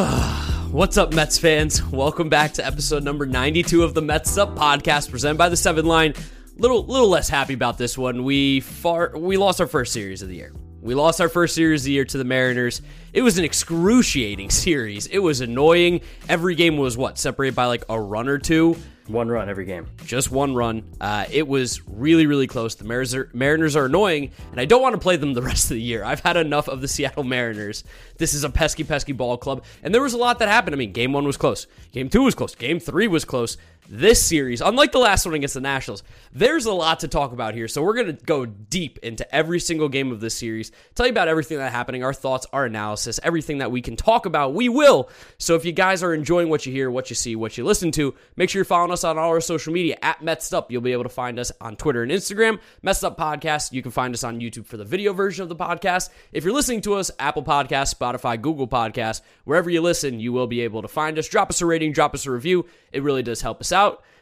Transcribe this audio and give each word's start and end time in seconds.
Ah, 0.00 0.68
what's 0.70 0.96
up, 0.96 1.12
Mets 1.12 1.38
fans? 1.38 1.84
Welcome 1.84 2.28
back 2.28 2.52
to 2.52 2.64
episode 2.64 3.02
number 3.02 3.26
92 3.26 3.82
of 3.82 3.94
the 3.94 4.00
Metsed 4.00 4.38
Up 4.38 4.54
podcast 4.54 5.10
presented 5.10 5.38
by 5.38 5.48
the 5.48 5.56
Seven 5.56 5.86
Line. 5.86 6.14
Little 6.56 6.86
little 6.86 7.08
less 7.08 7.28
happy 7.28 7.54
about 7.54 7.78
this 7.78 7.98
one. 7.98 8.22
We 8.22 8.60
far 8.60 9.18
we 9.18 9.36
lost 9.36 9.60
our 9.60 9.66
first 9.66 9.92
series 9.92 10.22
of 10.22 10.28
the 10.28 10.36
year. 10.36 10.52
We 10.80 10.94
lost 10.94 11.20
our 11.20 11.28
first 11.28 11.56
series 11.56 11.80
of 11.80 11.86
the 11.86 11.90
year 11.90 12.04
to 12.04 12.16
the 12.16 12.22
Mariners. 12.22 12.80
It 13.12 13.22
was 13.22 13.38
an 13.38 13.44
excruciating 13.44 14.50
series. 14.50 15.08
It 15.08 15.18
was 15.18 15.40
annoying. 15.40 16.02
Every 16.28 16.54
game 16.54 16.76
was 16.76 16.96
what 16.96 17.18
separated 17.18 17.56
by 17.56 17.64
like 17.64 17.82
a 17.88 18.00
run 18.00 18.28
or 18.28 18.38
two. 18.38 18.76
One 19.08 19.28
run 19.28 19.48
every 19.48 19.64
game. 19.64 19.86
Just 20.04 20.30
one 20.30 20.54
run. 20.54 20.84
Uh, 21.00 21.24
it 21.30 21.48
was 21.48 21.80
really, 21.88 22.26
really 22.26 22.46
close. 22.46 22.74
The 22.74 22.84
Mariners 22.84 23.14
are, 23.14 23.30
Mariners 23.32 23.74
are 23.74 23.86
annoying, 23.86 24.32
and 24.50 24.60
I 24.60 24.66
don't 24.66 24.82
want 24.82 24.94
to 24.94 25.00
play 25.00 25.16
them 25.16 25.32
the 25.32 25.42
rest 25.50 25.64
of 25.64 25.76
the 25.76 25.82
year. 25.82 26.04
I've 26.04 26.20
had 26.20 26.36
enough 26.36 26.68
of 26.68 26.82
the 26.82 26.88
Seattle 26.88 27.24
Mariners. 27.24 27.84
This 28.18 28.34
is 28.34 28.44
a 28.44 28.50
pesky, 28.50 28.84
pesky 28.84 29.12
ball 29.12 29.38
club, 29.38 29.64
and 29.82 29.94
there 29.94 30.02
was 30.02 30.12
a 30.12 30.18
lot 30.18 30.38
that 30.40 30.48
happened. 30.48 30.74
I 30.74 30.78
mean, 30.78 30.92
game 30.92 31.14
one 31.14 31.24
was 31.24 31.38
close. 31.38 31.66
Game 31.90 32.10
two 32.10 32.22
was 32.22 32.34
close. 32.34 32.54
Game 32.54 32.80
three 32.80 33.08
was 33.08 33.24
close 33.24 33.56
this 33.88 34.22
series, 34.22 34.60
unlike 34.60 34.92
the 34.92 34.98
last 34.98 35.24
one 35.24 35.34
against 35.34 35.54
the 35.54 35.60
Nationals, 35.60 36.02
there's 36.32 36.66
a 36.66 36.72
lot 36.72 37.00
to 37.00 37.08
talk 37.08 37.32
about 37.32 37.54
here. 37.54 37.68
So 37.68 37.82
we're 37.82 37.94
going 37.94 38.16
to 38.16 38.24
go 38.24 38.44
deep 38.44 38.98
into 39.02 39.34
every 39.34 39.60
single 39.60 39.88
game 39.88 40.12
of 40.12 40.20
this 40.20 40.36
series, 40.36 40.70
tell 40.94 41.06
you 41.06 41.12
about 41.12 41.28
everything 41.28 41.56
that's 41.56 41.74
happening, 41.74 42.04
our 42.04 42.12
thoughts, 42.12 42.46
our 42.52 42.66
analysis, 42.66 43.18
everything 43.22 43.58
that 43.58 43.70
we 43.70 43.80
can 43.80 43.96
talk 43.96 44.26
about. 44.26 44.52
We 44.52 44.68
will. 44.68 45.08
So 45.38 45.54
if 45.54 45.64
you 45.64 45.72
guys 45.72 46.02
are 46.02 46.12
enjoying 46.12 46.50
what 46.50 46.66
you 46.66 46.72
hear, 46.72 46.90
what 46.90 47.08
you 47.08 47.16
see, 47.16 47.34
what 47.34 47.56
you 47.56 47.64
listen 47.64 47.90
to, 47.92 48.14
make 48.36 48.50
sure 48.50 48.60
you're 48.60 48.64
following 48.66 48.92
us 48.92 49.04
on 49.04 49.16
all 49.16 49.30
our 49.30 49.40
social 49.40 49.72
media 49.72 49.96
at 50.02 50.20
Metsed 50.20 50.52
Up. 50.52 50.70
You'll 50.70 50.82
be 50.82 50.92
able 50.92 51.04
to 51.04 51.08
find 51.08 51.38
us 51.38 51.50
on 51.60 51.76
Twitter 51.76 52.02
and 52.02 52.12
Instagram, 52.12 52.60
Metsed 52.84 53.04
Up 53.04 53.16
Podcast. 53.16 53.72
You 53.72 53.80
can 53.82 53.90
find 53.90 54.12
us 54.12 54.22
on 54.22 54.38
YouTube 54.38 54.66
for 54.66 54.76
the 54.76 54.84
video 54.84 55.14
version 55.14 55.42
of 55.42 55.48
the 55.48 55.56
podcast. 55.56 56.10
If 56.32 56.44
you're 56.44 56.52
listening 56.52 56.82
to 56.82 56.94
us, 56.94 57.10
Apple 57.18 57.42
Podcast, 57.42 57.94
Spotify, 57.94 58.40
Google 58.40 58.68
Podcast, 58.68 59.22
wherever 59.44 59.70
you 59.70 59.80
listen, 59.80 60.20
you 60.20 60.32
will 60.32 60.46
be 60.46 60.60
able 60.60 60.82
to 60.82 60.88
find 60.88 61.18
us. 61.18 61.26
Drop 61.26 61.48
us 61.48 61.62
a 61.62 61.66
rating, 61.66 61.92
drop 61.92 62.14
us 62.14 62.26
a 62.26 62.30
review. 62.30 62.66
It 62.92 63.02
really 63.02 63.22
does 63.22 63.40
help 63.40 63.60
us 63.62 63.72
out. 63.72 63.77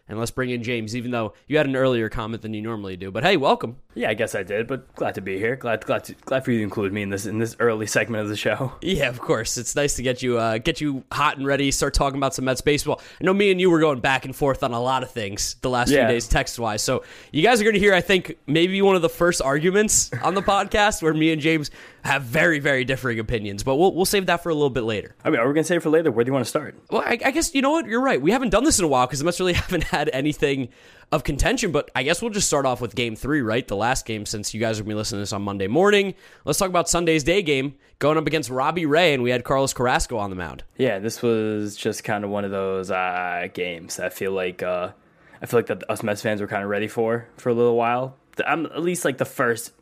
And 0.09 0.21
let's 0.21 0.31
bring 0.31 0.51
in 0.51 0.62
James, 0.62 0.95
even 0.95 1.11
though 1.11 1.35
you 1.49 1.57
had 1.57 1.67
an 1.67 1.75
earlier 1.75 2.09
comment 2.09 2.43
than 2.43 2.55
you 2.55 2.62
normally 2.62 2.97
do. 2.97 3.11
But 3.11 3.25
hey, 3.25 3.37
welcome. 3.37 3.79
Yeah, 3.95 4.09
I 4.09 4.15
guess 4.15 4.37
I 4.37 4.45
did, 4.45 4.69
but 4.69 4.95
glad 4.95 5.17
to 5.17 5.21
be 5.21 5.37
here. 5.37 5.57
Glad, 5.57 5.85
glad, 5.85 6.05
to, 6.05 6.15
glad 6.15 6.45
for 6.45 6.53
you 6.53 6.59
to 6.59 6.62
include 6.62 6.93
me 6.93 7.03
in 7.03 7.11
this 7.11 7.27
in 7.27 7.39
this 7.39 7.57
early 7.59 7.87
segment 7.87 8.23
of 8.23 8.29
the 8.29 8.37
show. 8.37 8.73
Yeah, 8.83 9.09
of 9.09 9.19
course. 9.19 9.59
It's 9.59 9.75
nice 9.75 9.95
to 9.95 10.03
get 10.03 10.23
you 10.23 10.39
uh, 10.39 10.59
get 10.59 10.81
you 10.81 11.03
hot 11.11 11.39
and 11.39 11.47
ready. 11.47 11.72
Start 11.72 11.93
talking 11.93 12.19
about 12.19 12.34
some 12.34 12.44
Mets 12.44 12.61
baseball. 12.61 13.00
I 13.21 13.25
know 13.25 13.34
me 13.34 13.50
and 13.50 13.61
you 13.61 13.69
were 13.69 13.81
going 13.81 13.99
back 13.99 14.25
and 14.25 14.37
forth 14.37 14.62
on 14.62 14.72
a 14.72 14.81
lot 14.81 15.03
of 15.03 15.11
things 15.11 15.56
the 15.61 15.71
last 15.71 15.91
yeah. 15.91 16.06
few 16.06 16.15
days, 16.15 16.28
text 16.28 16.59
wise. 16.59 16.83
So 16.83 17.03
you 17.33 17.43
guys 17.43 17.61
are 17.61 17.65
going 17.65 17.75
to 17.75 17.81
hear, 17.81 17.94
I 17.94 18.00
think, 18.00 18.38
maybe 18.47 18.81
one 18.81 18.94
of 18.94 19.03
the 19.03 19.09
first 19.09 19.43
arguments 19.43 20.12
on 20.23 20.34
the 20.34 20.43
podcast 20.55 21.03
where 21.03 21.12
me 21.12 21.33
and 21.33 21.43
James 21.43 21.71
have 22.06 22.22
very, 22.22 22.59
very 22.59 22.84
differing 22.84 23.19
opinions. 23.19 23.62
But 23.62 23.77
we'll 23.77 23.94
we'll 23.94 24.05
save 24.05 24.27
that 24.27 24.43
for 24.43 24.49
a 24.49 24.55
little 24.55 24.71
bit 24.71 24.83
later. 24.83 25.15
I 25.25 25.31
mean, 25.31 25.41
are 25.41 25.47
we 25.47 25.55
going 25.55 25.65
to 25.65 25.69
save 25.69 25.78
it 25.78 25.83
for 25.83 25.91
later? 25.91 26.11
Where 26.11 26.25
do 26.25 26.28
you 26.28 26.33
want 26.33 26.44
to 26.44 26.49
start? 26.49 26.75
Well, 26.91 27.03
I, 27.03 27.19
I 27.25 27.31
guess 27.31 27.55
you 27.55 27.62
know 27.62 27.71
what. 27.71 27.87
You're 27.87 28.03
right. 28.03 28.21
We 28.21 28.31
haven't 28.31 28.50
done 28.50 28.65
this 28.65 28.78
in 28.78 28.84
a 28.84 28.89
while 28.89 29.06
because 29.06 29.19
the 29.19 29.25
Mets 29.25 29.41
really 29.41 29.53
haven't 29.65 29.84
had 29.84 30.11
anything 30.12 30.69
of 31.12 31.25
contention. 31.25 31.72
But 31.72 31.91
I 31.94 32.03
guess 32.03 32.22
we'll 32.22 32.31
just 32.31 32.47
start 32.47 32.67
off 32.67 32.81
with 32.81 32.94
game 32.94 33.17
three, 33.17 33.43
right? 33.43 33.67
The 33.67 33.77
last 33.77 34.06
game 34.06 34.27
since 34.27 34.55
you 34.55 34.61
guys 34.61 34.78
are 34.78 34.83
going 34.83 34.91
to 34.91 34.94
be 34.94 34.99
listening 34.99 35.19
to 35.19 35.22
this 35.22 35.33
on 35.33 35.43
Monday 35.43 35.67
morning. 35.67 36.15
Let's 36.44 36.59
talk 36.59 36.69
about 36.69 36.89
Sunday's 36.89 37.25
day 37.25 37.43
game 37.43 37.75
going 37.99 38.19
up 38.19 38.27
against 38.27 38.50
Robbie 38.50 38.87
Ray, 38.87 39.15
and 39.15 39.23
we 39.23 39.31
had 39.31 39.44
Carlos 39.44 39.73
Carrasco 39.73 40.19
on 40.19 40.31
the 40.31 40.37
mound. 40.37 40.65
Yeah, 40.77 40.99
this 40.99 41.23
was 41.23 41.77
just 41.77 42.05
kind 42.05 42.25
of 42.25 42.31
one 42.31 42.44
of 42.44 42.50
those 42.50 42.91
uh, 42.91 43.49
games 43.53 43.99
I 43.99 44.11
feel 44.11 44.33
like 44.33 44.62
uh, 44.62 44.91
I 45.41 45.47
feel 45.47 45.59
like 45.59 45.67
that 45.67 45.88
us 45.91 46.03
Mets 46.03 46.23
fans 46.23 46.41
were 46.41 46.47
kind 46.47 46.62
of 46.62 46.71
ready 46.71 46.88
for 46.88 47.28
for 47.37 47.49
a 47.49 47.55
little 47.55 47.77
while. 47.77 48.17
I'm 48.47 48.67
at 48.67 48.83
least 48.83 49.05
like 49.05 49.19
the 49.19 49.25
first 49.25 49.73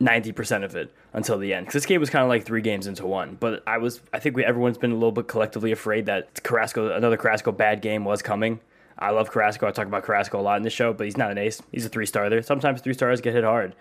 ninety 0.00 0.32
percent 0.32 0.64
of 0.64 0.74
it 0.76 0.92
until 1.12 1.38
the 1.38 1.54
end. 1.54 1.66
Because 1.66 1.74
this 1.82 1.86
game 1.86 2.00
was 2.00 2.10
kind 2.10 2.22
of 2.22 2.28
like 2.28 2.44
three 2.44 2.60
games 2.60 2.86
into 2.86 3.06
one. 3.06 3.36
But 3.38 3.62
I 3.66 3.78
was, 3.78 4.00
I 4.12 4.18
think 4.18 4.36
we, 4.36 4.44
everyone's 4.44 4.78
been 4.78 4.90
a 4.90 4.94
little 4.94 5.12
bit 5.12 5.28
collectively 5.28 5.72
afraid 5.72 6.06
that 6.06 6.42
Carrasco, 6.42 6.94
another 6.94 7.16
Carrasco 7.16 7.52
bad 7.52 7.82
game 7.82 8.04
was 8.04 8.22
coming. 8.22 8.60
I 8.98 9.10
love 9.10 9.30
Carrasco. 9.30 9.66
I 9.66 9.70
talk 9.72 9.86
about 9.86 10.04
Carrasco 10.04 10.40
a 10.40 10.42
lot 10.42 10.56
in 10.56 10.62
this 10.62 10.72
show, 10.72 10.92
but 10.92 11.04
he's 11.04 11.16
not 11.16 11.30
an 11.30 11.38
ace. 11.38 11.60
He's 11.72 11.84
a 11.84 11.88
three 11.88 12.06
star 12.06 12.30
there. 12.30 12.42
Sometimes 12.42 12.80
three 12.80 12.94
stars 12.94 13.20
get 13.20 13.34
hit 13.34 13.44
hard. 13.44 13.74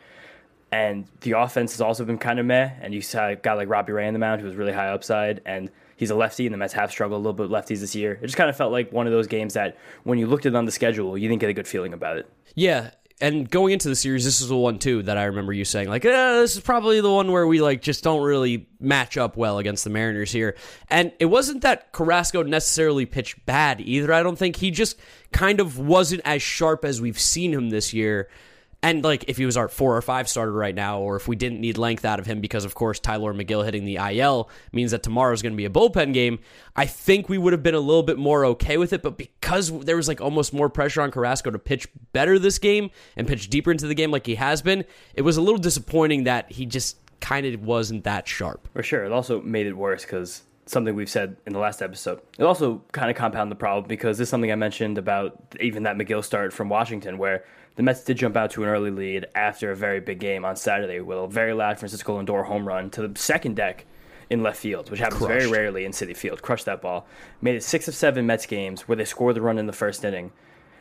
And 0.72 1.06
the 1.22 1.34
offense 1.34 1.74
has 1.74 1.82
also 1.82 2.04
been 2.04 2.18
kind 2.18 2.40
of 2.40 2.48
meh. 2.48 2.72
And 2.82 2.94
you 2.94 3.02
saw 3.02 3.30
a 3.30 3.36
guy 3.36 3.54
like 3.54 3.70
Robbie 3.70 3.94
Ray 3.94 4.08
in 4.08 4.14
the 4.14 4.20
mound 4.20 4.42
who 4.42 4.48
was 4.48 4.56
really 4.56 4.74
high 4.74 4.88
upside. 4.88 5.42
And 5.46 5.70
he's 5.96 6.10
a 6.10 6.16
lefty, 6.16 6.48
and 6.48 6.54
the 6.54 6.58
Mets 6.58 6.74
have 6.74 6.92
struggled 6.92 7.20
a 7.20 7.22
little 7.22 7.34
bit 7.34 7.50
with 7.50 7.52
lefties 7.52 7.80
this 7.80 7.96
year. 7.96 8.14
It 8.14 8.26
just 8.26 8.36
kind 8.36 8.50
of 8.50 8.58
felt 8.58 8.72
like 8.72 8.92
one 8.92 9.06
of 9.06 9.14
those 9.14 9.28
games 9.28 9.54
that 9.54 9.78
when 10.04 10.18
you 10.18 10.26
looked 10.26 10.46
at 10.46 10.54
it 10.54 10.56
on 10.56 10.66
the 10.66 10.72
schedule, 10.72 11.18
you 11.18 11.30
didn't 11.30 11.42
get 11.42 11.50
a 11.50 11.54
good 11.54 11.68
feeling 11.68 11.94
about 11.94 12.18
it. 12.18 12.30
Yeah, 12.56 12.90
and 13.24 13.50
going 13.50 13.72
into 13.72 13.88
the 13.88 13.96
series, 13.96 14.26
this 14.26 14.42
is 14.42 14.50
the 14.50 14.58
one 14.58 14.80
too 14.80 15.02
that 15.04 15.18
I 15.18 15.24
remember 15.24 15.54
you 15.54 15.64
saying 15.64 15.88
like, 15.88 16.04
eh, 16.04 16.42
"This 16.42 16.58
is 16.58 16.62
probably 16.62 17.00
the 17.00 17.10
one 17.10 17.32
where 17.32 17.48
we 17.48 17.62
like 17.62 17.82
just 17.82 18.04
don't 18.04 18.22
really 18.22 18.68
match 18.82 19.16
up 19.16 19.38
well 19.38 19.60
against 19.60 19.86
the 19.86 19.90
Mariners 19.90 20.30
here." 20.30 20.58
And 20.90 21.14
it 21.20 21.28
wasn't 21.28 21.62
that 21.62 21.94
Carrasco 21.94 22.44
necessarily 22.44 23.06
pitched 23.06 23.46
bad 23.46 23.80
either. 23.80 24.12
I 24.12 24.24
don't 24.24 24.38
think 24.38 24.58
he 24.58 24.72
just 24.72 25.00
kind 25.32 25.62
of 25.62 25.80
wasn't 25.80 26.22
as 26.26 26.42
sharp 26.42 26.84
as 26.84 27.00
we've 27.00 27.18
seen 27.20 27.54
him 27.54 27.70
this 27.70 27.94
year. 27.94 28.28
And 28.84 29.02
like 29.02 29.24
if 29.30 29.38
he 29.38 29.46
was 29.46 29.56
our 29.56 29.70
four 29.70 29.96
or 29.96 30.02
five 30.02 30.28
starter 30.28 30.52
right 30.52 30.76
now, 30.76 31.00
or 31.00 31.16
if 31.16 31.26
we 31.28 31.38
didn't 31.38 31.62
need 31.62 31.78
length 31.78 32.04
out 32.04 32.20
of 32.20 32.26
him 32.26 32.42
because 32.42 32.66
of 32.66 32.76
course 32.76 33.00
Tylor 33.00 33.34
Megill 33.34 33.64
hitting 33.64 33.86
the 33.86 33.96
IL 33.96 34.50
means 34.74 34.92
that 34.92 35.02
tomorrow's 35.02 35.42
going 35.42 35.54
to 35.54 35.58
be 35.58 35.64
a 35.64 35.70
bullpen 35.70 36.14
game, 36.14 36.40
I 36.76 36.86
think 36.86 37.30
we 37.30 37.38
would 37.38 37.54
have 37.54 37.64
been 37.64 37.76
a 37.76 37.80
little 37.80 38.04
bit 38.04 38.18
more 38.18 38.46
okay 38.46 38.76
with 38.78 38.92
it. 38.92 39.02
But 39.02 39.18
because 39.18 39.72
there 39.86 39.96
was 39.96 40.10
like 40.10 40.20
almost 40.20 40.54
more 40.54 40.70
pressure 40.70 41.02
on 41.02 41.12
Carrasco 41.12 41.50
to 41.50 41.60
pitch 41.60 41.88
better 42.12 42.38
this 42.38 42.60
game 42.60 42.92
and 43.16 43.26
pitch 43.26 43.50
deeper 43.50 43.72
into 43.72 43.88
the 43.88 43.96
game 43.96 44.12
like 44.12 44.26
he 44.26 44.36
has 44.36 44.62
been, 44.62 44.84
it 45.14 45.22
was 45.22 45.38
a 45.38 45.42
little 45.42 45.60
disappointing 45.60 46.26
that 46.26 46.52
he 46.52 46.66
just 46.66 46.98
kind 47.22 47.46
of 47.46 47.64
wasn't 47.64 48.04
that 48.04 48.28
sharp. 48.28 48.68
For 48.74 48.84
sure, 48.84 49.06
it 49.06 49.14
also 49.14 49.42
made 49.42 49.66
it 49.66 49.78
worse 49.78 50.04
because 50.04 50.42
something 50.66 50.96
we've 50.96 51.10
said 51.10 51.36
in 51.46 51.54
the 51.54 51.60
last 51.60 51.82
episode. 51.82 52.22
It 52.38 52.44
also 52.44 52.82
kind 52.92 53.10
of 53.10 53.18
compounded 53.18 53.52
the 53.52 53.60
problem 53.60 53.88
because 53.88 54.18
this 54.18 54.28
is 54.28 54.30
something 54.30 54.52
I 54.52 54.56
mentioned 54.56 54.98
about 54.98 55.38
even 55.60 55.84
that 55.84 55.98
Megill 55.98 56.24
start 56.24 56.54
from 56.54 56.70
Washington 56.70 57.18
where 57.18 57.44
the 57.76 57.84
Mets 57.84 58.04
did 58.04 58.18
jump 58.18 58.38
out 58.38 58.52
to 58.52 58.64
an 58.64 58.70
early 58.70 58.92
lead 58.92 59.26
after 59.36 59.72
a 59.72 59.76
very 59.76 60.00
big 60.00 60.20
game 60.20 60.46
on 60.46 60.56
Saturday 60.56 61.00
with 61.00 61.18
a 61.18 61.28
very 61.28 61.54
loud 61.54 61.80
Francisco 61.80 62.22
Lindor 62.22 62.46
home 62.46 62.68
run 62.68 62.90
to 62.92 63.08
the 63.08 63.20
second 63.20 63.56
deck 63.56 63.86
in 64.30 64.42
left 64.44 64.60
field, 64.60 64.90
which 64.90 65.00
happens 65.00 65.20
Crushed. 65.20 65.40
very 65.40 65.52
rarely 65.52 65.86
in 65.86 65.92
Citi 65.92 66.16
Field. 66.16 66.42
Crushed 66.42 66.66
that 66.66 66.82
ball. 66.82 67.08
Made 67.42 67.56
it 67.56 67.64
six 67.64 67.88
of 67.88 67.96
seven 67.96 68.26
Mets 68.26 68.46
games 68.46 68.88
where 68.88 68.96
they 68.96 69.06
scored 69.06 69.36
the 69.36 69.42
run 69.42 69.58
in 69.58 69.68
the 69.68 69.74
first 69.74 70.04
inning. 70.06 70.32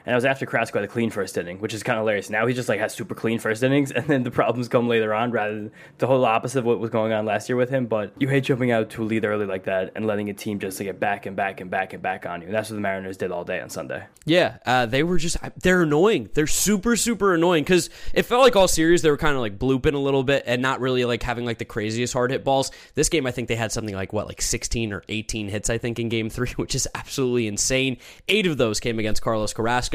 And 0.05 0.15
I 0.15 0.17
was 0.17 0.25
after 0.25 0.47
Carrasco 0.47 0.79
had 0.79 0.89
a 0.89 0.93
clean 0.93 1.11
first 1.11 1.37
inning, 1.37 1.59
which 1.59 1.75
is 1.75 1.83
kind 1.83 1.99
of 1.99 2.03
hilarious. 2.03 2.31
Now 2.31 2.47
he 2.47 2.55
just 2.55 2.69
like 2.69 2.81
has 2.81 2.95
super 2.95 3.15
clean 3.15 3.39
first 3.39 3.63
innings, 3.63 3.91
and 3.93 4.07
then 4.07 4.23
the 4.23 4.31
problems 4.31 4.69
come 4.69 4.89
later 4.89 5.15
on, 5.15 5.31
rather 5.31 5.55
than 5.55 5.73
the 5.99 6.07
whole 6.07 6.25
opposite 6.25 6.61
of 6.61 6.65
what 6.65 6.81
was 6.81 6.91
going 6.91 7.13
on 7.13 7.25
last 7.25 7.49
year 7.49 7.57
with 7.57 7.71
him. 7.71 7.87
But 7.87 8.13
you 8.19 8.29
hate 8.29 8.45
jumping 8.45 8.71
out 8.71 8.91
to 8.91 9.03
a 9.03 9.05
lead 9.05 9.25
early 9.25 9.47
like 9.47 9.65
that 9.65 9.93
and 9.95 10.07
letting 10.07 10.31
a 10.31 10.35
team 10.35 10.59
just 10.59 10.79
to 10.79 10.85
get 10.85 10.99
back 10.99 11.27
and 11.27 11.37
back 11.37 11.61
and 11.61 11.71
back 11.71 11.93
and 11.93 12.03
back 12.03 12.27
on 12.27 12.41
you. 12.41 12.47
And 12.47 12.55
that's 12.55 12.71
what 12.71 12.77
the 12.77 12.81
Mariners 12.81 13.17
did 13.17 13.31
all 13.31 13.45
day 13.45 13.61
on 13.61 13.71
Sunday. 13.71 14.05
Yeah, 14.25 14.59
uh, 14.67 14.87
they 14.87 15.03
were 15.03 15.19
just 15.19 15.37
they're 15.61 15.83
annoying. 15.83 16.31
They're 16.35 16.47
super 16.47 16.97
super 16.97 17.35
annoying 17.35 17.65
because 17.65 17.91
it 18.13 18.23
felt 18.23 18.43
like 18.43 18.57
all 18.57 18.69
series 18.69 19.03
they 19.03 19.11
were 19.11 19.17
kind 19.17 19.35
of 19.35 19.41
like 19.41 19.59
blooping 19.59 19.95
a 19.95 19.99
little 19.99 20.23
bit 20.25 20.45
and 20.47 20.63
not 20.63 20.81
really 20.81 21.05
like 21.05 21.23
having 21.23 21.45
like 21.45 21.59
the 21.59 21.65
craziest 21.65 22.13
hard 22.13 22.31
hit 22.31 22.45
balls. 22.45 22.71
This 22.95 23.09
game 23.09 23.27
I 23.27 23.31
think 23.31 23.49
they 23.49 23.57
had 23.57 23.73
something 23.73 23.95
like 23.95 24.13
what 24.13 24.27
like 24.27 24.43
16 24.43 24.93
or 24.93 25.03
18 25.09 25.49
hits 25.49 25.71
I 25.71 25.79
think 25.79 25.99
in 25.99 26.09
game 26.09 26.31
three, 26.31 26.51
which 26.57 26.75
is 26.75 26.89
absolutely 26.95 27.47
insane. 27.47 27.99
Eight 28.29 28.47
of 28.47 28.57
those 28.57 28.81
came 28.81 28.99
against 28.99 29.23
Carlos 29.23 29.53
Carrasco, 29.53 29.92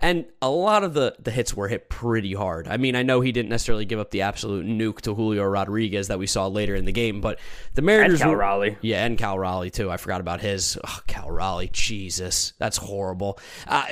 and 0.00 0.24
a 0.40 0.50
lot 0.50 0.84
of 0.84 0.94
the, 0.94 1.14
the 1.18 1.30
hits 1.30 1.54
were 1.54 1.68
hit 1.68 1.88
pretty 1.88 2.34
hard. 2.34 2.68
I 2.68 2.76
mean, 2.76 2.96
I 2.96 3.02
know 3.02 3.20
he 3.20 3.32
didn't 3.32 3.50
necessarily 3.50 3.84
give 3.84 3.98
up 3.98 4.10
the 4.10 4.22
absolute 4.22 4.66
nuke 4.66 5.00
to 5.02 5.14
Julio 5.14 5.44
Rodriguez 5.44 6.08
that 6.08 6.18
we 6.18 6.26
saw 6.26 6.46
later 6.46 6.74
in 6.74 6.84
the 6.84 6.92
game, 6.92 7.20
but 7.20 7.38
the 7.74 7.82
Mariners. 7.82 8.20
And 8.20 8.22
Cal 8.22 8.30
were, 8.30 8.36
Raleigh. 8.38 8.76
Yeah, 8.80 9.04
and 9.04 9.18
Cal 9.18 9.38
Raleigh, 9.38 9.70
too. 9.70 9.90
I 9.90 9.96
forgot 9.96 10.20
about 10.20 10.40
his. 10.40 10.78
Oh, 10.82 11.00
Cal 11.06 11.30
Raleigh. 11.30 11.70
Jesus. 11.72 12.52
That's 12.58 12.76
horrible. 12.76 13.38
Uh, 13.66 13.84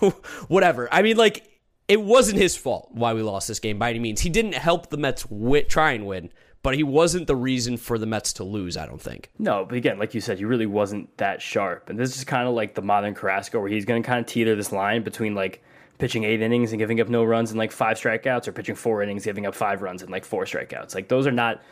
whatever. 0.48 0.88
I 0.92 1.02
mean, 1.02 1.16
like, 1.16 1.48
it 1.88 2.00
wasn't 2.00 2.38
his 2.38 2.56
fault 2.56 2.88
why 2.92 3.12
we 3.12 3.22
lost 3.22 3.48
this 3.48 3.60
game 3.60 3.78
by 3.78 3.90
any 3.90 3.98
means. 3.98 4.20
He 4.20 4.30
didn't 4.30 4.54
help 4.54 4.90
the 4.90 4.96
Mets 4.96 5.26
wit, 5.28 5.68
try 5.68 5.92
and 5.92 6.06
win, 6.06 6.30
but 6.62 6.74
he 6.74 6.82
wasn't 6.82 7.26
the 7.26 7.36
reason 7.36 7.76
for 7.76 7.98
the 7.98 8.06
Mets 8.06 8.32
to 8.34 8.44
lose, 8.44 8.76
I 8.76 8.86
don't 8.86 9.00
think. 9.00 9.30
No, 9.38 9.64
but 9.64 9.76
again, 9.76 9.98
like 9.98 10.14
you 10.14 10.20
said, 10.20 10.38
he 10.38 10.44
really 10.44 10.66
wasn't 10.66 11.16
that 11.18 11.42
sharp. 11.42 11.90
And 11.90 11.98
this 11.98 12.16
is 12.16 12.24
kind 12.24 12.46
of 12.46 12.54
like 12.54 12.74
the 12.74 12.82
modern 12.82 13.14
Carrasco, 13.14 13.60
where 13.60 13.68
he's 13.68 13.84
going 13.84 14.02
to 14.02 14.06
kind 14.06 14.20
of 14.20 14.26
teeter 14.26 14.54
this 14.54 14.70
line 14.70 15.02
between 15.02 15.34
like 15.34 15.62
pitching 15.98 16.24
eight 16.24 16.40
innings 16.40 16.72
and 16.72 16.78
giving 16.78 17.00
up 17.00 17.08
no 17.08 17.24
runs 17.24 17.50
and 17.50 17.58
like 17.58 17.72
five 17.72 17.96
strikeouts, 17.96 18.46
or 18.46 18.52
pitching 18.52 18.76
four 18.76 19.02
innings, 19.02 19.24
giving 19.24 19.46
up 19.46 19.54
five 19.54 19.82
runs 19.82 20.02
and 20.02 20.10
like 20.10 20.24
four 20.24 20.44
strikeouts. 20.44 20.94
Like 20.94 21.08
those 21.08 21.26
are 21.26 21.32
not. 21.32 21.62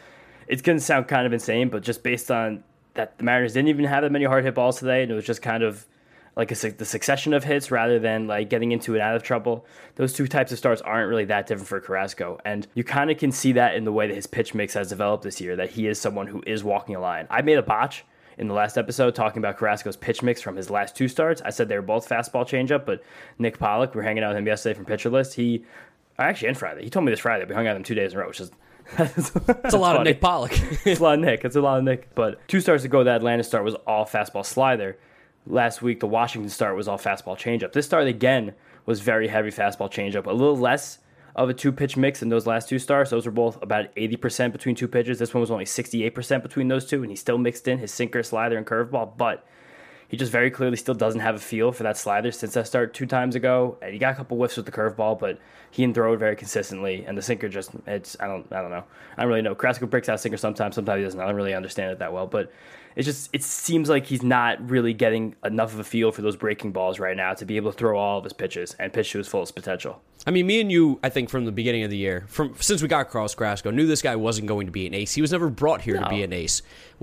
It's 0.48 0.62
going 0.62 0.78
to 0.78 0.84
sound 0.84 1.06
kind 1.06 1.26
of 1.26 1.32
insane, 1.32 1.68
but 1.68 1.82
just 1.82 2.02
based 2.02 2.30
on 2.30 2.64
that, 2.94 3.18
the 3.18 3.24
Mariners 3.24 3.52
didn't 3.52 3.68
even 3.68 3.84
have 3.84 4.02
that 4.02 4.10
many 4.10 4.24
hard 4.24 4.44
hit 4.44 4.56
balls 4.56 4.80
today, 4.80 5.02
and 5.02 5.12
it 5.12 5.14
was 5.14 5.24
just 5.24 5.42
kind 5.42 5.62
of 5.62 5.86
like 6.36 6.50
a, 6.52 6.70
the 6.70 6.84
succession 6.84 7.34
of 7.34 7.44
hits 7.44 7.70
rather 7.70 7.98
than 7.98 8.26
like 8.26 8.48
getting 8.48 8.72
into 8.72 8.94
and 8.94 9.02
out 9.02 9.16
of 9.16 9.22
trouble. 9.22 9.66
Those 9.96 10.12
two 10.12 10.26
types 10.26 10.52
of 10.52 10.58
starts 10.58 10.80
aren't 10.82 11.08
really 11.08 11.24
that 11.26 11.46
different 11.46 11.68
for 11.68 11.80
Carrasco, 11.80 12.38
and 12.44 12.66
you 12.74 12.84
kind 12.84 13.10
of 13.10 13.18
can 13.18 13.32
see 13.32 13.52
that 13.52 13.74
in 13.74 13.84
the 13.84 13.92
way 13.92 14.06
that 14.06 14.14
his 14.14 14.26
pitch 14.26 14.54
mix 14.54 14.74
has 14.74 14.88
developed 14.88 15.24
this 15.24 15.40
year. 15.40 15.56
That 15.56 15.70
he 15.70 15.86
is 15.86 16.00
someone 16.00 16.26
who 16.26 16.42
is 16.46 16.64
walking 16.64 16.94
a 16.94 17.00
line. 17.00 17.26
I 17.30 17.42
made 17.42 17.58
a 17.58 17.62
botch 17.62 18.04
in 18.38 18.48
the 18.48 18.54
last 18.54 18.78
episode 18.78 19.14
talking 19.14 19.38
about 19.38 19.58
Carrasco's 19.58 19.96
pitch 19.96 20.22
mix 20.22 20.40
from 20.40 20.56
his 20.56 20.70
last 20.70 20.96
two 20.96 21.08
starts. 21.08 21.42
I 21.42 21.50
said 21.50 21.68
they 21.68 21.76
were 21.76 21.82
both 21.82 22.08
fastball 22.08 22.46
changeup, 22.46 22.86
but 22.86 23.02
Nick 23.38 23.58
Pollack, 23.58 23.94
we 23.94 24.00
are 24.00 24.04
hanging 24.04 24.22
out 24.22 24.28
with 24.28 24.38
him 24.38 24.46
yesterday 24.46 24.74
from 24.74 24.86
Pitcher 24.86 25.10
List. 25.10 25.34
He 25.34 25.64
uh, 26.18 26.22
actually 26.22 26.48
in 26.48 26.54
Friday. 26.54 26.84
He 26.84 26.90
told 26.90 27.04
me 27.04 27.12
this 27.12 27.20
Friday. 27.20 27.44
We 27.44 27.54
hung 27.54 27.66
out 27.66 27.72
with 27.72 27.78
him 27.80 27.84
two 27.84 27.94
days 27.94 28.12
in 28.12 28.18
a 28.18 28.22
row, 28.22 28.28
which 28.28 28.40
is 28.40 28.50
it's 28.98 29.34
a 29.34 29.78
lot 29.78 29.96
funny. 29.96 29.98
of 29.98 30.04
Nick 30.04 30.20
Pollack. 30.20 30.52
it's 30.86 31.00
a 31.00 31.02
lot 31.02 31.14
of 31.14 31.20
Nick. 31.20 31.44
It's 31.44 31.56
a 31.56 31.60
lot 31.60 31.78
of 31.78 31.84
Nick. 31.84 32.14
But 32.14 32.46
two 32.48 32.60
starts 32.60 32.84
ago, 32.84 33.04
that 33.04 33.16
Atlanta 33.16 33.44
start 33.44 33.62
was 33.64 33.74
all 33.86 34.04
fastball 34.06 34.44
slider. 34.44 34.96
Last 35.46 35.80
week, 35.80 36.00
the 36.00 36.06
Washington 36.06 36.50
start 36.50 36.76
was 36.76 36.86
all 36.86 36.98
fastball 36.98 37.36
changeup. 37.36 37.72
This 37.72 37.86
start 37.86 38.06
again 38.06 38.54
was 38.86 39.00
very 39.00 39.28
heavy 39.28 39.50
fastball 39.50 39.90
changeup. 39.90 40.26
A 40.26 40.32
little 40.32 40.56
less 40.56 40.98
of 41.34 41.48
a 41.48 41.54
two 41.54 41.72
pitch 41.72 41.96
mix 41.96 42.22
in 42.22 42.28
those 42.28 42.46
last 42.46 42.68
two 42.68 42.78
starts. 42.78 43.10
Those 43.10 43.26
were 43.26 43.32
both 43.32 43.60
about 43.62 43.94
80% 43.94 44.52
between 44.52 44.74
two 44.74 44.88
pitches. 44.88 45.18
This 45.18 45.32
one 45.32 45.40
was 45.40 45.50
only 45.50 45.64
68% 45.64 46.42
between 46.42 46.68
those 46.68 46.86
two, 46.86 47.02
and 47.02 47.10
he 47.10 47.16
still 47.16 47.38
mixed 47.38 47.68
in 47.68 47.78
his 47.78 47.92
sinker, 47.92 48.22
slider, 48.22 48.58
and 48.58 48.66
curveball. 48.66 49.16
But 49.16 49.46
he 50.08 50.16
just 50.16 50.32
very 50.32 50.50
clearly 50.50 50.76
still 50.76 50.94
doesn't 50.94 51.20
have 51.20 51.36
a 51.36 51.38
feel 51.38 51.70
for 51.70 51.84
that 51.84 51.96
slider 51.96 52.32
since 52.32 52.54
that 52.54 52.66
start 52.66 52.92
two 52.92 53.06
times 53.06 53.36
ago. 53.36 53.78
And 53.80 53.92
he 53.92 53.98
got 53.98 54.12
a 54.12 54.16
couple 54.16 54.36
whiffs 54.36 54.56
with 54.56 54.66
the 54.66 54.72
curveball, 54.72 55.20
but 55.20 55.38
he 55.70 55.84
can 55.84 55.94
throw 55.94 56.14
it 56.14 56.16
very 56.16 56.34
consistently. 56.34 57.04
And 57.06 57.16
the 57.16 57.22
sinker 57.22 57.48
just 57.48 57.70
it's 57.86 58.16
I 58.18 58.26
don't 58.26 58.52
I 58.52 58.60
don't 58.60 58.72
know. 58.72 58.84
I 59.16 59.22
don't 59.22 59.28
really 59.28 59.42
know. 59.42 59.54
Carrasco 59.54 59.86
breaks 59.86 60.08
out 60.08 60.20
sinker 60.20 60.36
sometimes, 60.36 60.74
sometimes 60.74 60.98
he 60.98 61.04
doesn't. 61.04 61.20
I 61.20 61.26
don't 61.26 61.36
really 61.36 61.54
understand 61.54 61.92
it 61.92 62.00
that 62.00 62.12
well. 62.12 62.26
But 62.26 62.52
it 62.96 63.02
just 63.02 63.30
it 63.32 63.42
seems 63.42 63.88
like 63.88 64.06
he's 64.06 64.22
not 64.22 64.68
really 64.68 64.92
getting 64.92 65.34
enough 65.44 65.72
of 65.72 65.80
a 65.80 65.84
feel 65.84 66.12
for 66.12 66.22
those 66.22 66.36
breaking 66.36 66.72
balls 66.72 66.98
right 66.98 67.16
now 67.16 67.34
to 67.34 67.44
be 67.44 67.56
able 67.56 67.72
to 67.72 67.78
throw 67.78 67.98
all 67.98 68.18
of 68.18 68.24
his 68.24 68.32
pitches 68.32 68.74
and 68.78 68.92
pitch 68.92 69.12
to 69.12 69.18
his 69.18 69.28
fullest 69.28 69.54
potential. 69.54 70.02
I 70.26 70.30
mean, 70.30 70.46
me 70.46 70.60
and 70.60 70.70
you, 70.70 70.98
I 71.02 71.08
think 71.08 71.30
from 71.30 71.44
the 71.44 71.52
beginning 71.52 71.82
of 71.82 71.90
the 71.90 71.96
year, 71.96 72.24
from 72.28 72.54
since 72.60 72.82
we 72.82 72.88
got 72.88 73.10
Carlos 73.10 73.34
Carrasco, 73.34 73.70
knew 73.70 73.86
this 73.86 74.02
guy 74.02 74.16
wasn't 74.16 74.48
going 74.48 74.66
to 74.66 74.72
be 74.72 74.86
an 74.86 74.94
ace. 74.94 75.14
He 75.14 75.22
was 75.22 75.32
never 75.32 75.48
brought 75.48 75.80
here 75.80 75.96
no. 75.96 76.04
to 76.04 76.08
be 76.08 76.22
an 76.22 76.32
ace. 76.32 76.62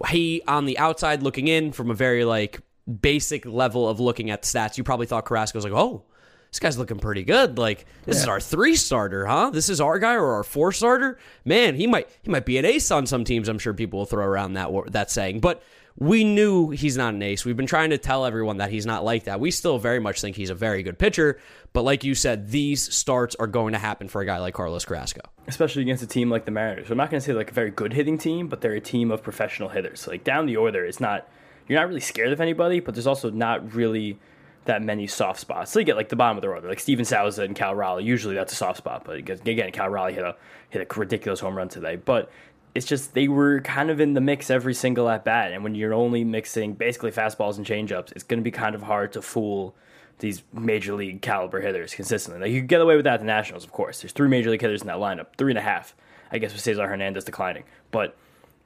He 0.09 0.41
on 0.47 0.65
the 0.65 0.77
outside 0.77 1.23
looking 1.23 1.47
in 1.47 1.71
from 1.71 1.89
a 1.89 1.95
very 1.95 2.25
like 2.25 2.61
basic 3.01 3.45
level 3.45 3.87
of 3.87 3.99
looking 3.99 4.29
at 4.29 4.41
the 4.41 4.47
stats, 4.47 4.77
you 4.77 4.83
probably 4.83 5.05
thought 5.05 5.25
Carrasco 5.25 5.57
was 5.57 5.65
like, 5.65 5.73
oh, 5.73 6.03
this 6.49 6.59
guy's 6.59 6.77
looking 6.77 6.99
pretty 6.99 7.23
good. 7.23 7.57
Like 7.57 7.85
this 8.05 8.17
yeah. 8.17 8.23
is 8.23 8.27
our 8.27 8.39
three 8.39 8.75
starter, 8.75 9.25
huh? 9.25 9.49
This 9.51 9.69
is 9.69 9.81
our 9.81 9.99
guy 9.99 10.15
or 10.15 10.33
our 10.33 10.43
four 10.43 10.71
starter. 10.71 11.19
Man, 11.45 11.75
he 11.75 11.87
might 11.87 12.09
he 12.21 12.31
might 12.31 12.45
be 12.45 12.57
an 12.57 12.65
ace 12.65 12.89
on 12.89 13.05
some 13.05 13.23
teams. 13.23 13.49
I'm 13.49 13.59
sure 13.59 13.73
people 13.73 13.99
will 13.99 14.05
throw 14.05 14.25
around 14.25 14.53
that 14.53 14.71
that 14.91 15.11
saying, 15.11 15.41
but 15.41 15.61
we 15.99 16.23
knew 16.23 16.69
he's 16.69 16.95
not 16.95 17.15
an 17.15 17.23
ace. 17.23 17.43
We've 17.43 17.57
been 17.57 17.65
trying 17.65 17.89
to 17.89 17.97
tell 17.97 18.25
everyone 18.25 18.57
that 18.57 18.69
he's 18.69 18.85
not 18.85 19.03
like 19.03 19.23
that. 19.23 19.39
We 19.39 19.49
still 19.49 19.79
very 19.79 19.99
much 19.99 20.21
think 20.21 20.35
he's 20.35 20.51
a 20.51 20.55
very 20.55 20.83
good 20.83 20.99
pitcher, 20.99 21.39
but 21.73 21.81
like 21.81 22.03
you 22.03 22.13
said, 22.13 22.49
these 22.49 22.93
starts 22.93 23.35
are 23.35 23.47
going 23.47 23.73
to 23.73 23.79
happen 23.79 24.07
for 24.07 24.21
a 24.21 24.25
guy 24.25 24.37
like 24.37 24.53
Carlos 24.53 24.85
Carrasco, 24.85 25.21
especially 25.47 25.81
against 25.81 26.03
a 26.03 26.07
team 26.07 26.29
like 26.29 26.45
the 26.45 26.51
Mariners. 26.51 26.91
I'm 26.91 26.97
not 26.97 27.09
going 27.09 27.19
to 27.19 27.25
say 27.25 27.33
like 27.33 27.49
a 27.49 27.53
very 27.53 27.71
good 27.71 27.93
hitting 27.93 28.19
team, 28.19 28.47
but 28.47 28.61
they're 28.61 28.73
a 28.73 28.81
team 28.81 29.09
of 29.09 29.23
professional 29.23 29.69
hitters. 29.69 30.07
Like 30.07 30.23
down 30.23 30.45
the 30.45 30.57
order, 30.57 30.85
it's 30.85 30.99
not 30.99 31.27
you're 31.67 31.79
not 31.79 31.87
really 31.87 31.99
scared 31.99 32.31
of 32.31 32.39
anybody, 32.39 32.79
but 32.79 32.93
there's 32.93 33.07
also 33.07 33.29
not 33.29 33.73
really 33.73 34.19
that 34.65 34.83
many 34.83 35.07
soft 35.07 35.39
spots. 35.39 35.71
So 35.71 35.79
you 35.79 35.85
get 35.85 35.95
like 35.95 36.09
the 36.09 36.15
bottom 36.15 36.37
of 36.37 36.41
the 36.41 36.49
order, 36.49 36.67
like 36.67 36.79
Steven 36.79 37.05
Souza 37.05 37.43
and 37.43 37.55
Cal 37.55 37.73
Raleigh. 37.73 38.03
Usually 38.03 38.35
that's 38.35 38.53
a 38.53 38.55
soft 38.55 38.77
spot, 38.77 39.03
but 39.03 39.15
again, 39.15 39.71
Cal 39.71 39.89
Raleigh 39.89 40.13
hit 40.13 40.23
a 40.23 40.35
hit 40.69 40.81
a 40.81 40.99
ridiculous 40.99 41.39
home 41.39 41.57
run 41.57 41.69
today. 41.69 41.95
But 41.95 42.29
it's 42.77 42.85
just 42.85 43.15
they 43.15 43.27
were 43.27 43.59
kind 43.61 43.89
of 43.89 43.99
in 43.99 44.13
the 44.13 44.21
mix 44.21 44.51
every 44.51 44.75
single 44.75 45.09
at 45.09 45.25
bat, 45.25 45.51
and 45.51 45.63
when 45.63 45.73
you're 45.73 45.95
only 45.95 46.23
mixing 46.23 46.73
basically 46.73 47.09
fastballs 47.09 47.57
and 47.57 47.65
changeups, 47.65 48.11
it's 48.11 48.23
going 48.23 48.39
to 48.39 48.43
be 48.43 48.51
kind 48.51 48.75
of 48.75 48.83
hard 48.83 49.11
to 49.13 49.21
fool 49.23 49.75
these 50.19 50.43
major 50.53 50.93
league 50.93 51.23
caliber 51.23 51.59
hitters 51.59 51.95
consistently. 51.95 52.39
Like 52.39 52.51
you 52.51 52.61
get 52.61 52.79
away 52.79 52.95
with 52.95 53.05
that 53.05 53.15
at 53.15 53.19
the 53.21 53.25
Nationals, 53.25 53.63
of 53.63 53.71
course. 53.71 54.01
There's 54.01 54.11
three 54.11 54.27
major 54.27 54.51
league 54.51 54.61
hitters 54.61 54.81
in 54.81 54.87
that 54.87 54.97
lineup, 54.97 55.27
three 55.39 55.51
and 55.51 55.57
a 55.57 55.63
half, 55.63 55.95
I 56.31 56.37
guess, 56.37 56.53
with 56.53 56.61
Cesar 56.61 56.87
Hernandez 56.87 57.23
declining, 57.23 57.63
but 57.89 58.15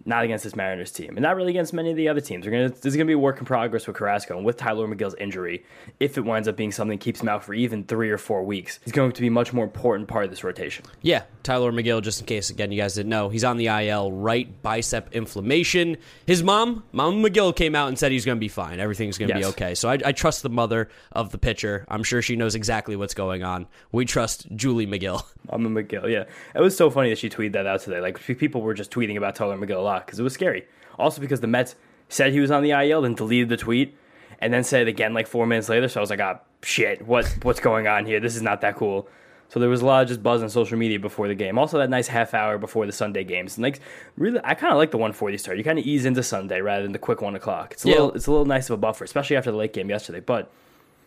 not 0.05 0.23
against 0.23 0.43
this 0.43 0.55
Mariners 0.55 0.91
team, 0.91 1.09
and 1.09 1.21
not 1.21 1.35
really 1.35 1.51
against 1.51 1.73
many 1.73 1.91
of 1.91 1.97
the 1.97 2.07
other 2.07 2.21
teams. 2.21 2.45
We're 2.45 2.51
gonna 2.51 2.69
this 2.69 2.85
is 2.85 2.95
gonna 2.95 3.05
be 3.05 3.13
a 3.13 3.19
work 3.19 3.39
in 3.39 3.45
progress 3.45 3.87
with 3.87 3.95
Carrasco 3.95 4.35
and 4.35 4.45
with 4.45 4.57
Tylor 4.57 4.87
Megill's 4.87 5.15
injury. 5.15 5.63
If 5.99 6.17
it 6.17 6.21
winds 6.21 6.47
up 6.47 6.55
being 6.55 6.71
something 6.71 6.97
that 6.97 7.03
keeps 7.03 7.21
him 7.21 7.29
out 7.29 7.43
for 7.43 7.53
even 7.53 7.83
three 7.83 8.09
or 8.09 8.17
four 8.17 8.43
weeks, 8.43 8.79
he's 8.83 8.93
going 8.93 9.11
to 9.11 9.21
be 9.21 9.27
a 9.27 9.31
much 9.31 9.53
more 9.53 9.63
important 9.63 10.07
part 10.07 10.25
of 10.25 10.29
this 10.31 10.43
rotation. 10.43 10.85
Yeah, 11.01 11.23
Tylor 11.43 11.71
Megill. 11.71 12.01
Just 12.01 12.19
in 12.19 12.25
case, 12.25 12.49
again, 12.49 12.71
you 12.71 12.81
guys 12.81 12.95
didn't 12.95 13.09
know, 13.09 13.29
he's 13.29 13.43
on 13.43 13.57
the 13.57 13.67
IL, 13.67 14.11
right 14.11 14.61
bicep 14.61 15.13
inflammation. 15.13 15.97
His 16.25 16.43
mom, 16.43 16.83
Mom 16.91 17.23
Megill, 17.23 17.55
came 17.55 17.75
out 17.75 17.87
and 17.87 17.97
said 17.97 18.11
he's 18.11 18.25
gonna 18.25 18.39
be 18.39 18.47
fine. 18.47 18.79
Everything's 18.79 19.17
gonna 19.17 19.33
yes. 19.33 19.39
be 19.39 19.45
okay. 19.45 19.75
So 19.75 19.89
I, 19.89 19.99
I 20.05 20.11
trust 20.11 20.43
the 20.43 20.49
mother 20.49 20.89
of 21.11 21.31
the 21.31 21.37
pitcher. 21.37 21.85
I'm 21.87 22.03
sure 22.03 22.21
she 22.21 22.35
knows 22.35 22.55
exactly 22.55 22.95
what's 22.95 23.13
going 23.13 23.43
on. 23.43 23.67
We 23.91 24.05
trust 24.05 24.47
Julie 24.55 24.87
Megill. 24.87 25.23
Mama 25.51 25.69
Megill. 25.69 26.09
Yeah, 26.09 26.25
it 26.55 26.61
was 26.61 26.75
so 26.75 26.89
funny 26.89 27.09
that 27.09 27.17
she 27.17 27.29
tweeted 27.29 27.53
that 27.53 27.67
out 27.67 27.81
today. 27.81 27.99
Like 27.99 28.19
people 28.19 28.61
were 28.61 28.73
just 28.73 28.91
tweeting 28.91 29.17
about 29.17 29.35
Tylor 29.35 29.57
Megill 29.57 29.77
a 29.77 29.81
lot 29.91 30.05
because 30.05 30.19
it 30.19 30.23
was 30.23 30.33
scary. 30.33 30.65
Also 30.97 31.21
because 31.21 31.41
the 31.41 31.47
Mets 31.47 31.75
said 32.09 32.33
he 32.33 32.39
was 32.39 32.51
on 32.51 32.63
the 32.63 32.71
IL, 32.71 33.01
then 33.01 33.15
deleted 33.15 33.49
the 33.49 33.57
tweet, 33.57 33.97
and 34.39 34.53
then 34.53 34.63
said 34.63 34.81
it 34.81 34.87
again 34.87 35.13
like 35.13 35.27
four 35.27 35.45
minutes 35.45 35.69
later. 35.69 35.87
So 35.87 35.99
I 35.99 36.01
was 36.01 36.09
like, 36.09 36.19
ah, 36.19 36.39
shit, 36.63 37.05
what 37.05 37.25
what's 37.43 37.59
going 37.59 37.87
on 37.87 38.05
here? 38.05 38.19
This 38.19 38.35
is 38.35 38.41
not 38.41 38.61
that 38.61 38.75
cool. 38.75 39.07
So 39.49 39.59
there 39.59 39.67
was 39.67 39.81
a 39.81 39.85
lot 39.85 40.03
of 40.03 40.07
just 40.07 40.23
buzz 40.23 40.41
on 40.41 40.49
social 40.49 40.77
media 40.77 40.97
before 40.97 41.27
the 41.27 41.35
game. 41.35 41.57
Also, 41.57 41.77
that 41.77 41.89
nice 41.89 42.07
half 42.07 42.33
hour 42.33 42.57
before 42.57 42.85
the 42.85 42.93
Sunday 42.93 43.25
games. 43.25 43.57
And 43.57 43.63
like, 43.63 43.81
really, 44.15 44.39
I 44.45 44.53
kind 44.53 44.71
of 44.71 44.77
like 44.77 44.91
the 44.91 44.97
140 44.97 45.37
start. 45.37 45.57
You 45.57 45.65
kind 45.65 45.77
of 45.77 45.85
ease 45.85 46.05
into 46.05 46.23
Sunday 46.23 46.61
rather 46.61 46.83
than 46.83 46.93
the 46.93 46.99
quick 46.99 47.21
one 47.21 47.35
o'clock. 47.35 47.73
It's 47.73 47.83
a 47.83 47.89
yeah. 47.89 47.95
little, 47.95 48.11
it's 48.13 48.27
a 48.27 48.31
little 48.31 48.45
nice 48.45 48.69
of 48.69 48.75
a 48.75 48.77
buffer, 48.77 49.03
especially 49.03 49.35
after 49.35 49.51
the 49.51 49.57
late 49.57 49.73
game 49.73 49.89
yesterday. 49.89 50.21
But 50.21 50.49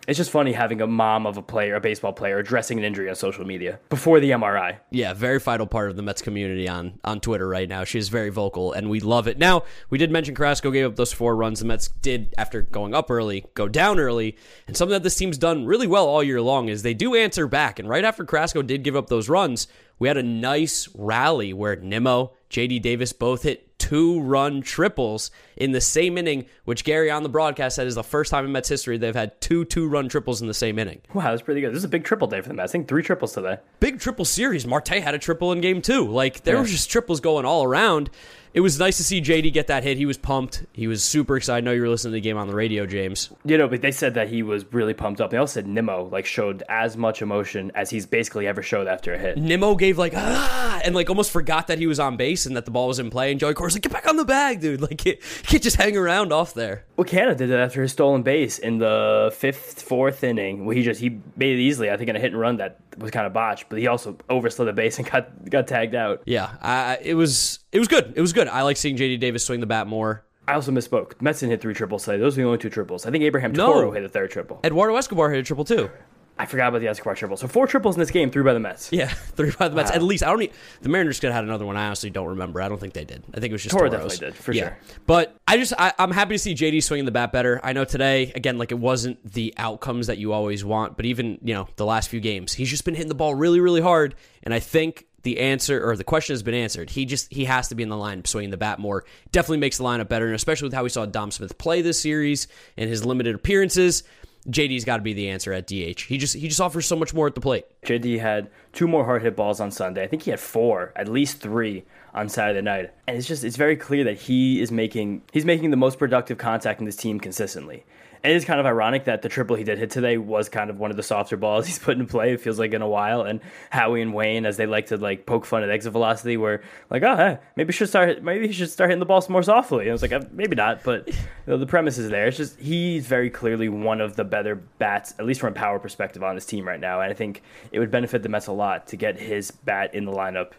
it's 0.07 0.17
just 0.17 0.31
funny 0.31 0.53
having 0.53 0.81
a 0.81 0.87
mom 0.87 1.27
of 1.27 1.37
a 1.37 1.43
player, 1.43 1.77
a 1.77 1.81
baseball 1.81 2.13
player, 2.13 2.39
addressing 2.39 2.79
an 2.79 2.85
injury 2.85 3.09
on 3.09 3.15
social 3.15 3.45
media 3.45 3.79
before 3.89 4.21
the 4.21 4.31
MRI. 4.31 4.79
Yeah, 4.91 5.15
very 5.15 5.41
vital 5.41 5.67
part 5.67 5.91
of 5.91 5.97
the 5.97 6.03
Mets 6.03 6.23
community 6.23 6.69
on 6.69 7.01
on 7.05 7.21
Twitter 7.21 7.49
right 7.49 7.69
now. 7.69 7.85
She's 7.85 8.09
very 8.09 8.31
vocal, 8.31 8.73
and 8.73 8.91
we 8.91 9.01
love 9.01 9.27
it. 9.29 9.39
Now, 9.39 9.65
we 9.91 9.99
did 9.99 10.11
mention 10.11 10.35
Carrasco 10.35 10.71
gave 10.71 10.87
up 10.87 10.97
those 10.97 11.13
four 11.13 11.37
runs. 11.37 11.61
The 11.61 11.67
Mets 11.67 11.89
did, 11.89 12.35
after 12.37 12.63
going 12.63 12.95
up 12.95 13.11
early, 13.11 13.47
go 13.55 13.69
down 13.69 13.99
early. 13.99 14.37
And 14.67 14.77
something 14.77 14.93
that 14.93 15.03
this 15.03 15.17
team's 15.17 15.39
done 15.39 15.67
really 15.67 15.87
well 15.87 16.07
all 16.07 16.23
year 16.23 16.41
long 16.41 16.69
is 16.69 16.83
they 16.83 16.95
do 16.95 17.15
answer 17.15 17.47
back. 17.47 17.79
And 17.79 17.89
right 17.89 18.05
after 18.05 18.25
Carrasco 18.25 18.63
did 18.63 18.83
give 18.83 18.97
up 18.97 19.09
those 19.09 19.29
runs, 19.29 19.69
we 19.99 20.09
had 20.09 20.17
a 20.17 20.23
nice 20.23 20.89
rally 20.95 21.53
where 21.53 21.77
Nimmo, 21.77 22.33
JD 22.55 22.83
Davis 22.83 23.13
both 23.13 23.43
hit 23.43 23.77
two 23.81 24.21
run 24.21 24.63
triples 24.63 25.33
in 25.57 25.73
the 25.73 25.81
same 25.81 26.17
inning, 26.17 26.47
which 26.65 26.85
Gary 26.85 27.11
on 27.11 27.25
the 27.25 27.29
broadcast 27.29 27.75
said 27.75 27.89
is 27.89 27.97
the 27.97 28.05
first 28.05 28.31
time 28.31 28.45
in 28.45 28.53
Mets 28.53 28.69
history 28.69 28.97
they've 28.97 29.13
had 29.13 29.41
two 29.41 29.65
two 29.65 29.89
run 29.89 30.09
triples 30.09 30.41
in 30.41 30.47
the 30.47 30.55
same 30.55 30.79
inning. 30.79 31.01
Wow, 31.13 31.33
that's 31.33 31.43
pretty 31.43 31.61
good. 31.61 31.73
This 31.73 31.79
is 31.79 31.85
a 31.85 31.89
big 31.89 32.05
triple 32.05 32.29
day 32.29 32.41
for 32.41 32.47
the 32.47 32.55
Mets. 32.55 32.71
I 32.71 32.73
think 32.73 32.87
three 32.87 33.03
triples 33.03 33.35
today. 33.35 33.59
Big 33.81 33.99
triple 33.99 34.25
series. 34.25 34.69
Marte 34.69 34.89
had 34.89 35.15
a 35.15 35.19
triple 35.19 35.51
in 35.51 35.61
game 35.61 35.83
two. 35.83 36.07
Like 36.07 36.45
there 36.45 36.55
yeah. 36.55 36.61
was 36.61 36.71
just 36.71 36.89
triples 36.89 37.19
going 37.19 37.45
all 37.45 37.65
around 37.65 38.09
it 38.55 38.61
was 38.61 38.79
nice 38.79 38.97
to 38.99 39.05
see 39.05 39.21
JD 39.21 39.53
get 39.53 39.67
that 39.67 39.83
hit. 39.83 39.97
He 39.97 40.07
was 40.07 40.17
pumped. 40.17 40.65
He 40.73 40.87
was 40.87 41.03
super 41.03 41.37
excited. 41.37 41.59
I 41.59 41.61
know 41.65 41.73
you 41.73 41.83
were 41.83 41.89
listening 41.89 42.13
to 42.13 42.15
the 42.15 42.21
game 42.21 42.37
on 42.37 42.47
the 42.47 42.55
radio, 42.55 42.87
James. 42.87 43.31
You 43.45 43.59
know, 43.59 43.67
but 43.67 43.83
they 43.83 43.91
said 43.91 44.15
that 44.15 44.29
he 44.29 44.45
was 44.45 44.65
really 44.73 44.95
pumped 44.95 45.21
up. 45.21 45.31
They 45.31 45.37
also 45.37 45.55
said 45.55 45.67
Nimmo 45.67 46.09
like 46.11 46.25
showed 46.25 46.63
as 46.69 46.97
much 46.97 47.21
emotion 47.21 47.73
as 47.75 47.91
he's 47.91 48.07
basically 48.07 48.47
ever 48.47 48.63
showed 48.63 48.87
after 48.87 49.13
a 49.13 49.19
hit. 49.19 49.37
Nimmo 49.39 49.75
gave 49.75 49.99
like 49.99 50.13
ah 50.15 50.81
and 50.85 50.95
like 50.95 51.11
almost 51.11 51.33
forgot 51.33 51.67
that 51.67 51.79
he 51.79 51.89
was 51.89 51.99
on 51.99 52.17
base 52.17 52.47
and 52.47 52.57
that 52.57 52.65
the 52.65 52.71
ball 52.71 52.87
was 52.87 53.01
in 53.01 53.11
play. 53.11 53.33
And 53.33 53.41
Joey 53.41 53.55
Cora's 53.55 53.75
like, 53.75 53.83
get 53.83 53.93
back 53.93 54.07
on 54.07 54.17
the 54.17 54.25
bag, 54.25 54.61
dude. 54.61 54.85
Like 54.85 55.07
you 55.07 55.17
can't 55.45 55.63
just 55.63 55.77
hang 55.77 55.97
around 55.97 56.31
off 56.31 56.53
there. 56.53 56.85
Well, 56.99 57.07
Canada 57.07 57.37
did 57.37 57.51
that 57.51 57.61
after 57.61 57.81
his 57.81 57.93
stolen 57.93 58.23
base 58.23 58.59
in 58.59 58.77
the 58.77 59.35
fifth, 59.35 59.81
fourth 59.81 60.23
inning. 60.23 60.67
Where 60.67 60.77
he 60.77 60.83
just 60.83 61.01
he 61.01 61.21
made 61.37 61.59
it 61.59 61.63
easily. 61.63 61.91
I 61.91 61.97
think 61.97 62.11
in 62.11 62.17
a 62.17 62.19
hit 62.19 62.33
and 62.33 62.41
run 62.41 62.59
that 62.59 62.84
was 62.99 63.11
kind 63.11 63.27
of 63.27 63.33
botched, 63.33 63.69
but 63.69 63.79
he 63.79 63.87
also 63.87 64.15
overslid 64.31 64.67
the 64.67 64.73
base 64.73 64.99
and 64.99 65.11
got 65.11 65.51
got 65.51 65.67
tagged 65.67 65.95
out. 65.95 66.23
Yeah, 66.27 66.51
uh, 66.63 66.97
it 67.03 67.15
was 67.15 67.61
it 67.73 67.79
was 67.79 67.89
good. 67.89 68.13
It 68.17 68.21
was 68.21 68.33
good. 68.33 68.49
I 68.49 68.63
like 68.63 68.77
seeing 68.77 68.97
JD 68.97 69.21
Davis 69.21 69.45
swing 69.45 69.61
the 69.61 69.67
bat 69.67 69.87
more. 69.87 70.25
I 70.47 70.55
also 70.55 70.73
misspoke. 70.73 71.21
Metson 71.23 71.49
hit 71.49 71.61
three 71.63 71.75
triples 71.75 72.05
today. 72.05 72.19
Those 72.19 72.37
are 72.37 72.43
the 72.43 72.47
only 72.47 72.59
two 72.59 72.69
triples. 72.69 73.07
I 73.07 73.11
think 73.11 73.25
Abraham 73.25 73.55
Toro 73.55 73.87
no. 73.87 73.91
hit 73.93 74.05
a 74.05 74.09
third 74.09 74.31
triple. 74.31 74.61
Eduardo 74.63 74.95
Escobar 74.97 75.31
hit 75.31 75.41
a 75.41 75.43
triple 75.43 75.65
too. 75.65 75.91
I 76.37 76.47
forgot 76.47 76.69
about 76.69 76.81
the 76.81 76.89
Escobar 76.89 77.15
triple. 77.15 77.37
So 77.37 77.47
four 77.47 77.69
triples 77.69 77.95
in 77.95 78.01
this 78.01 78.11
game, 78.11 78.31
three 78.31 78.43
by 78.43 78.55
the 78.55 78.61
Mets. 78.61 78.91
Yeah, 78.93 79.07
three 79.37 79.53
by 79.57 79.69
the 79.69 79.77
Mets. 79.77 79.91
Wow. 79.91 79.97
At 79.97 80.03
least 80.03 80.25
I 80.25 80.35
don't. 80.35 80.53
the 80.83 80.89
Mariners 80.89 81.21
could 81.21 81.29
have 81.29 81.37
had 81.37 81.45
another 81.45 81.65
one. 81.65 81.77
I 81.77 81.87
honestly 81.87 82.11
don't 82.11 82.29
remember. 82.29 82.61
I 82.61 82.69
don't 82.69 82.81
think 82.81 82.93
they 82.93 83.05
did. 83.05 83.23
I 83.33 83.39
think 83.39 83.51
it 83.51 83.53
was 83.53 83.63
just 83.63 83.77
Toro 83.77 83.89
Toros. 83.89 84.19
definitely 84.19 84.27
did, 84.27 84.35
for 84.35 84.53
yeah. 84.53 84.63
sure. 84.63 84.79
But 85.07 85.37
I 85.47 85.57
just 85.59 85.73
I, 85.79 85.93
I'm 85.97 86.11
happy 86.11 86.35
to 86.35 86.39
see 86.39 86.55
JD 86.55 86.83
swinging 86.83 87.05
the 87.05 87.13
bat 87.13 87.31
better. 87.31 87.61
I 87.63 87.73
know 87.73 87.85
today 87.85 88.33
again, 88.35 88.59
like 88.59 88.73
it 88.73 88.79
wasn't 88.79 89.25
the 89.25 89.55
outcomes 89.57 90.09
that 90.09 90.19
you 90.19 90.33
always 90.33 90.65
want, 90.65 90.97
but 90.97 91.07
even 91.07 91.39
you 91.43 91.55
know 91.55 91.69
the 91.77 91.87
last 91.87 92.09
few 92.09 92.21
games, 92.21 92.53
he's 92.53 92.71
just 92.71 92.85
been 92.85 92.95
hitting 92.95 93.09
the 93.09 93.15
ball 93.15 93.35
really, 93.35 93.61
really 93.61 93.81
hard, 93.81 94.15
and 94.43 94.53
I 94.53 94.61
think. 94.61 95.07
The 95.23 95.41
answer 95.41 95.83
or 95.83 95.97
the 95.97 96.05
question 96.05 96.35
has 96.35 96.43
been 96.43 96.53
answered. 96.53 96.91
He 96.91 97.07
just 97.07 97.33
he 97.33 97.47
has 97.47 97.69
to 97.69 97.75
be 97.75 97.83
in 97.83 97.89
the 97.89 97.97
line 97.97 98.27
swinging 98.27 98.51
the 98.51 98.59
bat 98.59 98.79
more. 98.79 99.07
Definitely 99.33 99.57
makes 99.57 99.79
the 99.79 99.85
lineup 99.85 100.07
better, 100.07 100.27
and 100.27 100.35
especially 100.35 100.67
with 100.67 100.75
how 100.75 100.83
we 100.83 100.91
saw 100.91 101.07
Dom 101.07 101.31
Smith 101.31 101.57
play 101.57 101.81
this 101.81 101.99
series 101.99 102.47
and 102.77 102.91
his 102.91 103.07
limited 103.07 103.35
appearances, 103.35 104.03
JD's 104.49 104.85
got 104.85 104.99
to 104.99 105.03
be 105.03 105.15
the 105.15 105.31
answer 105.31 105.53
at 105.53 105.67
DH. 105.67 106.03
He 106.03 106.19
just 106.19 106.35
he 106.35 106.49
just 106.49 106.61
offers 106.61 106.87
so 106.87 106.97
much 106.97 107.15
more 107.15 107.27
at 107.27 107.35
the 107.35 107.41
plate. 107.41 107.65
JD 107.87 108.21
had 108.21 108.51
two 108.73 108.87
more 108.87 109.05
hard 109.05 109.23
hit 109.23 109.37
balls 109.37 109.61
on 109.61 109.71
Sunday. 109.71 110.05
I 110.05 110.07
think 110.07 110.23
he 110.23 110.31
had 110.31 110.41
four, 110.41 110.93
at 110.97 111.09
least 111.09 111.41
three 111.41 111.85
on 112.13 112.29
Saturday 112.29 112.61
night. 112.61 112.93
And 113.07 113.17
it's 113.17 113.27
just 113.27 113.43
it's 113.43 113.57
very 113.57 113.77
clear 113.77 114.05
that 114.05 114.19
he 114.19 114.61
is 114.61 114.71
making 114.71 115.23
he's 115.33 115.45
making 115.47 115.71
the 115.71 115.77
most 115.77 115.99
productive 115.99 116.37
contact 116.37 116.81
in 116.81 116.87
this 116.87 116.97
team 116.97 117.21
consistently. 117.21 117.85
It 118.25 118.35
is 118.35 118.47
kind 118.47 118.59
of 118.59 118.65
ironic 118.65 119.05
that 119.05 119.21
the 119.21 119.29
triple 119.29 119.55
he 119.55 119.65
did 119.65 119.77
hit 119.77 119.91
today 119.91 120.17
was 120.17 120.49
kind 120.49 120.71
of 120.71 120.79
one 120.79 120.91
of 120.91 120.97
the 120.97 121.03
softer 121.03 121.37
balls 121.37 121.67
he's 121.69 121.79
put 121.79 121.99
in 121.99 122.07
play. 122.07 122.33
It 122.33 122.41
feels 122.41 122.59
like 122.59 122.73
in 122.73 122.81
a 122.81 122.89
while. 122.89 123.21
And 123.21 123.41
Howie 123.69 124.01
and 124.01 124.15
Wayne, 124.15 124.47
as 124.47 124.57
they 124.57 124.65
like 124.65 124.87
to 124.87 124.97
like 124.97 125.27
poke 125.27 125.45
fun 125.45 125.63
at 125.63 125.69
exit 125.69 125.93
velocity, 125.93 126.39
were 126.39 126.63
like, 126.89 127.03
"Oh, 127.03 127.17
hey, 127.17 127.39
maybe 127.55 127.75
should 127.75 127.91
start. 127.91 128.23
Maybe 128.23 128.47
he 128.47 128.53
should 128.55 128.71
start 128.71 128.89
hitting 128.89 129.01
the 129.01 129.07
balls 129.07 129.29
more 129.29 129.43
softly." 129.43 129.83
And 129.83 129.91
I 129.91 129.93
was 129.93 130.01
like, 130.01 130.13
uh, 130.13 130.23
"Maybe 130.33 130.57
not," 130.57 130.83
but 130.83 131.07
you 131.07 131.15
know, 131.47 131.59
the 131.59 131.67
premise 131.67 131.99
is 131.99 132.09
there. 132.09 132.27
It's 132.27 132.39
just 132.39 132.59
he's 132.59 133.07
very 133.07 133.29
clearly 133.29 133.69
one 133.69 134.01
of 134.01 134.17
the 134.17 134.25
better 134.25 134.55
bats, 134.55 135.15
at 135.19 135.27
least 135.27 135.41
from 135.41 135.53
a 135.53 135.57
power 135.57 135.79
perspective, 135.79 136.23
on 136.23 136.35
this 136.35 136.47
team 136.47 136.67
right 136.67 136.81
now. 136.81 137.03
And 137.03 137.11
I 137.11 137.15
think 137.15 137.43
it 137.73 137.79
would 137.79 137.91
benefit 137.91 138.23
the 138.23 138.31
Mets 138.31 138.47
a 138.47 138.53
lot 138.53 138.87
to 138.89 138.97
get 138.97 139.21
his 139.21 139.51
bat 139.51 139.95
in 139.95 140.07
the 140.07 140.13
lineup 140.13 140.53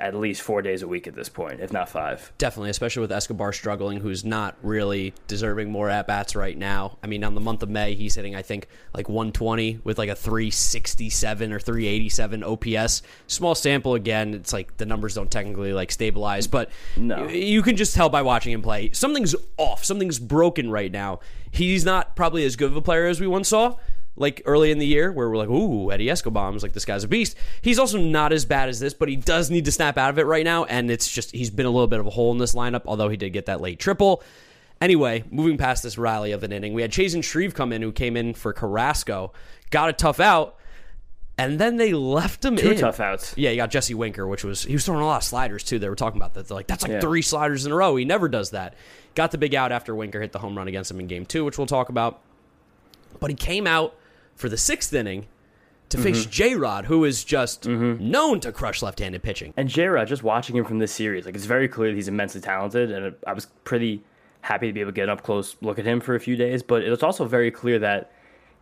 at 0.00 0.14
least 0.14 0.42
four 0.42 0.62
days 0.62 0.82
a 0.82 0.86
week 0.88 1.08
at 1.08 1.14
this 1.16 1.28
point, 1.28 1.58
if 1.60 1.72
not 1.72 1.88
five. 1.88 2.32
Definitely, 2.38 2.70
especially 2.70 3.00
with 3.00 3.10
Escobar 3.10 3.52
struggling, 3.52 3.98
who's 4.00 4.24
not 4.24 4.56
really 4.62 5.12
deserving 5.26 5.72
more 5.72 5.90
at 5.90 6.06
bats 6.06 6.36
right 6.36 6.56
now. 6.56 6.98
I 7.02 7.08
mean, 7.08 7.24
on 7.24 7.34
the 7.34 7.40
month 7.40 7.64
of 7.64 7.68
May, 7.68 7.94
he's 7.94 8.14
hitting, 8.14 8.36
I 8.36 8.42
think, 8.42 8.68
like 8.94 9.08
120 9.08 9.80
with 9.82 9.98
like 9.98 10.08
a 10.08 10.14
367 10.14 11.52
or 11.52 11.58
387 11.58 12.44
OPS. 12.44 13.02
Small 13.26 13.54
sample 13.54 13.94
again. 13.94 14.34
It's 14.34 14.52
like 14.52 14.76
the 14.76 14.86
numbers 14.86 15.14
don't 15.14 15.30
technically 15.30 15.72
like 15.72 15.90
stabilize, 15.90 16.46
but 16.46 16.70
No. 16.96 17.26
you 17.28 17.62
can 17.62 17.76
just 17.76 17.94
tell 17.94 18.08
by 18.08 18.22
watching 18.22 18.52
him 18.52 18.62
play. 18.62 18.90
Something's 18.92 19.34
off. 19.56 19.84
Something's 19.84 20.18
broken 20.18 20.70
right 20.70 20.92
now. 20.92 21.20
He's 21.50 21.84
not 21.84 22.14
probably 22.14 22.44
as 22.44 22.56
good 22.56 22.70
of 22.70 22.76
a 22.76 22.82
player 22.82 23.06
as 23.06 23.20
we 23.20 23.26
once 23.26 23.48
saw. 23.48 23.76
Like 24.18 24.42
early 24.44 24.70
in 24.70 24.78
the 24.78 24.86
year, 24.86 25.12
where 25.12 25.28
we're 25.30 25.36
like, 25.36 25.48
"Ooh, 25.48 25.90
Eddie 25.92 26.10
Escobar's 26.10 26.62
like 26.62 26.72
this 26.72 26.84
guy's 26.84 27.04
a 27.04 27.08
beast." 27.08 27.36
He's 27.62 27.78
also 27.78 27.98
not 27.98 28.32
as 28.32 28.44
bad 28.44 28.68
as 28.68 28.80
this, 28.80 28.92
but 28.94 29.08
he 29.08 29.16
does 29.16 29.50
need 29.50 29.64
to 29.66 29.72
snap 29.72 29.96
out 29.96 30.10
of 30.10 30.18
it 30.18 30.24
right 30.26 30.44
now. 30.44 30.64
And 30.64 30.90
it's 30.90 31.08
just 31.10 31.30
he's 31.32 31.50
been 31.50 31.66
a 31.66 31.70
little 31.70 31.86
bit 31.86 32.00
of 32.00 32.06
a 32.06 32.10
hole 32.10 32.32
in 32.32 32.38
this 32.38 32.54
lineup. 32.54 32.82
Although 32.86 33.08
he 33.08 33.16
did 33.16 33.30
get 33.32 33.46
that 33.46 33.60
late 33.60 33.78
triple. 33.78 34.22
Anyway, 34.80 35.24
moving 35.30 35.56
past 35.58 35.82
this 35.82 35.98
rally 35.98 36.30
of 36.32 36.42
an 36.44 36.52
inning, 36.52 36.72
we 36.72 36.82
had 36.82 36.92
Chasen 36.92 37.22
Shreve 37.24 37.52
come 37.52 37.72
in, 37.72 37.82
who 37.82 37.90
came 37.90 38.16
in 38.16 38.32
for 38.32 38.52
Carrasco, 38.52 39.32
got 39.70 39.88
a 39.88 39.92
tough 39.92 40.20
out, 40.20 40.54
and 41.36 41.58
then 41.58 41.78
they 41.78 41.92
left 41.92 42.44
him 42.44 42.54
Two 42.54 42.70
in. 42.70 42.78
tough 42.78 43.00
outs. 43.00 43.34
Yeah, 43.36 43.50
you 43.50 43.56
got 43.56 43.70
Jesse 43.72 43.94
Winker, 43.94 44.26
which 44.26 44.44
was 44.44 44.62
he 44.62 44.74
was 44.74 44.84
throwing 44.84 45.02
a 45.02 45.06
lot 45.06 45.16
of 45.16 45.24
sliders 45.24 45.64
too. 45.64 45.80
They 45.80 45.88
were 45.88 45.96
talking 45.96 46.20
about 46.20 46.34
that. 46.34 46.46
They're 46.46 46.54
like, 46.56 46.68
that's 46.68 46.84
like 46.84 46.92
Yeah. 46.92 47.00
three 47.00 47.22
sliders 47.22 47.66
in 47.66 47.72
a 47.72 47.74
row. 47.74 47.96
He 47.96 48.04
never 48.04 48.28
does 48.28 48.50
that. 48.50 48.74
Got 49.16 49.32
the 49.32 49.38
big 49.38 49.52
out 49.54 49.72
after 49.72 49.94
Winker 49.96 50.20
hit 50.20 50.30
the 50.30 50.38
home 50.38 50.56
run 50.56 50.68
against 50.68 50.90
him 50.92 51.00
in 51.00 51.08
game 51.08 51.26
two, 51.26 51.44
which 51.44 51.58
we'll 51.58 51.66
talk 51.66 51.88
about. 51.88 52.20
But 53.18 53.30
he 53.30 53.36
came 53.36 53.66
out 53.66 53.96
for 54.38 54.48
the 54.48 54.56
sixth 54.56 54.92
inning 54.94 55.26
to 55.88 55.98
face 55.98 56.22
Mm-hmm. 56.22 56.30
J 56.30 56.54
Rod, 56.54 56.84
who 56.84 57.04
is 57.04 57.24
just 57.24 57.66
known 57.66 58.40
to 58.40 58.52
crush 58.52 58.82
left 58.82 59.00
handed 59.00 59.22
pitching. 59.22 59.52
And 59.56 59.68
J-Rod, 59.68 60.06
just 60.06 60.22
watching 60.22 60.56
him 60.56 60.64
from 60.64 60.78
this 60.78 60.92
series, 60.92 61.26
like 61.26 61.34
it's 61.34 61.46
very 61.46 61.68
clear 61.68 61.90
that 61.90 61.96
he's 61.96 62.08
immensely 62.08 62.40
talented, 62.40 62.90
and 62.90 63.14
I 63.26 63.32
was 63.32 63.46
pretty 63.64 64.04
happy 64.42 64.68
to 64.68 64.72
be 64.72 64.80
able 64.80 64.92
to 64.92 64.94
get 64.94 65.04
an 65.04 65.10
up 65.10 65.22
close 65.22 65.56
look 65.60 65.78
at 65.78 65.84
him 65.84 66.00
for 66.00 66.14
a 66.14 66.20
few 66.20 66.36
days. 66.36 66.62
But 66.62 66.82
it's 66.82 67.02
also 67.02 67.24
very 67.24 67.50
clear 67.50 67.78
that 67.80 68.12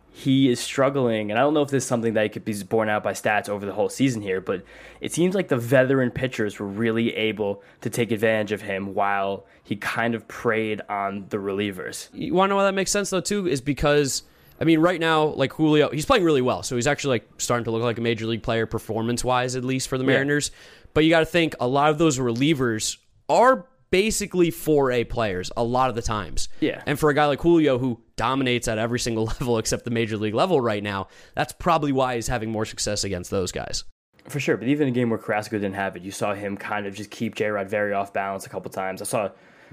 he 0.09 0.49
is 0.49 0.59
struggling, 0.59 1.29
and 1.29 1.37
I 1.37 1.43
don't 1.43 1.53
know 1.53 1.61
if 1.61 1.69
this 1.69 1.83
is 1.83 1.87
something 1.87 2.13
that 2.13 2.31
could 2.31 2.45
be 2.45 2.53
borne 2.63 2.89
out 2.89 3.03
by 3.03 3.11
stats 3.11 3.49
over 3.49 3.65
the 3.65 3.73
whole 3.73 3.89
season 3.89 4.21
here, 4.21 4.39
but 4.41 4.63
it 5.01 5.13
seems 5.13 5.35
like 5.35 5.49
the 5.49 5.57
veteran 5.57 6.11
pitchers 6.11 6.59
were 6.59 6.65
really 6.65 7.13
able 7.15 7.61
to 7.81 7.89
take 7.89 8.11
advantage 8.11 8.53
of 8.53 8.61
him 8.61 8.95
while 8.95 9.45
he 9.63 9.75
kind 9.75 10.15
of 10.15 10.27
preyed 10.27 10.81
on 10.89 11.25
the 11.29 11.37
relievers. 11.37 12.07
You 12.13 12.33
want 12.33 12.49
to 12.49 12.51
know 12.51 12.55
why 12.55 12.63
that 12.63 12.73
makes 12.73 12.89
sense 12.89 13.09
though 13.09 13.21
too? 13.21 13.47
Is 13.47 13.61
because 13.61 14.23
I 14.59 14.63
mean, 14.63 14.79
right 14.79 14.99
now, 14.99 15.25
like 15.25 15.53
Julio, 15.53 15.89
he's 15.89 16.05
playing 16.05 16.23
really 16.23 16.41
well, 16.41 16.63
so 16.63 16.75
he's 16.75 16.87
actually 16.87 17.19
like 17.19 17.29
starting 17.37 17.65
to 17.65 17.71
look 17.71 17.83
like 17.83 17.97
a 17.97 18.01
major 18.01 18.25
league 18.25 18.43
player 18.43 18.65
performance 18.65 19.23
wise, 19.23 19.55
at 19.55 19.63
least 19.63 19.87
for 19.87 19.97
the 19.97 20.03
Mariners. 20.03 20.51
But 20.93 21.03
you 21.03 21.09
got 21.09 21.19
to 21.19 21.25
think 21.25 21.55
a 21.59 21.67
lot 21.67 21.91
of 21.91 21.97
those 21.97 22.17
relievers 22.17 22.97
are 23.29 23.67
basically 23.89 24.51
4A 24.51 25.09
players 25.09 25.51
a 25.55 25.63
lot 25.63 25.89
of 25.89 25.95
the 25.95 26.01
times. 26.01 26.49
Yeah. 26.59 26.81
And 26.85 26.99
for 26.99 27.09
a 27.09 27.13
guy 27.13 27.25
like 27.25 27.39
Julio 27.41 27.77
who 27.77 28.01
dominates 28.15 28.67
at 28.67 28.77
every 28.77 28.99
single 28.99 29.25
level 29.39 29.57
except 29.57 29.85
the 29.85 29.91
major 29.91 30.17
league 30.17 30.33
level 30.33 30.59
right 30.59 30.83
now, 30.83 31.07
that's 31.35 31.53
probably 31.53 31.91
why 31.91 32.15
he's 32.15 32.27
having 32.27 32.51
more 32.51 32.65
success 32.65 33.03
against 33.03 33.31
those 33.31 33.51
guys. 33.51 33.83
For 34.27 34.41
sure, 34.41 34.57
but 34.57 34.67
even 34.67 34.87
in 34.87 34.93
a 34.93 34.95
game 34.95 35.09
where 35.09 35.19
Carrasco 35.19 35.57
didn't 35.57 35.75
have 35.75 35.95
it, 35.95 36.01
you 36.01 36.11
saw 36.11 36.33
him 36.33 36.57
kind 36.57 36.85
of 36.85 36.93
just 36.93 37.09
keep 37.09 37.35
J 37.35 37.47
Rod 37.47 37.69
very 37.69 37.93
off 37.93 38.11
balance 38.11 38.45
a 38.45 38.49
couple 38.49 38.69
times. 38.69 39.01
I 39.01 39.05
saw 39.05 39.29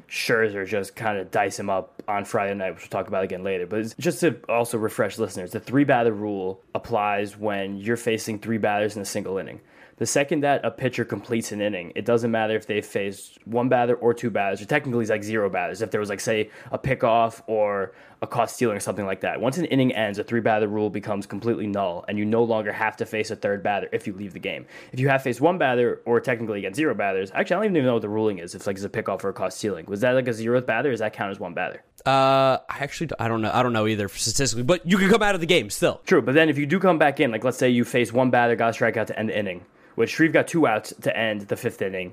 Scherzer 0.08 0.66
just 0.66 0.94
kind 0.94 1.18
of 1.18 1.30
dice 1.30 1.58
him 1.58 1.70
up 1.70 2.02
on 2.06 2.24
Friday 2.24 2.54
night, 2.54 2.74
which 2.74 2.82
we'll 2.82 2.88
talk 2.88 3.08
about 3.08 3.24
again 3.24 3.42
later. 3.42 3.66
But 3.66 3.94
just 3.98 4.20
to 4.20 4.38
also 4.48 4.78
refresh 4.78 5.18
listeners, 5.18 5.52
the 5.52 5.60
three 5.60 5.84
batter 5.84 6.12
rule 6.12 6.60
applies 6.74 7.36
when 7.36 7.76
you're 7.76 7.96
facing 7.96 8.38
three 8.38 8.58
batters 8.58 8.96
in 8.96 9.02
a 9.02 9.06
single 9.06 9.38
inning. 9.38 9.60
The 9.96 10.06
second 10.06 10.40
that 10.40 10.64
a 10.64 10.70
pitcher 10.70 11.04
completes 11.04 11.52
an 11.52 11.60
inning, 11.60 11.92
it 11.94 12.04
doesn't 12.04 12.30
matter 12.30 12.56
if 12.56 12.66
they 12.66 12.80
faced 12.80 13.38
one 13.46 13.68
batter 13.68 13.94
or 13.94 14.12
two 14.12 14.30
batters, 14.30 14.60
or 14.60 14.64
technically 14.64 15.02
it's 15.02 15.10
like 15.10 15.22
zero 15.22 15.48
batters. 15.48 15.82
If 15.82 15.90
there 15.90 16.00
was 16.00 16.08
like 16.08 16.20
say 16.20 16.50
a 16.72 16.78
pickoff 16.78 17.42
or 17.46 17.92
a 18.24 18.26
caught 18.26 18.50
stealing 18.50 18.76
or 18.76 18.80
something 18.80 19.06
like 19.06 19.20
that. 19.20 19.40
Once 19.40 19.58
an 19.58 19.66
inning 19.66 19.92
ends, 19.92 20.18
a 20.18 20.24
three 20.24 20.40
batter 20.40 20.66
rule 20.66 20.90
becomes 20.90 21.26
completely 21.26 21.66
null, 21.66 22.04
and 22.08 22.18
you 22.18 22.24
no 22.24 22.42
longer 22.42 22.72
have 22.72 22.96
to 22.96 23.06
face 23.06 23.30
a 23.30 23.36
third 23.36 23.62
batter 23.62 23.88
if 23.92 24.06
you 24.06 24.14
leave 24.14 24.32
the 24.32 24.38
game. 24.40 24.66
If 24.92 24.98
you 24.98 25.08
have 25.10 25.22
faced 25.22 25.40
one 25.40 25.58
batter 25.58 26.00
or 26.06 26.20
technically 26.20 26.58
against 26.58 26.76
zero 26.76 26.94
batters, 26.94 27.30
actually 27.32 27.56
I 27.56 27.58
don't 27.66 27.76
even 27.76 27.86
know 27.86 27.94
what 27.94 28.02
the 28.02 28.08
ruling 28.08 28.38
is. 28.38 28.54
If 28.54 28.66
like 28.66 28.76
it's 28.76 28.84
a 28.84 28.88
pickoff 28.88 29.22
or 29.22 29.28
a 29.28 29.32
caught 29.32 29.52
stealing, 29.52 29.86
was 29.86 30.00
that 30.00 30.12
like 30.12 30.26
a 30.26 30.32
zeroth 30.32 30.66
batter? 30.66 30.90
Does 30.90 31.00
that 31.00 31.12
count 31.12 31.30
as 31.30 31.38
one 31.38 31.54
batter? 31.54 31.82
Uh, 32.06 32.58
I 32.68 32.78
actually 32.80 33.10
I 33.18 33.28
don't 33.28 33.40
know. 33.40 33.50
I 33.52 33.62
don't 33.62 33.72
know 33.72 33.86
either 33.86 34.08
statistically, 34.08 34.62
but 34.62 34.84
you 34.86 34.98
can 34.98 35.08
come 35.08 35.22
out 35.22 35.34
of 35.34 35.40
the 35.40 35.46
game 35.46 35.70
still. 35.70 36.02
True, 36.04 36.20
but 36.20 36.34
then 36.34 36.50
if 36.50 36.58
you 36.58 36.66
do 36.66 36.78
come 36.78 36.98
back 36.98 37.18
in, 37.18 37.30
like 37.30 37.44
let's 37.44 37.56
say 37.56 37.70
you 37.70 37.84
face 37.84 38.12
one 38.12 38.30
batter, 38.30 38.54
got 38.56 38.78
a 38.78 38.78
strikeout 38.78 39.06
to 39.06 39.18
end 39.18 39.30
the 39.30 39.38
inning, 39.38 39.64
which 39.94 40.10
Shreve 40.10 40.32
got 40.32 40.46
two 40.46 40.66
outs 40.66 40.92
to 41.00 41.16
end 41.16 41.42
the 41.42 41.56
fifth 41.56 41.80
inning. 41.80 42.12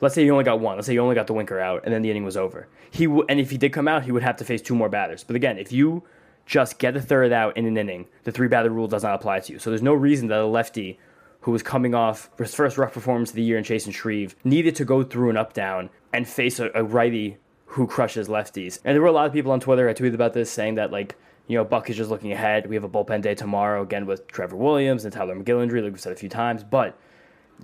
Let's 0.00 0.14
say 0.16 0.24
you 0.24 0.32
only 0.32 0.44
got 0.44 0.58
one. 0.58 0.76
Let's 0.76 0.86
say 0.88 0.94
you 0.94 1.00
only 1.00 1.14
got 1.14 1.28
the 1.28 1.34
Winker 1.34 1.60
out, 1.60 1.82
and 1.84 1.94
then 1.94 2.02
the 2.02 2.10
inning 2.10 2.24
was 2.24 2.36
over. 2.36 2.66
He 2.90 3.04
w- 3.04 3.24
and 3.28 3.38
if 3.38 3.50
he 3.50 3.58
did 3.58 3.72
come 3.72 3.86
out, 3.86 4.02
he 4.02 4.10
would 4.10 4.22
have 4.22 4.36
to 4.38 4.44
face 4.44 4.62
two 4.62 4.74
more 4.74 4.88
batters. 4.88 5.22
But 5.22 5.36
again, 5.36 5.58
if 5.58 5.70
you 5.70 6.02
just 6.46 6.78
get 6.80 6.96
a 6.96 7.00
third 7.00 7.32
out 7.32 7.56
in 7.56 7.66
an 7.66 7.76
inning, 7.76 8.06
the 8.24 8.32
three 8.32 8.48
batter 8.48 8.70
rule 8.70 8.88
does 8.88 9.04
not 9.04 9.14
apply 9.14 9.40
to 9.40 9.52
you. 9.52 9.58
So 9.60 9.70
there's 9.70 9.82
no 9.82 9.92
reason 9.94 10.26
that 10.28 10.40
a 10.40 10.46
lefty 10.46 10.98
who 11.42 11.52
was 11.52 11.62
coming 11.62 11.94
off 11.94 12.30
his 12.36 12.54
first 12.54 12.76
rough 12.78 12.94
performance 12.94 13.30
of 13.30 13.36
the 13.36 13.42
year 13.42 13.56
in 13.58 13.62
Chasen 13.64 13.94
Shreve 13.94 14.34
needed 14.42 14.74
to 14.76 14.84
go 14.84 15.04
through 15.04 15.30
an 15.30 15.36
up 15.36 15.52
down 15.52 15.90
and 16.12 16.26
face 16.26 16.58
a, 16.58 16.70
a 16.74 16.82
righty 16.82 17.36
who 17.74 17.86
crushes 17.86 18.28
lefties. 18.28 18.78
And 18.84 18.94
there 18.94 19.00
were 19.00 19.06
a 19.08 19.12
lot 19.12 19.26
of 19.26 19.32
people 19.32 19.52
on 19.52 19.60
Twitter 19.60 19.88
I 19.88 19.94
tweeted 19.94 20.14
about 20.14 20.32
this 20.34 20.50
saying 20.50 20.74
that 20.76 20.90
like 20.90 21.16
you 21.46 21.56
know 21.56 21.64
Buck 21.64 21.88
is 21.90 21.96
just 21.96 22.10
looking 22.10 22.32
ahead. 22.32 22.66
We 22.68 22.74
have 22.76 22.84
a 22.84 22.88
bullpen 22.88 23.22
day 23.22 23.34
tomorrow 23.34 23.82
again 23.82 24.06
with 24.06 24.26
Trevor 24.28 24.56
Williams 24.56 25.04
and 25.04 25.12
Tyler 25.12 25.34
McGillendry, 25.36 25.82
like 25.82 25.92
we've 25.92 26.00
said 26.00 26.12
a 26.12 26.16
few 26.16 26.28
times, 26.28 26.62
but 26.64 26.98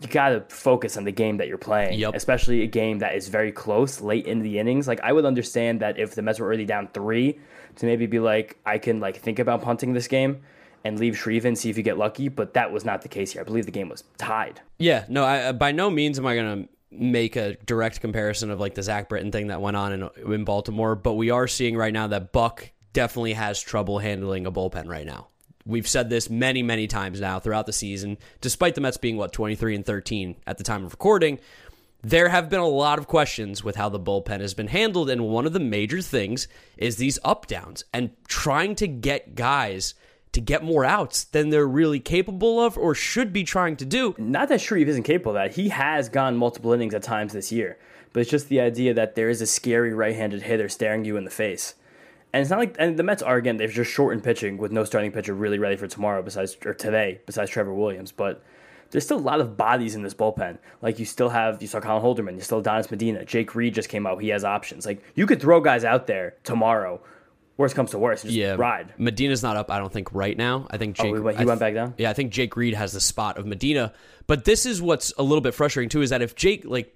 you 0.01 0.09
got 0.09 0.29
to 0.31 0.41
focus 0.55 0.97
on 0.99 1.05
the 1.05 1.13
game 1.13 1.39
that 1.39 1.49
you're 1.49 1.57
playing, 1.57 1.99
Yep. 1.99 2.15
especially 2.15 2.63
a 2.63 2.67
game 2.67 2.99
that 2.99 3.15
is 3.15 3.29
very 3.29 3.51
close 3.51 4.01
late 4.03 4.27
in 4.27 4.41
the 4.43 4.59
innings. 4.59 4.87
Like 4.87 5.01
I 5.01 5.13
would 5.13 5.25
understand 5.25 5.81
that 5.81 5.99
if 5.99 6.15
the 6.15 6.21
Mets 6.23 6.39
were 6.39 6.47
already 6.47 6.67
down 6.67 6.89
three, 6.93 7.39
to 7.77 7.87
maybe 7.87 8.07
be 8.07 8.19
like, 8.19 8.59
I 8.67 8.77
can 8.79 9.01
like 9.01 9.17
think 9.17 9.39
about 9.39 9.63
punting 9.63 9.93
this 9.95 10.07
game 10.09 10.43
and 10.85 10.99
leave 11.01 11.17
Shreve 11.17 11.47
in, 11.47 11.57
see 11.57 11.71
if 11.71 11.77
you 11.77 11.83
get 11.83 11.97
lucky. 11.99 12.29
But 12.29 12.55
that 12.55 12.71
was 12.73 12.85
not 12.85 13.03
the 13.03 13.09
case 13.09 13.33
here. 13.33 13.41
I 13.41 13.45
believe 13.45 13.65
the 13.67 13.73
game 13.73 13.89
was 13.89 14.05
tied. 14.19 14.61
Yeah, 14.79 15.05
no, 15.09 15.25
I, 15.25 15.53
by 15.53 15.73
no 15.73 15.91
means 15.91 16.19
am 16.19 16.27
I 16.27 16.35
going 16.35 16.65
to 16.65 16.69
make 16.91 17.37
a 17.37 17.57
direct 17.67 18.01
comparison 18.01 18.51
of 18.51 18.61
like 18.61 18.75
the 18.75 18.83
Zach 18.83 19.09
Britton 19.09 19.33
thing 19.33 19.49
that 19.49 19.61
went 19.61 19.77
on 19.77 19.93
in, 19.93 20.33
in 20.33 20.45
Baltimore, 20.45 20.95
but 20.95 21.15
we 21.15 21.31
are 21.31 21.49
seeing 21.49 21.77
right 21.77 21.93
now 21.93 22.07
that 22.09 22.33
Buck 22.33 22.71
definitely 22.93 23.35
has 23.35 23.61
trouble 23.61 23.99
handling 23.99 24.47
a 24.47 24.53
bullpen 24.53 24.89
right 24.89 25.07
now. 25.07 25.29
We've 25.67 25.89
said 25.89 26.09
this 26.09 26.31
many, 26.31 26.63
many 26.63 26.87
times 26.87 27.21
now 27.21 27.41
throughout 27.41 27.67
the 27.67 27.73
season, 27.73 28.19
despite 28.41 28.77
the 28.77 28.81
Mets 28.81 28.97
being, 28.99 29.17
what, 29.17 29.33
23 29.33 29.75
and 29.75 29.85
13 29.85 30.37
at 30.47 30.59
the 30.59 30.65
time 30.65 30.85
of 30.85 30.93
recording. 30.93 31.41
There 32.03 32.29
have 32.29 32.49
been 32.49 32.61
a 32.61 32.69
lot 32.69 33.01
of 33.01 33.09
questions 33.09 33.65
with 33.65 33.75
how 33.75 33.89
the 33.89 33.99
bullpen 33.99 34.41
has 34.41 34.55
been 34.55 34.69
handled, 34.69 35.11
and 35.11 35.27
one 35.27 35.45
of 35.45 35.53
the 35.53 35.61
major 35.61 36.01
things 36.01 36.47
is 36.77 36.97
these 36.97 37.19
up 37.25 37.49
downs 37.49 37.85
and 37.93 38.11
trying 38.29 38.77
to 38.77 38.87
get 38.87 39.35
guys 39.35 39.95
to 40.37 40.41
get 40.43 40.63
more 40.63 40.85
outs 40.85 41.25
than 41.25 41.49
they're 41.49 41.67
really 41.67 41.99
capable 41.99 42.61
of 42.61 42.77
or 42.77 42.95
should 42.95 43.33
be 43.33 43.43
trying 43.43 43.75
to 43.75 43.87
do. 43.87 44.15
Not 44.19 44.51
that 44.51 44.61
Shreve 44.61 44.87
isn't 44.87 45.05
capable 45.05 45.33
of 45.33 45.37
that. 45.37 45.57
He 45.57 45.71
has 45.71 46.11
gone 46.11 46.37
multiple 46.37 46.75
innings 46.75 46.93
at 46.93 47.03
times 47.03 47.33
this 47.33 47.51
year, 47.51 47.79
but 48.13 48.21
it's 48.21 48.31
just 48.31 48.51
the 48.51 48.61
idea 48.61 48.93
that 48.93 49.15
there 49.15 49.31
is 49.31 49.41
a 49.41 49.47
scary 49.47 49.95
right-handed 49.95 50.43
hitter 50.43 50.69
staring 50.69 51.07
you 51.07 51.17
in 51.17 51.25
the 51.25 51.31
face. 51.31 51.75
And 52.35 52.43
it's 52.43 52.51
not 52.51 52.59
like 52.59 52.77
and 52.79 52.99
the 52.99 53.03
Mets 53.03 53.23
are 53.23 53.37
again 53.37 53.57
they've 53.57 53.71
just 53.71 53.91
shortened 53.91 54.25
pitching 54.25 54.59
with 54.59 54.73
no 54.73 54.85
starting 54.85 55.11
pitcher 55.11 55.33
really 55.33 55.59
ready 55.59 55.77
for 55.77 55.87
tomorrow 55.87 56.21
besides 56.21 56.55
or 56.67 56.75
today 56.75 57.23
besides 57.25 57.51
Trevor 57.51 57.73
Williams, 57.73 58.13
but 58.13 58.45
there's 58.91 59.05
still 59.05 59.17
a 59.17 59.19
lot 59.19 59.41
of 59.41 59.57
bodies 59.57 59.95
in 59.95 60.03
this 60.03 60.13
bullpen. 60.13 60.59
Like 60.83 60.99
you 60.99 61.07
still 61.07 61.31
have 61.31 61.63
you 61.63 61.69
saw 61.69 61.81
Colin 61.81 62.03
Holderman, 62.03 62.35
you 62.35 62.43
still 62.43 62.59
have 62.59 62.67
Adonis 62.67 62.91
Medina, 62.91 63.25
Jake 63.25 63.55
Reed 63.55 63.75
just 63.75 63.89
came 63.89 64.07
out, 64.07 64.21
he 64.21 64.29
has 64.29 64.45
options. 64.45 64.85
Like 64.85 65.03
you 65.15 65.25
could 65.25 65.41
throw 65.41 65.63
guys 65.63 65.83
out 65.83 66.07
there 66.07 66.35
tomorrow. 66.45 67.01
Worst 67.57 67.75
comes 67.75 67.93
to 67.93 67.99
worst, 67.99 68.25
just 68.25 68.35
Yeah, 68.35 68.55
ride. 68.59 68.93
Medina's 68.99 69.43
not 69.43 69.57
up. 69.57 69.71
I 69.71 69.79
don't 69.79 69.93
think 69.93 70.13
right 70.15 70.37
now. 70.37 70.67
I 70.71 70.77
think 70.77 70.97
oh, 71.01 71.03
Jake. 71.03 71.15
Oh, 71.17 71.23
went, 71.23 71.39
he 71.39 71.43
I 71.43 71.47
went 71.47 71.61
back 71.61 71.73
down. 71.75 71.95
Yeah, 71.97 72.11
I 72.11 72.13
think 72.13 72.33
Jake 72.33 72.55
Reed 72.57 72.75
has 72.75 72.93
the 72.93 73.01
spot 73.01 73.39
of 73.39 73.47
Medina. 73.47 73.95
But 74.27 74.45
this 74.45 74.67
is 74.67 74.83
what's 74.83 75.13
a 75.17 75.23
little 75.23 75.41
bit 75.41 75.55
frustrating 75.55 75.89
too 75.89 76.03
is 76.03 76.11
that 76.11 76.21
if 76.23 76.35
Jake 76.35 76.65
like 76.67 76.95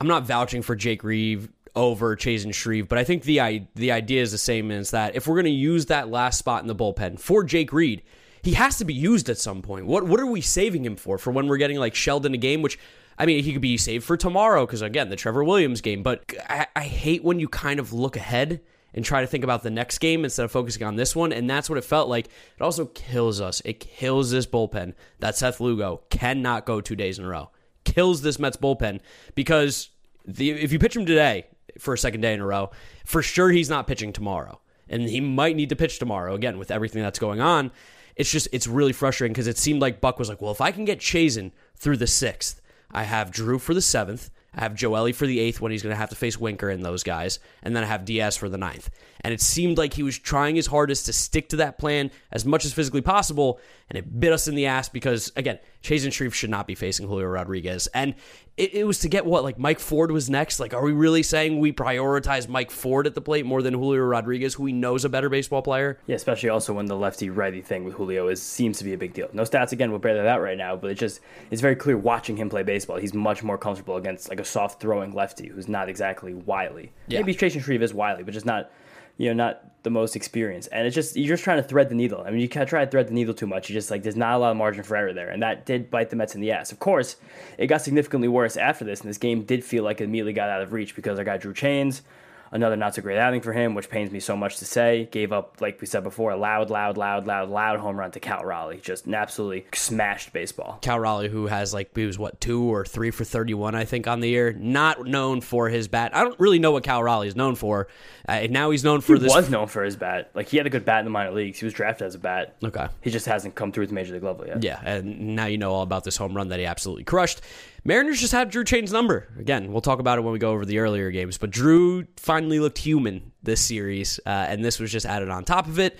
I'm 0.00 0.06
not 0.08 0.24
vouching 0.24 0.62
for 0.62 0.76
Jake 0.76 1.02
Reed 1.04 1.48
over 1.74 2.16
Chasen 2.16 2.52
Shreve, 2.52 2.86
but 2.88 2.98
I 2.98 3.04
think 3.04 3.22
the 3.22 3.40
i- 3.40 3.66
the 3.76 3.92
idea 3.92 4.20
is 4.22 4.30
the 4.30 4.38
same 4.38 4.70
is 4.70 4.90
that 4.90 5.16
if 5.16 5.26
we're 5.26 5.36
going 5.36 5.44
to 5.46 5.50
use 5.50 5.86
that 5.86 6.10
last 6.10 6.38
spot 6.38 6.60
in 6.62 6.68
the 6.68 6.74
bullpen 6.74 7.18
for 7.18 7.42
Jake 7.42 7.72
Reed, 7.72 8.02
he 8.42 8.52
has 8.54 8.76
to 8.78 8.84
be 8.84 8.94
used 8.94 9.30
at 9.30 9.38
some 9.38 9.62
point. 9.62 9.86
What 9.86 10.04
what 10.04 10.20
are 10.20 10.26
we 10.26 10.40
saving 10.42 10.84
him 10.84 10.96
for? 10.96 11.16
For 11.16 11.30
when 11.30 11.46
we're 11.46 11.56
getting 11.56 11.78
like 11.78 11.94
shelled 11.94 12.26
in 12.26 12.34
a 12.34 12.38
game, 12.38 12.60
which 12.60 12.78
I 13.18 13.24
mean, 13.24 13.42
he 13.42 13.52
could 13.54 13.62
be 13.62 13.78
saved 13.78 14.04
for 14.04 14.16
tomorrow 14.18 14.66
because 14.66 14.82
again, 14.82 15.08
the 15.08 15.16
Trevor 15.16 15.42
Williams 15.44 15.80
game. 15.80 16.02
But 16.02 16.30
I, 16.48 16.66
I 16.76 16.82
hate 16.82 17.24
when 17.24 17.40
you 17.40 17.48
kind 17.48 17.80
of 17.80 17.92
look 17.94 18.16
ahead 18.16 18.60
and 18.94 19.04
try 19.04 19.20
to 19.20 19.26
think 19.26 19.44
about 19.44 19.62
the 19.62 19.70
next 19.70 19.98
game 19.98 20.24
instead 20.24 20.44
of 20.44 20.50
focusing 20.50 20.82
on 20.82 20.96
this 20.96 21.14
one. 21.14 21.32
And 21.32 21.48
that's 21.48 21.68
what 21.68 21.78
it 21.78 21.84
felt 21.84 22.08
like. 22.08 22.26
It 22.26 22.62
also 22.62 22.86
kills 22.86 23.40
us. 23.40 23.60
It 23.64 23.80
kills 23.80 24.30
this 24.30 24.46
bullpen 24.46 24.94
that 25.18 25.36
Seth 25.36 25.60
Lugo 25.60 26.02
cannot 26.10 26.66
go 26.66 26.80
two 26.80 26.96
days 26.96 27.18
in 27.18 27.24
a 27.24 27.28
row. 27.28 27.50
Kills 27.84 28.22
this 28.22 28.38
Mets 28.38 28.56
bullpen 28.56 29.00
because 29.34 29.90
the, 30.26 30.50
if 30.50 30.72
you 30.72 30.78
pitch 30.78 30.96
him 30.96 31.06
today 31.06 31.46
for 31.78 31.94
a 31.94 31.98
second 31.98 32.22
day 32.22 32.34
in 32.34 32.40
a 32.40 32.46
row, 32.46 32.70
for 33.04 33.22
sure 33.22 33.50
he's 33.50 33.70
not 33.70 33.86
pitching 33.86 34.12
tomorrow. 34.12 34.60
And 34.88 35.02
he 35.02 35.20
might 35.20 35.56
need 35.56 35.68
to 35.68 35.76
pitch 35.76 35.98
tomorrow 35.98 36.34
again 36.34 36.58
with 36.58 36.70
everything 36.70 37.02
that's 37.02 37.18
going 37.18 37.40
on. 37.40 37.70
It's 38.16 38.32
just, 38.32 38.48
it's 38.52 38.66
really 38.66 38.92
frustrating 38.92 39.32
because 39.32 39.46
it 39.46 39.58
seemed 39.58 39.80
like 39.80 40.00
Buck 40.00 40.18
was 40.18 40.28
like, 40.28 40.42
well, 40.42 40.50
if 40.50 40.60
I 40.60 40.72
can 40.72 40.84
get 40.84 40.98
Chasen 40.98 41.52
through 41.76 41.98
the 41.98 42.06
sixth, 42.06 42.60
I 42.90 43.04
have 43.04 43.30
Drew 43.30 43.58
for 43.58 43.74
the 43.74 43.82
seventh. 43.82 44.30
I 44.58 44.62
have 44.62 44.74
Joely 44.74 45.14
for 45.14 45.24
the 45.24 45.38
eighth 45.38 45.60
when 45.60 45.70
he's 45.70 45.84
going 45.84 45.94
to 45.94 46.00
have 46.00 46.10
to 46.10 46.16
face 46.16 46.36
Winker 46.36 46.68
and 46.68 46.84
those 46.84 47.04
guys, 47.04 47.38
and 47.62 47.76
then 47.76 47.84
I 47.84 47.86
have 47.86 48.04
Diaz 48.04 48.36
for 48.36 48.48
the 48.48 48.58
ninth. 48.58 48.90
And 49.20 49.32
it 49.32 49.40
seemed 49.40 49.78
like 49.78 49.94
he 49.94 50.02
was 50.02 50.18
trying 50.18 50.56
his 50.56 50.66
hardest 50.66 51.06
to 51.06 51.12
stick 51.12 51.48
to 51.50 51.56
that 51.56 51.78
plan 51.78 52.10
as 52.32 52.44
much 52.44 52.64
as 52.64 52.72
physically 52.72 53.00
possible, 53.00 53.60
and 53.88 53.96
it 53.96 54.18
bit 54.18 54.32
us 54.32 54.48
in 54.48 54.56
the 54.56 54.66
ass 54.66 54.88
because 54.88 55.30
again, 55.36 55.60
Chasen 55.82 56.12
Shreve 56.12 56.34
should 56.34 56.50
not 56.50 56.66
be 56.66 56.74
facing 56.74 57.06
Julio 57.06 57.26
Rodriguez, 57.26 57.86
and 57.94 58.14
it, 58.56 58.74
it 58.74 58.84
was 58.84 58.98
to 59.00 59.08
get 59.08 59.24
what 59.24 59.44
like 59.44 59.58
Mike 59.58 59.78
Ford 59.78 60.10
was 60.10 60.28
next. 60.28 60.58
Like, 60.58 60.74
are 60.74 60.82
we 60.82 60.92
really 60.92 61.22
saying 61.22 61.60
we 61.60 61.72
prioritize 61.72 62.48
Mike 62.48 62.70
Ford 62.70 63.06
at 63.06 63.14
the 63.14 63.20
plate 63.20 63.46
more 63.46 63.62
than 63.62 63.74
Julio 63.74 64.02
Rodriguez, 64.02 64.54
who 64.54 64.64
we 64.64 64.72
know 64.72 64.96
is 64.96 65.04
a 65.04 65.08
better 65.08 65.28
baseball 65.28 65.62
player? 65.62 65.98
Yeah, 66.06 66.16
especially 66.16 66.48
also 66.48 66.72
when 66.72 66.86
the 66.86 66.96
lefty 66.96 67.30
righty 67.30 67.62
thing 67.62 67.84
with 67.84 67.94
Julio 67.94 68.28
is 68.28 68.42
seems 68.42 68.78
to 68.78 68.84
be 68.84 68.92
a 68.92 68.98
big 68.98 69.14
deal. 69.14 69.28
No 69.32 69.42
stats 69.42 69.72
again 69.72 69.92
will 69.92 70.00
bear 70.00 70.16
that 70.16 70.26
out 70.26 70.42
right 70.42 70.58
now, 70.58 70.74
but 70.74 70.90
it 70.90 70.96
just 70.96 71.20
it's 71.50 71.62
very 71.62 71.76
clear 71.76 71.96
watching 71.96 72.36
him 72.36 72.50
play 72.50 72.64
baseball. 72.64 72.96
He's 72.96 73.14
much 73.14 73.44
more 73.44 73.56
comfortable 73.56 73.96
against 73.96 74.28
like 74.28 74.40
a 74.40 74.44
soft 74.44 74.80
throwing 74.80 75.12
lefty 75.12 75.48
who's 75.48 75.68
not 75.68 75.88
exactly 75.88 76.34
wily. 76.34 76.90
Yeah. 77.06 77.20
Maybe 77.20 77.34
Chasen 77.34 77.62
Shreve 77.62 77.82
is 77.82 77.94
wily, 77.94 78.24
but 78.24 78.34
just 78.34 78.46
not 78.46 78.70
you 79.18 79.28
know 79.28 79.34
not 79.34 79.82
the 79.82 79.90
most 79.90 80.16
experienced. 80.16 80.68
And 80.72 80.86
it's 80.86 80.94
just 80.94 81.16
you're 81.16 81.28
just 81.28 81.44
trying 81.44 81.62
to 81.62 81.68
thread 81.68 81.90
the 81.90 81.94
needle. 81.94 82.22
I 82.26 82.30
mean, 82.30 82.40
you 82.40 82.48
can't 82.48 82.68
try 82.68 82.84
to 82.84 82.90
thread 82.90 83.08
the 83.08 83.12
needle 83.12 83.34
too 83.34 83.46
much. 83.46 83.68
You 83.68 83.74
just 83.74 83.90
like 83.90 84.02
there's 84.02 84.16
not 84.16 84.34
a 84.34 84.38
lot 84.38 84.50
of 84.50 84.56
margin 84.56 84.82
for 84.82 84.96
error 84.96 85.12
there, 85.12 85.28
and 85.28 85.42
that 85.42 85.66
did 85.66 85.90
bite 85.90 86.08
the 86.10 86.16
Mets 86.16 86.34
in 86.34 86.40
the 86.40 86.52
ass. 86.52 86.72
Of 86.72 86.78
course, 86.78 87.16
it 87.58 87.66
got 87.66 87.82
significantly 87.82 88.28
worse 88.28 88.56
after 88.56 88.84
this, 88.84 89.00
and 89.00 89.10
this 89.10 89.18
game 89.18 89.42
did 89.42 89.62
feel 89.64 89.84
like 89.84 90.00
it 90.00 90.04
immediately 90.04 90.32
got 90.32 90.48
out 90.48 90.62
of 90.62 90.72
reach 90.72 90.96
because 90.96 91.18
our 91.18 91.24
guy 91.24 91.36
Drew 91.36 91.52
Chains 91.52 92.02
another 92.50 92.76
not 92.76 92.94
so 92.94 93.02
great 93.02 93.18
outing 93.18 93.40
for 93.40 93.52
him, 93.52 93.74
which 93.74 93.88
pains 93.90 94.10
me 94.10 94.20
so 94.20 94.36
much 94.36 94.58
to 94.58 94.64
say. 94.64 95.08
Gave 95.10 95.32
up, 95.32 95.60
like 95.60 95.80
we 95.80 95.86
said 95.86 96.02
before, 96.02 96.30
a 96.32 96.36
loud, 96.36 96.70
loud, 96.70 96.96
loud, 96.96 97.26
loud, 97.26 97.48
loud 97.50 97.80
home 97.80 97.96
run 97.98 98.10
to 98.12 98.20
Cal 98.20 98.44
Raleigh. 98.44 98.78
Just 98.82 99.06
an 99.06 99.14
absolutely 99.14 99.66
smashed 99.74 100.32
baseball. 100.32 100.78
Cal 100.82 100.98
Raleigh, 100.98 101.28
who 101.28 101.46
has 101.46 101.74
like 101.74 101.94
he 101.96 102.06
was 102.06 102.18
what 102.18 102.40
two 102.40 102.62
or 102.62 102.84
three 102.84 103.10
for 103.10 103.24
thirty-one, 103.24 103.74
I 103.74 103.84
think, 103.84 104.06
on 104.06 104.20
the 104.20 104.28
year. 104.28 104.52
Not 104.52 105.06
known 105.06 105.40
for 105.40 105.68
his 105.68 105.88
bat. 105.88 106.14
I 106.14 106.24
don't 106.24 106.38
really 106.40 106.58
know 106.58 106.72
what 106.72 106.84
Cal 106.84 107.02
Raleigh 107.02 107.28
is 107.28 107.36
known 107.36 107.54
for. 107.54 107.88
Uh, 108.28 108.46
now 108.50 108.70
he's 108.70 108.84
known 108.84 109.00
for 109.00 109.14
He 109.14 109.20
this. 109.20 109.34
was 109.34 109.48
known 109.50 109.66
for 109.68 109.82
his 109.84 109.96
bat. 109.96 110.30
Like 110.34 110.48
he 110.48 110.56
had 110.56 110.66
a 110.66 110.70
good 110.70 110.84
bat 110.84 110.98
in 111.00 111.04
the 111.04 111.10
minor 111.10 111.30
leagues. 111.32 111.58
He 111.58 111.64
was 111.64 111.74
drafted 111.74 112.06
as 112.06 112.14
a 112.14 112.18
bat. 112.18 112.56
okay. 112.62 112.88
He 113.00 113.10
just 113.10 113.26
hasn't 113.26 113.54
come 113.54 113.72
through 113.72 113.82
with 113.82 113.90
the 113.90 113.94
major 113.94 114.14
league 114.14 114.22
level 114.22 114.46
yet. 114.46 114.62
Yeah, 114.62 114.80
and 114.84 115.36
now 115.36 115.46
you 115.46 115.58
know 115.58 115.72
all 115.72 115.82
about 115.82 116.04
this 116.04 116.16
home 116.16 116.34
run 116.34 116.48
that 116.48 116.58
he 116.58 116.64
absolutely 116.66 117.04
crushed. 117.04 117.40
Mariners 117.84 118.20
just 118.20 118.32
had 118.32 118.50
Drew 118.50 118.64
Chain's 118.64 118.92
number. 118.92 119.28
Again, 119.38 119.72
we'll 119.72 119.80
talk 119.80 119.98
about 120.00 120.18
it 120.18 120.22
when 120.22 120.32
we 120.32 120.38
go 120.38 120.50
over 120.50 120.64
the 120.64 120.78
earlier 120.78 121.10
games, 121.10 121.38
but 121.38 121.50
Drew 121.50 122.06
finally 122.16 122.60
looked 122.60 122.78
human 122.78 123.32
this 123.42 123.60
series, 123.60 124.20
uh, 124.26 124.28
and 124.48 124.64
this 124.64 124.78
was 124.78 124.90
just 124.92 125.06
added 125.06 125.30
on 125.30 125.44
top 125.44 125.66
of 125.66 125.78
it. 125.78 125.98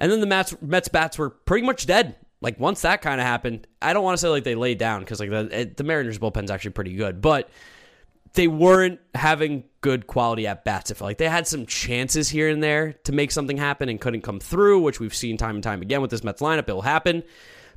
And 0.00 0.10
then 0.10 0.20
the 0.20 0.26
Mets, 0.26 0.54
Mets 0.62 0.88
bats 0.88 1.18
were 1.18 1.30
pretty 1.30 1.66
much 1.66 1.86
dead. 1.86 2.16
Like 2.40 2.58
once 2.60 2.82
that 2.82 3.02
kind 3.02 3.20
of 3.20 3.26
happened, 3.26 3.66
I 3.82 3.92
don't 3.92 4.04
want 4.04 4.16
to 4.16 4.20
say 4.20 4.28
like 4.28 4.44
they 4.44 4.54
laid 4.54 4.78
down 4.78 5.00
because 5.00 5.18
like 5.20 5.30
the, 5.30 5.60
it- 5.60 5.76
the 5.76 5.84
Mariners 5.84 6.18
bullpen's 6.18 6.50
actually 6.50 6.70
pretty 6.70 6.94
good, 6.94 7.20
but 7.20 7.48
they 8.34 8.46
weren't 8.46 9.00
having 9.14 9.64
good 9.80 10.06
quality 10.06 10.46
at 10.46 10.64
bats. 10.64 10.90
I 10.90 10.94
felt 10.94 11.08
like 11.08 11.18
they 11.18 11.28
had 11.28 11.46
some 11.48 11.66
chances 11.66 12.28
here 12.28 12.48
and 12.48 12.62
there 12.62 12.92
to 13.04 13.12
make 13.12 13.32
something 13.32 13.56
happen 13.56 13.88
and 13.88 14.00
couldn't 14.00 14.20
come 14.20 14.38
through, 14.38 14.80
which 14.82 15.00
we've 15.00 15.14
seen 15.14 15.36
time 15.36 15.56
and 15.56 15.64
time 15.64 15.82
again 15.82 16.00
with 16.02 16.10
this 16.10 16.22
Mets 16.22 16.40
lineup. 16.42 16.68
It'll 16.68 16.82
happen. 16.82 17.24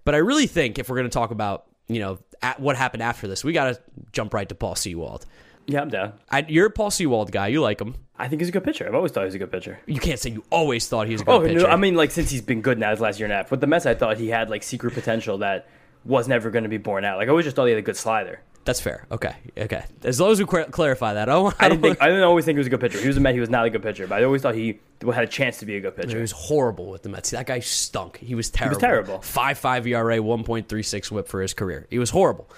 But 0.04 0.14
I 0.14 0.20
really 0.20 0.48
think 0.48 0.78
if 0.78 0.90
we're 0.90 0.98
going 0.98 1.10
to 1.10 1.14
talk 1.14 1.32
about, 1.32 1.66
you 1.94 2.02
know, 2.02 2.20
at 2.42 2.60
what 2.60 2.76
happened 2.76 3.04
after 3.04 3.28
this, 3.28 3.44
we 3.44 3.54
got 3.54 3.66
to 3.76 3.82
jump 4.12 4.34
right 4.34 4.48
to 4.50 4.56
Paul 4.56 4.76
Sewald. 4.76 5.26
Yeah, 5.68 5.82
I'm 5.82 5.90
down. 5.90 6.14
I, 6.30 6.44
you're 6.48 6.66
a 6.68 6.72
Paul 6.72 6.90
Sewald 6.92 7.32
guy. 7.32 7.48
You 7.48 7.62
like 7.62 7.80
him. 7.80 7.96
I 8.18 8.28
think 8.28 8.42
he's 8.42 8.50
a 8.50 8.52
good 8.52 8.64
pitcher. 8.64 8.88
I've 8.88 8.96
always 8.96 9.12
thought 9.12 9.22
he 9.22 9.26
was 9.26 9.36
a 9.36 9.40
good 9.40 9.52
pitcher. 9.52 9.80
You 9.86 10.00
can't 10.00 10.20
say 10.20 10.32
you 10.32 10.44
always 10.50 10.88
thought 10.88 11.08
he 11.08 11.14
was 11.14 11.22
a 11.22 11.26
good 11.26 11.32
Oh, 11.32 11.42
pitcher. 11.42 11.60
no, 11.60 11.66
I 11.68 11.76
mean, 11.76 11.96
like 11.96 12.12
since 12.12 12.30
he's 12.30 12.42
been 12.42 12.62
good 12.62 12.78
now 12.80 12.92
his 12.92 13.00
last 13.00 13.20
year 13.20 13.26
and 13.26 13.34
a 13.34 13.38
half. 13.38 13.52
With 13.52 13.62
the 13.62 13.68
Mets, 13.68 13.86
I 13.86 13.94
thought 13.94 14.18
he 14.18 14.30
had 14.30 14.50
like 14.50 14.64
secret 14.64 14.94
potential 14.94 15.38
that 15.40 15.68
was 16.04 16.28
never 16.28 16.50
going 16.50 16.64
to 16.64 16.70
be 16.70 16.78
borne 16.78 17.06
out. 17.06 17.18
Like 17.18 17.28
I 17.28 17.30
always 17.32 17.46
just 17.46 17.56
thought 17.56 17.66
he 17.66 17.72
had 17.72 17.80
a 17.80 17.84
good 17.84 17.96
slider. 17.98 18.42
That's 18.64 18.80
fair. 18.80 19.08
Okay. 19.12 19.34
Okay. 19.58 19.84
As 20.04 20.20
long 20.22 20.32
as 20.32 20.40
we 20.40 20.46
clar- 20.46 20.66
clarify 20.66 21.16
that. 21.16 21.30
I 21.30 21.32
don't, 21.34 21.56
I 21.60 21.66
I 21.66 21.70
didn't 21.70 21.82
think 21.82 22.02
I 22.02 22.08
didn't 22.10 22.24
always 22.24 22.46
think 22.46 22.56
he 22.56 22.60
was 22.60 22.68
a 22.68 22.70
good 22.70 22.80
pitcher. 22.80 23.00
He 23.00 23.08
was 23.08 23.18
a 23.18 23.20
Met. 23.20 23.34
He 23.34 23.40
was 23.40 23.50
not 23.50 23.66
a 23.66 23.70
good 23.70 23.82
pitcher, 23.82 24.06
but 24.06 24.22
I 24.22 24.24
always 24.24 24.42
thought 24.44 24.54
he 24.56 24.80
had 25.02 25.24
a 25.24 25.28
chance 25.28 25.58
to 25.60 25.66
be 25.66 25.78
a 25.78 25.80
good 25.82 25.96
pitcher. 25.96 26.18
He 26.18 26.22
was 26.22 26.32
horrible 26.32 26.90
with 26.92 27.02
the 27.02 27.10
Mets. 27.10 27.32
That 27.32 27.48
guy 27.48 27.60
stunk. 27.60 28.18
He 28.18 28.36
was 28.36 28.50
terrible. 28.52 28.74
He 28.74 28.76
was 28.76 28.82
terrible. 28.82 29.22
Five 29.22 29.58
five 29.58 29.88
ERA, 29.88 30.22
one 30.22 30.44
point 30.44 30.68
three 30.70 30.84
six 30.84 31.12
WHIP 31.12 31.28
for 31.28 31.42
his 31.42 31.54
career. 31.54 31.88
He 31.90 31.98
was 31.98 32.12
horrible. 32.12 32.50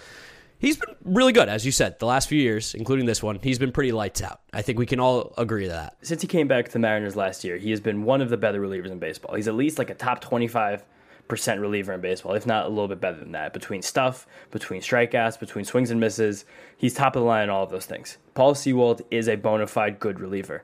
He's 0.59 0.77
been 0.77 0.95
really 1.03 1.33
good, 1.33 1.49
as 1.49 1.65
you 1.65 1.73
said, 1.73 1.99
the 1.99 2.05
last 2.05 2.29
few 2.29 2.41
years, 2.41 2.73
including 2.73 3.05
this 3.05 3.21
one. 3.21 3.37
He's 3.43 3.59
been 3.59 3.73
pretty 3.73 3.91
lights 3.91 4.21
out. 4.21 4.39
I 4.53 4.61
think 4.61 4.79
we 4.79 4.85
can 4.85 4.97
all 4.99 5.33
agree 5.37 5.63
to 5.63 5.69
that. 5.71 5.97
Since 6.03 6.21
he 6.21 6.27
came 6.29 6.47
back 6.47 6.65
to 6.67 6.71
the 6.71 6.79
Mariners 6.79 7.17
last 7.17 7.43
year, 7.43 7.57
he 7.57 7.71
has 7.71 7.81
been 7.81 8.03
one 8.03 8.21
of 8.21 8.29
the 8.29 8.37
better 8.37 8.61
relievers 8.61 8.89
in 8.89 8.97
baseball. 8.97 9.35
He's 9.35 9.49
at 9.49 9.55
least 9.55 9.77
like 9.77 9.89
a 9.89 9.93
top 9.93 10.21
twenty-five 10.21 10.83
percent 11.27 11.59
reliever 11.59 11.93
in 11.93 12.01
baseball, 12.01 12.33
if 12.33 12.45
not 12.45 12.65
a 12.65 12.69
little 12.69 12.87
bit 12.87 12.99
better 12.99 13.17
than 13.17 13.31
that. 13.31 13.53
Between 13.53 13.81
stuff, 13.81 14.27
between 14.51 14.81
strikeouts, 14.81 15.39
between 15.39 15.65
swings 15.65 15.89
and 15.89 15.99
misses, 15.99 16.45
he's 16.77 16.93
top 16.93 17.15
of 17.15 17.21
the 17.21 17.27
line 17.27 17.45
in 17.45 17.49
all 17.49 17.63
of 17.63 17.69
those 17.69 17.85
things. 17.85 18.17
Paul 18.33 18.55
Sewald 18.55 19.01
is 19.09 19.27
a 19.27 19.35
bona 19.35 19.67
fide 19.67 19.99
good 19.99 20.19
reliever. 20.19 20.63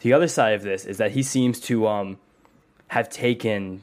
The 0.00 0.12
other 0.12 0.28
side 0.28 0.54
of 0.54 0.62
this 0.62 0.84
is 0.84 0.98
that 0.98 1.12
he 1.12 1.22
seems 1.22 1.60
to 1.60 1.86
um, 1.86 2.18
have 2.88 3.08
taken 3.08 3.82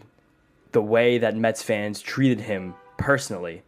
the 0.72 0.82
way 0.82 1.18
that 1.18 1.36
Mets 1.36 1.62
fans 1.62 2.02
treated 2.02 2.42
him 2.42 2.76
personally 2.98 3.64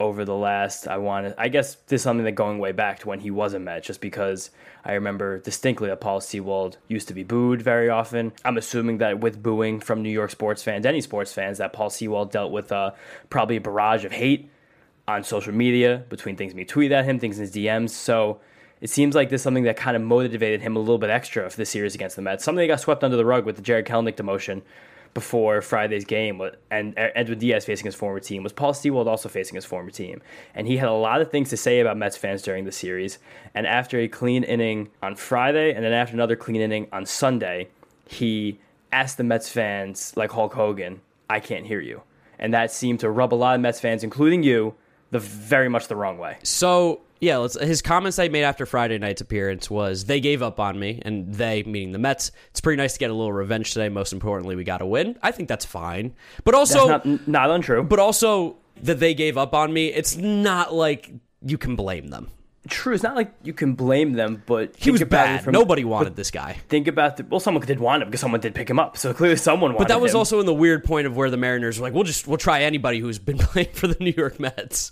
over 0.00 0.24
the 0.24 0.34
last 0.34 0.88
I 0.88 0.98
want 0.98 1.28
to 1.28 1.40
I 1.40 1.48
guess 1.48 1.76
this 1.86 2.00
is 2.00 2.02
something 2.02 2.24
that 2.24 2.32
going 2.32 2.58
way 2.58 2.72
back 2.72 2.98
to 3.00 3.08
when 3.08 3.20
he 3.20 3.30
was 3.30 3.54
a 3.54 3.60
Met 3.60 3.84
just 3.84 4.00
because 4.00 4.50
I 4.84 4.94
remember 4.94 5.38
distinctly 5.38 5.88
that 5.88 6.00
Paul 6.00 6.20
Sewald 6.20 6.78
used 6.88 7.08
to 7.08 7.14
be 7.14 7.22
booed 7.22 7.62
very 7.62 7.88
often. 7.88 8.32
I'm 8.44 8.56
assuming 8.56 8.98
that 8.98 9.20
with 9.20 9.42
booing 9.42 9.78
from 9.78 10.02
New 10.02 10.10
York 10.10 10.30
sports 10.30 10.62
fans, 10.62 10.84
any 10.84 11.00
sports 11.00 11.32
fans, 11.32 11.58
that 11.58 11.72
Paul 11.72 11.90
Sewald 11.90 12.32
dealt 12.32 12.50
with 12.50 12.72
uh, 12.72 12.92
probably 13.30 13.56
a 13.56 13.60
barrage 13.60 14.04
of 14.04 14.12
hate 14.12 14.50
on 15.06 15.22
social 15.22 15.52
media 15.52 16.04
between 16.08 16.36
things 16.36 16.54
me 16.54 16.64
tweeted 16.64 16.92
at 16.92 17.04
him, 17.04 17.20
things 17.20 17.38
in 17.38 17.42
his 17.42 17.54
DMs. 17.54 17.90
So 17.90 18.40
it 18.80 18.90
seems 18.90 19.14
like 19.14 19.30
this 19.30 19.40
is 19.40 19.44
something 19.44 19.64
that 19.64 19.76
kind 19.76 19.96
of 19.96 20.02
motivated 20.02 20.62
him 20.62 20.74
a 20.74 20.80
little 20.80 20.98
bit 20.98 21.10
extra 21.10 21.48
for 21.48 21.56
the 21.56 21.66
series 21.66 21.94
against 21.94 22.16
the 22.16 22.22
Mets. 22.22 22.42
Something 22.42 22.66
that 22.66 22.72
got 22.74 22.80
swept 22.80 23.04
under 23.04 23.16
the 23.16 23.24
rug 23.24 23.46
with 23.46 23.56
the 23.56 23.62
Jarred 23.62 23.86
Kelenic 23.86 24.16
demotion 24.16 24.62
before 25.14 25.60
Friday's 25.60 26.04
game, 26.04 26.40
and 26.70 26.94
Edwin 26.96 27.38
Diaz 27.38 27.64
facing 27.64 27.84
his 27.84 27.94
former 27.94 28.20
team, 28.20 28.42
was 28.42 28.52
Paul 28.52 28.72
Sewald 28.72 29.08
also 29.08 29.28
facing 29.28 29.56
his 29.56 29.64
former 29.64 29.90
team. 29.90 30.22
And 30.54 30.66
he 30.66 30.78
had 30.78 30.88
a 30.88 30.92
lot 30.92 31.20
of 31.20 31.30
things 31.30 31.50
to 31.50 31.56
say 31.56 31.80
about 31.80 31.98
Mets 31.98 32.16
fans 32.16 32.40
during 32.40 32.64
the 32.64 32.72
series. 32.72 33.18
And 33.54 33.66
after 33.66 33.98
a 33.98 34.08
clean 34.08 34.42
inning 34.42 34.88
on 35.02 35.16
Friday, 35.16 35.74
and 35.74 35.84
then 35.84 35.92
after 35.92 36.14
another 36.14 36.36
clean 36.36 36.62
inning 36.62 36.88
on 36.92 37.04
Sunday, 37.04 37.68
he 38.06 38.58
asked 38.90 39.18
the 39.18 39.24
Mets 39.24 39.48
fans, 39.48 40.14
like 40.16 40.30
Hulk 40.30 40.54
Hogan, 40.54 41.00
I 41.28 41.40
can't 41.40 41.66
hear 41.66 41.80
you. 41.80 42.02
And 42.38 42.54
that 42.54 42.72
seemed 42.72 43.00
to 43.00 43.10
rub 43.10 43.32
a 43.32 43.36
lot 43.36 43.54
of 43.54 43.60
Mets 43.60 43.80
fans, 43.80 44.02
including 44.02 44.42
you, 44.42 44.74
the 45.10 45.18
very 45.18 45.68
much 45.68 45.88
the 45.88 45.96
wrong 45.96 46.16
way. 46.18 46.38
So 46.42 47.02
yeah, 47.22 47.36
let's, 47.36 47.58
his 47.58 47.80
comments 47.82 48.16
he 48.16 48.28
made 48.28 48.42
after 48.42 48.66
Friday 48.66 48.98
night's 48.98 49.20
appearance 49.20 49.70
was 49.70 50.04
they 50.06 50.18
gave 50.20 50.42
up 50.42 50.58
on 50.58 50.76
me, 50.78 51.00
and 51.04 51.32
they 51.32 51.62
meaning 51.62 51.92
the 51.92 51.98
Mets. 51.98 52.32
It's 52.50 52.60
pretty 52.60 52.76
nice 52.76 52.94
to 52.94 52.98
get 52.98 53.10
a 53.10 53.14
little 53.14 53.32
revenge 53.32 53.72
today. 53.72 53.88
Most 53.88 54.12
importantly, 54.12 54.56
we 54.56 54.64
got 54.64 54.82
a 54.82 54.86
win. 54.86 55.16
I 55.22 55.30
think 55.30 55.48
that's 55.48 55.64
fine, 55.64 56.14
but 56.44 56.54
also 56.54 56.88
That's 56.88 57.06
not, 57.06 57.28
not 57.28 57.50
untrue. 57.50 57.84
but 57.84 58.00
also 58.00 58.56
that 58.82 58.98
they 58.98 59.14
gave 59.14 59.38
up 59.38 59.54
on 59.54 59.72
me. 59.72 59.86
It's 59.86 60.16
not 60.16 60.74
like 60.74 61.12
you 61.46 61.56
can 61.58 61.76
blame 61.76 62.08
them. 62.08 62.28
true. 62.68 62.92
It's 62.94 63.02
not 63.04 63.14
like 63.14 63.32
you 63.44 63.52
can 63.52 63.74
blame 63.74 64.14
them, 64.14 64.42
but 64.46 64.74
He 64.76 64.90
was 64.90 65.00
think 65.00 65.10
about 65.10 65.26
it 65.26 65.28
bad. 65.36 65.44
from- 65.44 65.52
Nobody 65.52 65.84
wanted 65.84 66.16
this 66.16 66.30
guy. 66.32 66.56
Think 66.68 66.88
about 66.88 67.16
the 67.18 67.24
well, 67.30 67.38
someone 67.40 67.64
did 67.64 67.78
want 67.78 68.02
him 68.02 68.08
because 68.08 68.20
someone 68.20 68.40
did 68.40 68.52
pick 68.54 68.68
him 68.68 68.78
up. 68.80 68.96
So 68.96 69.14
clearly, 69.14 69.36
someone 69.36 69.70
wanted. 69.74 69.78
But 69.78 69.88
that 69.94 70.00
was 70.00 70.12
him. 70.12 70.18
also 70.18 70.40
in 70.40 70.46
the 70.46 70.54
weird 70.54 70.82
point 70.82 71.06
of 71.06 71.16
where 71.16 71.30
the 71.30 71.36
Mariners 71.36 71.78
were 71.78 71.86
like, 71.86 71.94
we'll 71.94 72.02
just 72.04 72.26
we'll 72.26 72.36
try 72.38 72.62
anybody 72.62 72.98
who's 72.98 73.18
been 73.20 73.38
playing 73.52 73.70
for 73.74 73.86
the 73.86 73.96
New 74.00 74.14
York 74.16 74.40
Mets. 74.40 74.90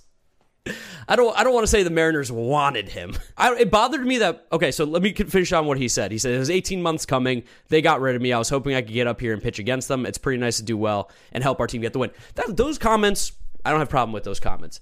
I 1.09 1.17
don't 1.17 1.37
I 1.37 1.43
don't 1.43 1.55
want 1.55 1.65
to 1.65 1.71
say 1.71 1.83
the 1.83 1.91
Mariners 1.91 2.31
wanted 2.31 2.89
him. 2.89 3.17
I, 3.37 3.55
it 3.55 3.71
bothered 3.71 4.05
me 4.05 4.19
that 4.19 4.47
okay, 4.53 4.71
so 4.71 4.85
let 4.85 5.03
me 5.03 5.13
finish 5.13 5.53
on 5.53 5.67
what 5.67 5.79
he 5.79 5.89
said. 5.89 6.13
He 6.13 6.19
said 6.19 6.35
it 6.35 6.39
was 6.39 6.51
18 6.51 6.83
months 6.83 7.07
coming. 7.07 7.45
They 7.69 7.83
got 7.83 8.01
rid 8.01 8.15
of 8.15 8.23
me. 8.23 8.33
I 8.33 8.39
was 8.39 8.49
hoping 8.49 8.75
I 8.75 8.83
could 8.83 8.93
get 8.93 9.07
up 9.07 9.21
here 9.21 9.33
and 9.33 9.43
pitch 9.43 9.59
against 9.59 9.89
them. 9.89 10.07
It's 10.07 10.19
pretty 10.19 10.39
nice 10.39 10.59
to 10.59 10.63
do 10.63 10.77
well 10.77 11.11
and 11.33 11.43
help 11.43 11.61
our 11.61 11.67
team 11.67 11.81
get 11.81 11.93
the 11.93 11.99
win. 11.99 12.11
That, 12.35 12.57
those 12.57 12.79
comments, 12.79 13.33
I 13.65 13.71
don't 13.71 13.81
have 13.81 13.89
problem 13.89 14.13
with 14.13 14.25
those 14.25 14.41
comments. 14.41 14.81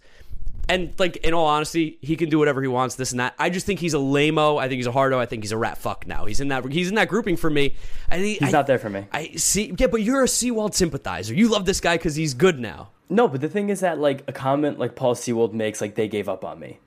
And 0.69 0.93
like 0.99 1.17
in 1.19 1.33
all 1.33 1.47
honesty, 1.47 1.99
he 2.03 2.15
can 2.17 2.29
do 2.29 2.39
whatever 2.39 2.61
he 2.61 2.69
wants, 2.69 2.97
this 2.97 3.11
and 3.13 3.21
that. 3.21 3.35
I 3.39 3.49
just 3.49 3.65
think 3.65 3.81
he's 3.81 3.95
a 3.95 3.99
lameo. 3.99 4.59
I 4.61 4.69
think 4.69 4.79
he's 4.79 4.87
a 4.87 4.93
hardo. 4.93 5.19
I 5.19 5.25
think 5.27 5.43
he's 5.43 5.53
a 5.53 5.57
rat 5.57 5.79
fuck 5.79 6.07
now. 6.07 6.27
He's 6.27 6.41
in 6.41 6.49
that 6.49 6.71
he's 6.71 6.89
in 6.91 6.95
that 6.97 7.09
grouping 7.09 7.37
for 7.37 7.49
me. 7.49 7.75
I 8.11 8.17
think 8.19 8.39
He's 8.41 8.49
I- 8.49 8.53
not 8.53 8.67
there 8.67 8.79
for 8.79 8.91
me. 8.91 9.07
I 9.13 9.31
see. 9.37 9.73
Yeah, 9.79 9.87
but 9.87 10.03
you're 10.03 10.23
a 10.25 10.29
Sewald 10.29 10.75
sympathizer. 10.75 11.35
You 11.35 11.49
love 11.49 11.65
this 11.65 11.81
guy 11.81 11.97
because 11.97 12.17
he's 12.17 12.35
good 12.35 12.59
now. 12.61 12.91
No, 13.09 13.27
but 13.29 13.41
the 13.41 13.49
thing 13.49 13.71
is 13.71 13.81
that 13.81 13.99
like 13.99 14.25
a 14.29 14.33
comment 14.33 14.79
like 14.79 14.95
Paul 14.95 15.15
Sewald 15.15 15.55
makes, 15.55 15.81
like 15.81 15.95
they 15.95 16.09
gave 16.09 16.29
up 16.29 16.45
on 16.45 16.61
me. 16.61 16.79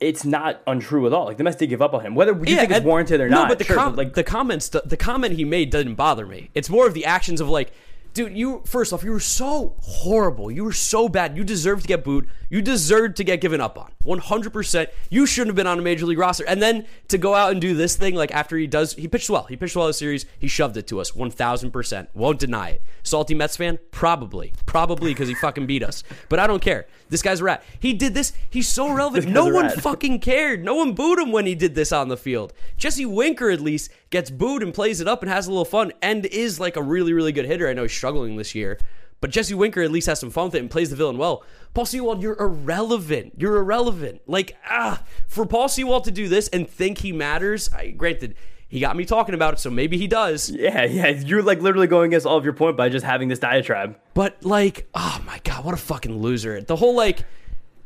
It's 0.00 0.24
not 0.24 0.62
untrue 0.66 1.06
at 1.06 1.12
all. 1.12 1.26
Like 1.26 1.36
the 1.36 1.44
Mets 1.44 1.56
did 1.58 1.68
give 1.68 1.82
up 1.82 1.92
on 1.94 2.00
him, 2.00 2.14
whether 2.14 2.32
you 2.32 2.56
think 2.56 2.70
it's 2.70 2.78
and- 2.78 2.84
warranted 2.86 3.20
or 3.20 3.28
no, 3.28 3.40
not. 3.42 3.48
but 3.50 3.58
the 3.58 3.64
sure, 3.64 3.76
com- 3.76 3.92
but, 3.92 3.98
like 3.98 4.14
the 4.14 4.24
comments, 4.24 4.70
the, 4.70 4.82
the 4.84 4.96
comment 4.96 5.34
he 5.34 5.44
made 5.44 5.70
doesn't 5.70 5.94
bother 5.94 6.26
me. 6.26 6.48
It's 6.54 6.70
more 6.70 6.86
of 6.86 6.94
the 6.94 7.04
actions 7.04 7.40
of 7.40 7.48
like, 7.48 7.70
dude, 8.14 8.36
you 8.36 8.62
first 8.64 8.92
off, 8.92 9.02
you 9.04 9.12
were 9.12 9.20
so 9.20 9.74
horrible. 9.80 10.50
You 10.50 10.64
were 10.64 10.72
so 10.72 11.08
bad. 11.08 11.36
You 11.36 11.44
deserved 11.44 11.82
to 11.82 11.88
get 11.88 12.04
booed. 12.04 12.28
You 12.48 12.62
deserved 12.62 13.16
to 13.16 13.24
get 13.24 13.40
given 13.40 13.60
up 13.60 13.78
on. 13.78 13.92
One 14.02 14.18
hundred 14.18 14.52
percent. 14.52 14.90
You 15.08 15.26
shouldn't 15.26 15.48
have 15.48 15.56
been 15.56 15.66
on 15.66 15.78
a 15.78 15.82
major 15.82 16.06
league 16.06 16.18
roster. 16.18 16.44
And 16.46 16.60
then 16.60 16.86
to 17.08 17.18
go 17.18 17.34
out 17.34 17.52
and 17.52 17.60
do 17.60 17.74
this 17.74 17.96
thing, 17.96 18.14
like 18.14 18.32
after 18.32 18.56
he 18.56 18.66
does, 18.66 18.94
he 18.94 19.08
pitched 19.08 19.30
well. 19.30 19.44
He 19.44 19.56
pitched 19.56 19.76
well 19.76 19.86
in 19.86 19.90
the 19.90 19.94
series. 19.94 20.26
He 20.38 20.48
shoved 20.48 20.76
it 20.76 20.86
to 20.88 21.00
us. 21.00 21.14
One 21.14 21.30
thousand 21.30 21.70
percent. 21.70 22.08
Won't 22.14 22.38
deny 22.38 22.70
it. 22.70 22.82
Salty 23.02 23.34
Mets 23.34 23.56
fan, 23.56 23.78
probably, 23.90 24.52
probably 24.66 25.12
because 25.12 25.28
he 25.28 25.34
fucking 25.34 25.66
beat 25.66 25.82
us. 25.82 26.02
But 26.28 26.38
I 26.38 26.46
don't 26.46 26.62
care. 26.62 26.86
This 27.10 27.22
guy's 27.22 27.40
a 27.40 27.44
rat. 27.44 27.62
He 27.78 27.92
did 27.92 28.14
this. 28.14 28.32
He's 28.48 28.68
so 28.68 28.90
relevant. 28.94 29.28
No 29.28 29.46
one 29.46 29.66
rat. 29.66 29.80
fucking 29.80 30.20
cared. 30.20 30.64
No 30.64 30.74
one 30.76 30.94
booed 30.94 31.18
him 31.18 31.30
when 31.32 31.44
he 31.44 31.54
did 31.54 31.74
this 31.74 31.92
on 31.92 32.08
the 32.08 32.16
field. 32.16 32.52
Jesse 32.78 33.04
Winker 33.04 33.50
at 33.50 33.60
least 33.60 33.90
gets 34.10 34.30
booed 34.30 34.62
and 34.62 34.72
plays 34.72 35.00
it 35.00 35.08
up 35.08 35.22
and 35.22 35.30
has 35.30 35.46
a 35.46 35.50
little 35.50 35.64
fun 35.64 35.92
and 36.00 36.24
is 36.26 36.58
like 36.58 36.76
a 36.76 36.82
really, 36.82 37.12
really 37.12 37.32
good 37.32 37.44
hitter. 37.44 37.68
I 37.68 37.74
know 37.74 37.82
he's 37.82 37.92
struggling 37.92 38.36
this 38.36 38.54
year, 38.54 38.78
but 39.20 39.30
Jesse 39.30 39.54
Winker 39.54 39.82
at 39.82 39.90
least 39.90 40.06
has 40.06 40.18
some 40.20 40.30
fun 40.30 40.46
with 40.46 40.54
it 40.54 40.60
and 40.60 40.70
plays 40.70 40.88
the 40.90 40.96
villain 40.96 41.18
well. 41.18 41.44
Paul 41.74 41.84
Sewald, 41.86 42.22
you're 42.22 42.40
irrelevant. 42.40 43.34
You're 43.36 43.56
irrelevant. 43.58 44.22
Like, 44.26 44.56
ah, 44.68 45.02
for 45.28 45.44
Paul 45.46 45.68
Sewald 45.68 46.04
to 46.04 46.10
do 46.10 46.28
this 46.28 46.48
and 46.48 46.68
think 46.68 46.98
he 46.98 47.12
matters, 47.12 47.68
I, 47.72 47.90
granted, 47.90 48.34
he 48.70 48.80
got 48.80 48.96
me 48.96 49.04
talking 49.04 49.34
about 49.34 49.52
it, 49.54 49.60
so 49.60 49.68
maybe 49.68 49.98
he 49.98 50.06
does. 50.06 50.48
yeah, 50.48 50.84
yeah, 50.84 51.08
you're 51.08 51.42
like 51.42 51.60
literally 51.60 51.86
going 51.88 52.06
against 52.10 52.24
all 52.26 52.38
of 52.38 52.44
your 52.44 52.54
point 52.54 52.76
by 52.76 52.88
just 52.88 53.04
having 53.04 53.28
this 53.28 53.38
diatribe. 53.38 53.98
But 54.14 54.42
like, 54.44 54.88
oh 54.94 55.20
my 55.26 55.38
god, 55.44 55.64
what 55.64 55.74
a 55.74 55.76
fucking 55.76 56.16
loser! 56.22 56.62
The 56.62 56.76
whole 56.76 56.96
like, 56.96 57.24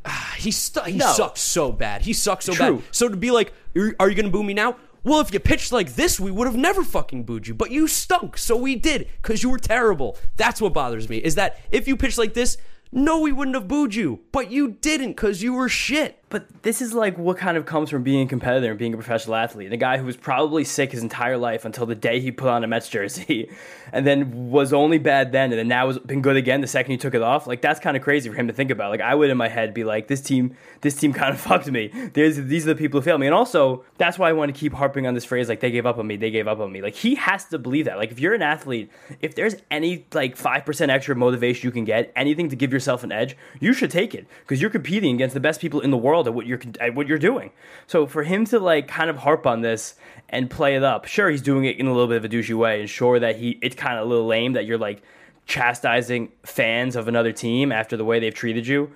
ah, 0.05 0.35
he 0.37 0.51
stu- 0.51 0.81
he 0.81 0.97
No. 0.97 1.11
sucks 1.11 1.41
so 1.41 1.71
bad. 1.71 2.03
He 2.03 2.13
sucks 2.13 2.45
so 2.45 2.53
True. 2.53 2.75
bad. 2.77 2.83
So 2.91 3.09
to 3.09 3.17
be 3.17 3.31
like, 3.31 3.51
"Are 3.75 3.95
are 3.99 4.09
you 4.09 4.15
gonna 4.15 4.29
boo 4.29 4.43
me 4.43 4.53
now? 4.53 4.77
Well, 5.03 5.19
if 5.19 5.31
you 5.31 5.39
pitched 5.39 5.71
like 5.71 5.93
this, 5.93 6.19
we 6.19 6.31
would 6.31 6.47
have 6.47 6.55
never 6.55 6.83
fucking 6.83 7.25
booed 7.25 7.45
you. 7.47 7.53
But 7.53 7.69
you 7.69 7.87
stunk, 7.87 8.39
so 8.39 8.55
we 8.57 8.75
did 8.75 9.07
because 9.21 9.43
you 9.43 9.51
were 9.51 9.59
terrible. 9.59 10.17
That's 10.35 10.59
what 10.59 10.73
bothers 10.73 11.09
me. 11.09 11.17
Is 11.17 11.35
that 11.35 11.59
if 11.69 11.87
you 11.87 11.95
pitched 11.95 12.17
like 12.17 12.33
this, 12.33 12.57
no, 12.91 13.19
we 13.19 13.31
wouldn't 13.31 13.55
have 13.55 13.67
booed 13.67 13.93
you, 13.93 14.21
but 14.31 14.49
you 14.49 14.69
didn't 14.81 15.09
because 15.09 15.43
you 15.43 15.53
were 15.53 15.69
shit. 15.69 16.23
But 16.35 16.63
this 16.63 16.81
is 16.81 16.93
like 16.93 17.17
what 17.17 17.37
kind 17.37 17.55
of 17.55 17.65
comes 17.65 17.89
from 17.89 18.03
being 18.03 18.25
a 18.25 18.29
competitor 18.29 18.71
and 18.71 18.77
being 18.77 18.93
a 18.93 18.97
professional 18.97 19.35
athlete. 19.35 19.71
A 19.71 19.77
guy 19.77 19.97
who 19.97 20.03
was 20.03 20.17
probably 20.17 20.65
sick 20.65 20.91
his 20.91 21.01
entire 21.01 21.37
life 21.37 21.63
until 21.63 21.85
the 21.85 21.95
day 21.95 22.19
he 22.19 22.29
put 22.29 22.49
on 22.49 22.61
a 22.61 22.67
Mets 22.67 22.89
jersey, 22.89 23.49
and 23.93 24.05
then 24.05 24.51
was 24.51 24.73
only 24.73 24.97
bad 24.97 25.31
then, 25.31 25.53
and 25.53 25.57
then 25.57 25.69
now 25.69 25.87
has 25.87 25.97
been 25.97 26.21
good 26.21 26.35
again 26.35 26.59
the 26.59 26.67
second 26.67 26.91
he 26.91 26.97
took 26.97 27.13
it 27.13 27.21
off. 27.21 27.47
Like 27.47 27.61
that's 27.61 27.79
kind 27.79 27.95
of 27.95 28.03
crazy 28.03 28.29
for 28.29 28.35
him 28.35 28.47
to 28.47 28.53
think 28.53 28.69
about. 28.69 28.91
Like 28.91 28.99
I 28.99 29.15
would 29.15 29.29
in 29.29 29.37
my 29.37 29.47
head 29.47 29.73
be 29.73 29.85
like, 29.85 30.09
this 30.09 30.19
team, 30.19 30.57
this 30.81 30.97
team 30.97 31.13
kind 31.21 31.33
of 31.33 31.39
fucked 31.39 31.71
me. 31.71 31.87
There's, 32.13 32.35
these 32.35 32.65
are 32.65 32.73
the 32.73 32.75
people 32.75 32.99
who 32.99 33.05
failed 33.05 33.21
me, 33.21 33.27
and 33.27 33.33
also 33.33 33.85
that's 33.97 34.19
why 34.19 34.27
I 34.27 34.33
want 34.33 34.53
to 34.53 34.59
keep 34.59 34.73
harping 34.73 35.07
on 35.07 35.13
this 35.13 35.23
phrase 35.23 35.47
like 35.47 35.61
they 35.61 35.71
gave 35.71 35.85
up 35.85 35.97
on 35.99 36.05
me, 36.05 36.17
they 36.17 36.31
gave 36.31 36.49
up 36.49 36.59
on 36.59 36.69
me. 36.69 36.81
Like 36.81 36.95
he 36.95 37.15
has 37.15 37.45
to 37.45 37.57
believe 37.57 37.85
that. 37.85 37.95
Like 37.97 38.11
if 38.11 38.19
you're 38.19 38.33
an 38.33 38.41
athlete, 38.41 38.91
if 39.21 39.35
there's 39.35 39.55
any 39.71 40.05
like 40.13 40.35
five 40.35 40.65
percent 40.65 40.91
extra 40.91 41.15
motivation 41.15 41.65
you 41.65 41.71
can 41.71 41.85
get, 41.85 42.11
anything 42.13 42.49
to 42.49 42.57
give 42.57 42.73
yourself 42.73 43.05
an 43.05 43.13
edge, 43.13 43.37
you 43.61 43.71
should 43.71 43.89
take 43.89 44.13
it 44.13 44.27
because 44.41 44.59
you're 44.59 44.69
competing 44.69 45.15
against 45.15 45.33
the 45.33 45.39
best 45.39 45.61
people 45.61 45.79
in 45.79 45.91
the 45.91 45.97
world 45.97 46.24
at 46.27 46.33
what 46.33 46.45
you're 46.45 46.59
at 46.79 46.95
what 46.95 47.07
you're 47.07 47.17
doing. 47.17 47.51
So 47.87 48.05
for 48.07 48.23
him 48.23 48.45
to 48.45 48.59
like 48.59 48.87
kind 48.87 49.09
of 49.09 49.17
harp 49.17 49.45
on 49.45 49.61
this 49.61 49.95
and 50.29 50.49
play 50.49 50.75
it 50.75 50.83
up, 50.83 51.05
sure 51.05 51.29
he's 51.29 51.41
doing 51.41 51.65
it 51.65 51.79
in 51.79 51.87
a 51.87 51.91
little 51.91 52.07
bit 52.07 52.17
of 52.17 52.25
a 52.25 52.29
douchey 52.29 52.55
way, 52.55 52.79
and 52.79 52.89
sure 52.89 53.19
that 53.19 53.37
he 53.37 53.59
it's 53.61 53.75
kind 53.75 53.97
of 53.97 54.05
a 54.05 54.09
little 54.09 54.27
lame 54.27 54.53
that 54.53 54.65
you're 54.65 54.77
like 54.77 55.01
chastising 55.45 56.31
fans 56.43 56.95
of 56.95 57.07
another 57.07 57.31
team 57.31 57.71
after 57.71 57.97
the 57.97 58.05
way 58.05 58.19
they've 58.19 58.33
treated 58.33 58.67
you. 58.67 58.91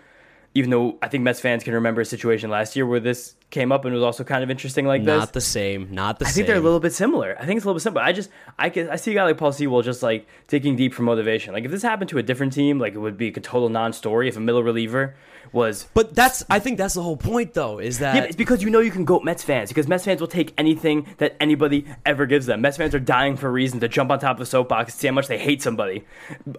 Even 0.56 0.72
though 0.72 0.98
I 1.04 1.10
think 1.10 1.24
Mets 1.24 1.39
fans 1.39 1.63
can 1.63 1.76
remember 1.76 2.02
a 2.02 2.06
situation 2.06 2.50
last 2.50 2.76
year 2.76 2.84
where 2.84 3.00
this 3.00 3.36
came 3.52 3.72
up 3.72 3.86
and 3.86 3.94
it 3.94 3.96
was 3.96 4.04
also 4.04 4.24
kind 4.24 4.44
of 4.44 4.50
interesting 4.50 4.88
like 4.88 5.04
this. 5.06 5.20
Not 5.20 5.34
the 5.34 5.42
same. 5.42 5.94
Not 5.94 6.18
the 6.18 6.26
I 6.26 6.30
same. 6.30 6.32
I 6.32 6.34
think 6.34 6.48
they're 6.48 6.56
a 6.56 6.62
little 6.62 6.80
bit 6.80 6.92
similar. 6.92 7.38
I 7.39 7.46
think 7.46 7.58
it's 7.58 7.65
a 7.65 7.68
little 7.68 7.76
bit 7.76 7.84
similar. 7.84 8.02
I 8.02 8.12
just 8.13 8.32
I 8.58 8.70
can 8.72 8.89
I 8.89 8.96
see 8.96 9.12
a 9.12 9.13
guy 9.13 9.26
like 9.26 9.38
Paul 9.38 9.52
Sewald 9.52 9.86
just 9.86 10.02
like 10.02 10.28
digging 10.48 10.76
deep 10.76 10.96
for 10.96 11.04
motivation. 11.04 11.54
Like 11.54 11.65
if 11.65 11.72
this 11.72 11.84
happened 11.84 12.10
to 12.10 12.18
a 12.18 12.24
different 12.24 12.54
team, 12.54 12.80
like 12.80 12.96
it 12.96 12.98
would 12.98 13.15
be 13.15 13.28
a 13.28 13.32
total 13.34 13.70
non-story 13.70 14.28
if 14.28 14.38
a 14.38 14.39
middle 14.39 14.63
reliever 14.63 15.15
was 15.52 15.88
But 15.94 16.16
that's. 16.16 16.44
I 16.50 16.60
think 16.60 16.78
that's 16.78 16.94
the 16.94 17.04
whole 17.04 17.18
point, 17.18 17.54
though. 17.54 17.80
Is 17.80 18.00
that 18.00 18.16
yeah, 18.16 18.24
it's 18.24 18.36
because 18.36 18.62
you 18.62 18.70
know 18.70 18.80
you 18.80 18.92
can 18.92 19.06
goat 19.06 19.24
Mets 19.24 19.44
fans 19.44 19.70
because 19.70 19.88
Mets 19.88 20.06
fans 20.06 20.22
will 20.22 20.28
take 20.28 20.54
anything 20.58 21.08
that 21.18 21.36
anybody 21.40 21.86
ever 22.06 22.26
gives 22.26 22.46
them. 22.46 22.62
Mets 22.62 22.78
fans 22.78 22.94
are 22.96 23.00
dying 23.00 23.36
for 23.36 23.48
a 23.48 23.52
reason 23.52 23.80
to 23.80 23.88
jump 23.88 24.12
on 24.12 24.20
top 24.20 24.38
of 24.38 24.42
a 24.42 24.46
soapbox 24.46 24.94
and 24.94 25.00
see 25.00 25.08
how 25.08 25.14
much 25.14 25.28
they 25.28 25.38
hate 25.38 25.62
somebody, 25.62 26.06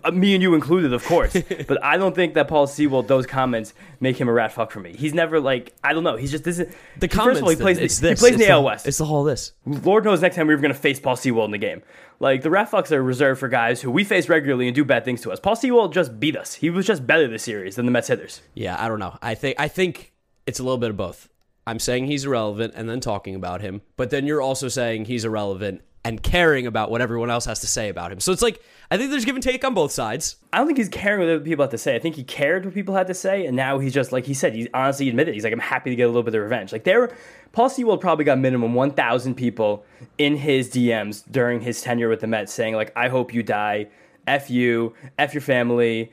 Uh, 0.04 0.10
me 0.10 0.34
and 0.34 0.42
you 0.42 0.54
included, 0.54 0.92
of 0.92 1.04
course. 1.04 1.36
but 1.68 1.82
I 1.82 1.96
don't 1.96 2.14
think 2.14 2.34
that 2.34 2.48
Paul 2.48 2.66
Sewald 2.66 3.08
those 3.08 3.26
comments 3.26 3.74
make 4.00 4.16
him 4.20 4.28
a 4.28 4.32
rat 4.32 4.52
fuck 4.52 4.70
for 4.70 4.80
me. 4.80 4.94
He's 4.96 5.14
never 5.14 5.40
like 5.40 5.74
I 5.82 5.92
don't 5.92 6.04
know. 6.04 6.16
He's 6.16 6.30
just 6.30 6.44
this. 6.44 6.58
Is, 6.58 6.68
the 6.98 7.08
first 7.08 7.12
comments. 7.12 7.38
of 7.40 7.44
all, 7.44 7.50
he 7.50 7.56
plays. 7.56 7.76
then, 7.76 7.84
it's 7.84 7.98
the, 7.98 8.08
this. 8.08 8.20
He 8.20 8.22
plays 8.22 8.34
in 8.34 8.40
It's 8.40 8.48
the 8.48 8.52
AL 8.52 8.64
West. 8.64 8.86
It's 8.86 8.98
the 8.98 9.04
whole 9.04 9.24
this. 9.24 9.52
Lord 9.66 10.04
knows 10.04 10.20
next 10.20 10.36
time 10.36 10.46
we 10.46 10.54
were 10.54 10.60
going 10.60 10.74
to 10.74 10.78
face 10.78 11.00
Paul 11.00 11.16
Sewald 11.16 11.46
in 11.46 11.52
the 11.52 11.58
game. 11.58 11.82
Like 12.20 12.42
the 12.42 12.50
rat 12.50 12.70
fucks 12.70 12.92
are 12.92 13.02
reserved 13.02 13.40
for 13.40 13.48
guys 13.48 13.80
who 13.80 13.90
we 13.90 14.04
face 14.04 14.28
regularly 14.28 14.68
and 14.68 14.74
do 14.74 14.84
bad 14.84 15.06
things 15.06 15.22
to 15.22 15.32
us. 15.32 15.40
Paul 15.40 15.56
Sewald 15.56 15.94
just 15.94 16.20
beat 16.20 16.36
us. 16.36 16.54
He 16.54 16.68
was 16.68 16.86
just 16.86 17.06
better 17.06 17.26
this 17.26 17.42
series 17.42 17.76
than 17.76 17.86
the 17.86 17.92
Mets 17.92 18.08
hitters. 18.08 18.42
Yeah, 18.54 18.76
I 18.78 18.88
don't 18.88 18.98
know. 18.98 19.16
I 19.22 19.34
think 19.34 19.56
I 19.58 19.68
think 19.68 20.12
it's 20.46 20.60
a 20.60 20.62
little 20.62 20.78
bit 20.78 20.90
of 20.90 20.98
both. 20.98 21.30
I'm 21.66 21.78
saying 21.78 22.06
he's 22.06 22.26
irrelevant 22.26 22.74
and 22.76 22.88
then 22.88 23.00
talking 23.00 23.34
about 23.34 23.62
him, 23.62 23.80
but 23.96 24.10
then 24.10 24.26
you're 24.26 24.42
also 24.42 24.68
saying 24.68 25.06
he's 25.06 25.24
irrelevant 25.24 25.82
and 26.04 26.22
caring 26.22 26.66
about 26.66 26.90
what 26.90 27.00
everyone 27.00 27.30
else 27.30 27.44
has 27.44 27.60
to 27.60 27.66
say 27.66 27.88
about 27.88 28.10
him. 28.10 28.20
So 28.20 28.32
it's 28.32 28.42
like 28.42 28.62
I 28.90 28.96
think 28.96 29.10
there's 29.10 29.24
give 29.24 29.36
and 29.36 29.42
take 29.42 29.64
on 29.64 29.72
both 29.72 29.92
sides. 29.92 30.36
I 30.52 30.58
don't 30.58 30.66
think 30.66 30.78
he's 30.78 30.88
caring 30.88 31.20
what 31.20 31.28
other 31.28 31.40
people 31.44 31.62
have 31.62 31.70
to 31.70 31.78
say. 31.78 31.94
I 31.94 31.98
think 31.98 32.16
he 32.16 32.24
cared 32.24 32.64
what 32.64 32.74
people 32.74 32.94
had 32.94 33.06
to 33.06 33.14
say, 33.14 33.46
and 33.46 33.56
now 33.56 33.78
he's 33.78 33.94
just 33.94 34.12
like 34.12 34.26
he 34.26 34.34
said. 34.34 34.54
He 34.54 34.68
honestly 34.74 35.08
admitted 35.08 35.34
he's 35.34 35.44
like 35.44 35.52
I'm 35.52 35.58
happy 35.58 35.90
to 35.90 35.96
get 35.96 36.04
a 36.04 36.08
little 36.08 36.22
bit 36.22 36.34
of 36.34 36.42
revenge. 36.42 36.72
Like 36.72 36.84
there, 36.84 37.14
Paul 37.52 37.68
Sewald 37.68 38.00
probably 38.00 38.24
got 38.24 38.38
minimum 38.38 38.74
1,000 38.74 39.34
people 39.34 39.84
in 40.18 40.36
his 40.36 40.70
DMs 40.70 41.24
during 41.30 41.60
his 41.60 41.82
tenure 41.82 42.08
with 42.08 42.20
the 42.20 42.26
Mets 42.26 42.52
saying 42.52 42.74
like 42.74 42.92
I 42.96 43.08
hope 43.08 43.34
you 43.34 43.42
die, 43.42 43.88
f 44.26 44.50
you, 44.50 44.94
f 45.18 45.34
your 45.34 45.40
family. 45.40 46.12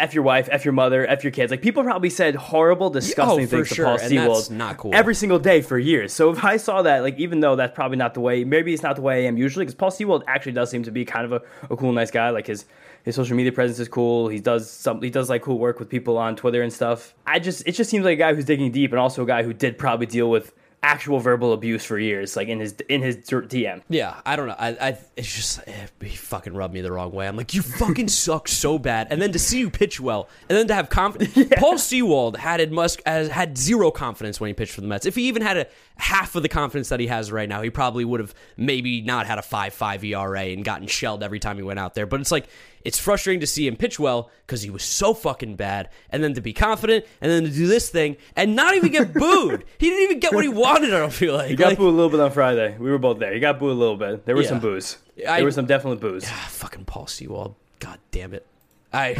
F 0.00 0.12
your 0.12 0.24
wife, 0.24 0.48
F 0.50 0.64
your 0.64 0.72
mother, 0.72 1.06
F 1.06 1.22
your 1.22 1.30
kids. 1.30 1.52
Like 1.52 1.62
people 1.62 1.84
probably 1.84 2.10
said 2.10 2.34
horrible, 2.34 2.88
oh, 2.88 2.92
disgusting 2.92 3.44
Oh, 3.44 3.46
things 3.46 3.68
to 3.68 3.74
sure, 3.76 3.84
Paul 3.84 3.98
and 3.98 4.08
Sewald 4.08 4.50
not 4.50 4.76
cool. 4.76 4.90
every 4.92 5.14
single 5.14 5.38
day 5.38 5.62
for 5.62 5.78
years. 5.78 6.12
So 6.12 6.30
if 6.30 6.44
I 6.44 6.56
saw 6.56 6.82
that, 6.82 7.02
like 7.02 7.16
even 7.16 7.38
though 7.38 7.54
that's 7.54 7.72
probably 7.72 7.96
not 7.96 8.12
the 8.12 8.20
way, 8.20 8.42
maybe 8.42 8.74
it's 8.74 8.82
not 8.82 8.96
the 8.96 9.02
way 9.02 9.22
I 9.24 9.28
am 9.28 9.36
usually, 9.38 9.64
because 9.64 9.76
Paul 9.76 9.92
Sewald 9.92 10.24
actually 10.26 10.50
does 10.52 10.68
seem 10.68 10.82
to 10.82 10.90
be 10.90 11.04
kind 11.04 11.24
of 11.24 11.32
a, 11.32 11.42
a 11.72 11.76
cool, 11.76 11.92
nice 11.92 12.10
guy. 12.10 12.30
Like 12.30 12.48
his 12.48 12.64
his 13.04 13.14
social 13.14 13.36
media 13.36 13.52
presence 13.52 13.78
is 13.78 13.86
cool. 13.86 14.26
He 14.26 14.40
does 14.40 14.68
some 14.68 15.00
he 15.00 15.10
does 15.10 15.30
like 15.30 15.42
cool 15.42 15.60
work 15.60 15.78
with 15.78 15.88
people 15.88 16.18
on 16.18 16.34
Twitter 16.34 16.60
and 16.62 16.72
stuff. 16.72 17.14
I 17.24 17.38
just 17.38 17.62
it 17.64 17.72
just 17.72 17.88
seems 17.88 18.04
like 18.04 18.14
a 18.14 18.20
guy 18.20 18.34
who's 18.34 18.46
digging 18.46 18.72
deep 18.72 18.90
and 18.90 18.98
also 18.98 19.22
a 19.22 19.26
guy 19.26 19.44
who 19.44 19.52
did 19.52 19.78
probably 19.78 20.06
deal 20.06 20.28
with 20.28 20.52
actual 20.84 21.18
verbal 21.18 21.54
abuse 21.54 21.82
for 21.82 21.98
years, 21.98 22.36
like 22.36 22.48
in 22.48 22.60
his 22.60 22.74
in 22.88 23.00
his 23.00 23.16
DM. 23.16 23.82
Yeah, 23.88 24.20
I 24.26 24.36
don't 24.36 24.46
know. 24.46 24.56
I, 24.58 24.68
I 24.68 24.98
it's 25.16 25.34
just 25.34 25.60
eh, 25.66 25.86
he 26.02 26.14
fucking 26.14 26.54
rubbed 26.54 26.74
me 26.74 26.82
the 26.82 26.92
wrong 26.92 27.10
way. 27.10 27.26
I'm 27.26 27.36
like, 27.36 27.54
you 27.54 27.62
fucking 27.62 28.08
suck 28.24 28.46
so 28.46 28.78
bad, 28.78 29.08
and 29.10 29.20
then 29.20 29.32
to 29.32 29.38
see 29.38 29.58
you 29.58 29.70
pitch 29.70 29.98
well, 29.98 30.28
and 30.48 30.58
then 30.58 30.68
to 30.68 30.74
have 30.74 30.90
confidence. 30.90 31.48
Paul 31.56 31.78
Sewald 31.78 32.36
had 32.36 32.60
it 32.60 32.70
must 32.70 33.00
as 33.06 33.28
had 33.28 33.56
zero 33.56 33.90
confidence 33.90 34.38
when 34.38 34.48
he 34.48 34.54
pitched 34.54 34.72
for 34.72 34.82
the 34.82 34.86
Mets. 34.86 35.06
If 35.06 35.14
he 35.14 35.22
even 35.28 35.42
had 35.42 35.56
a 35.56 35.66
half 35.96 36.34
of 36.34 36.42
the 36.42 36.48
confidence 36.48 36.90
that 36.90 37.00
he 37.00 37.06
has 37.06 37.32
right 37.32 37.48
now, 37.48 37.62
he 37.62 37.70
probably 37.70 38.04
would 38.04 38.20
have 38.20 38.34
maybe 38.56 39.00
not 39.00 39.26
had 39.26 39.38
a 39.38 39.42
five 39.42 39.72
five 39.72 40.04
ERA 40.04 40.42
and 40.42 40.64
gotten 40.64 40.86
shelled 40.86 41.22
every 41.22 41.40
time 41.40 41.56
he 41.56 41.62
went 41.62 41.78
out 41.78 41.94
there. 41.94 42.06
But 42.06 42.20
it's 42.20 42.30
like 42.30 42.46
it's 42.84 42.98
frustrating 42.98 43.40
to 43.40 43.46
see 43.46 43.66
him 43.66 43.76
pitch 43.76 43.98
well 43.98 44.30
because 44.46 44.62
he 44.62 44.70
was 44.70 44.82
so 44.84 45.14
fucking 45.14 45.56
bad, 45.56 45.88
and 46.10 46.22
then 46.22 46.34
to 46.34 46.40
be 46.40 46.52
confident, 46.52 47.04
and 47.20 47.30
then 47.30 47.44
to 47.44 47.50
do 47.50 47.66
this 47.66 47.88
thing 47.88 48.16
and 48.36 48.54
not 48.54 48.74
even 48.74 48.92
get 48.92 49.12
booed. 49.14 49.64
he 49.78 49.88
didn't 49.88 50.02
even 50.04 50.20
get 50.20 50.32
what 50.34 50.44
he 50.44 50.48
wanted. 50.50 50.92
I 50.94 50.98
don't 50.98 51.12
feel 51.12 51.34
like. 51.34 51.48
He 51.48 51.56
got 51.56 51.68
Like- 51.70 51.78
booed 51.78 51.88
a 51.92 51.96
little 51.96 52.10
bit 52.10 52.20
on 52.20 52.30
Friday. 52.30 52.76
We 52.78 52.90
were 52.90 52.98
both 52.98 53.18
there. 53.18 53.32
He 53.32 53.40
got 53.40 53.58
booed 53.58 53.72
a 53.72 53.74
little 53.74 53.96
bit. 53.96 54.26
There 54.26 54.36
were 54.36 54.42
Yeah. 54.42 54.48
some 54.48 54.60
boos. 54.60 54.98
I- 55.28 55.36
there 55.36 55.44
were 55.44 55.50
some 55.50 55.66
definite 55.66 56.00
boos. 56.00 56.24
Ah, 56.26 56.46
fucking 56.50 56.84
Paul 56.84 57.06
Sewald. 57.06 57.54
God 57.80 57.98
damn 58.10 58.34
it. 58.34 58.46
I 58.92 59.16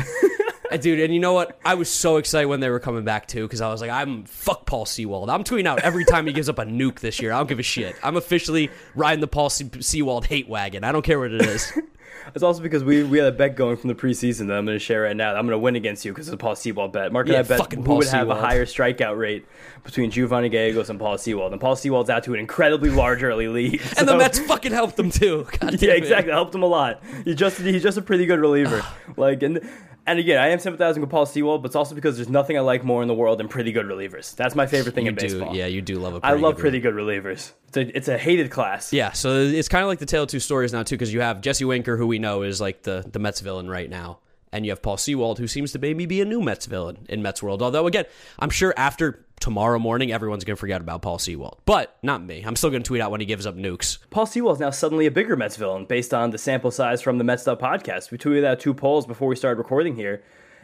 Dude, 0.80 1.00
and 1.00 1.12
you 1.14 1.20
know 1.20 1.32
what? 1.34 1.58
I 1.64 1.74
was 1.74 1.88
so 1.90 2.16
excited 2.16 2.46
when 2.48 2.58
they 2.60 2.68
were 2.70 2.80
coming 2.80 3.04
back 3.04 3.26
too 3.28 3.42
because 3.42 3.60
I 3.60 3.68
was 3.68 3.80
like, 3.80 3.90
I'm 3.90 4.24
fuck 4.24 4.66
Paul 4.66 4.86
Sewald. 4.86 5.30
I'm 5.30 5.44
tweeting 5.44 5.66
out 5.66 5.80
every 5.80 6.04
time 6.04 6.26
he 6.26 6.32
gives 6.32 6.48
up 6.48 6.58
a 6.58 6.64
nuke 6.64 7.00
this 7.00 7.20
year. 7.20 7.32
I 7.32 7.38
don't 7.38 7.48
give 7.48 7.58
a 7.58 7.62
shit. 7.64 7.94
I'm 8.02 8.16
officially 8.16 8.70
riding 8.94 9.20
the 9.20 9.26
Paul 9.28 9.50
Se- 9.50 9.70
Sewald 9.80 10.26
hate 10.26 10.48
wagon. 10.48 10.82
I 10.84 10.90
don't 10.92 11.04
care 11.04 11.18
what 11.20 11.32
it 11.32 11.42
is. 11.42 11.72
It's 12.34 12.42
also 12.42 12.62
because 12.62 12.84
we, 12.84 13.02
we 13.02 13.18
had 13.18 13.26
a 13.26 13.36
bet 13.36 13.56
going 13.56 13.76
from 13.76 13.88
the 13.88 13.94
preseason 13.94 14.48
that 14.48 14.56
I'm 14.56 14.64
going 14.64 14.76
to 14.76 14.84
share 14.84 15.02
right 15.02 15.16
now. 15.16 15.30
I'm 15.30 15.46
going 15.46 15.50
to 15.50 15.58
win 15.58 15.76
against 15.76 16.04
you 16.04 16.12
because 16.12 16.28
it's 16.28 16.34
a 16.34 16.38
Paul 16.38 16.56
Sewald 16.56 16.92
bet. 16.92 17.12
Mark 17.12 17.26
and 17.26 17.34
Yeah, 17.34 17.40
I 17.40 17.42
bet 17.42 17.72
who 17.72 17.82
Paul 17.82 17.98
would 17.98 18.08
have 18.08 18.28
a 18.28 18.34
higher 18.34 18.64
strikeout 18.66 19.18
rate 19.18 19.46
between 19.84 20.10
Giovanni 20.10 20.48
Gallegos 20.48 20.90
and 20.90 20.98
Paul 20.98 21.18
Sewald. 21.18 21.52
And 21.52 21.60
Paul 21.60 21.76
Sewald's 21.76 22.10
out 22.10 22.24
to 22.24 22.34
an 22.34 22.40
incredibly 22.40 22.90
large 22.90 23.22
early 23.22 23.48
lead. 23.48 23.80
And 23.98 24.08
the 24.08 24.16
Mets 24.16 24.38
fucking 24.40 24.72
helped 24.72 24.96
them 24.96 25.10
too. 25.10 25.46
God 25.60 25.80
Yeah, 25.80 25.92
exactly. 25.92 26.32
It 26.32 26.34
helped 26.34 26.54
him 26.54 26.62
a 26.62 26.66
lot. 26.66 27.02
He 27.24 27.34
just 27.34 27.60
he's 27.60 27.82
just 27.82 27.98
a 27.98 28.02
pretty 28.02 28.26
good 28.26 28.40
reliever. 28.40 28.84
like 29.16 29.42
and 29.42 29.60
and 30.06 30.18
again, 30.18 30.38
I 30.38 30.48
am 30.48 30.58
sympathizing 30.58 31.00
with 31.00 31.10
Paul 31.10 31.24
Sewald, 31.24 31.62
but 31.62 31.68
it's 31.68 31.76
also 31.76 31.94
because 31.94 32.16
there's 32.16 32.28
nothing 32.28 32.58
I 32.58 32.60
like 32.60 32.84
more 32.84 33.00
in 33.00 33.08
the 33.08 33.14
world 33.14 33.38
than 33.38 33.48
pretty 33.48 33.72
good 33.72 33.86
relievers. 33.86 34.34
That's 34.36 34.54
my 34.54 34.66
favorite 34.66 34.94
thing 34.94 35.06
You 35.06 35.10
in 35.10 35.14
do, 35.16 35.26
baseball. 35.26 35.56
yeah, 35.56 35.66
you 35.66 35.80
do 35.80 35.98
love 35.98 36.14
a 36.14 36.20
pretty 36.20 36.36
I 36.36 36.38
love 36.38 36.56
good 36.56 36.60
pretty 36.60 36.80
good 36.80 36.94
relievers. 36.94 37.52
It's 37.68 37.76
a, 37.76 37.96
it's 37.96 38.08
a 38.08 38.18
hated 38.18 38.50
class. 38.50 38.92
Yeah, 38.92 39.12
so 39.12 39.34
it's 39.34 39.68
kind 39.68 39.82
of 39.82 39.88
like 39.88 40.00
the 40.00 40.06
tale 40.06 40.24
of 40.24 40.28
two 40.28 40.40
stories 40.40 40.72
now 40.74 40.82
too, 40.82 40.96
because 40.96 41.12
you 41.12 41.20
have 41.20 41.40
Jesse 41.40 41.64
Winker, 41.64 41.96
who 41.96 42.06
we 42.06 42.18
know 42.18 42.42
is 42.42 42.60
like 42.60 42.82
the 42.82 43.04
the 43.10 43.18
Mets 43.18 43.40
villain 43.40 43.70
right 43.70 43.88
now, 43.88 44.18
and 44.52 44.66
you 44.66 44.72
have 44.72 44.82
Paul 44.82 44.98
Sewald, 44.98 45.38
who 45.38 45.46
seems 45.46 45.72
to 45.72 45.78
maybe 45.78 46.04
be 46.04 46.20
a 46.20 46.24
new 46.26 46.42
Mets 46.42 46.66
villain 46.66 47.06
in 47.08 47.22
Mets 47.22 47.42
world. 47.42 47.62
Although 47.62 47.86
again, 47.86 48.04
I'm 48.38 48.50
sure 48.50 48.74
after 48.76 49.23
tomorrow 49.40 49.78
morning, 49.78 50.12
everyone's 50.12 50.44
gonna 50.44 50.56
forget 50.56 50.80
about 50.80 51.02
Paul 51.02 51.18
Sewald, 51.18 51.60
but 51.66 51.96
not 52.02 52.22
me. 52.24 52.42
I'm 52.46 52.56
still 52.56 52.70
gonna 52.70 52.82
tweet 52.84 53.00
out 53.00 53.10
when 53.10 53.20
he 53.20 53.26
gives 53.26 53.46
up 53.46 53.56
nukes. 53.56 53.98
Paul 54.10 54.26
Sewald 54.26 54.56
is 54.56 54.60
now 54.60 54.70
suddenly 54.70 55.06
a 55.06 55.10
bigger 55.10 55.36
Mets 55.36 55.56
villain 55.56 55.84
based 55.84 56.14
on 56.14 56.30
the 56.30 56.38
sample 56.38 56.70
size 56.70 57.02
from 57.02 57.18
the 57.18 57.24
Metsed 57.24 57.48
Up 57.48 57.60
podcast. 57.60 58.10
We 58.10 58.18
tweeted 58.18 58.44
out 58.44 58.60
two 58.60 58.74
polls 58.74 59.06
before 59.06 59.28
we 59.28 59.36
started 59.36 59.58
recording 59.58 59.96
here, 59.96 60.22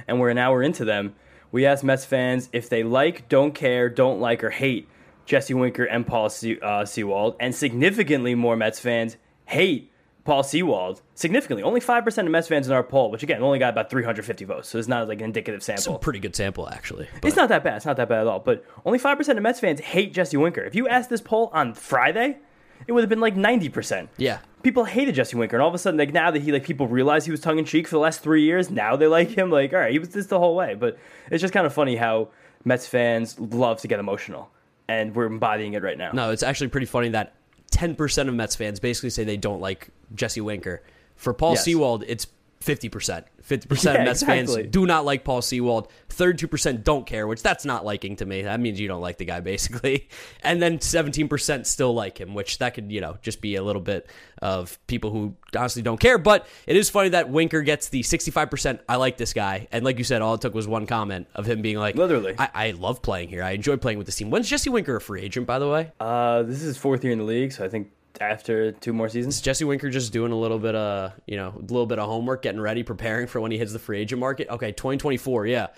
and 0.09 0.19
we're 0.21 0.31
an 0.31 0.39
hour 0.39 0.63
into 0.63 0.85
them. 0.85 1.15
We 1.53 1.67
asked 1.67 1.85
Mets 1.85 2.05
fans 2.05 2.49
if 2.53 2.69
they 2.69 2.83
like, 2.83 3.29
don't 3.29 3.55
care, 3.55 3.89
don't 3.89 4.21
like, 4.21 4.45
or 4.45 4.51
hate 4.51 4.89
Jesse 5.27 5.55
Winker 5.55 5.85
and 5.85 6.07
Paul 6.07 6.31
Se- 6.31 6.61
uh, 6.61 6.85
Sewald, 6.85 7.37
and 7.41 7.55
significantly 7.55 8.35
more 8.35 8.57
Mets 8.57 8.81
fans 8.81 9.17
hate 9.47 9.93
Paul 10.25 10.43
Sewald. 10.43 11.03
Significantly, 11.15 11.63
only 11.63 11.81
five 11.81 12.05
percent 12.05 12.29
of 12.29 12.33
Mets 12.33 12.49
fans 12.49 12.67
in 12.67 12.73
our 12.73 12.83
poll, 12.83 13.11
which 13.11 13.23
again 13.23 13.43
only 13.43 13.59
got 13.59 13.71
about 13.71 13.91
350 13.91 14.45
votes, 14.45 14.69
so 14.69 14.79
it's 14.79 14.89
not 14.89 15.09
like 15.09 15.19
an 15.21 15.25
indicative 15.27 15.63
sample. 15.63 15.81
It's 15.81 15.87
a 15.87 15.99
pretty 15.99 16.19
good 16.19 16.37
sample 16.37 16.69
actually. 16.69 17.09
It's 17.23 17.37
not 17.37 17.49
that 17.49 17.65
bad. 17.65 17.77
It's 17.77 17.87
not 17.87 17.97
that 17.97 18.09
bad 18.09 18.21
at 18.23 18.27
all. 18.27 18.39
But 18.41 18.65
only 18.85 18.99
five 18.99 19.17
percent 19.17 19.39
of 19.39 19.43
Mets 19.43 19.61
fans 19.61 19.81
hate 19.81 20.13
Jesse 20.13 20.37
Winker. 20.37 20.63
If 20.63 20.75
you 20.75 20.89
asked 20.89 21.11
this 21.11 21.21
poll 21.21 21.51
on 21.55 21.75
Friday, 21.75 22.39
it 22.87 22.93
would 22.93 23.03
have 23.03 23.11
been 23.11 23.21
like 23.21 23.37
ninety 23.37 23.69
percent. 23.69 24.11
yeah, 24.19 24.39
People 24.63 24.85
hated 24.85 25.15
Jesse 25.15 25.37
Winker, 25.37 25.57
and 25.57 25.63
all 25.63 25.69
of 25.69 25.75
a 25.75 25.79
sudden, 25.79 25.99
like 25.99 26.13
now 26.13 26.31
that 26.31 26.43
he 26.43 26.53
like 26.53 26.65
people 26.65 26.87
realize 26.87 27.25
he 27.25 27.31
was 27.31 27.41
tongue 27.41 27.59
in 27.59 27.65
cheek 27.65 27.87
for 27.89 27.97
the 27.97 28.01
last 28.01 28.21
three 28.23 28.43
years, 28.43 28.71
now 28.71 28.97
they 28.97 29.07
like 29.07 29.31
him. 29.31 29.51
Like, 29.51 29.73
all 29.73 29.79
right, 29.81 29.93
he 29.93 29.99
was 29.99 30.11
this 30.11 30.27
the 30.27 30.39
whole 30.39 30.55
way. 30.55 30.75
But 30.75 30.99
it's 31.31 31.41
just 31.41 31.55
kind 31.55 31.67
of 31.67 31.73
funny 31.73 31.97
how 31.97 32.29
Mets 32.65 32.87
fans 32.87 33.39
love 33.41 33.81
to 33.81 33.89
get 33.89 33.99
emotional, 34.01 34.51
and 34.87 35.15
we're 35.15 35.25
embodying 35.27 35.73
it 35.73 35.83
right 35.83 35.97
now. 35.97 36.11
no, 36.13 36.31
it's 36.31 36.43
actually 36.43 36.69
pretty 36.69 36.87
funny 36.87 37.09
that 37.11 37.35
10% 37.71 38.29
of 38.29 38.35
Mets 38.35 38.57
fans 38.57 38.81
basically 38.81 39.11
say 39.11 39.25
they 39.25 39.37
don't 39.37 39.61
like 39.61 39.89
Jesse 40.15 40.41
Winker. 40.41 40.83
For 41.17 41.35
Paul 41.35 41.53
Yes. 41.53 41.65
Sewald, 41.65 42.05
it's 42.07 42.27
50%. 42.65 43.25
50% 43.43 43.85
Yeah, 43.85 43.93
of 43.93 44.05
Mets 44.05 44.23
exactly. 44.23 44.55
fans 44.55 44.71
do 44.71 44.85
not 44.85 45.05
like 45.07 45.25
Paul 45.25 45.41
Sewald. 45.41 45.89
32% 46.11 46.85
don't 46.85 47.07
care, 47.07 47.27
which 47.27 47.43
that's 47.43 47.65
not 47.65 47.85
liking 47.87 48.17
to 48.17 48.27
me. 48.27 48.43
That 48.43 48.61
means 48.61 48.79
you 48.79 48.87
don't 48.87 49.01
like 49.01 49.17
the 49.17 49.25
guy, 49.25 49.41
basically. 49.41 50.09
And 50.43 50.61
then 50.61 50.79
17% 50.79 51.65
still 51.67 51.95
like 51.95 52.21
him, 52.21 52.35
which 52.35 52.59
that 52.59 52.75
could, 52.75 52.93
you 52.93 53.01
know, 53.01 53.17
just 53.23 53.41
be 53.41 53.55
a 53.57 53.63
little 53.63 53.81
bit 53.81 54.09
of 54.43 54.79
people 54.87 55.11
who 55.11 55.35
honestly 55.57 55.81
don't 55.81 55.99
care. 55.99 56.19
But 56.19 56.47
it 56.67 56.77
is 56.77 56.91
funny 56.91 57.09
that 57.11 57.31
Winker 57.31 57.63
gets 57.63 57.89
the 57.89 58.03
65% 58.03 58.81
I 58.89 58.97
like 58.97 59.17
this 59.17 59.33
guy. 59.33 59.67
And 59.73 59.83
like 59.85 59.97
you 59.99 60.05
said, 60.05 60.21
all 60.21 60.35
it 60.35 60.43
took 60.43 60.55
was 60.55 60.69
one 60.69 60.87
comment 60.87 61.29
of 61.35 61.47
him 61.47 61.63
being 61.63 61.79
like, 61.79 61.95
Literally. 61.97 62.35
I, 62.39 62.51
I 62.55 62.71
love 62.73 63.01
playing 63.01 63.31
here. 63.31 63.43
I 63.43 63.53
enjoy 63.53 63.79
playing 63.79 63.97
with 63.99 64.07
this 64.07 64.17
team. 64.17 64.31
When's 64.31 64.49
Jesse 64.49 64.69
Winker 64.71 64.97
a 64.97 65.01
free 65.01 65.23
agent, 65.23 65.47
by 65.47 65.59
the 65.59 65.69
way? 65.69 65.93
Uh, 65.99 66.43
this 66.43 66.57
is 66.57 66.63
his 66.63 66.77
fourth 66.77 67.03
year 67.05 67.13
in 67.15 67.19
the 67.19 67.25
league, 67.25 67.53
so 67.53 67.65
I 67.65 67.69
think 67.69 67.91
after 68.21 68.73
two 68.73 68.93
more 68.93 69.09
seasons. 69.09 69.41
Jesse 69.41 69.65
Winker 69.65 69.91
just 69.91 70.13
doing 70.13 70.33
a 70.33 70.39
little 70.39 70.59
bit 70.59 70.75
of, 70.75 71.13
you 71.27 71.37
know, 71.37 71.55
a 71.57 71.61
little 71.61 71.87
bit 71.87 71.99
of 71.99 72.09
homework, 72.09 72.43
getting 72.43 72.61
ready, 72.61 72.83
preparing 72.83 73.27
for 73.27 73.41
when 73.41 73.51
he 73.51 73.59
hits 73.59 73.73
the 73.73 73.79
free 73.79 74.01
agent 74.01 74.21
market? 74.21 74.49
Okay, 74.49 74.73
2024, 74.73 75.47
yeah. 75.47 75.69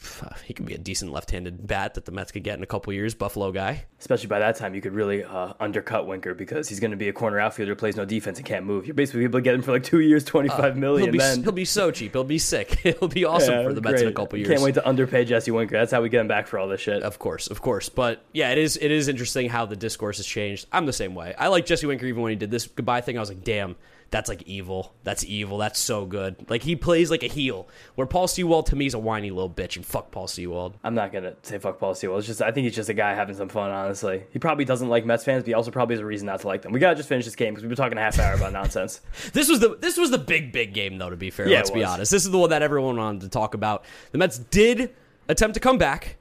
He 0.44 0.54
could 0.54 0.66
be 0.66 0.74
a 0.74 0.78
decent 0.78 1.12
left-handed 1.12 1.66
bat 1.66 1.94
that 1.94 2.04
the 2.04 2.12
Mets 2.12 2.32
could 2.32 2.42
get 2.42 2.56
in 2.56 2.62
a 2.62 2.66
couple 2.66 2.92
years. 2.92 3.14
Buffalo 3.14 3.52
guy. 3.52 3.84
Especially 4.00 4.28
by 4.28 4.38
that 4.38 4.56
time, 4.56 4.74
you 4.74 4.80
could 4.80 4.94
really 4.94 5.24
uh, 5.24 5.52
undercut 5.60 6.06
Winker 6.06 6.34
because 6.34 6.68
he's 6.68 6.80
going 6.80 6.90
to 6.92 6.96
be 6.96 7.08
a 7.08 7.12
corner 7.12 7.38
outfielder 7.38 7.72
who 7.72 7.76
plays 7.76 7.96
no 7.96 8.04
defense 8.04 8.38
and 8.38 8.46
can't 8.46 8.64
move. 8.64 8.86
You're 8.86 8.94
basically 8.94 9.24
able 9.24 9.38
to 9.38 9.42
get 9.42 9.54
him 9.54 9.62
for 9.62 9.72
like 9.72 9.82
two 9.82 10.00
years, 10.00 10.24
twenty-five 10.24 10.76
million. 10.76 11.04
He'll 11.04 11.12
be 11.12 11.18
then 11.18 11.42
he'll 11.42 11.52
be 11.52 11.64
so 11.64 11.90
cheap. 11.90 12.12
He'll 12.12 12.24
be 12.24 12.38
sick. 12.38 12.78
He'll 12.82 13.08
be 13.08 13.24
awesome 13.24 13.54
Yeah, 13.54 13.62
for 13.64 13.74
the 13.74 13.80
Mets 13.80 14.02
in 14.02 14.08
a 14.08 14.12
couple 14.12 14.38
years. 14.38 14.48
Can't 14.48 14.62
wait 14.62 14.74
to 14.74 14.86
underpay 14.86 15.24
Jesse 15.24 15.50
Winker. 15.50 15.76
That's 15.76 15.92
how 15.92 16.00
we 16.02 16.08
get 16.08 16.20
him 16.20 16.28
back 16.28 16.46
for 16.46 16.58
all 16.58 16.68
this 16.68 16.80
shit. 16.80 17.02
Of 17.02 17.18
course, 17.18 17.48
of 17.48 17.60
course. 17.60 17.88
But 17.88 18.24
yeah, 18.32 18.50
it 18.50 18.58
is 18.58 18.76
it 18.80 18.90
is 18.90 19.08
interesting 19.08 19.48
how 19.48 19.66
the 19.66 19.76
discourse 19.76 20.16
has 20.18 20.26
changed. 20.26 20.66
I'm 20.72 20.86
the 20.86 20.92
same 20.92 21.14
way. 21.14 21.34
I 21.36 21.48
like 21.48 21.66
Jesse 21.66 21.86
Winker 21.86 22.06
even 22.06 22.22
when 22.22 22.30
he 22.30 22.36
did 22.36 22.50
this 22.50 22.66
goodbye 22.66 23.00
thing. 23.00 23.16
I 23.16 23.20
was 23.20 23.28
like, 23.28 23.44
damn, 23.44 23.76
that's 24.10 24.28
like 24.28 24.42
evil. 24.42 24.94
That's 25.04 25.24
evil. 25.24 25.58
That's 25.58 25.78
so 25.78 26.06
good. 26.06 26.48
Like 26.48 26.62
he 26.62 26.76
plays 26.76 27.10
like 27.10 27.22
a 27.22 27.26
heel. 27.26 27.68
Where 27.94 28.06
Paul 28.06 28.26
Sewald 28.26 28.66
to 28.66 28.76
me 28.76 28.86
is 28.86 28.94
a 28.94 28.98
whiny 28.98 29.30
little 29.30 29.50
bitch, 29.50 29.76
and 29.76 29.84
fuck 29.84 30.10
Paul 30.10 30.26
Sewald. 30.26 30.78
I'm 30.82 30.94
not 30.94 31.12
gonna 31.12 31.34
say 31.42 31.58
fuck 31.58 31.78
Paul 31.78 31.94
Sewald. 31.94 32.20
It's 32.20 32.26
just 32.26 32.40
I 32.40 32.50
think 32.50 32.64
he's 32.64 32.74
just 32.74 32.88
a 32.88 32.94
guy 32.94 33.14
having 33.14 33.36
some 33.36 33.48
fun. 33.48 33.70
Honestly, 33.70 34.22
he 34.32 34.38
probably 34.38 34.64
doesn't 34.64 34.88
like 34.88 35.04
Mets 35.04 35.24
fans, 35.24 35.42
but 35.42 35.48
he 35.48 35.54
also 35.54 35.70
probably 35.70 35.94
has 35.96 36.00
a 36.00 36.06
reason 36.06 36.26
not 36.26 36.40
to 36.40 36.46
like 36.46 36.62
them. 36.62 36.72
We 36.72 36.80
gotta 36.80 36.96
just 36.96 37.08
finish 37.08 37.26
this 37.26 37.36
game 37.36 37.52
because 37.52 37.62
we've 37.64 37.70
been 37.70 37.76
talking 37.76 37.98
a 37.98 38.00
half 38.00 38.18
hour 38.18 38.34
about 38.34 38.52
nonsense. 38.52 39.00
This 39.32 39.48
was 39.48 39.60
the 39.60 39.76
this 39.76 39.96
was 39.96 40.10
the 40.10 40.18
big 40.18 40.52
big 40.52 40.72
game 40.72 40.96
though. 40.98 41.10
To 41.10 41.16
be 41.16 41.30
fair, 41.30 41.48
Yeah, 41.48 41.56
let's 41.58 41.70
be 41.70 41.84
honest. 41.84 42.10
This 42.10 42.24
is 42.24 42.30
the 42.30 42.38
one 42.38 42.50
that 42.50 42.62
everyone 42.62 42.96
wanted 42.96 43.20
to 43.22 43.28
talk 43.28 43.54
about. 43.54 43.84
The 44.12 44.18
Mets 44.18 44.38
did 44.38 44.94
attempt 45.28 45.54
to 45.54 45.60
come 45.60 45.76
back. 45.78 46.16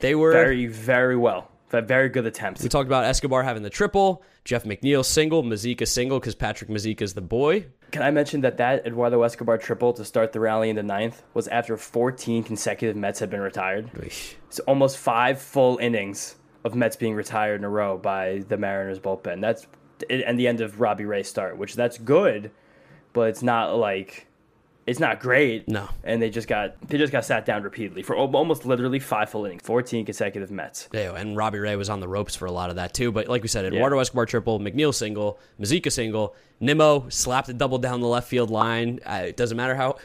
They 0.00 0.14
were 0.14 0.32
Very, 0.32 0.66
very 0.66 1.16
well. 1.16 1.50
A 1.72 1.82
very 1.82 2.08
good 2.08 2.24
attempt. 2.26 2.62
We 2.62 2.68
talked 2.68 2.86
about 2.86 3.04
Escobar 3.04 3.42
having 3.42 3.62
the 3.62 3.70
triple, 3.70 4.22
Jeff 4.44 4.64
McNeil 4.64 5.04
single, 5.04 5.42
Mazeika 5.42 5.86
single 5.86 6.18
because 6.18 6.34
Patrick 6.34 6.70
Mazeika's 6.70 7.12
the 7.12 7.20
boy. 7.20 7.66
Can 7.90 8.02
I 8.02 8.10
mention 8.10 8.40
that 8.42 8.56
that 8.56 8.86
Eduardo 8.86 9.22
Escobar 9.22 9.58
triple 9.58 9.92
to 9.94 10.04
start 10.04 10.32
the 10.32 10.40
rally 10.40 10.70
in 10.70 10.76
the 10.76 10.82
ninth 10.82 11.22
was 11.34 11.46
after 11.48 11.76
14 11.76 12.42
consecutive 12.42 12.96
Mets 12.96 13.20
had 13.20 13.28
been 13.28 13.40
retired. 13.40 13.90
It's 14.46 14.60
almost 14.60 14.96
five 14.96 15.40
full 15.40 15.76
innings 15.78 16.36
of 16.64 16.74
Mets 16.74 16.96
being 16.96 17.14
retired 17.14 17.60
in 17.60 17.64
a 17.64 17.68
row 17.68 17.98
by 17.98 18.44
the 18.48 18.56
Mariners 18.56 18.98
bullpen. 18.98 19.40
That's 19.40 19.66
and 20.08 20.38
the 20.38 20.46
end 20.46 20.60
of 20.60 20.80
Robbie 20.80 21.04
Ray's 21.04 21.28
start, 21.28 21.58
which 21.58 21.74
that's 21.74 21.98
good, 21.98 22.52
but 23.12 23.28
it's 23.28 23.42
not 23.42 23.76
like 23.76 24.27
it's 24.88 24.98
not 24.98 25.20
great. 25.20 25.68
No. 25.68 25.86
and 26.02 26.20
they 26.20 26.30
just 26.30 26.48
got 26.48 26.80
they 26.88 26.96
just 26.96 27.12
got 27.12 27.24
sat 27.24 27.44
down 27.44 27.62
repeatedly 27.62 28.02
for 28.02 28.16
almost 28.16 28.64
literally 28.64 28.98
five 28.98 29.28
full 29.28 29.44
innings, 29.44 29.62
14 29.62 30.06
consecutive 30.06 30.50
Mets. 30.50 30.88
Yeah, 30.92 31.14
and 31.14 31.36
Robbie 31.36 31.58
Ray 31.58 31.76
was 31.76 31.90
on 31.90 32.00
the 32.00 32.08
ropes 32.08 32.34
for 32.34 32.46
a 32.46 32.52
lot 32.52 32.70
of 32.70 32.76
that 32.76 32.94
too. 32.94 33.12
But 33.12 33.28
like 33.28 33.42
we 33.42 33.48
said, 33.48 33.66
Eduardo 33.66 33.98
Escobar 33.98 34.24
triple, 34.24 34.58
McNeil 34.58 34.94
single, 34.94 35.38
Mazeika 35.60 35.92
single, 35.92 36.34
Nimmo 36.58 37.08
slapped 37.10 37.50
a 37.50 37.52
double 37.52 37.78
down 37.78 38.00
the 38.00 38.06
left 38.08 38.28
field 38.28 38.48
line. 38.50 39.00
Uh, 39.04 39.24
it 39.26 39.36
doesn't 39.36 39.56
matter 39.56 39.74
how. 39.74 39.96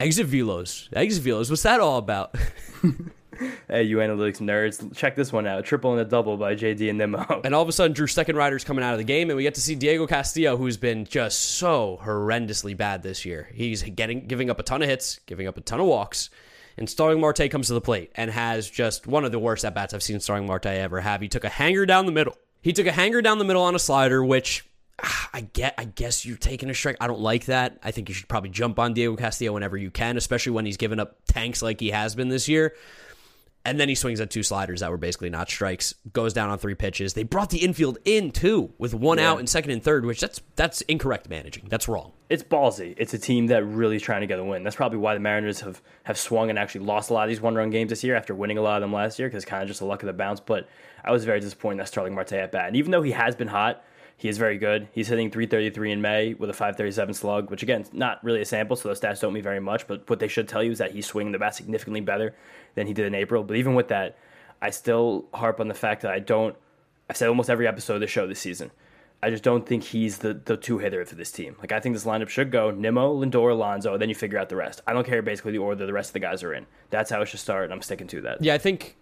Exit 0.00 0.28
velos, 0.28 0.88
exit 0.92 1.24
velos. 1.24 1.50
What's 1.50 1.62
that 1.62 1.80
all 1.80 1.96
about? 1.98 2.34
Hey, 3.68 3.82
you 3.82 3.98
analytics 3.98 4.40
nerds, 4.40 4.96
check 4.96 5.14
this 5.14 5.32
one 5.32 5.46
out: 5.46 5.64
triple 5.64 5.92
and 5.92 6.00
a 6.00 6.04
double 6.04 6.36
by 6.36 6.54
JD 6.54 6.88
and 6.88 6.98
Nimmo. 6.98 7.40
And 7.44 7.54
all 7.54 7.62
of 7.62 7.68
a 7.68 7.72
sudden, 7.72 7.92
Drew 7.92 8.06
second 8.06 8.36
Steckenrider's 8.36 8.64
coming 8.64 8.84
out 8.84 8.94
of 8.94 8.98
the 8.98 9.04
game, 9.04 9.30
and 9.30 9.36
we 9.36 9.42
get 9.42 9.54
to 9.56 9.60
see 9.60 9.74
Diego 9.74 10.06
Castillo, 10.06 10.56
who's 10.56 10.76
been 10.76 11.04
just 11.04 11.38
so 11.38 12.00
horrendously 12.02 12.76
bad 12.76 13.02
this 13.02 13.24
year. 13.24 13.50
He's 13.52 13.82
getting 13.82 14.26
giving 14.26 14.50
up 14.50 14.58
a 14.58 14.62
ton 14.62 14.82
of 14.82 14.88
hits, 14.88 15.20
giving 15.26 15.46
up 15.46 15.56
a 15.56 15.60
ton 15.60 15.80
of 15.80 15.86
walks. 15.86 16.30
And 16.78 16.88
Starling 16.88 17.20
Marte 17.20 17.50
comes 17.50 17.66
to 17.66 17.74
the 17.74 17.80
plate 17.80 18.12
and 18.14 18.30
has 18.30 18.70
just 18.70 19.06
one 19.06 19.24
of 19.24 19.32
the 19.32 19.38
worst 19.38 19.64
at 19.64 19.74
bats 19.74 19.92
I've 19.92 20.02
seen 20.02 20.20
Starling 20.20 20.46
Marte 20.46 20.66
ever 20.66 21.00
have. 21.00 21.20
He 21.20 21.28
took 21.28 21.44
a 21.44 21.48
hanger 21.48 21.84
down 21.84 22.06
the 22.06 22.12
middle. 22.12 22.36
He 22.62 22.72
took 22.72 22.86
a 22.86 22.92
hanger 22.92 23.20
down 23.20 23.38
the 23.38 23.44
middle 23.44 23.62
on 23.62 23.74
a 23.74 23.80
slider, 23.80 24.24
which 24.24 24.64
ah, 25.02 25.30
I 25.32 25.40
get. 25.40 25.74
I 25.76 25.84
guess 25.84 26.24
you're 26.24 26.36
taking 26.36 26.70
a 26.70 26.74
strike. 26.74 26.96
I 27.00 27.08
don't 27.08 27.20
like 27.20 27.46
that. 27.46 27.78
I 27.82 27.90
think 27.90 28.08
you 28.08 28.14
should 28.14 28.28
probably 28.28 28.50
jump 28.50 28.78
on 28.78 28.94
Diego 28.94 29.16
Castillo 29.16 29.52
whenever 29.52 29.76
you 29.76 29.90
can, 29.90 30.16
especially 30.16 30.52
when 30.52 30.66
he's 30.66 30.76
given 30.76 31.00
up 31.00 31.16
tanks 31.26 31.62
like 31.62 31.80
he 31.80 31.90
has 31.90 32.14
been 32.14 32.28
this 32.28 32.48
year. 32.48 32.74
And 33.68 33.78
then 33.78 33.88
he 33.88 33.94
swings 33.94 34.20
at 34.20 34.30
two 34.30 34.42
sliders 34.42 34.80
that 34.80 34.90
were 34.90 34.96
basically 34.96 35.30
not 35.30 35.48
strikes. 35.48 35.94
Goes 36.12 36.32
down 36.32 36.50
on 36.50 36.58
three 36.58 36.74
pitches. 36.74 37.14
They 37.14 37.22
brought 37.22 37.50
the 37.50 37.58
infield 37.58 37.98
in 38.04 38.30
too, 38.30 38.72
with 38.78 38.94
one 38.94 39.18
Yeah. 39.18 39.32
out 39.32 39.38
and 39.38 39.48
second 39.48 39.70
and 39.72 39.82
third, 39.82 40.04
which 40.06 40.20
that's 40.20 40.40
that's 40.56 40.80
incorrect 40.82 41.28
managing. 41.28 41.66
That's 41.68 41.88
wrong. 41.88 42.12
it's 42.30 42.42
ballsy. 42.42 42.94
It's 42.98 43.14
a 43.14 43.18
team 43.18 43.46
that 43.46 43.64
really 43.64 43.96
is 43.96 44.02
trying 44.02 44.20
to 44.20 44.26
get 44.26 44.38
a 44.38 44.44
win. 44.44 44.62
That's 44.62 44.76
probably 44.76 44.98
why 44.98 45.14
the 45.14 45.20
Mariners 45.20 45.60
have, 45.62 45.80
have 46.04 46.18
swung 46.18 46.50
and 46.50 46.58
actually 46.58 46.84
lost 46.84 47.08
a 47.08 47.14
lot 47.14 47.22
of 47.22 47.28
these 47.30 47.40
one 47.40 47.54
run 47.54 47.70
games 47.70 47.88
this 47.88 48.04
year 48.04 48.16
after 48.16 48.34
winning 48.34 48.58
a 48.58 48.60
lot 48.60 48.76
of 48.76 48.82
them 48.82 48.92
last 48.92 49.18
year 49.18 49.28
because 49.28 49.46
kind 49.46 49.62
of 49.62 49.68
just 49.68 49.80
the 49.80 49.86
luck 49.86 50.02
of 50.02 50.08
the 50.08 50.12
bounce. 50.12 50.38
But 50.40 50.68
I 51.02 51.10
was 51.10 51.24
very 51.24 51.40
disappointed 51.40 51.78
that 51.80 51.88
Starling 51.88 52.14
Marte 52.14 52.34
at 52.34 52.52
bat. 52.52 52.66
And 52.66 52.76
even 52.76 52.90
though 52.90 53.00
he 53.00 53.12
has 53.12 53.34
been 53.34 53.48
hot, 53.48 53.82
he 54.18 54.28
is 54.28 54.36
very 54.36 54.58
good. 54.58 54.88
He's 54.92 55.06
hitting 55.06 55.30
333 55.30 55.92
in 55.92 56.02
May 56.02 56.34
with 56.34 56.50
a 56.50 56.52
537 56.52 57.14
slug, 57.14 57.50
which 57.52 57.62
again, 57.62 57.84
not 57.92 58.22
really 58.24 58.40
a 58.40 58.44
sample, 58.44 58.74
so 58.74 58.88
those 58.88 59.00
stats 59.00 59.20
don't 59.20 59.32
mean 59.32 59.44
very 59.44 59.60
much. 59.60 59.86
But 59.86 60.10
what 60.10 60.18
they 60.18 60.26
should 60.26 60.48
tell 60.48 60.60
you 60.60 60.72
is 60.72 60.78
that 60.78 60.90
he's 60.90 61.06
swinging 61.06 61.30
the 61.30 61.38
bat 61.38 61.54
significantly 61.54 62.00
better 62.00 62.34
than 62.74 62.88
he 62.88 62.92
did 62.92 63.06
in 63.06 63.14
April. 63.14 63.44
But 63.44 63.56
even 63.56 63.76
with 63.76 63.86
that, 63.88 64.18
I 64.60 64.70
still 64.70 65.26
harp 65.32 65.60
on 65.60 65.68
the 65.68 65.74
fact 65.74 66.02
that 66.02 66.10
I 66.10 66.18
don't. 66.18 66.56
I've 67.08 67.16
said 67.16 67.28
almost 67.28 67.48
every 67.48 67.68
episode 67.68 67.94
of 67.94 68.00
the 68.00 68.08
show 68.08 68.26
this 68.26 68.40
season. 68.40 68.72
I 69.22 69.30
just 69.30 69.44
don't 69.44 69.64
think 69.64 69.84
he's 69.84 70.18
the, 70.18 70.34
the 70.34 70.56
two 70.56 70.78
hitter 70.78 71.04
for 71.04 71.14
this 71.14 71.30
team. 71.30 71.54
Like 71.60 71.70
I 71.70 71.78
think 71.78 71.94
this 71.94 72.04
lineup 72.04 72.28
should 72.28 72.50
go 72.50 72.72
Nimmo, 72.72 73.14
Lindor, 73.14 73.52
Alonso, 73.52 73.92
and 73.92 74.02
then 74.02 74.08
you 74.08 74.16
figure 74.16 74.38
out 74.38 74.48
the 74.48 74.56
rest. 74.56 74.80
I 74.84 74.92
don't 74.92 75.06
care 75.06 75.22
basically 75.22 75.52
the 75.52 75.58
order 75.58 75.86
the 75.86 75.92
rest 75.92 76.10
of 76.10 76.14
the 76.14 76.20
guys 76.20 76.42
are 76.42 76.52
in. 76.54 76.66
That's 76.90 77.10
how 77.10 77.22
it 77.22 77.26
should 77.26 77.40
start, 77.40 77.64
and 77.64 77.72
I'm 77.72 77.82
sticking 77.82 78.08
to 78.08 78.20
that. 78.22 78.42
Yeah, 78.42 78.54
I 78.54 78.58
think 78.58 78.96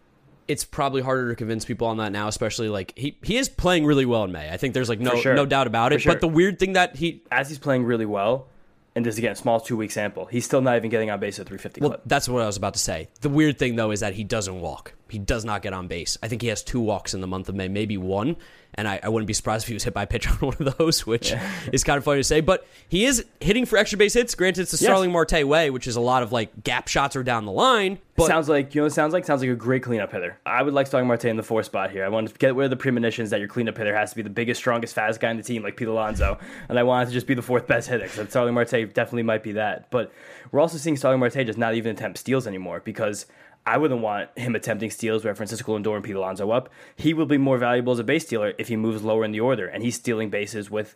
it's 0.48 0.64
probably 0.64 1.02
harder 1.02 1.28
to 1.28 1.36
convince 1.36 1.64
people 1.64 1.86
on 1.86 1.98
that 1.98 2.12
now, 2.12 2.28
especially 2.28 2.68
like 2.68 2.92
he 2.96 3.18
he 3.22 3.36
is 3.36 3.48
playing 3.48 3.84
really 3.84 4.06
well 4.06 4.24
in 4.24 4.32
May. 4.32 4.50
I 4.50 4.56
think 4.56 4.74
there's 4.74 4.88
like 4.88 5.00
no 5.00 5.16
sure. 5.16 5.34
no 5.34 5.46
doubt 5.46 5.66
about 5.66 5.92
it. 5.92 6.02
Sure. 6.02 6.12
But 6.12 6.20
the 6.20 6.28
weird 6.28 6.58
thing 6.58 6.74
that 6.74 6.96
he 6.96 7.22
As 7.30 7.48
he's 7.48 7.58
playing 7.58 7.84
really 7.84 8.06
well, 8.06 8.48
and 8.94 9.04
this 9.04 9.18
again 9.18 9.36
small 9.36 9.60
two 9.60 9.76
week 9.76 9.90
sample, 9.90 10.26
he's 10.26 10.44
still 10.44 10.60
not 10.60 10.76
even 10.76 10.90
getting 10.90 11.10
on 11.10 11.20
base 11.20 11.38
at 11.38 11.46
350 11.46 11.80
well, 11.80 11.90
clip. 11.90 12.02
that's 12.06 12.28
what 12.28 12.42
I 12.42 12.46
was 12.46 12.56
about 12.56 12.74
to 12.74 12.80
say. 12.80 13.08
The 13.20 13.28
weird 13.28 13.58
thing 13.58 13.76
though 13.76 13.90
is 13.90 14.00
that 14.00 14.14
he 14.14 14.24
doesn't 14.24 14.60
walk. 14.60 14.94
He 15.08 15.18
does 15.18 15.44
not 15.44 15.62
get 15.62 15.72
on 15.72 15.86
base. 15.88 16.16
I 16.22 16.28
think 16.28 16.42
he 16.42 16.48
has 16.48 16.62
two 16.62 16.80
walks 16.80 17.14
in 17.14 17.20
the 17.20 17.26
month 17.26 17.48
of 17.48 17.54
May, 17.54 17.68
maybe 17.68 17.96
one. 17.96 18.36
And 18.78 18.86
I, 18.86 19.00
I 19.02 19.08
wouldn't 19.08 19.26
be 19.26 19.32
surprised 19.32 19.64
if 19.64 19.68
he 19.68 19.74
was 19.74 19.84
hit 19.84 19.94
by 19.94 20.02
a 20.02 20.06
pitch 20.06 20.28
on 20.30 20.36
one 20.36 20.56
of 20.60 20.76
those, 20.76 21.06
which 21.06 21.32
is 21.72 21.82
kind 21.82 21.96
of 21.96 22.04
funny 22.04 22.20
to 22.20 22.24
say. 22.24 22.40
But 22.40 22.66
he 22.88 23.04
is 23.06 23.24
hitting 23.40 23.64
for 23.64 23.78
extra 23.78 23.96
base 23.98 24.12
hits. 24.14 24.34
Granted, 24.34 24.62
it's 24.62 24.70
the 24.72 24.76
Yes. 24.76 24.90
Starling 24.90 25.10
Marte 25.12 25.46
way, 25.46 25.70
which 25.70 25.86
is 25.86 25.96
a 25.96 26.00
lot 26.00 26.22
of 26.22 26.30
like 26.32 26.62
gap 26.62 26.88
shots 26.88 27.16
or 27.16 27.22
down 27.22 27.46
the 27.46 27.52
line. 27.52 27.98
But 28.16 28.26
sounds 28.28 28.48
like 28.48 28.74
you 28.74 28.80
know. 28.80 28.86
What 28.86 28.92
sounds 28.92 29.12
like 29.12 29.24
sounds 29.24 29.40
like 29.42 29.50
a 29.50 29.54
great 29.54 29.82
cleanup 29.82 30.12
hitter. 30.12 30.38
I 30.46 30.62
would 30.62 30.72
like 30.74 30.86
Starling 30.86 31.06
Marte 31.08 31.26
in 31.26 31.36
the 31.36 31.42
four 31.42 31.62
spot 31.62 31.90
here. 31.90 32.04
I 32.04 32.08
want 32.08 32.28
to 32.28 32.34
get 32.34 32.54
rid 32.54 32.64
of 32.64 32.70
the 32.70 32.76
premonitions 32.76 33.30
that 33.30 33.40
your 33.40 33.48
cleanup 33.48 33.76
hitter 33.76 33.94
has 33.94 34.10
to 34.10 34.16
be 34.16 34.22
the 34.22 34.30
biggest, 34.30 34.58
strongest, 34.58 34.94
fastest 34.94 35.20
guy 35.20 35.30
in 35.30 35.36
the 35.36 35.42
team, 35.42 35.62
like 35.62 35.76
Pete 35.76 35.88
Alonso, 35.88 36.38
and 36.68 36.78
I 36.78 36.82
want 36.82 37.04
it 37.04 37.06
to 37.06 37.12
just 37.12 37.26
be 37.26 37.34
the 37.34 37.42
fourth 37.42 37.66
best 37.66 37.88
hitter. 37.88 38.08
So 38.08 38.26
Starling 38.26 38.54
Marte 38.54 38.70
definitely 38.70 39.22
might 39.22 39.42
be 39.42 39.52
that. 39.52 39.90
But 39.90 40.12
we're 40.52 40.60
also 40.60 40.78
seeing 40.78 40.96
Starling 40.96 41.20
Marte 41.20 41.34
just 41.46 41.58
not 41.58 41.74
even 41.74 41.94
attempt 41.96 42.18
steals 42.18 42.46
anymore 42.46 42.80
because. 42.84 43.26
I 43.66 43.78
wouldn't 43.78 44.00
want 44.00 44.30
him 44.38 44.54
attempting 44.54 44.90
steals 44.90 45.24
where 45.24 45.34
Francisco 45.34 45.76
Lindor 45.76 45.96
and 45.96 46.04
Pete 46.04 46.14
Alonso 46.14 46.50
up. 46.52 46.68
He 46.94 47.12
will 47.12 47.26
be 47.26 47.36
more 47.36 47.58
valuable 47.58 47.92
as 47.92 47.98
a 47.98 48.04
base 48.04 48.24
stealer 48.24 48.54
if 48.58 48.68
he 48.68 48.76
moves 48.76 49.02
lower 49.02 49.24
in 49.24 49.32
the 49.32 49.40
order, 49.40 49.66
and 49.66 49.82
he's 49.82 49.96
stealing 49.96 50.30
bases 50.30 50.70
with 50.70 50.94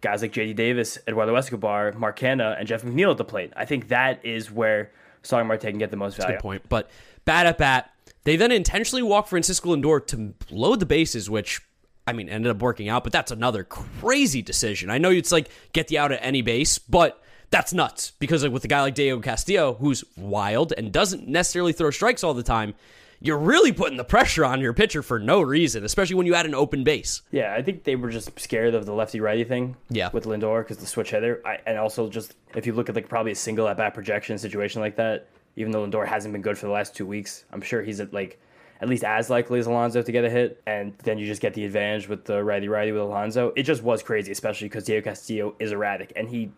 guys 0.00 0.22
like 0.22 0.32
JD 0.32 0.56
Davis, 0.56 0.98
Eduardo 1.06 1.36
Escobar, 1.36 1.92
Mark 1.92 2.18
Canha, 2.18 2.58
and 2.58 2.66
Jeff 2.66 2.82
McNeil 2.82 3.12
at 3.12 3.16
the 3.16 3.24
plate. 3.24 3.52
I 3.54 3.64
think 3.64 3.88
that 3.88 4.24
is 4.24 4.50
where 4.50 4.90
Starling 5.22 5.46
Marte 5.46 5.60
can 5.60 5.78
get 5.78 5.90
the 5.90 5.96
most 5.96 6.16
value. 6.16 6.34
Good 6.34 6.42
point. 6.42 6.68
But 6.68 6.90
bat 7.24 7.46
at 7.46 7.58
bat, 7.58 7.92
they 8.24 8.36
then 8.36 8.50
intentionally 8.50 9.02
walk 9.02 9.28
Francisco 9.28 9.76
Lindor 9.76 10.04
to 10.08 10.34
load 10.50 10.80
the 10.80 10.86
bases, 10.86 11.30
which 11.30 11.60
I 12.06 12.12
mean 12.12 12.28
ended 12.28 12.50
up 12.50 12.60
working 12.60 12.88
out. 12.88 13.04
But 13.04 13.12
that's 13.12 13.30
another 13.30 13.62
crazy 13.62 14.42
decision. 14.42 14.90
I 14.90 14.98
know 14.98 15.10
it's 15.10 15.32
like 15.32 15.48
get 15.72 15.88
the 15.88 15.98
out 15.98 16.12
at 16.12 16.18
any 16.22 16.42
base, 16.42 16.78
but 16.78 17.22
that's 17.50 17.72
nuts 17.72 18.12
because 18.18 18.42
like 18.42 18.52
with 18.52 18.64
a 18.64 18.68
guy 18.68 18.80
like 18.82 18.94
Diego 18.94 19.20
Castillo, 19.20 19.74
who's 19.74 20.04
wild 20.16 20.72
and 20.76 20.92
doesn't 20.92 21.26
necessarily 21.28 21.72
throw 21.72 21.90
strikes 21.90 22.22
all 22.24 22.34
the 22.34 22.42
time. 22.42 22.74
You're 23.22 23.38
really 23.38 23.70
putting 23.72 23.98
the 23.98 24.04
pressure 24.04 24.46
on 24.46 24.62
your 24.62 24.72
pitcher 24.72 25.02
for 25.02 25.18
no 25.18 25.42
reason, 25.42 25.84
especially 25.84 26.16
when 26.16 26.26
you 26.26 26.34
add 26.34 26.46
an 26.46 26.54
open 26.54 26.84
base. 26.84 27.20
Yeah, 27.30 27.52
I 27.52 27.60
think 27.60 27.84
they 27.84 27.94
were 27.94 28.08
just 28.08 28.40
scared 28.40 28.74
of 28.74 28.86
the 28.86 28.94
lefty 28.94 29.20
righty 29.20 29.44
thing. 29.44 29.76
Yeah. 29.90 30.08
with 30.10 30.24
Lindor 30.24 30.62
because 30.62 30.78
the 30.78 30.86
switch 30.86 31.10
hitter, 31.10 31.42
I, 31.44 31.58
and 31.66 31.76
also 31.76 32.08
just 32.08 32.34
if 32.54 32.66
you 32.66 32.72
look 32.72 32.88
at 32.88 32.94
like 32.94 33.10
probably 33.10 33.32
a 33.32 33.36
single 33.36 33.68
at 33.68 33.76
bat 33.76 33.92
projection 33.92 34.38
situation 34.38 34.80
like 34.80 34.96
that, 34.96 35.28
even 35.56 35.70
though 35.70 35.86
Lindor 35.86 36.06
hasn't 36.06 36.32
been 36.32 36.40
good 36.40 36.56
for 36.56 36.64
the 36.66 36.72
last 36.72 36.96
two 36.96 37.04
weeks, 37.04 37.44
I'm 37.52 37.60
sure 37.60 37.82
he's 37.82 38.00
at 38.00 38.14
like 38.14 38.40
at 38.80 38.88
least 38.88 39.04
as 39.04 39.28
likely 39.28 39.58
as 39.58 39.66
Alonso 39.66 40.00
to 40.00 40.12
get 40.12 40.24
a 40.24 40.30
hit, 40.30 40.62
and 40.66 40.96
then 41.02 41.18
you 41.18 41.26
just 41.26 41.42
get 41.42 41.52
the 41.52 41.66
advantage 41.66 42.08
with 42.08 42.24
the 42.24 42.42
righty 42.42 42.68
righty 42.68 42.92
with 42.92 43.02
Alonso. 43.02 43.52
It 43.54 43.64
just 43.64 43.82
was 43.82 44.02
crazy, 44.02 44.32
especially 44.32 44.68
because 44.68 44.84
Diego 44.84 45.10
Castillo 45.10 45.54
is 45.58 45.72
erratic, 45.72 46.14
and 46.16 46.26
he 46.30 46.50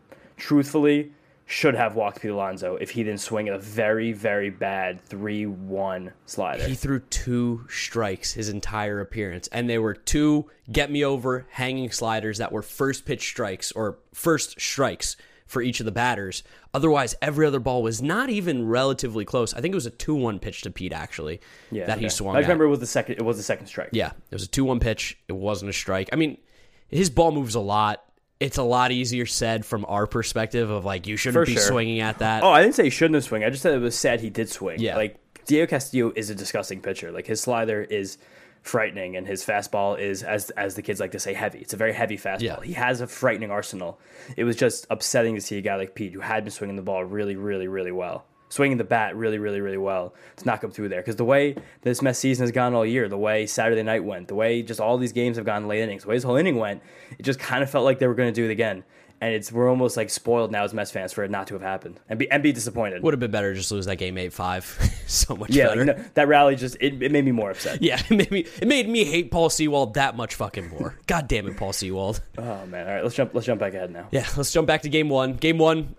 truthfully 0.43 1.13
should 1.47 1.75
have 1.75 1.95
walked 1.95 2.21
Pete 2.21 2.31
Alonso 2.31 2.77
if 2.77 2.91
he 2.91 3.05
didn't 3.05 3.21
swing 3.21 3.49
at 3.49 3.55
a 3.55 3.59
very 3.59 4.13
very 4.13 4.51
bad 4.51 5.01
three 5.01 5.47
one 5.47 6.13
slider. 6.27 6.65
He 6.67 6.75
threw 6.75 6.99
two 6.99 7.65
strikes 7.69 8.33
his 8.33 8.49
entire 8.49 9.01
appearance, 9.01 9.49
and 9.49 9.71
they 9.71 9.79
were 9.79 9.95
two 9.95 10.51
get 10.71 10.91
me 10.91 11.05
over 11.05 11.47
hanging 11.51 11.91
sliders 11.93 12.39
that 12.39 12.51
were 12.51 12.63
first 12.63 13.05
pitch 13.05 13.23
strikes 13.23 13.71
or 13.73 13.99
first 14.13 14.61
strikes 14.61 15.17
for 15.47 15.63
each 15.63 15.79
of 15.79 15.87
the 15.87 15.93
batters. 15.93 16.43
Otherwise, 16.75 17.15
every 17.23 17.47
other 17.47 17.61
ball 17.61 17.83
was 17.83 18.03
not 18.03 18.29
even 18.31 18.67
relatively 18.67 19.25
close. 19.25 19.55
I 19.55 19.61
think 19.61 19.73
it 19.73 19.77
was 19.77 19.87
a 19.87 19.91
two-one 19.91 20.39
pitch 20.39 20.63
to 20.63 20.71
Pete 20.71 20.93
actually 20.93 21.41
yeah, 21.71 21.87
that 21.87 21.99
he 21.99 22.09
swung. 22.09 22.35
I 22.35 22.39
at. 22.39 22.43
remember 22.43 22.65
it 22.65 22.71
was 22.71 22.81
the 22.81 22.87
second. 22.87 23.17
It 23.17 23.23
was 23.23 23.37
the 23.37 23.43
second 23.45 23.67
strike. 23.67 23.91
Yeah, 23.93 24.13
it 24.31 24.35
was 24.35 24.45
a 24.45 24.49
two-one 24.49 24.81
pitch. 24.81 25.19
It 25.29 25.35
wasn't 25.35 25.69
a 25.69 25.75
strike. 25.75 26.09
I 26.13 26.17
mean, 26.17 26.39
his 26.89 27.11
ball 27.11 27.31
moves 27.31 27.55
a 27.55 27.61
lot. 27.61 28.03
It's 28.43 28.59
a 28.59 28.63
lot 28.63 28.91
easier 28.93 29.25
said 29.27 29.65
from 29.65 29.85
our 29.89 30.07
perspective 30.07 30.69
of 30.71 30.85
like 30.85 31.07
you 31.07 31.17
shouldn't 31.17 31.43
For 31.43 31.47
be 31.47 31.55
sure. 31.55 31.63
swinging 31.63 32.01
at 32.01 32.19
that. 32.19 32.43
Oh, 32.43 32.51
I 32.51 32.61
didn't 32.63 32.75
say 32.75 32.85
he 32.85 32.91
shouldn't 32.91 33.15
have 33.15 33.25
swung. 33.25 33.45
I 33.45 33.51
just 33.51 33.63
said 33.63 33.73
it 33.75 33.79
was 33.79 33.97
sad 33.97 34.21
he 34.21 34.31
did 34.31 34.49
swing. 34.49 34.81
Yeah. 34.81 34.97
Like 34.97 35.17
Diego 35.47 35.67
Castillo 35.69 36.13
is 36.17 36.29
a 36.31 36.35
disgusting 36.35 36.81
pitcher. 36.81 37.13
Like 37.13 37.27
his 37.27 37.41
slider 37.41 37.83
is 37.83 38.19
frightening 38.63 39.17
and 39.17 39.27
his 39.27 39.45
fastball 39.45 39.99
is 39.99 40.23
as 40.23 40.51
as 40.51 40.75
the 40.75 40.83
kids 40.83 41.01
like 41.01 41.13
to 41.13 41.19
say 41.21 41.35
heavy. 41.35 41.61
It's 41.61 41.75
a 41.75 41.77
very 41.77 41.93
heavy 41.93 42.17
fastball. 42.17 42.41
Yeah. 42.43 42.61
He 42.63 42.73
has 42.73 43.01
a 43.01 43.07
frightening 43.07 43.51
arsenal. 43.51 44.01
It 44.37 44.45
was 44.45 44.57
just 44.57 44.87
upsetting 44.91 45.35
to 45.35 45.41
see 45.41 45.59
a 45.59 45.61
guy 45.63 45.77
like 45.77 45.95
Pete 45.95 46.13
who 46.13 46.21
had 46.21 46.45
been 46.45 46.53
swinging 46.53 46.77
the 46.77 46.83
ball 46.83 47.05
really 47.05 47.37
really 47.37 47.69
really 47.69 47.93
well. 47.93 48.25
Swinging 48.53 48.77
the 48.77 48.85
bat 48.85 49.17
really, 49.17 49.39
really, 49.39 49.63
really 49.63 49.79
well 49.79 50.15
to 50.37 50.45
knock 50.45 50.63
him 50.63 50.71
through 50.71 50.91
there. 50.91 51.01
Because 51.01 51.17
the 51.17 51.25
way 51.25 51.57
this 51.81 52.03
Mets 52.03 52.19
season 52.19 52.43
has 52.43 52.51
gone 52.53 52.75
all 52.75 52.85
year, 52.85 53.09
the 53.09 53.17
way 53.17 53.47
Saturday 53.47 53.83
night 53.83 54.05
went, 54.05 54.29
the 54.29 54.35
way 54.35 54.63
just 54.63 54.79
all 54.79 54.99
these 54.99 55.13
games 55.13 55.39
have 55.39 55.47
gone 55.47 55.69
late 55.69 55.81
innings, 55.81 56.03
the 56.03 56.11
way 56.11 56.17
this 56.17 56.25
whole 56.25 56.37
inning 56.37 56.57
went, 56.57 56.83
it 57.19 57.23
just 57.23 57.39
kind 57.39 57.63
of 57.63 57.71
felt 57.71 57.87
like 57.87 57.99
they 57.99 58.07
were 58.07 58.15
going 58.15 58.29
to 58.31 58.39
do 58.39 58.45
it 58.45 58.51
again. 58.53 58.85
And 59.23 59.33
it's 59.33 59.51
we're 59.51 59.71
almost 59.71 59.97
like 59.97 60.11
spoiled 60.11 60.51
now 60.53 60.65
as 60.65 60.75
Mets 60.75 60.91
fans 60.91 61.13
for 61.15 61.25
it 61.25 61.31
not 61.31 61.47
to 61.47 61.55
have 61.55 61.63
happened 61.63 61.99
and 62.11 62.19
be 62.19 62.29
and 62.31 62.43
be 62.43 62.53
disappointed. 62.53 63.03
Would 63.03 63.15
have 63.15 63.21
been 63.21 63.31
better 63.31 63.55
to 63.55 63.59
just 63.59 63.71
lose 63.73 63.87
that 63.87 63.97
game 63.97 64.19
eight 64.19 64.33
five. 64.35 64.65
so 65.07 65.35
much 65.37 65.51
Yeah, 65.51 65.69
better. 65.69 65.85
like, 65.87 65.97
no, 65.97 66.05
that 66.15 66.29
rally 66.29 66.57
just 66.57 66.77
it, 66.81 67.01
it 67.03 67.11
made 67.13 67.25
me 67.25 67.31
more 67.33 67.53
upset. 67.53 67.81
Yeah, 67.81 68.03
it 68.11 68.11
made 68.11 68.31
me 68.33 68.41
it 68.61 68.67
made 68.69 68.87
me 68.89 69.05
hate 69.05 69.31
Paul 69.31 69.49
Sewald 69.49 69.95
that 69.95 70.15
much 70.17 70.35
fucking 70.35 70.69
more. 70.71 70.99
God 71.07 71.27
damn 71.29 71.47
it, 71.47 71.57
Paul 71.57 71.73
Sewald. 71.73 72.21
Oh 72.37 72.67
man, 72.67 72.87
all 72.89 72.95
right, 72.95 73.03
let's 73.05 73.15
jump 73.15 73.33
let's 73.33 73.47
jump 73.47 73.61
back 73.61 73.73
ahead 73.75 73.91
now. 73.93 74.09
Yeah, 74.11 74.27
let's 74.37 74.53
jump 74.53 74.67
back 74.67 74.83
to 74.83 74.89
game 74.91 75.09
one. 75.09 75.35
Game 75.35 75.57
one, 75.57 75.95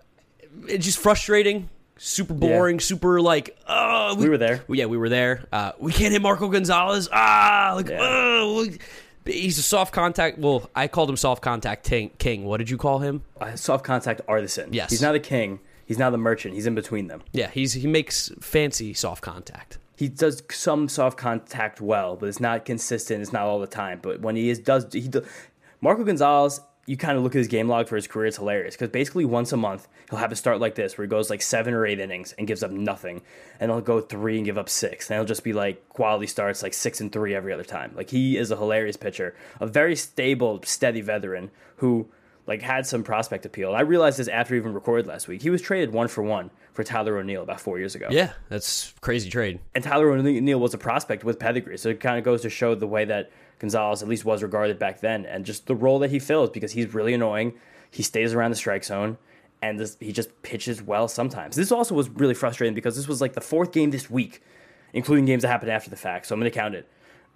it's 0.68 0.84
just 0.84 0.98
frustrating, 0.98 1.70
super 1.96 2.34
boring, 2.34 2.80
super 2.80 3.20
like, 3.20 3.56
oh, 3.68 4.14
We 4.16 4.28
were 4.28 4.38
there. 4.38 4.62
Yeah, 4.68 4.86
we 4.86 4.96
were 4.96 5.08
there. 5.08 5.46
Uh, 5.52 5.72
we 5.78 5.92
can't 5.92 6.12
hit 6.12 6.22
Marco 6.22 6.48
Gonzalez. 6.48 7.08
Ah, 7.12 7.72
like, 7.76 7.88
Yeah. 7.88 7.98
oh, 8.00 8.66
he's 9.24 9.58
a 9.58 9.62
soft 9.62 9.92
contact. 9.92 10.38
Well, 10.38 10.68
I 10.74 10.88
called 10.88 11.08
him 11.10 11.16
soft 11.16 11.42
contact 11.42 11.84
ting- 11.86 12.10
king. 12.18 12.44
What 12.44 12.58
did 12.58 12.70
you 12.70 12.76
call 12.76 12.98
him? 12.98 13.22
Uh, 13.40 13.56
soft 13.56 13.84
contact 13.84 14.20
artisan. 14.28 14.72
Yes. 14.72 14.90
he's 14.90 15.02
not 15.02 15.14
a 15.14 15.20
king. 15.20 15.60
He's 15.86 15.98
not 15.98 16.10
the 16.10 16.18
merchant. 16.18 16.54
He's 16.54 16.66
in 16.66 16.74
between 16.74 17.08
them. 17.08 17.22
Yeah, 17.32 17.50
he's 17.50 17.74
he 17.74 17.86
makes 17.86 18.30
fancy 18.40 18.94
soft 18.94 19.22
contact. 19.22 19.76
He 19.96 20.08
does 20.08 20.42
some 20.50 20.88
soft 20.88 21.18
contact 21.18 21.80
well, 21.80 22.16
but 22.16 22.28
it's 22.28 22.40
not 22.40 22.64
consistent. 22.64 23.20
It's 23.22 23.32
not 23.32 23.42
all 23.42 23.60
the 23.60 23.66
time. 23.66 24.00
But 24.02 24.20
when 24.20 24.34
he 24.34 24.48
is 24.48 24.58
does 24.58 24.86
he 24.92 25.08
do, 25.08 25.22
Marco 25.82 26.02
Gonzalez, 26.02 26.60
you 26.86 26.96
kind 26.96 27.16
of 27.16 27.22
look 27.24 27.34
at 27.34 27.38
his 27.38 27.48
game 27.48 27.68
log 27.68 27.88
for 27.88 27.96
his 27.96 28.06
career. 28.06 28.26
It's 28.26 28.36
hilarious 28.36 28.74
because 28.74 28.90
basically 28.90 29.24
once 29.24 29.52
a 29.52 29.56
month 29.56 29.88
he'll 30.10 30.18
have 30.18 30.32
a 30.32 30.36
start 30.36 30.60
like 30.60 30.74
this 30.74 30.96
where 30.96 31.04
he 31.04 31.08
goes 31.08 31.30
like 31.30 31.42
seven 31.42 31.74
or 31.74 31.86
eight 31.86 31.98
innings 31.98 32.34
and 32.36 32.46
gives 32.46 32.62
up 32.62 32.70
nothing, 32.70 33.22
and 33.60 33.70
he'll 33.70 33.80
go 33.80 34.00
three 34.00 34.36
and 34.36 34.44
give 34.44 34.58
up 34.58 34.68
six, 34.68 35.08
and 35.08 35.16
he'll 35.16 35.24
just 35.24 35.44
be 35.44 35.52
like 35.52 35.88
quality 35.88 36.26
starts 36.26 36.62
like 36.62 36.74
six 36.74 37.00
and 37.00 37.12
three 37.12 37.34
every 37.34 37.52
other 37.52 37.64
time. 37.64 37.92
Like 37.94 38.10
he 38.10 38.36
is 38.36 38.50
a 38.50 38.56
hilarious 38.56 38.96
pitcher, 38.96 39.34
a 39.60 39.66
very 39.66 39.96
stable, 39.96 40.60
steady 40.64 41.00
veteran 41.00 41.50
who 41.76 42.08
like 42.46 42.62
had 42.62 42.86
some 42.86 43.02
prospect 43.02 43.46
appeal. 43.46 43.74
I 43.74 43.80
realized 43.80 44.18
this 44.18 44.28
after 44.28 44.54
even 44.54 44.74
recorded 44.74 45.06
last 45.06 45.28
week. 45.28 45.42
He 45.42 45.50
was 45.50 45.62
traded 45.62 45.92
one 45.92 46.08
for 46.08 46.22
one 46.22 46.50
for 46.74 46.84
Tyler 46.84 47.16
O'Neill 47.16 47.42
about 47.42 47.60
four 47.60 47.78
years 47.78 47.94
ago. 47.94 48.08
Yeah, 48.10 48.32
that's 48.48 48.92
crazy 49.00 49.30
trade. 49.30 49.60
And 49.74 49.82
Tyler 49.82 50.10
O'Neill 50.10 50.60
was 50.60 50.74
a 50.74 50.78
prospect 50.78 51.24
with 51.24 51.38
pedigree. 51.38 51.78
So 51.78 51.88
it 51.88 52.00
kind 52.00 52.18
of 52.18 52.24
goes 52.24 52.42
to 52.42 52.50
show 52.50 52.74
the 52.74 52.86
way 52.86 53.04
that 53.06 53.30
Gonzalez 53.58 54.02
at 54.02 54.08
least 54.08 54.24
was 54.24 54.42
regarded 54.42 54.78
back 54.78 55.00
then 55.00 55.24
and 55.26 55.44
just 55.44 55.66
the 55.66 55.74
role 55.74 55.98
that 56.00 56.10
he 56.10 56.18
fills 56.18 56.50
because 56.50 56.72
he's 56.72 56.92
really 56.94 57.14
annoying. 57.14 57.54
He 57.90 58.02
stays 58.02 58.34
around 58.34 58.50
the 58.50 58.56
strike 58.56 58.84
zone 58.84 59.18
and 59.64 59.80
this, 59.80 59.96
he 59.98 60.12
just 60.12 60.42
pitches 60.42 60.82
well 60.82 61.08
sometimes. 61.08 61.56
This 61.56 61.72
also 61.72 61.94
was 61.94 62.10
really 62.10 62.34
frustrating 62.34 62.74
because 62.74 62.96
this 62.96 63.08
was 63.08 63.20
like 63.20 63.32
the 63.32 63.40
fourth 63.40 63.72
game 63.72 63.90
this 63.90 64.10
week, 64.10 64.42
including 64.92 65.24
games 65.24 65.42
that 65.42 65.48
happened 65.48 65.70
after 65.70 65.88
the 65.88 65.96
fact. 65.96 66.26
So 66.26 66.34
I'm 66.34 66.40
going 66.40 66.50
to 66.50 66.56
count 66.56 66.74
it. 66.74 66.88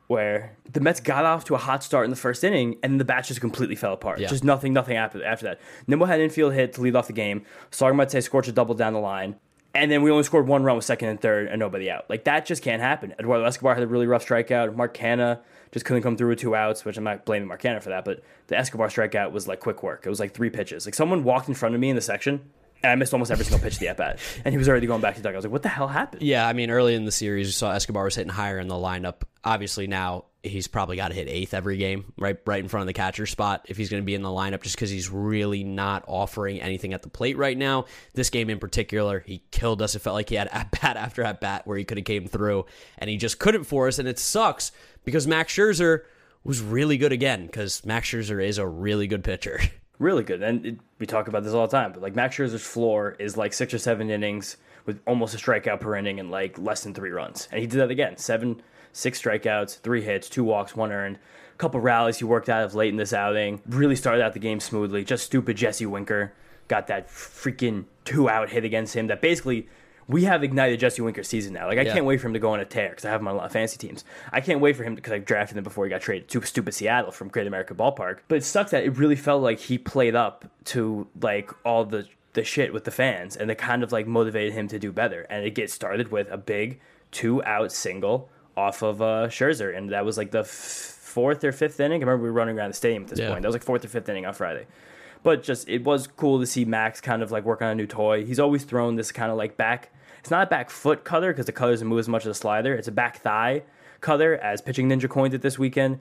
Where 0.08 0.56
the 0.70 0.80
Mets 0.80 1.00
got 1.00 1.26
off 1.26 1.44
to 1.44 1.54
a 1.54 1.58
hot 1.58 1.84
start 1.84 2.04
in 2.04 2.10
the 2.10 2.16
first 2.16 2.42
inning, 2.42 2.78
and 2.82 2.98
the 2.98 3.04
bats 3.04 3.28
just 3.28 3.42
completely 3.42 3.76
fell 3.76 3.92
apart. 3.92 4.18
Yeah. 4.18 4.28
Just 4.28 4.42
nothing, 4.42 4.72
nothing 4.72 4.96
after, 4.96 5.22
after 5.22 5.44
that. 5.44 5.60
Nimmo 5.86 6.06
had 6.06 6.18
an 6.18 6.24
infield 6.24 6.54
hit 6.54 6.72
to 6.74 6.80
lead 6.80 6.96
off 6.96 7.08
the 7.08 7.12
game. 7.12 7.44
Sargamate 7.70 8.22
scorched 8.22 8.48
a 8.48 8.52
double 8.52 8.74
down 8.74 8.94
the 8.94 9.00
line. 9.00 9.36
And 9.74 9.90
then 9.90 10.02
we 10.02 10.10
only 10.10 10.22
scored 10.22 10.48
one 10.48 10.64
run 10.64 10.76
with 10.76 10.86
second 10.86 11.08
and 11.08 11.20
third 11.20 11.48
and 11.48 11.60
nobody 11.60 11.90
out. 11.90 12.08
Like 12.08 12.24
that 12.24 12.46
just 12.46 12.62
can't 12.62 12.80
happen. 12.80 13.14
Eduardo 13.18 13.44
Escobar 13.44 13.74
had 13.74 13.82
a 13.82 13.86
really 13.86 14.06
rough 14.06 14.26
strikeout. 14.26 14.74
Mark 14.74 14.96
Canha 14.96 15.40
just 15.72 15.84
couldn't 15.84 16.02
come 16.02 16.16
through 16.16 16.30
with 16.30 16.38
two 16.38 16.54
outs, 16.54 16.84
which 16.84 16.96
I'm 16.96 17.04
not 17.04 17.24
blaming 17.24 17.48
Mark 17.48 17.62
Canha 17.62 17.82
for 17.82 17.90
that, 17.90 18.04
but 18.04 18.22
the 18.46 18.56
Escobar 18.56 18.88
strikeout 18.88 19.32
was 19.32 19.46
like 19.46 19.60
quick 19.60 19.82
work. 19.82 20.04
It 20.06 20.08
was 20.08 20.20
like 20.20 20.34
three 20.34 20.50
pitches. 20.50 20.86
Like 20.86 20.94
someone 20.94 21.24
walked 21.24 21.48
in 21.48 21.54
front 21.54 21.74
of 21.74 21.80
me 21.80 21.90
in 21.90 21.96
the 21.96 22.02
section 22.02 22.50
and 22.82 22.92
I 22.92 22.94
missed 22.94 23.12
almost 23.12 23.30
every 23.30 23.44
single 23.44 23.62
pitch 23.62 23.74
of 23.74 23.80
the 23.80 23.88
at 23.88 23.96
bat. 23.96 24.18
And 24.44 24.52
he 24.52 24.58
was 24.58 24.68
already 24.68 24.86
going 24.86 25.00
back 25.00 25.16
to 25.16 25.22
dugout. 25.22 25.34
I 25.34 25.38
was 25.38 25.44
like, 25.44 25.52
what 25.52 25.62
the 25.62 25.68
hell 25.68 25.88
happened? 25.88 26.22
Yeah, 26.22 26.46
I 26.46 26.52
mean, 26.52 26.70
early 26.70 26.94
in 26.94 27.04
the 27.04 27.12
series, 27.12 27.48
you 27.48 27.52
saw 27.52 27.72
Escobar 27.72 28.04
was 28.04 28.14
hitting 28.14 28.32
higher 28.32 28.58
in 28.58 28.68
the 28.68 28.76
lineup. 28.76 29.22
Obviously, 29.44 29.86
now 29.86 30.26
he's 30.42 30.68
probably 30.68 30.96
got 30.96 31.08
to 31.08 31.14
hit 31.14 31.28
eighth 31.28 31.54
every 31.54 31.76
game, 31.76 32.12
right, 32.16 32.38
right 32.46 32.62
in 32.62 32.68
front 32.68 32.82
of 32.82 32.86
the 32.86 32.92
catcher 32.92 33.26
spot 33.26 33.66
if 33.68 33.76
he's 33.76 33.90
going 33.90 34.02
to 34.02 34.06
be 34.06 34.14
in 34.14 34.22
the 34.22 34.28
lineup, 34.28 34.62
just 34.62 34.76
because 34.76 34.90
he's 34.90 35.10
really 35.10 35.64
not 35.64 36.04
offering 36.06 36.60
anything 36.60 36.94
at 36.94 37.02
the 37.02 37.08
plate 37.08 37.36
right 37.36 37.58
now. 37.58 37.86
This 38.14 38.30
game 38.30 38.48
in 38.48 38.58
particular, 38.58 39.20
he 39.20 39.42
killed 39.50 39.82
us. 39.82 39.94
It 39.96 40.00
felt 40.00 40.14
like 40.14 40.28
he 40.28 40.36
had 40.36 40.48
at 40.48 40.70
bat 40.70 40.96
after 40.96 41.24
at 41.24 41.40
bat 41.40 41.66
where 41.66 41.76
he 41.76 41.84
could 41.84 41.98
have 41.98 42.06
came 42.06 42.26
through, 42.26 42.66
and 42.98 43.10
he 43.10 43.16
just 43.16 43.38
couldn't 43.38 43.64
for 43.64 43.88
us, 43.88 43.98
and 43.98 44.08
it 44.08 44.18
sucks 44.18 44.70
because 45.08 45.26
Max 45.26 45.54
Scherzer 45.54 46.02
was 46.44 46.60
really 46.60 46.98
good 46.98 47.12
again 47.12 47.46
because 47.46 47.82
Max 47.86 48.08
Scherzer 48.08 48.46
is 48.46 48.58
a 48.58 48.66
really 48.66 49.06
good 49.06 49.24
pitcher. 49.24 49.58
Really 50.00 50.22
good. 50.22 50.44
And 50.44 50.64
it, 50.64 50.78
we 51.00 51.06
talk 51.06 51.26
about 51.26 51.42
this 51.42 51.52
all 51.52 51.66
the 51.66 51.76
time, 51.76 51.90
but 51.90 52.00
like 52.00 52.14
Max 52.14 52.36
Scherzer's 52.36 52.62
floor 52.62 53.16
is 53.18 53.36
like 53.36 53.52
six 53.52 53.74
or 53.74 53.78
seven 53.78 54.10
innings 54.10 54.56
with 54.86 55.00
almost 55.08 55.34
a 55.34 55.38
strikeout 55.38 55.80
per 55.80 55.96
inning 55.96 56.20
and 56.20 56.30
like 56.30 56.56
less 56.56 56.84
than 56.84 56.94
three 56.94 57.10
runs. 57.10 57.48
And 57.50 57.60
he 57.60 57.66
did 57.66 57.80
that 57.80 57.90
again. 57.90 58.16
Seven, 58.16 58.62
six 58.92 59.20
strikeouts, 59.20 59.80
three 59.80 60.02
hits, 60.02 60.28
two 60.28 60.44
walks, 60.44 60.76
one 60.76 60.92
earned. 60.92 61.16
A 61.52 61.56
couple 61.58 61.80
rallies 61.80 62.18
he 62.18 62.24
worked 62.24 62.48
out 62.48 62.62
of 62.62 62.76
late 62.76 62.90
in 62.90 62.96
this 62.96 63.12
outing. 63.12 63.60
Really 63.66 63.96
started 63.96 64.22
out 64.22 64.34
the 64.34 64.38
game 64.38 64.60
smoothly. 64.60 65.02
Just 65.02 65.24
stupid 65.24 65.56
Jesse 65.56 65.84
Winker 65.84 66.32
got 66.68 66.86
that 66.86 67.08
freaking 67.08 67.86
two 68.04 68.28
out 68.28 68.50
hit 68.50 68.64
against 68.64 68.94
him 68.94 69.08
that 69.08 69.20
basically 69.20 69.68
we 70.08 70.24
have 70.24 70.42
ignited 70.42 70.80
Jesse 70.80 71.02
Winker's 71.02 71.28
season 71.28 71.52
now. 71.52 71.66
Like 71.68 71.78
I 71.78 71.82
Yeah. 71.82 71.92
can't 71.92 72.06
wait 72.06 72.18
for 72.20 72.26
him 72.28 72.32
to 72.32 72.38
go 72.40 72.50
on 72.52 72.60
a 72.60 72.64
tear 72.64 72.88
because 72.90 73.04
I 73.04 73.10
have 73.10 73.20
him 73.20 73.28
on 73.28 73.34
a 73.34 73.36
lot 73.36 73.46
of 73.46 73.52
fantasy 73.52 73.76
teams. 73.76 74.04
I 74.32 74.40
can't 74.40 74.60
wait 74.60 74.74
for 74.74 74.82
him 74.82 74.94
because 74.94 75.12
I 75.12 75.18
drafted 75.18 75.58
him 75.58 75.64
before 75.64 75.84
he 75.84 75.90
got 75.90 76.00
traded 76.00 76.28
to 76.28 76.40
stupid 76.42 76.72
Seattle 76.74 77.12
from 77.12 77.28
Great 77.28 77.46
America 77.46 77.74
Ballpark. 77.74 78.18
But 78.26 78.38
it 78.38 78.44
sucks 78.44 78.70
that 78.70 78.84
it 78.84 78.96
really 78.96 79.16
felt 79.16 79.42
like 79.42 79.58
he 79.60 79.76
played 79.78 80.14
up 80.16 80.46
to 80.66 81.06
like 81.20 81.50
all 81.64 81.84
the 81.84 82.06
the 82.34 82.44
shit 82.44 82.72
with 82.72 82.84
the 82.84 82.90
fans, 82.90 83.36
and 83.36 83.50
it 83.50 83.58
kind 83.58 83.82
of 83.82 83.90
like 83.92 84.06
motivated 84.06 84.52
him 84.52 84.68
to 84.68 84.78
do 84.78 84.92
better. 84.92 85.26
And 85.30 85.44
it 85.44 85.54
gets 85.54 85.72
started 85.72 86.10
with 86.10 86.30
a 86.30 86.36
big 86.36 86.80
two 87.10 87.42
out 87.44 87.72
single 87.72 88.28
off 88.56 88.82
of 88.82 89.00
uh, 89.02 89.26
Scherzer, 89.28 89.76
and 89.76 89.90
that 89.90 90.04
was 90.04 90.16
like 90.16 90.30
the 90.30 90.40
f- 90.40 90.46
fourth 90.46 91.42
or 91.44 91.52
fifth 91.52 91.80
inning. 91.80 92.00
I 92.02 92.04
remember 92.06 92.22
we 92.24 92.28
were 92.30 92.34
running 92.34 92.56
around 92.58 92.70
the 92.70 92.74
stadium 92.74 93.02
at 93.04 93.08
this 93.10 93.18
Yeah. 93.18 93.30
point. 93.30 93.42
That 93.42 93.48
was 93.48 93.54
like 93.54 93.62
fourth 93.62 93.84
or 93.84 93.88
fifth 93.88 94.08
inning 94.08 94.24
on 94.26 94.34
Friday. 94.34 94.66
But 95.22 95.42
just 95.42 95.68
it 95.68 95.82
was 95.84 96.06
cool 96.06 96.38
to 96.38 96.46
see 96.46 96.64
Max 96.64 97.00
kind 97.00 97.22
of 97.22 97.32
like 97.32 97.44
work 97.44 97.60
on 97.62 97.68
a 97.68 97.74
new 97.74 97.86
toy. 97.86 98.24
He's 98.24 98.38
always 98.38 98.62
thrown 98.64 98.94
this 98.96 99.10
kind 99.10 99.30
of 99.32 99.36
like 99.38 99.56
back. 99.56 99.90
It's 100.28 100.30
not 100.30 100.46
a 100.46 100.50
back 100.50 100.68
foot 100.68 101.04
cutter 101.04 101.32
because 101.32 101.46
the 101.46 101.52
cutter 101.52 101.72
doesn't 101.72 101.88
move 101.88 102.00
as 102.00 102.06
much 102.06 102.26
as 102.26 102.30
a 102.32 102.34
slider. 102.34 102.74
It's 102.74 102.86
a 102.86 102.92
back 102.92 103.22
thigh 103.22 103.62
cutter, 104.02 104.36
as 104.36 104.60
Pitching 104.60 104.86
Ninja 104.86 105.08
coined 105.08 105.32
it 105.32 105.40
this 105.40 105.58
weekend. 105.58 106.00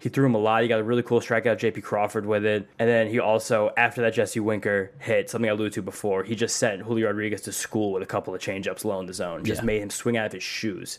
He 0.00 0.08
threw 0.08 0.26
him 0.26 0.34
a 0.34 0.38
lot. 0.38 0.62
He 0.62 0.68
got 0.68 0.80
a 0.80 0.82
really 0.82 1.04
cool 1.04 1.20
strikeout, 1.20 1.60
JP 1.60 1.84
Crawford, 1.84 2.26
with 2.26 2.44
it. 2.44 2.68
And 2.80 2.88
then 2.88 3.06
he 3.06 3.20
also, 3.20 3.72
after 3.76 4.00
that 4.02 4.14
Jesse 4.14 4.40
Winker 4.40 4.90
hit, 4.98 5.30
something 5.30 5.48
I 5.48 5.52
alluded 5.52 5.74
to 5.74 5.82
before, 5.82 6.24
he 6.24 6.34
just 6.34 6.56
sent 6.56 6.82
Julio 6.82 7.06
Rodriguez 7.06 7.42
to 7.42 7.52
school 7.52 7.92
with 7.92 8.02
a 8.02 8.06
couple 8.06 8.34
of 8.34 8.40
changeups 8.40 8.84
low 8.84 8.98
in 8.98 9.06
the 9.06 9.14
zone. 9.14 9.44
Just 9.44 9.60
Yeah. 9.62 9.66
made 9.66 9.80
him 9.82 9.90
swing 9.90 10.16
out 10.16 10.26
of 10.26 10.32
his 10.32 10.42
shoes. 10.42 10.98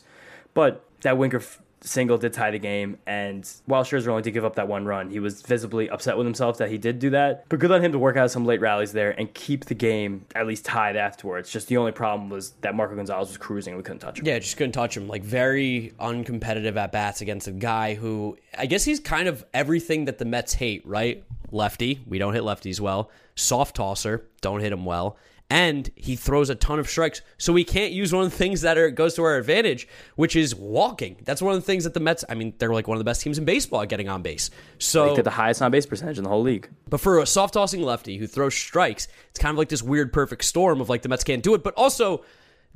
But 0.54 0.82
that 1.02 1.18
Winker 1.18 1.36
f- 1.36 1.60
single 1.82 2.18
did 2.18 2.32
tie 2.32 2.50
the 2.50 2.58
game, 2.58 2.98
and 3.06 3.48
while 3.66 3.84
Scherzer 3.84 4.08
only 4.08 4.22
did 4.22 4.32
give 4.32 4.44
up 4.44 4.56
that 4.56 4.68
one 4.68 4.84
run, 4.84 5.10
he 5.10 5.20
was 5.20 5.42
visibly 5.42 5.88
upset 5.88 6.16
with 6.16 6.26
himself 6.26 6.58
that 6.58 6.70
he 6.70 6.78
did 6.78 6.98
do 6.98 7.10
that. 7.10 7.48
But 7.48 7.58
good 7.58 7.70
on 7.70 7.82
him 7.82 7.92
to 7.92 7.98
work 7.98 8.16
out 8.16 8.30
some 8.30 8.44
late 8.44 8.60
rallies 8.60 8.92
there 8.92 9.10
and 9.18 9.32
keep 9.34 9.66
the 9.66 9.74
game 9.74 10.26
at 10.34 10.46
least 10.46 10.64
tied 10.64 10.96
afterwards. 10.96 11.50
Just 11.50 11.68
the 11.68 11.76
only 11.76 11.92
problem 11.92 12.28
was 12.30 12.50
that 12.60 12.74
Marco 12.74 12.96
Gonzalez 12.96 13.28
was 13.28 13.38
cruising; 13.38 13.76
we 13.76 13.82
couldn't 13.82 14.00
touch 14.00 14.18
him. 14.18 14.26
Yeah, 14.26 14.38
just 14.38 14.56
couldn't 14.56 14.72
touch 14.72 14.96
him. 14.96 15.08
Like 15.08 15.22
very 15.22 15.92
uncompetitive 15.98 16.76
at 16.76 16.92
bats 16.92 17.20
against 17.20 17.48
a 17.48 17.52
guy 17.52 17.94
who 17.94 18.36
I 18.56 18.66
guess 18.66 18.84
he's 18.84 19.00
kind 19.00 19.28
of 19.28 19.44
everything 19.54 20.04
that 20.06 20.18
the 20.18 20.24
Mets 20.24 20.54
hate, 20.54 20.86
right? 20.86 21.24
Lefty, 21.52 22.00
we 22.06 22.18
don't 22.18 22.34
hit 22.34 22.42
lefties 22.42 22.80
well. 22.80 23.10
Soft 23.34 23.76
tosser, 23.76 24.26
don't 24.40 24.60
hit 24.60 24.72
him 24.72 24.84
well. 24.84 25.16
And 25.52 25.90
he 25.96 26.14
throws 26.14 26.48
a 26.48 26.54
ton 26.54 26.78
of 26.78 26.88
strikes, 26.88 27.22
so 27.36 27.52
we 27.52 27.64
can't 27.64 27.92
use 27.92 28.12
one 28.12 28.22
of 28.24 28.30
the 28.30 28.36
things 28.36 28.60
that 28.60 28.78
are 28.78 28.88
goes 28.90 29.14
to 29.16 29.24
our 29.24 29.36
advantage, 29.36 29.88
which 30.14 30.36
is 30.36 30.54
walking. 30.54 31.16
That's 31.24 31.42
one 31.42 31.54
of 31.54 31.60
the 31.60 31.66
things 31.66 31.82
that 31.82 31.92
the 31.92 31.98
Mets. 31.98 32.24
I 32.28 32.36
mean, 32.36 32.54
they're 32.58 32.72
like 32.72 32.86
one 32.86 32.96
of 32.96 33.00
the 33.00 33.04
best 33.04 33.20
teams 33.22 33.36
in 33.36 33.44
baseball 33.44 33.82
at 33.82 33.88
getting 33.88 34.08
on 34.08 34.22
base. 34.22 34.50
So 34.78 35.10
He 35.10 35.16
get 35.16 35.24
the 35.24 35.30
highest 35.32 35.60
on 35.60 35.72
base 35.72 35.86
percentage 35.86 36.18
in 36.18 36.24
the 36.24 36.30
whole 36.30 36.42
league. 36.42 36.70
but 36.88 37.00
for 37.00 37.18
a 37.18 37.26
soft 37.26 37.54
tossing 37.54 37.82
lefty 37.82 38.16
who 38.16 38.28
throws 38.28 38.54
strikes, 38.54 39.08
it's 39.30 39.40
kind 39.40 39.52
of 39.52 39.58
like 39.58 39.68
this 39.70 39.82
weird 39.82 40.12
perfect 40.12 40.44
storm 40.44 40.80
of 40.80 40.88
like 40.88 41.02
the 41.02 41.08
Mets 41.08 41.24
can't 41.24 41.42
do 41.42 41.54
it, 41.54 41.64
but 41.64 41.74
also 41.74 42.24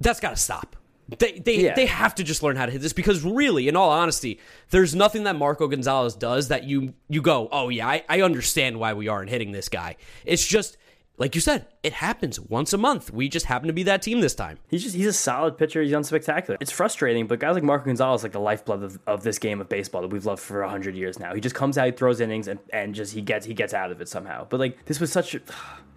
that's 0.00 0.18
got 0.18 0.30
to 0.30 0.36
stop. 0.36 0.74
They 1.18 1.32
they 1.38 1.56
Yeah. 1.66 1.74
they 1.74 1.86
have 1.86 2.16
to 2.16 2.24
just 2.24 2.42
learn 2.42 2.56
how 2.56 2.66
to 2.66 2.72
hit 2.72 2.80
this 2.80 2.92
because 2.94 3.22
really, 3.22 3.68
in 3.68 3.76
all 3.76 3.90
honesty, 3.90 4.40
there's 4.70 4.96
nothing 4.96 5.22
that 5.24 5.36
Marco 5.36 5.68
Gonzalez 5.68 6.16
does 6.16 6.48
that 6.48 6.64
you 6.64 6.94
you 7.08 7.22
go, 7.22 7.48
oh 7.52 7.68
yeah, 7.68 7.86
I, 7.86 8.02
I 8.08 8.22
understand 8.22 8.80
why 8.80 8.94
we 8.94 9.06
aren't 9.06 9.30
hitting 9.30 9.52
this 9.52 9.68
guy. 9.68 9.94
It's 10.24 10.44
just 10.44 10.76
like 11.16 11.34
you 11.36 11.40
said, 11.40 11.66
it 11.84 11.92
happens 11.92 12.40
once 12.40 12.72
a 12.72 12.78
month. 12.78 13.12
We 13.12 13.28
just 13.28 13.46
happen 13.46 13.68
to 13.68 13.72
be 13.72 13.84
that 13.84 14.02
team 14.02 14.20
this 14.20 14.34
time. 14.34 14.58
He's 14.68 14.82
just 14.82 14.96
he's 14.96 15.06
a 15.06 15.12
solid 15.12 15.56
pitcher. 15.56 15.80
He's 15.80 15.92
unspectacular. 15.92 16.56
It's 16.60 16.72
frustrating, 16.72 17.26
but 17.28 17.38
guys 17.38 17.54
like 17.54 17.62
Marco 17.62 17.84
Gonzalez 17.86 18.24
like 18.24 18.32
the 18.32 18.40
lifeblood 18.40 18.82
of, 18.82 18.98
of 19.06 19.22
this 19.22 19.38
game 19.38 19.60
of 19.60 19.68
baseball 19.68 20.02
that 20.02 20.08
we've 20.08 20.26
loved 20.26 20.42
for 20.42 20.62
hundred 20.64 20.96
years 20.96 21.18
now. 21.20 21.32
He 21.34 21.40
just 21.40 21.54
comes 21.54 21.78
out, 21.78 21.86
he 21.86 21.92
throws 21.92 22.20
innings, 22.20 22.48
and, 22.48 22.58
and 22.72 22.94
just 22.94 23.14
he 23.14 23.20
gets 23.20 23.46
he 23.46 23.54
gets 23.54 23.72
out 23.72 23.92
of 23.92 24.00
it 24.00 24.08
somehow. 24.08 24.46
But 24.48 24.58
like 24.58 24.84
this 24.86 24.98
was 24.98 25.12
such 25.12 25.36
a 25.36 25.40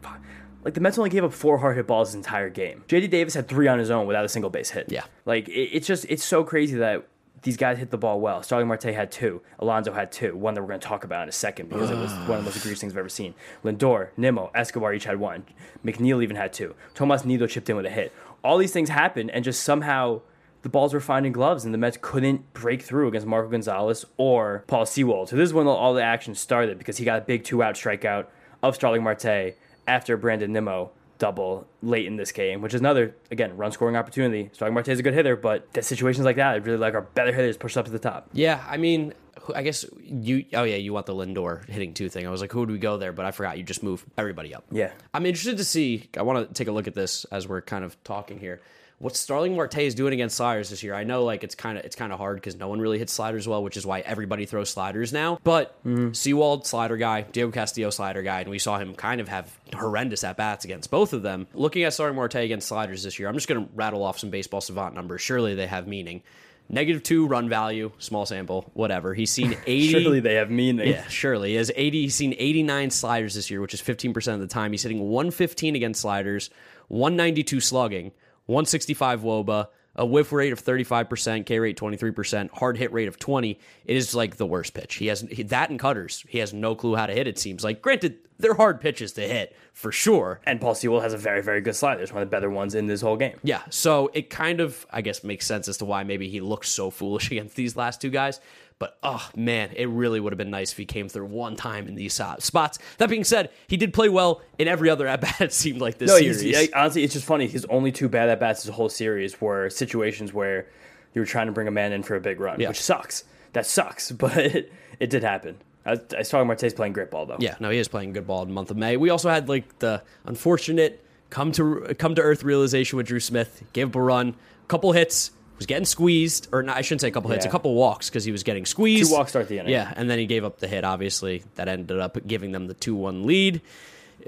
like 0.64 0.76
the 0.76 0.82
Mets 0.82 1.00
only 1.00 1.10
gave 1.10 1.24
up 1.24 1.34
four 1.34 1.58
hard 1.58 1.78
hit 1.78 1.88
balls 1.88 2.10
this 2.10 2.16
entire 2.16 2.50
game. 2.52 2.84
JD 2.88 3.10
Davis 3.10 3.34
had 3.34 3.48
three 3.48 3.68
on 3.68 3.80
his 3.80 3.90
own 3.90 4.06
without 4.06 4.26
a 4.26 4.30
single 4.30 4.52
base 4.52 4.70
hit. 4.70 4.92
Yeah. 4.92 5.06
like 5.26 5.48
it, 5.50 5.70
it's 5.74 5.88
just 5.88 6.06
it's 6.10 6.24
so 6.24 6.44
crazy 6.44 6.76
that. 6.78 7.08
These 7.48 7.56
guys 7.56 7.78
hit 7.78 7.92
the 7.92 7.98
ball 7.98 8.20
well. 8.20 8.44
Starling 8.44 8.68
Marte 8.68 8.94
had 8.94 9.10
two. 9.10 9.42
Alonso 9.60 9.94
had 9.94 10.12
two. 10.12 10.36
One 10.36 10.54
that 10.54 10.62
we're 10.62 10.68
going 10.68 10.82
to 10.82 10.86
talk 10.86 11.06
about 11.06 11.24
in 11.24 11.30
a 11.30 11.32
second 11.32 11.70
because 11.70 11.90
it 11.90 11.96
was 11.96 12.12
one 12.12 12.32
of 12.32 12.38
the 12.40 12.42
most 12.42 12.58
egregious 12.58 12.82
things 12.82 12.92
I've 12.92 12.98
ever 12.98 13.08
seen. 13.08 13.36
Lindor, 13.64 14.10
Nimmo, 14.18 14.52
Escobar 14.54 14.94
each 14.94 15.06
had 15.06 15.18
one. 15.18 15.46
McNeil 15.86 16.22
even 16.22 16.36
had 16.36 16.52
two. 16.52 16.76
Tomas 16.94 17.24
Nido 17.24 17.48
chipped 17.48 17.70
in 17.70 17.78
with 17.78 17.86
a 17.86 17.90
hit. 17.90 18.12
All 18.44 18.58
these 18.58 18.74
things 18.74 18.90
happened, 18.90 19.32
and 19.32 19.46
just 19.46 19.64
somehow 19.64 20.20
the 20.64 20.68
balls 20.68 20.94
were 20.94 21.00
finding 21.00 21.32
gloves, 21.32 21.64
and 21.64 21.74
the 21.74 21.78
Mets 21.78 21.98
couldn't 22.02 22.52
break 22.52 22.82
through 22.82 23.08
against 23.08 23.26
Marco 23.26 23.48
Gonzalez 23.50 24.04
or 24.18 24.66
Paul 24.68 24.86
Sewald. 24.86 25.30
So 25.30 25.38
this 25.38 25.48
is 25.48 25.54
when 25.54 25.68
all 25.68 25.94
the 25.94 26.04
action 26.04 26.36
started 26.36 26.78
because 26.78 26.98
he 26.98 27.06
got 27.06 27.20
a 27.20 27.22
big 27.24 27.46
two-out 27.46 27.76
strikeout 27.76 28.26
of 28.62 28.76
Starling 28.76 29.04
Marte 29.04 29.56
after 29.88 30.18
Brandon 30.18 30.52
Nimmo 30.52 30.92
double 31.18 31.68
late 31.82 32.06
in 32.06 32.16
this 32.16 32.32
game, 32.32 32.62
which 32.62 32.74
is 32.74 32.80
another 32.80 33.16
again 33.32 33.58
run 33.58 33.72
scoring 33.72 33.96
opportunity. 33.96 34.50
Starling 34.54 34.74
Marte 34.74 34.90
is 34.90 35.00
a 35.00 35.04
good 35.04 35.14
hitter, 35.14 35.36
but 35.36 35.72
the 35.74 35.82
situations 35.82 36.26
like 36.26 36.36
that, 36.38 36.54
I 36.54 36.56
really 36.56 36.78
like 36.78 36.94
our 36.94 37.02
better 37.02 37.32
hitters 37.32 37.58
pushed 37.58 37.78
up 37.78 37.86
to 37.86 37.92
the 37.92 38.00
top. 38.00 38.30
Yeah, 38.34 38.64
I 38.68 38.78
mean, 38.78 39.14
I 39.56 39.64
guess 39.64 39.86
you. 40.02 40.46
Oh 40.54 40.64
yeah, 40.64 40.76
you 40.76 40.94
want 40.94 41.06
the 41.06 41.16
Lindor 41.16 41.68
hitting 41.68 41.94
two 41.94 42.10
thing. 42.10 42.28
I 42.28 42.30
was 42.30 42.42
like, 42.42 42.52
who 42.52 42.60
would 42.60 42.72
we 42.72 42.80
go 42.80 42.98
there? 42.98 43.12
But 43.12 43.26
I 43.26 43.32
forgot. 43.32 43.58
You 43.58 43.64
just 43.64 43.84
move 43.84 44.06
everybody 44.18 44.54
up. 44.54 44.66
Yeah. 44.72 44.92
I'm 45.14 45.26
interested 45.26 45.58
to 45.58 45.64
see. 45.64 46.10
I 46.18 46.22
want 46.22 46.48
to 46.48 46.54
take 46.54 46.68
a 46.68 46.72
look 46.72 46.88
at 46.88 46.96
this 46.96 47.26
as 47.26 47.48
we're 47.48 47.62
kind 47.62 47.84
of 47.84 48.02
talking 48.04 48.40
here. 48.40 48.62
What 49.00 49.16
Starling 49.16 49.56
Marte 49.56 49.78
is 49.78 49.94
doing 49.94 50.14
against 50.14 50.36
sliders 50.38 50.72
this 50.72 50.82
year. 50.82 50.96
I 50.96 51.04
know, 51.04 51.24
like 51.24 51.44
it's 51.44 51.54
kind 51.54 51.78
of 51.78 51.86
it's 51.86 51.96
kind 51.96 52.12
of 52.12 52.18
hard 52.18 52.38
because 52.38 52.56
no 52.56 52.68
one 52.68 52.80
really 52.82 52.98
hits 52.98 53.14
sliders 53.14 53.48
well, 53.48 53.62
which 53.62 53.78
is 53.78 53.86
why 53.86 54.00
everybody 54.00 54.48
throws 54.48 54.72
sliders 54.72 55.14
now. 55.14 55.38
But 55.44 55.76
mm-hmm. 55.86 56.14
Sewald 56.14 56.66
slider 56.66 56.98
guy, 56.98 57.22
Diego 57.22 57.52
Castillo 57.52 57.92
slider 57.92 58.24
guy, 58.24 58.42
and 58.42 58.50
we 58.50 58.58
saw 58.58 58.80
him 58.80 58.96
kind 58.96 59.22
of 59.22 59.28
have 59.28 59.56
horrendous 59.76 60.24
at 60.24 60.36
bats 60.36 60.66
against 60.66 60.90
both 60.90 61.14
of 61.14 61.22
them. 61.22 61.46
Looking 61.54 61.84
at 61.84 61.94
Starling 61.94 62.16
Marte 62.16 62.36
against 62.38 62.68
sliders 62.68 63.04
this 63.04 63.20
year, 63.20 63.28
I'm 63.28 63.36
just 63.36 63.48
going 63.48 63.68
to 63.68 63.72
rattle 63.76 64.02
off 64.02 64.18
some 64.18 64.32
baseball 64.32 64.62
savant 64.62 64.96
numbers. 64.96 65.22
Surely 65.22 65.54
they 65.54 65.68
have 65.68 65.88
meaning. 65.88 66.24
Negative 66.70 67.02
two 67.02 67.28
run 67.28 67.48
value, 67.48 67.92
small 68.00 68.26
sample, 68.26 68.72
whatever. 68.74 69.14
He's 69.14 69.30
seen 69.30 69.56
80. 69.68 69.88
Surely 69.90 70.20
they 70.22 70.34
have 70.36 70.50
meaning. 70.50 70.90
Yeah, 70.90 71.08
surely. 71.08 71.52
He 71.52 71.56
has 71.56 71.72
80. 71.76 72.02
He's 72.02 72.16
seen 72.16 72.34
89 72.36 72.90
sliders 72.90 73.36
this 73.36 73.52
year, 73.52 73.62
which 73.62 73.76
is 73.76 73.82
15% 73.82 74.34
of 74.34 74.40
the 74.40 74.48
time. 74.48 74.72
He's 74.72 74.82
hitting 74.82 75.00
115 75.00 75.76
against 75.76 76.02
sliders, 76.02 76.50
192 76.88 77.62
slugging, 77.62 78.12
165 78.48 79.22
woba, 79.22 79.68
a 79.96 80.06
whiff 80.06 80.32
rate 80.32 80.54
of 80.54 80.64
35%, 80.64 81.46
K 81.46 81.60
rate 81.60 81.78
23%, 81.78 82.50
hard 82.52 82.78
hit 82.78 82.92
rate 82.92 83.08
of 83.08 83.18
20. 83.18 83.60
It 83.86 83.96
is 83.96 84.14
like 84.14 84.38
the 84.38 84.46
worst 84.46 84.74
pitch. 84.74 84.96
He 84.96 85.08
has 85.08 85.22
he- 85.22 85.44
that 85.44 85.70
and 85.70 85.80
cutters. 85.80 86.24
He 86.28 86.40
has 86.40 86.54
no 86.54 86.76
clue 86.76 86.96
how 86.96 87.06
to 87.08 87.14
hit. 87.14 87.28
It 87.28 87.40
seems 87.40 87.64
like. 87.64 87.82
Granted, 87.82 88.18
they're 88.40 88.54
hard 88.54 88.80
pitches 88.80 89.14
to 89.14 89.22
hit 89.22 89.56
for 89.74 89.92
sure. 89.92 90.40
And 90.46 90.62
Paul 90.62 90.76
Sewald 90.76 91.02
has 91.04 91.14
a 91.14 91.18
very, 91.18 91.42
very 91.42 91.62
good 91.62 91.76
slider. 91.76 92.02
It's 92.02 92.12
one 92.14 92.22
of 92.22 92.30
the 92.30 92.32
better 92.36 92.50
ones 92.52 92.76
in 92.76 92.86
this 92.86 93.02
whole 93.02 93.18
game. 93.18 93.38
Yeah, 93.44 93.62
so 93.72 94.12
it 94.14 94.30
kind 94.30 94.60
of, 94.60 94.86
I 94.92 95.02
guess, 95.02 95.24
makes 95.24 95.46
sense 95.48 95.68
as 95.68 95.78
to 95.78 95.86
why 95.86 96.04
maybe 96.04 96.30
he 96.30 96.42
looks 96.42 96.70
so 96.70 96.92
foolish 96.92 97.32
against 97.32 97.56
these 97.56 97.76
last 97.76 98.00
two 98.00 98.12
guys. 98.12 98.40
But 98.80 98.98
oh 99.02 99.28
man, 99.36 99.72
it 99.76 99.88
really 99.90 100.20
would 100.20 100.32
have 100.34 100.38
been 100.38 100.52
nice 100.52 100.72
if 100.72 100.78
he 100.78 100.86
came 100.86 101.10
through 101.10 101.26
one 101.26 101.56
time 101.56 101.88
in 101.88 101.96
these 101.96 102.14
spots. 102.40 102.78
That 103.00 103.10
being 103.10 103.24
said, 103.24 103.50
he 103.68 103.76
did 103.76 103.92
play 103.94 104.08
well 104.10 104.42
in 104.60 104.68
every 104.68 104.90
other 104.90 105.08
at 105.14 105.22
bat. 105.22 105.42
It 105.42 105.54
seemed 105.54 105.82
like 105.82 105.98
this 105.98 106.10
No, 106.10 106.18
series. 106.18 106.42
he's, 106.42 106.72
honestly, 106.74 107.04
it's 107.04 107.14
just 107.14 107.26
funny. 107.26 107.48
His 107.48 107.66
only 107.66 107.92
two 107.92 108.08
bad 108.08 108.30
at 108.30 108.40
bats 108.40 108.64
this 108.64 108.74
whole 108.76 108.90
series 108.90 109.42
were 109.42 109.70
situations 109.72 110.32
where 110.34 110.68
you 111.16 111.22
were 111.22 111.26
trying 111.26 111.48
to 111.48 111.54
bring 111.54 111.68
a 111.68 111.72
man 111.72 111.92
in 111.92 112.04
for 112.04 112.16
a 112.16 112.22
big 112.22 112.40
run, 112.40 112.60
Yeah. 112.60 112.68
which 112.68 112.80
sucks. 112.82 113.24
That 113.54 113.66
sucks, 113.66 114.12
but 114.24 114.38
it, 114.38 114.72
it 115.00 115.10
did 115.10 115.24
happen. 115.24 115.58
I, 115.84 115.92
was- 115.92 116.02
I 116.16 116.22
saw 116.22 116.44
Marte's 116.44 116.74
playing 116.76 116.94
great 116.94 117.10
ball 117.10 117.26
though. 117.26 117.38
Yeah, 117.40 117.56
no, 117.60 117.72
he 117.72 117.80
is 117.80 117.88
playing 117.88 118.14
good 118.14 118.28
ball 118.28 118.44
in 118.44 118.50
the 118.50 118.54
month 118.54 118.70
of 118.70 118.78
May. 118.78 118.96
We 118.98 119.10
also 119.10 119.30
had 119.30 119.50
like 119.50 119.80
the 119.80 120.04
unfortunate 120.26 121.04
come 121.32 121.52
to 121.54 121.96
come 121.98 122.14
to 122.14 122.22
earth 122.22 122.44
realization 122.44 122.98
with 122.98 123.08
Drew 123.08 123.20
Smith. 123.20 123.64
Gave 123.74 123.88
up 123.88 123.96
a 123.96 124.02
run, 124.02 124.36
couple 124.68 124.92
hits, 124.92 125.32
was 125.58 125.66
getting 125.66 125.86
squeezed, 125.86 126.48
or 126.52 126.64
not, 126.64 126.78
I 126.78 126.82
shouldn't 126.82 127.02
say 127.02 127.08
a 127.08 127.12
couple 127.12 127.32
hits, 127.32 127.46
a 127.46 127.50
couple 127.50 127.74
walks 127.74 128.10
because 128.10 128.24
he 128.24 128.32
was 128.32 128.44
getting 128.44 128.66
squeezed. 128.66 129.10
Two 129.10 129.16
walks 129.16 129.32
start 129.32 129.48
the 129.48 129.60
inning. 129.60 129.72
Yeah, 129.72 129.92
and 129.96 130.10
then 130.10 130.20
he 130.20 130.26
gave 130.26 130.46
up 130.46 130.60
the 130.60 130.68
hit. 130.68 130.84
Obviously, 130.84 131.44
that 131.56 131.68
ended 131.68 132.00
up 132.00 132.18
giving 132.26 132.52
them 132.52 132.68
the 132.68 132.74
two 132.74 132.96
one 132.96 133.26
lead. 133.26 133.62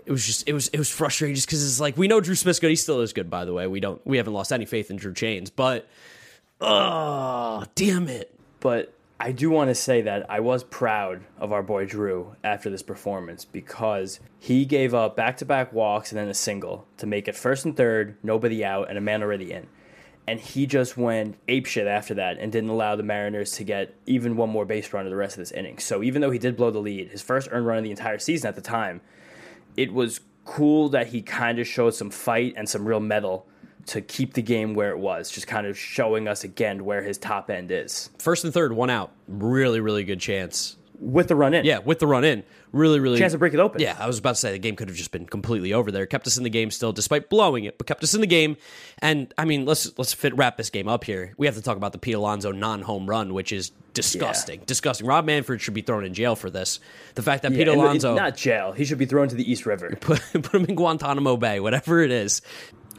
It 0.06 0.12
was 0.12 0.26
just 0.26 0.48
it 0.48 0.54
was 0.54 0.68
it 0.70 0.78
was 0.78 0.90
frustrating 0.90 1.36
just 1.36 1.48
because 1.48 1.64
it's 1.64 1.80
like 1.80 1.98
we 1.98 2.08
know 2.08 2.20
Drew 2.20 2.36
Smith's 2.36 2.60
good. 2.60 2.70
He 2.70 2.76
still 2.76 3.02
is 3.02 3.14
good, 3.14 3.30
by 3.30 3.46
the 3.46 3.54
way. 3.54 3.68
We 3.68 3.80
don't 3.80 4.06
we 4.06 4.18
haven't 4.18 4.34
lost 4.34 4.52
any 4.52 4.66
faith 4.66 4.90
in 4.90 4.98
Drew 4.98 5.14
Chains, 5.14 5.50
but 5.50 5.88
oh 6.62 7.66
damn 7.76 8.08
it. 8.08 8.34
But 8.60 8.94
I 9.20 9.32
do 9.34 9.50
want 9.50 9.70
to 9.70 9.76
say 9.76 10.02
that 10.04 10.30
I 10.30 10.40
was 10.40 10.64
proud 10.64 11.22
of 11.38 11.52
our 11.52 11.62
boy 11.62 11.86
Drew 11.86 12.36
after 12.44 12.70
this 12.70 12.82
performance 12.82 13.44
because 13.44 14.20
he 14.40 14.64
gave 14.64 14.94
up 14.94 15.18
back 15.18 15.38
to 15.38 15.46
back 15.46 15.74
walks 15.74 16.12
and 16.12 16.20
then 16.20 16.30
a 16.30 16.34
single 16.34 16.88
to 16.98 17.06
make 17.06 17.28
it 17.28 17.36
first 17.36 17.66
and 17.66 17.76
third, 17.76 18.16
nobody 18.24 18.64
out, 18.64 18.88
and 18.90 18.98
a 18.98 19.02
man 19.02 19.22
already 19.22 19.52
in. 19.52 19.68
And 20.30 20.40
he 20.40 20.68
just 20.68 20.96
went 20.96 21.44
apeshit 21.48 21.88
after 21.88 22.14
that 22.14 22.38
and 22.38 22.52
didn't 22.52 22.70
allow 22.70 22.96
the 22.96 23.02
Mariners 23.02 23.54
to 23.54 23.64
get 23.64 23.96
even 24.06 24.38
one 24.38 24.52
more 24.52 24.64
base 24.64 24.94
run 24.94 25.08
of 25.08 25.10
the 25.10 25.16
rest 25.16 25.34
of 25.34 25.40
this 25.40 25.52
inning. 25.52 25.80
So 25.80 26.04
even 26.04 26.22
though 26.22 26.30
he 26.30 26.38
did 26.38 26.56
blow 26.56 26.70
the 26.70 26.78
lead, 26.78 27.10
his 27.10 27.24
first 27.24 27.48
earned 27.52 27.66
run 27.66 27.80
of 27.80 27.84
the 27.84 27.90
entire 27.90 28.20
season 28.20 28.48
at 28.48 28.54
the 28.54 28.62
time, 28.62 29.02
it 29.76 29.92
was 29.92 30.20
cool 30.46 30.90
that 30.90 31.08
he 31.08 31.24
kind 31.24 31.58
of 31.58 31.66
showed 31.66 31.96
some 31.96 32.12
fight 32.12 32.54
and 32.58 32.70
some 32.70 32.86
real 32.86 33.00
mettle 33.00 33.48
to 33.88 34.02
keep 34.02 34.36
the 34.36 34.44
game 34.44 34.76
where 34.76 34.92
it 34.92 35.00
was, 35.00 35.32
just 35.32 35.48
kind 35.48 35.66
of 35.66 35.76
showing 35.76 36.28
us 36.28 36.44
again 36.44 36.86
where 36.86 37.02
his 37.02 37.18
top 37.18 37.50
end 37.50 37.72
is. 37.72 38.12
First 38.20 38.44
and 38.44 38.54
third, 38.54 38.72
one 38.72 38.92
out. 38.92 39.12
Really, 39.28 39.80
really 39.80 40.04
good 40.04 40.20
chance. 40.20 40.78
With 41.00 41.28
the 41.30 41.36
run 41.36 41.54
in. 41.54 41.66
Yeah, 41.66 41.80
with 41.80 42.00
the 42.00 42.08
run 42.08 42.24
in. 42.24 42.44
Really, 42.72 43.00
really. 43.00 43.18
Chance 43.18 43.32
to 43.32 43.40
break 43.40 43.54
it 43.54 43.60
open. 43.60 43.82
Yeah, 43.82 43.96
I 43.98 44.06
was 44.06 44.20
about 44.20 44.32
to 44.32 44.36
say 44.36 44.52
the 44.52 44.60
game 44.60 44.76
could 44.76 44.90
have 44.90 44.98
just 44.98 45.12
been 45.12 45.26
completely 45.26 45.74
over 45.74 45.92
there. 45.92 46.06
Kept 46.06 46.28
us 46.28 46.38
in 46.38 46.44
the 46.44 46.50
game 46.50 46.70
still, 46.72 46.92
despite 46.92 47.30
blowing 47.30 47.64
it, 47.64 47.78
but 47.78 47.88
kept 47.88 48.04
us 48.04 48.14
in 48.14 48.22
the 48.22 48.28
game. 48.28 48.58
And 49.00 49.34
I 49.38 49.46
mean, 49.46 49.66
let's 49.66 49.98
let's 49.98 50.14
fit 50.14 50.36
wrap 50.36 50.58
this 50.58 50.70
game 50.70 50.88
up 50.88 51.04
here. 51.04 51.34
We 51.38 51.48
have 51.48 51.56
to 51.56 51.62
talk 51.62 51.78
about 51.78 51.94
the 51.94 51.98
Pete 51.98 52.16
Alonso 52.16 52.52
non-home 52.52 53.10
run, 53.10 53.34
which 53.34 53.52
is 53.52 53.72
disgusting. 53.94 54.60
Yeah. 54.60 54.66
Disgusting. 54.66 55.08
Rob 55.08 55.26
Manfred 55.26 55.62
should 55.62 55.74
be 55.74 55.82
thrown 55.82 56.06
in 56.06 56.14
jail 56.14 56.36
for 56.36 56.50
this. 56.50 56.80
The 57.16 57.24
fact 57.24 57.44
that 57.44 57.52
Yeah, 57.54 57.60
Pete 57.60 57.68
Alonso 57.70 58.16
Not 58.16 58.38
jail. 58.38 58.72
He 58.72 58.86
should 58.86 58.98
be 58.98 59.06
thrown 59.06 59.30
to 59.30 59.36
the 59.36 59.50
East 59.50 59.66
River. 59.66 59.98
put, 60.00 60.20
put 60.34 60.54
him 60.54 60.66
in 60.66 60.76
Guantanamo 60.76 61.38
Bay, 61.38 61.60
whatever 61.60 62.02
it 62.02 62.12
is. 62.12 62.42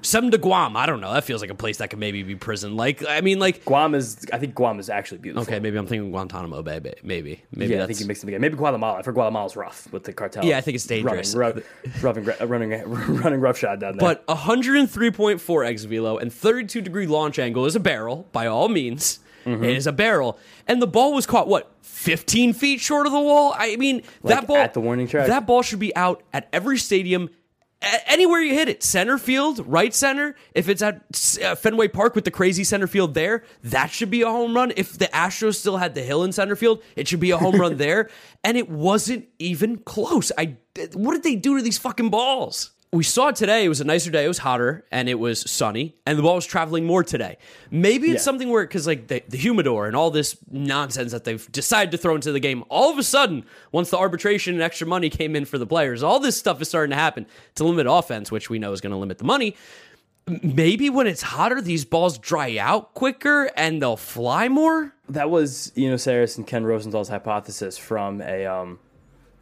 Send 0.03 0.26
him 0.26 0.30
to 0.32 0.38
Guam. 0.38 0.76
I 0.76 0.86
don't 0.86 1.01
know. 1.01 1.12
That 1.12 1.24
feels 1.24 1.40
like 1.40 1.51
a 1.51 1.55
place 1.55 1.78
that 1.78 1.90
could 1.90 1.98
maybe 1.98 2.22
be 2.22 2.34
prison. 2.36 2.76
Like, 2.76 3.05
I 3.09 3.20
mean, 3.20 3.38
like, 3.38 3.64
Guam 3.64 3.94
is, 3.94 4.24
I 4.32 4.38
think 4.38 4.55
Guam 4.55 4.78
is 4.78 4.88
actually 4.90 5.18
beautiful. 5.18 5.42
okay, 5.42 5.61
maybe 5.61 5.76
I'm 5.76 5.86
thinking 5.86 6.11
Guantanamo 6.11 6.62
Bay. 6.62 6.78
ba- 6.78 6.94
Maybe, 7.03 7.42
maybe 7.55 7.74
Yeah, 7.74 7.84
I 7.84 7.86
think 7.86 8.01
you 8.01 8.07
mixed 8.07 8.22
them 8.22 8.28
again. 8.28 8.40
Maybe 8.40 8.57
Guatemala. 8.57 8.98
I 8.98 9.03
heard 9.03 9.14
Guatemala's 9.14 9.57
rough 9.57 9.90
with 9.92 10.05
the 10.05 10.12
cartel. 10.12 10.44
Yeah, 10.44 10.59
I 10.59 10.61
think 10.61 10.74
it's 10.76 10.86
dangerous. 10.86 11.34
Running, 11.34 11.62
rough, 12.03 12.16
and, 12.16 12.24
gra- 12.24 12.46
running, 12.46 12.70
running 13.20 13.40
roughshod 13.40 13.80
down 13.80 13.96
there. 13.98 14.09
But 14.14 14.26
103.4 14.26 15.66
x 15.66 15.84
velo 15.84 16.18
and 16.18 16.32
32 16.32 16.80
degree 16.80 17.07
launch 17.07 17.38
angle 17.38 17.66
is 17.66 17.76
a 17.76 17.80
barrel 17.80 18.26
by 18.32 18.46
all 18.46 18.68
means. 18.68 19.18
Mm-hmm. 19.44 19.64
It 19.64 19.76
is 19.76 19.86
a 19.86 19.92
barrel, 19.92 20.38
and 20.68 20.82
the 20.82 20.86
ball 20.86 21.14
was 21.14 21.24
caught 21.24 21.48
what 21.48 21.70
15 21.80 22.53
feet 22.53 22.78
short 22.78 23.07
of 23.07 23.12
the 23.12 23.20
wall. 23.20 23.55
I 23.57 23.76
mean, 23.76 24.03
that 24.24 24.46
ball 24.46 24.57
at 24.59 24.74
the 24.74 24.80
warning 24.80 25.09
track? 25.09 25.28
That 25.28 25.46
ball 25.46 25.62
should 25.62 25.78
be 25.78 25.96
out 25.96 26.22
at 26.34 26.46
every 26.53 26.76
stadium. 26.76 27.30
Anywhere 27.83 28.41
you 28.41 28.53
hit 28.53 28.68
it, 28.68 28.83
center 28.83 29.16
field, 29.16 29.66
right 29.66 29.95
center. 29.95 30.37
If 30.55 30.68
it's 30.68 30.83
at 30.83 31.03
uh, 31.43 31.55
Fenway 31.55 31.89
Park 31.89 32.14
with 32.14 32.24
the 32.24 32.31
crazy 32.31 32.62
center 32.62 32.87
field 32.87 33.14
there, 33.14 33.43
that 33.64 33.91
should 33.91 34.11
be 34.11 34.20
a 34.20 34.28
home 34.28 34.55
run. 34.55 34.72
If 34.76 34.99
the 34.99 35.07
Astros 35.07 35.57
still 35.57 35.78
had 35.78 35.95
the 35.95 36.03
hill 36.03 36.22
in 36.22 36.33
center 36.33 36.57
field, 36.57 36.83
it 36.95 37.09
should 37.09 37.20
be 37.20 37.31
a 37.31 37.39
home 37.39 37.59
run 37.59 37.76
there. 37.78 38.11
And 38.45 38.59
it 38.59 38.68
wasn't 38.68 39.28
even 39.39 39.78
close. 39.78 40.31
I 40.37 40.57
what 40.93 41.14
did 41.14 41.22
they 41.22 41.37
do 41.37 41.57
to 41.57 41.62
these 41.62 41.78
fucking 41.78 42.11
balls? 42.11 42.72
We 42.93 43.05
saw 43.05 43.30
today. 43.30 43.64
It 43.64 43.68
was 43.68 43.80
a 43.80 43.84
nicer 43.84 44.11
day. 44.11 44.24
It 44.24 44.28
was 44.28 44.38
hotter 44.38 44.84
and 44.91 45.09
it 45.09 45.14
was 45.14 45.49
sunny, 45.49 45.95
and 46.07 46.18
the 46.18 46.24
ball 46.24 46.34
was 46.34 46.45
traveling 46.45 46.84
more 46.86 47.05
today. 47.05 47.38
Maybe 47.70 48.07
it's 48.09 48.14
Yeah. 48.14 48.24
something 48.24 48.49
where, 48.49 48.64
because 48.64 48.84
like 48.84 49.07
the, 49.07 49.22
the 49.28 49.36
humidor 49.36 49.86
and 49.86 49.95
all 49.95 50.11
this 50.11 50.36
nonsense 50.51 51.12
that 51.12 51.22
they've 51.22 51.53
decided 51.53 51.93
to 51.93 51.99
throw 51.99 52.16
into 52.16 52.32
the 52.32 52.41
game, 52.41 52.64
all 52.68 52.91
of 52.91 52.99
a 52.99 53.05
sudden, 53.05 53.45
once 53.70 53.91
the 53.91 53.97
arbitration 53.97 54.55
and 54.55 54.62
extra 54.62 54.88
money 54.88 55.09
came 55.09 55.36
in 55.36 55.45
for 55.45 55.57
the 55.57 55.66
players, 55.68 56.03
all 56.03 56.18
this 56.18 56.36
stuff 56.36 56.61
is 56.61 56.68
starting 56.68 56.91
to 56.91 56.97
happen 56.97 57.26
to 57.55 57.62
limit 57.62 57.86
offense, 57.88 58.32
which 58.32 58.51
we 58.51 58.59
know 58.59 58.72
is 58.72 58.80
going 58.80 58.91
to 58.91 58.97
limit 58.99 59.18
the 59.18 59.24
money. 59.24 59.55
Maybe 60.43 60.91
when 60.91 61.07
it's 61.07 61.22
hotter, 61.22 61.61
these 61.61 61.84
balls 61.84 62.18
dry 62.18 62.59
out 62.59 62.95
quicker 62.95 63.51
and 63.57 63.80
they'll 63.80 63.97
fly 63.97 64.49
more. 64.49 64.93
that 65.09 65.30
was 65.30 65.70
you 65.76 65.88
know 65.88 65.95
Sarris 65.97 66.36
and 66.38 66.45
Ken 66.47 66.64
Rosenthal's 66.64 67.09
hypothesis 67.09 67.78
from 67.78 68.20
a 68.20 68.47
um, 68.47 68.80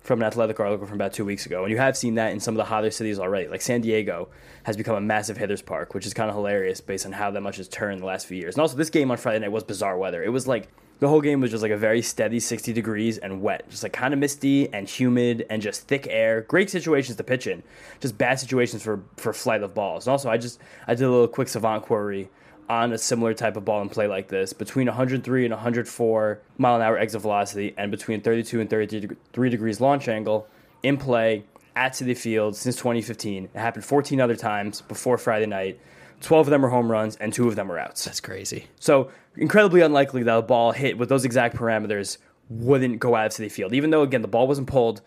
from 0.09 0.23
an 0.23 0.27
athletic 0.27 0.59
article 0.59 0.87
from 0.87 0.95
about 0.95 1.13
two 1.13 1.25
weeks 1.27 1.45
ago. 1.45 1.65
And 1.65 1.71
you 1.71 1.77
have 1.77 1.95
seen 1.95 2.15
that 2.15 2.33
in 2.33 2.41
some 2.41 2.55
of 2.55 2.57
the 2.57 2.65
hotter 2.65 2.91
cities 2.91 3.19
already. 3.19 3.47
Like 3.47 3.61
San 3.61 3.83
Diego 3.83 4.31
has 4.63 4.75
become 4.75 4.97
a 4.97 5.03
massive 5.03 5.37
hitters 5.37 5.61
park, 5.61 5.93
which 5.93 6.07
is 6.07 6.15
kind 6.15 6.31
of 6.31 6.35
hilarious 6.35 6.81
based 6.81 7.05
on 7.05 7.13
how 7.13 7.31
that 7.31 7.43
much 7.43 7.59
has 7.59 7.69
turned 7.69 8.01
the 8.01 8.07
last 8.07 8.27
few 8.27 8.39
years. 8.39 8.55
And 8.55 8.63
also, 8.63 8.75
this 8.75 8.89
game 8.89 9.11
on 9.11 9.19
Friday 9.19 9.41
night 9.41 9.53
was 9.53 9.65
bizarre 9.65 9.99
weather. 9.99 10.25
It 10.25 10.31
was 10.31 10.49
like 10.49 10.69
the 11.01 11.09
whole 11.09 11.21
game 11.21 11.43
was 11.43 11.51
just 11.51 11.63
like 11.63 11.73
a 11.73 11.77
very 11.77 12.01
steady 12.01 12.41
60 12.41 12.73
degrees 12.73 13.19
and 13.19 13.43
wet, 13.43 13.69
just 13.69 13.83
like 13.83 13.93
kind 13.93 14.15
of 14.15 14.19
misty 14.19 14.73
and 14.73 14.89
humid 14.89 15.45
and 15.51 15.61
just 15.61 15.87
thick 15.87 16.07
air. 16.09 16.41
Great 16.41 16.71
situations 16.71 17.19
to 17.19 17.23
pitch 17.23 17.47
in, 17.47 17.63
just 18.01 18.17
bad 18.17 18.41
situations 18.41 18.83
for 18.83 19.03
for 19.19 19.35
flight 19.35 19.63
of 19.63 19.75
balls. 19.75 20.07
And 20.07 20.13
also, 20.13 20.31
I 20.31 20.39
just 20.39 20.59
I 20.87 20.95
did 20.95 21.05
a 21.05 21.11
little 21.11 21.29
quick 21.29 21.49
savant 21.49 21.83
query 21.83 22.31
on 22.69 22.93
a 22.93 22.99
similar 22.99 23.33
type 23.35 23.57
of 23.57 23.65
ball 23.65 23.81
and 23.81 23.91
play 23.91 24.07
like 24.07 24.29
this 24.29 24.53
between 24.53 24.87
103 24.87 25.45
and 25.45 25.53
104 25.53 26.41
mile 26.59 26.77
an 26.77 26.83
hour 26.83 26.99
exit 26.99 27.23
velocity 27.23 27.75
and 27.79 27.91
between 27.91 28.21
32 28.21 28.61
and 28.61 28.69
33 28.69 29.49
degrees 29.51 29.81
launch 29.81 30.09
angle 30.09 30.47
in 30.83 30.97
play 30.97 31.45
at 31.75 31.93
Citi 31.93 32.17
Field 32.17 32.57
since 32.57 32.77
2015. 32.77 33.45
It 33.45 33.59
happened 33.59 33.85
14 33.85 34.21
other 34.21 34.37
times 34.37 34.83
before 34.83 35.17
Friday 35.17 35.47
night. 35.47 35.81
12 36.21 36.49
of 36.49 36.51
them 36.51 36.65
are 36.65 36.69
home 36.69 36.91
runs 36.91 37.17
and 37.17 37.33
two 37.33 37.49
of 37.49 37.57
them 37.57 37.71
are 37.71 37.79
outs. 37.79 38.05
That's 38.05 38.21
crazy. 38.21 38.67
So 38.81 39.11
incredibly 39.37 39.81
unlikely 39.81 40.25
that 40.25 40.37
a 40.37 40.43
ball 40.43 40.73
hit 40.73 40.99
with 40.99 41.09
those 41.09 41.25
exact 41.25 41.57
parameters 41.57 42.19
wouldn't 42.51 42.99
go 42.99 43.15
out 43.15 43.27
of 43.27 43.33
Citi 43.33 43.51
Field. 43.51 43.73
Even 43.73 43.91
though 43.91 44.03
again 44.03 44.23
the 44.23 44.29
ball 44.29 44.49
wasn't 44.49 44.67
pulled, 44.67 45.01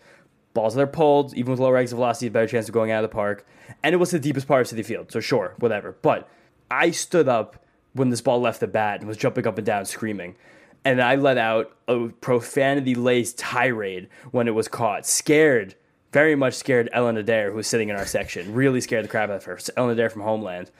balls 0.54 0.74
that 0.74 0.82
are 0.82 0.86
pulled, 0.86 1.34
even 1.34 1.50
with 1.50 1.60
lower 1.60 1.76
exit 1.76 1.96
velocity, 1.96 2.26
a 2.26 2.30
better 2.30 2.46
chance 2.46 2.68
of 2.68 2.74
going 2.74 2.90
out 2.90 3.04
of 3.04 3.10
the 3.10 3.14
park. 3.14 3.46
And 3.82 3.94
it 3.94 3.98
was 3.98 4.10
the 4.10 4.18
deepest 4.18 4.46
part 4.48 4.72
of 4.72 4.76
Citi 4.76 4.84
Field, 4.84 5.12
so 5.12 5.20
sure, 5.20 5.54
whatever. 5.58 5.96
But 6.02 6.28
I 6.72 6.90
stood 6.90 7.28
up 7.28 7.62
when 7.92 8.08
this 8.08 8.22
ball 8.22 8.40
left 8.40 8.60
the 8.60 8.66
bat 8.66 9.00
and 9.00 9.08
was 9.08 9.18
jumping 9.18 9.46
up 9.46 9.58
and 9.58 9.66
down 9.66 9.84
screaming. 9.84 10.36
And 10.84 11.02
I 11.02 11.16
let 11.16 11.36
out 11.36 11.76
a 11.86 12.08
profanity 12.08 12.94
laced 12.94 13.38
tirade 13.38 14.08
when 14.30 14.48
it 14.48 14.54
was 14.54 14.68
caught. 14.68 15.06
Scared, 15.06 15.74
very 16.12 16.34
much 16.34 16.54
scared 16.54 16.88
Ellen 16.92 17.18
Adair, 17.18 17.50
who 17.50 17.56
was 17.56 17.66
sitting 17.66 17.90
in 17.90 17.96
our 17.96 18.06
section. 18.06 18.54
Really 18.54 18.80
scared 18.80 19.04
the 19.04 19.08
crap 19.08 19.28
out 19.28 19.36
of 19.36 19.44
her. 19.44 19.58
Ellen 19.76 19.90
Adair 19.90 20.08
from 20.08 20.22
Homeland. 20.22 20.70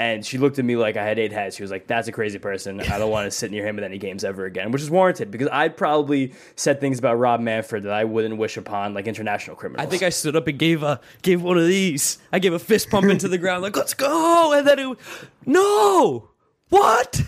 And 0.00 0.24
she 0.24 0.38
looked 0.38 0.58
at 0.58 0.64
me 0.64 0.76
like 0.76 0.96
I 0.96 1.04
had 1.04 1.18
eight 1.18 1.30
heads. 1.30 1.56
She 1.56 1.62
was 1.62 1.70
like, 1.70 1.86
"That's 1.86 2.08
a 2.08 2.12
crazy 2.12 2.38
person. 2.38 2.80
I 2.80 2.98
don't 2.98 3.10
want 3.10 3.26
to 3.26 3.30
sit 3.30 3.50
near 3.50 3.66
him 3.66 3.76
at 3.76 3.84
any 3.84 3.98
games 3.98 4.24
ever 4.24 4.46
again," 4.46 4.72
which 4.72 4.80
is 4.80 4.90
warranted 4.90 5.30
because 5.30 5.48
I'd 5.52 5.76
probably 5.76 6.32
said 6.56 6.80
things 6.80 6.98
about 6.98 7.18
Rob 7.18 7.40
Manfred 7.40 7.82
that 7.82 7.92
I 7.92 8.04
wouldn't 8.04 8.38
wish 8.38 8.56
upon 8.56 8.94
like 8.94 9.06
international 9.06 9.56
criminals. 9.56 9.86
I 9.86 9.90
think 9.90 10.02
I 10.02 10.08
stood 10.08 10.36
up 10.36 10.46
and 10.46 10.58
gave 10.58 10.82
a 10.82 11.00
gave 11.20 11.42
one 11.42 11.58
of 11.58 11.66
these. 11.66 12.16
I 12.32 12.38
gave 12.38 12.54
a 12.54 12.58
fist 12.58 12.88
pump 12.88 13.10
into 13.10 13.28
the 13.28 13.36
ground, 13.36 13.62
like 13.62 13.76
"Let's 13.76 13.92
go!" 13.92 14.54
And 14.54 14.66
then 14.66 14.78
it, 14.78 14.98
no, 15.44 16.30
what? 16.70 17.20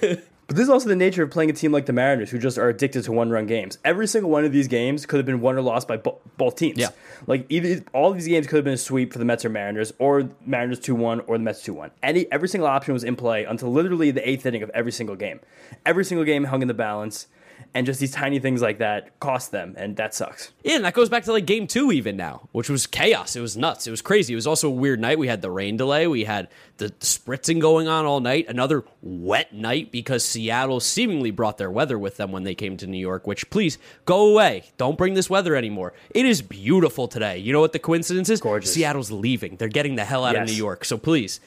But 0.50 0.56
this 0.56 0.64
is 0.64 0.70
also 0.70 0.88
the 0.88 0.96
nature 0.96 1.22
of 1.22 1.30
playing 1.30 1.48
a 1.50 1.52
team 1.52 1.70
like 1.70 1.86
the 1.86 1.92
Mariners, 1.92 2.28
who 2.28 2.36
just 2.36 2.58
are 2.58 2.68
addicted 2.68 3.04
to 3.04 3.12
one-run 3.12 3.46
games. 3.46 3.78
Every 3.84 4.08
single 4.08 4.32
one 4.32 4.44
of 4.44 4.50
these 4.50 4.66
games 4.66 5.06
could 5.06 5.18
have 5.18 5.24
been 5.24 5.40
won 5.40 5.54
or 5.54 5.60
lost 5.60 5.86
by 5.86 5.96
bo- 5.96 6.18
both 6.38 6.56
teams. 6.56 6.76
Yeah. 6.76 6.88
Like 7.28 7.46
either 7.48 7.84
all 7.92 8.10
of 8.10 8.16
these 8.16 8.26
games 8.26 8.48
could 8.48 8.56
have 8.56 8.64
been 8.64 8.74
a 8.74 8.76
sweep 8.76 9.12
for 9.12 9.20
the 9.20 9.24
Mets 9.24 9.44
or 9.44 9.48
Mariners, 9.48 9.92
or 10.00 10.28
Mariners 10.44 10.80
two-one, 10.80 11.20
or 11.28 11.38
the 11.38 11.44
Mets 11.44 11.62
two-one. 11.62 11.92
Any 12.02 12.26
every 12.32 12.48
single 12.48 12.66
option 12.66 12.94
was 12.94 13.04
in 13.04 13.14
play 13.14 13.44
until 13.44 13.70
literally 13.70 14.10
the 14.10 14.28
eighth 14.28 14.44
inning 14.44 14.64
of 14.64 14.70
every 14.70 14.90
single 14.90 15.14
game. 15.14 15.38
Every 15.86 16.04
single 16.04 16.24
game 16.24 16.42
hung 16.42 16.62
in 16.62 16.66
the 16.66 16.74
balance, 16.74 17.28
and 17.74 17.86
just 17.86 18.00
these 18.00 18.12
tiny 18.12 18.38
things 18.38 18.60
like 18.60 18.78
that 18.78 19.18
cost 19.20 19.52
them, 19.52 19.74
and 19.76 19.96
that 19.96 20.14
sucks. 20.14 20.52
Yeah, 20.64 20.76
and 20.76 20.84
that 20.84 20.94
goes 20.94 21.08
back 21.08 21.24
to 21.24 21.32
like 21.32 21.46
game 21.46 21.66
two 21.66 21.92
even 21.92 22.16
now, 22.16 22.48
which 22.52 22.68
was 22.68 22.86
chaos. 22.86 23.36
It 23.36 23.40
was 23.40 23.56
nuts. 23.56 23.86
It 23.86 23.90
was 23.90 24.02
crazy. 24.02 24.32
It 24.32 24.36
was 24.36 24.46
also 24.46 24.68
a 24.68 24.72
weird 24.72 25.00
night. 25.00 25.18
We 25.18 25.28
had 25.28 25.42
the 25.42 25.50
rain 25.50 25.76
delay. 25.76 26.06
We 26.06 26.24
had 26.24 26.48
the 26.78 26.90
spritzing 27.00 27.60
going 27.60 27.88
on 27.88 28.06
all 28.06 28.20
night. 28.20 28.46
Another 28.48 28.84
wet 29.02 29.52
night 29.52 29.92
because 29.92 30.24
Seattle 30.24 30.80
seemingly 30.80 31.30
brought 31.30 31.58
their 31.58 31.70
weather 31.70 31.98
with 31.98 32.16
them 32.16 32.32
when 32.32 32.42
they 32.42 32.54
came 32.54 32.76
to 32.78 32.86
New 32.86 32.98
York, 32.98 33.26
which 33.26 33.48
please 33.50 33.78
go 34.04 34.30
away. 34.30 34.64
Don't 34.76 34.98
bring 34.98 35.14
this 35.14 35.30
weather 35.30 35.54
anymore. 35.54 35.92
It 36.10 36.26
is 36.26 36.42
beautiful 36.42 37.06
today. 37.06 37.38
You 37.38 37.52
know 37.52 37.60
what 37.60 37.72
the 37.72 37.78
coincidence 37.78 38.28
is? 38.28 38.40
Gorgeous. 38.40 38.72
Seattle's 38.72 39.10
leaving. 39.10 39.56
They're 39.56 39.68
getting 39.68 39.94
the 39.94 40.04
hell 40.04 40.24
out 40.24 40.36
of 40.36 40.46
New 40.46 40.54
York. 40.54 40.84
So 40.84 40.98
please, 40.98 41.40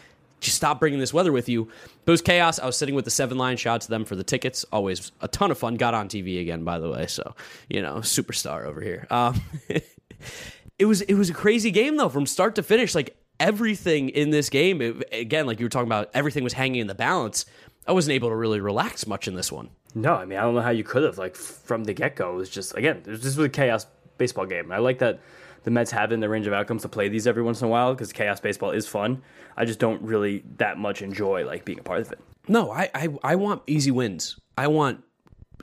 just 0.44 0.58
stop 0.58 0.80
bringing 0.80 1.00
this 1.00 1.14
weather 1.14 1.32
with 1.32 1.50
you. 1.50 1.66
But 2.06 2.12
it 2.12 2.14
was 2.14 2.22
chaos. 2.22 2.60
I 2.60 2.66
was 2.66 2.78
sitting 2.78 2.96
with 2.96 3.06
the 3.06 3.12
seven 3.12 3.38
line. 3.38 3.58
Shout 3.58 3.76
out 3.76 3.82
to 3.82 3.90
them 3.90 4.06
for 4.06 4.16
the 4.16 4.24
tickets. 4.24 4.66
Always 4.72 5.12
a 5.22 5.28
ton 5.28 5.52
of 5.52 5.58
fun. 5.58 5.76
Got 5.76 5.94
on 5.94 6.08
TV 6.10 6.42
again, 6.42 6.64
by 6.64 6.80
the 6.80 6.90
way. 6.90 7.08
So 7.08 7.36
you 7.70 7.82
know, 7.82 7.96
superstar 7.98 8.66
over 8.66 8.82
here. 8.82 9.08
Um, 9.10 9.42
it 10.80 10.86
was 10.86 11.02
it 11.02 11.16
was 11.16 11.30
a 11.30 11.34
crazy 11.34 11.72
game 11.72 11.98
though, 11.98 12.10
from 12.10 12.26
start 12.26 12.56
to 12.56 12.64
finish. 12.64 12.94
Like 12.96 13.16
everything 13.40 14.10
in 14.10 14.30
this 14.30 14.50
game, 14.50 14.82
it- 14.82 15.08
again, 15.12 15.46
like 15.48 15.60
you 15.60 15.66
were 15.66 15.70
talking 15.70 15.88
about, 15.88 16.10
everything 16.14 16.44
was 16.44 16.54
hanging 16.54 16.82
in 16.82 16.88
the 16.88 16.96
balance. 16.96 17.46
I 17.86 17.92
wasn't 17.92 18.14
able 18.14 18.30
to 18.30 18.36
really 18.36 18.62
relax 18.62 19.06
much 19.06 19.28
in 19.28 19.36
this 19.36 19.52
one. 19.52 19.70
No, 19.96 20.14
I 20.14 20.26
mean 20.26 20.40
I 20.40 20.42
don't 20.42 20.56
know 20.56 20.62
how 20.62 20.70
you 20.72 20.84
could 20.84 21.04
have 21.04 21.18
like 21.18 21.36
from 21.36 21.84
the 21.84 21.94
get 21.94 22.16
go. 22.16 22.34
It 22.34 22.38
was 22.38 22.50
just 22.50 22.76
again, 22.78 23.04
it 23.06 23.08
was 23.08 23.38
a 23.38 23.50
chaos 23.50 23.86
baseball 24.18 24.46
game. 24.46 24.72
I 24.72 24.78
like 24.78 25.00
that 25.00 25.20
the 25.64 25.72
Mets 25.72 25.92
have 25.92 26.12
in 26.12 26.20
the 26.20 26.30
range 26.30 26.48
of 26.48 26.54
outcomes 26.54 26.82
to 26.84 26.90
play 26.90 27.08
these 27.10 27.28
every 27.28 27.44
once 27.44 27.62
in 27.62 27.68
a 27.68 27.70
while 27.70 27.94
because 27.94 28.12
chaos 28.12 28.40
baseball 28.40 28.72
is 28.72 28.88
fun. 28.88 29.22
I 29.56 29.66
just 29.66 29.80
don't 29.80 30.02
really 30.02 30.44
that 30.58 30.78
much 30.78 31.02
enjoy 31.02 31.46
like 31.46 31.66
being 31.66 31.80
a 31.80 31.84
part 31.84 32.02
of 32.02 32.12
it. 32.12 32.20
No, 32.48 32.72
I, 32.72 32.90
I 32.94 33.10
I 33.24 33.36
want 33.36 33.62
easy 33.68 33.92
wins. 33.92 34.38
I 34.58 34.68
want 34.68 35.04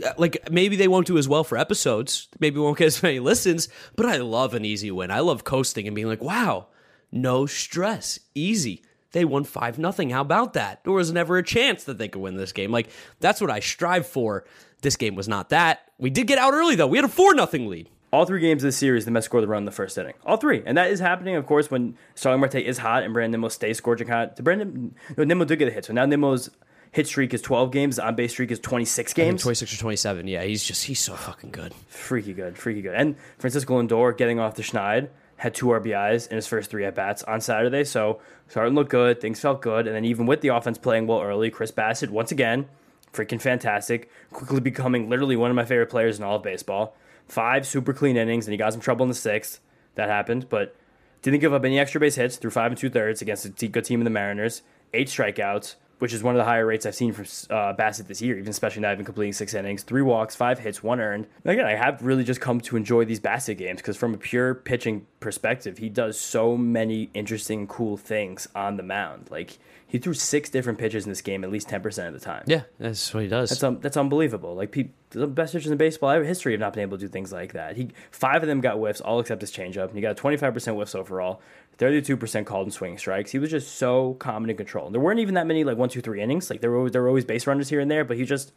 uh, 0.05 0.13
like 0.17 0.51
maybe 0.51 0.77
they 0.77 0.89
won't 0.89 1.07
do 1.07 1.19
as 1.19 1.29
well 1.29 1.45
for 1.45 1.59
episodes. 1.59 2.29
Maybe 2.39 2.59
won't 2.59 2.79
get 2.79 2.87
as 2.87 3.03
many 3.03 3.21
listens, 3.21 3.69
but 3.97 4.07
I 4.07 4.17
love 4.19 4.55
an 4.55 4.65
easy 4.65 4.91
win. 4.91 5.11
I 5.11 5.21
love 5.21 5.45
coasting 5.45 5.87
and 5.87 5.95
being 5.95 6.09
like, 6.09 6.23
wow, 6.23 6.69
no 7.13 7.47
stress, 7.47 8.19
easy. 8.35 8.83
They 9.13 9.25
won 9.25 9.45
five 9.45 9.79
nothing. 9.79 10.11
How 10.11 10.21
about 10.21 10.55
that? 10.55 10.85
There 10.85 10.93
was 10.93 11.13
never 11.13 11.37
a 11.37 11.43
chance 11.43 11.85
that 11.85 11.99
they 11.99 12.09
could 12.09 12.23
win 12.23 12.37
this 12.37 12.53
game. 12.53 12.71
Like 12.71 12.89
that's 13.19 13.41
what 13.41 13.51
I 13.51 13.61
strive 13.61 14.07
for. 14.07 14.45
This 14.83 14.97
game 14.97 15.15
was 15.15 15.29
not 15.29 15.51
that. 15.51 15.91
We 15.99 16.11
did 16.11 16.27
get 16.27 16.39
out 16.39 16.55
early 16.55 16.77
though. 16.77 16.87
We 16.87 16.97
had 16.97 17.05
a 17.05 17.09
four 17.09 17.35
nothing 17.35 17.69
lead. 17.69 17.89
All 18.13 18.25
three 18.25 18.41
games 18.41 18.65
of 18.65 18.69
the 18.69 18.73
series, 18.73 19.05
the 19.05 19.13
Mets 19.13 19.27
scored 19.27 19.45
the 19.45 19.49
run 19.49 19.63
in 19.63 19.65
the 19.67 19.71
first 19.71 19.97
inning. 19.97 20.15
All 20.27 20.37
three. 20.37 20.63
And 20.67 20.77
that 20.77 20.91
is 20.91 20.99
happening, 20.99 21.37
of 21.37 21.47
course, 21.47 21.71
when 21.71 21.97
Starling 22.17 22.41
Marte 22.41 22.57
is 22.57 22.79
hot 22.79 23.05
and 23.05 23.13
Brandon 23.13 23.33
Nimmo 23.33 23.49
stays 23.49 23.79
scorching 23.79 24.09
hot. 24.09 24.37
Brandon 24.43 24.95
no, 25.17 25.25
Nimmo 25.25 25.45
did 25.45 25.59
get 25.61 25.69
a 25.69 25.71
hit, 25.71 25.85
so 25.85 25.93
now 25.93 26.07
Nimmo's 26.07 26.51
hit 26.93 27.07
streak 27.07 27.33
is 27.33 27.41
12 27.41 27.71
games, 27.71 27.99
on 28.01 28.17
base 28.17 28.33
streak 28.33 28.51
is 28.51 28.59
26 28.59 29.15
games. 29.15 29.43
26 29.43 29.75
or 29.75 29.77
27. 29.77 30.27
Yeah, 30.27 30.43
he's 30.43 30.65
just, 30.65 30.85
he's 30.87 30.99
so 30.99 31.15
fucking 31.15 31.51
good. 31.51 31.73
Freaky 31.87 32.33
good, 32.33 32.59
freaky 32.59 32.83
good. 32.83 32.95
And 32.95 33.15
Francisco 33.39 33.81
Lindor 33.81 34.17
getting 34.17 34.41
off 34.41 34.57
the 34.57 34.63
Schneid 34.63 35.09
had 35.37 35.55
two 35.55 35.67
RBIs 35.67 36.29
in 36.29 36.37
his 36.37 36.47
first 36.47 36.69
three 36.69 36.85
at 36.85 36.95
bats 36.95 37.23
on 37.23 37.41
Saturday, 37.41 37.85
so 37.85 38.21
starting 38.49 38.75
to 38.75 38.81
look 38.81 38.91
good. 38.91 39.21
Things 39.21 39.41
felt 39.41 39.63
good. 39.63 39.87
And 39.87 39.95
then 39.95 40.05
even 40.05 40.27
with 40.27 40.41
the 40.41 40.49
offense 40.49 40.79
playing 40.79 41.07
well 41.07 41.23
early, 41.23 41.49
Chris 41.51 41.71
Bassitt, 41.71 42.11
once 42.11 42.33
again, 42.33 42.67
freaking 43.13 43.41
fantastic, 43.41 44.11
quickly 44.33 44.61
becoming 44.61 45.09
literally 45.09 45.37
one 45.37 45.51
of 45.51 45.57
my 45.57 45.65
favorite 45.65 45.91
players 45.91 46.19
in 46.19 46.25
all 46.25 46.37
of 46.37 46.43
baseball. 46.43 46.95
Five 47.29 47.67
super 47.67 47.93
clean 47.93 48.17
innings, 48.17 48.47
and 48.47 48.53
he 48.53 48.59
got 48.59 48.73
some 48.73 48.81
trouble 48.81 49.05
in 49.05 49.09
the 49.09 49.15
sixth. 49.15 49.61
That 49.97 50.09
happened, 50.09 50.49
but 50.49 50.77
didn't 51.23 51.41
give 51.41 51.53
up 51.53 51.65
any 51.65 51.79
extra 51.79 52.01
base 52.01 52.15
hits 52.15 52.37
through 52.37 52.53
five 52.53 52.73
and 52.73 52.79
two 52.79 52.89
thirds 52.91 53.21
against 53.21 53.45
a 53.45 53.69
good 53.69 53.85
team 53.85 54.01
in 54.01 54.05
the 54.05 54.11
Mariners. 54.11 54.63
Eight 54.95 55.09
strikeouts, 55.09 55.75
which 55.99 56.15
is 56.15 56.23
one 56.23 56.35
of 56.35 56.39
the 56.39 56.45
higher 56.45 56.65
rates 56.65 56.87
I've 56.87 56.95
seen 56.95 57.13
from 57.13 57.25
uh, 57.51 57.75
Bassitt 57.75 58.07
this 58.07 58.23
year, 58.23 58.39
even 58.39 58.49
especially 58.49 58.83
not 58.83 58.93
even 58.93 59.05
completing 59.05 59.35
six 59.35 59.53
innings. 59.53 59.83
Three 59.83 60.03
walks, 60.03 60.35
five 60.35 60.61
hits, 60.61 60.83
one 60.83 60.99
earned. 61.01 61.27
And 61.45 61.53
again, 61.53 61.67
I 61.67 61.75
have 61.75 62.03
really 62.03 62.25
just 62.25 62.41
come 62.41 62.61
to 62.63 62.77
enjoy 62.77 63.05
these 63.05 63.21
Bassitt 63.21 63.59
games 63.59 63.81
because 63.81 63.97
from 63.97 64.15
a 64.15 64.19
pure 64.19 64.55
pitching 64.55 65.07
perspective, 65.21 65.79
he 65.79 65.91
does 65.91 66.19
so 66.19 66.57
many 66.57 67.11
interesting, 67.13 67.67
cool 67.67 67.97
things 67.99 68.49
on 68.55 68.79
the 68.79 68.83
mound. 68.83 69.29
Like 69.31 69.59
he 69.91 69.99
threw 69.99 70.15
six 70.15 70.49
different 70.49 70.79
pitches 70.79 71.05
in 71.05 71.11
this 71.11 71.21
game 71.21 71.43
at 71.43 71.51
least 71.51 71.69
10% 71.69 72.07
of 72.07 72.15
the 72.15 72.21
time. 72.21 72.45
Yeah, 72.47 72.63
that's 72.79 73.13
what 73.13 73.25
he 73.25 73.29
does. 73.29 73.51
That's 73.51 73.63
um, 73.65 73.81
that's 73.81 73.97
unbelievable. 73.97 74.55
Like 74.55 74.71
pe- 74.71 74.91
the 75.11 75.27
best 75.27 75.53
pitchers 75.53 75.71
in 75.71 75.77
baseball 75.77 76.11
ever 76.11 76.25
history 76.25 76.53
have 76.53 76.61
not 76.61 76.73
been 76.73 76.83
able 76.83 76.97
to 76.97 77.07
do 77.07 77.09
things 77.09 77.33
like 77.33 77.55
that. 77.55 77.77
He 77.77 77.91
five 78.13 78.43
of 78.43 78.49
them 78.49 78.61
got 78.61 78.77
whiffs, 78.77 79.01
all 79.01 79.19
except 79.19 79.41
his 79.41 79.51
changeup. 79.51 79.89
And 79.89 79.97
he 79.97 80.01
got 80.01 80.17
25% 80.17 80.77
whiffs 80.77 80.95
overall, 80.95 81.43
32% 81.79 82.47
called 82.47 82.69
in 82.69 82.71
swing 82.71 82.99
strikes. 82.99 83.33
He 83.33 83.41
was 83.41 83.51
just 83.51 83.79
so 83.79 84.15
calm 84.15 84.45
and 84.45 84.51
in 84.53 84.57
control. 84.57 84.87
And 84.87 84.95
there 84.95 85.03
weren't 85.03 85.19
even 85.19 85.35
that 85.35 85.49
many 85.49 85.65
like 85.65 85.77
one, 85.77 85.89
two, 85.89 86.01
three 86.01 86.23
innings. 86.23 86.51
Like 86.51 86.61
there 86.61 86.71
were 86.71 86.89
there 86.89 87.03
were 87.03 87.09
always 87.09 87.25
base 87.25 87.49
runners 87.49 87.69
here 87.69 87.81
and 87.81 87.91
there, 87.91 88.05
but 88.05 88.17
he 88.17 88.25
just 88.25 88.53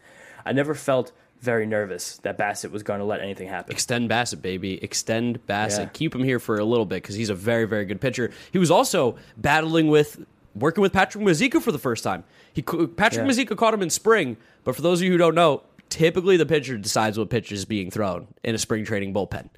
I 0.46 0.54
never 0.54 0.76
felt 0.76 1.12
very 1.42 1.66
nervous 1.66 2.18
that 2.20 2.38
Bassitt 2.38 2.72
was 2.72 2.84
going 2.84 3.00
to 3.00 3.06
let 3.06 3.22
anything 3.22 3.50
happen. 3.50 3.74
Extend 3.74 4.10
Bassitt, 4.10 4.42
baby. 4.42 4.82
Extend 4.84 5.46
Bassitt. 5.48 5.80
Yeah. 5.80 5.90
Keep 5.94 6.16
him 6.16 6.24
here 6.24 6.40
for 6.40 6.58
a 6.58 6.64
little 6.64 6.86
bit 6.86 7.02
because 7.02 7.16
he's 7.16 7.30
a 7.30 7.36
very, 7.36 7.66
very 7.66 7.86
good 7.86 8.00
pitcher. 8.00 8.32
He 8.52 8.60
was 8.60 8.72
also 8.72 9.18
battling 9.36 9.90
with 9.90 10.24
working 10.56 10.82
with 10.82 10.94
Patrick 10.94 11.24
Mazeika 11.24 11.62
for 11.62 11.72
the 11.72 11.80
first 11.80 12.04
time. 12.04 12.24
He 12.52 12.62
Patrick 12.62 13.28
Yeah. 13.28 13.46
Caught 13.56 13.74
him 13.74 13.82
in 13.82 13.90
spring, 13.90 14.38
but 14.64 14.76
for 14.76 14.82
those 14.82 15.00
of 15.02 15.06
you 15.06 15.12
who 15.12 15.18
don't 15.18 15.36
know, 15.36 15.64
typically 15.90 16.38
the 16.38 16.46
pitcher 16.46 16.78
decides 16.78 17.18
what 17.18 17.30
pitch 17.30 17.52
is 17.52 17.66
being 17.66 17.92
thrown 17.92 18.28
in 18.44 18.56
a 18.56 18.58
spring 18.58 18.86
training 18.86 19.14
bullpen. 19.14 19.50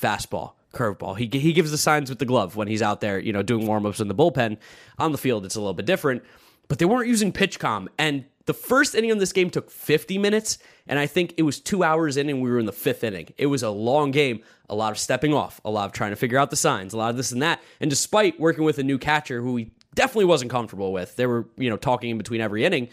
Fastball, 0.00 0.52
curveball. 0.72 1.16
He 1.18 1.26
he 1.38 1.52
gives 1.52 1.70
the 1.70 1.78
signs 1.78 2.08
with 2.10 2.18
the 2.18 2.24
glove 2.26 2.56
when 2.56 2.68
he's 2.68 2.82
out 2.82 3.00
there, 3.00 3.18
you 3.18 3.32
know, 3.32 3.42
doing 3.42 3.66
warm 3.66 3.86
ups 3.86 4.00
in 4.00 4.08
the 4.08 4.14
bullpen. 4.14 4.56
On 4.98 5.12
the 5.12 5.18
field, 5.18 5.44
it's 5.44 5.56
a 5.56 5.60
little 5.60 5.74
bit 5.74 5.86
different, 5.86 6.22
but 6.68 6.78
they 6.78 6.84
weren't 6.84 7.08
using 7.08 7.32
PitchCom 7.32 7.88
and. 7.98 8.24
The 8.46 8.54
first 8.54 8.96
inning 8.96 9.12
of 9.12 9.20
this 9.20 9.32
game 9.32 9.48
took 9.48 9.70
50 9.70 10.18
minutes, 10.18 10.58
and 10.88 10.98
I 10.98 11.06
think 11.06 11.34
it 11.36 11.42
was 11.42 11.60
two 11.60 11.84
hours 11.84 12.16
in, 12.16 12.28
and 12.28 12.42
we 12.42 12.50
were 12.50 12.58
in 12.58 12.66
the 12.66 12.72
fifth 12.72 13.04
inning. 13.04 13.28
It 13.38 13.46
was 13.46 13.62
a 13.62 13.70
long 13.70 14.10
game, 14.10 14.40
a 14.68 14.74
lot 14.74 14.90
of 14.90 14.98
stepping 14.98 15.32
off, 15.32 15.60
a 15.64 15.70
lot 15.70 15.84
of 15.84 15.92
trying 15.92 16.10
to 16.10 16.16
figure 16.16 16.36
out 16.36 16.50
the 16.50 16.56
signs, 16.56 16.92
a 16.92 16.96
lot 16.96 17.10
of 17.10 17.16
this 17.16 17.30
and 17.30 17.40
that. 17.42 17.60
And 17.80 17.88
despite 17.90 18.40
working 18.40 18.64
with 18.64 18.78
a 18.78 18.82
new 18.82 18.98
catcher 18.98 19.40
who 19.40 19.56
he 19.56 19.70
definitely 20.00 20.24
wasn't 20.24 20.50
comfortable 20.50 20.92
with, 20.92 21.16
they 21.16 21.26
were, 21.26 21.46
you 21.56 21.68
know, 21.68 21.76
talking 21.76 22.10
in 22.10 22.18
between 22.18 22.40
every 22.40 22.64
inning 22.64 22.88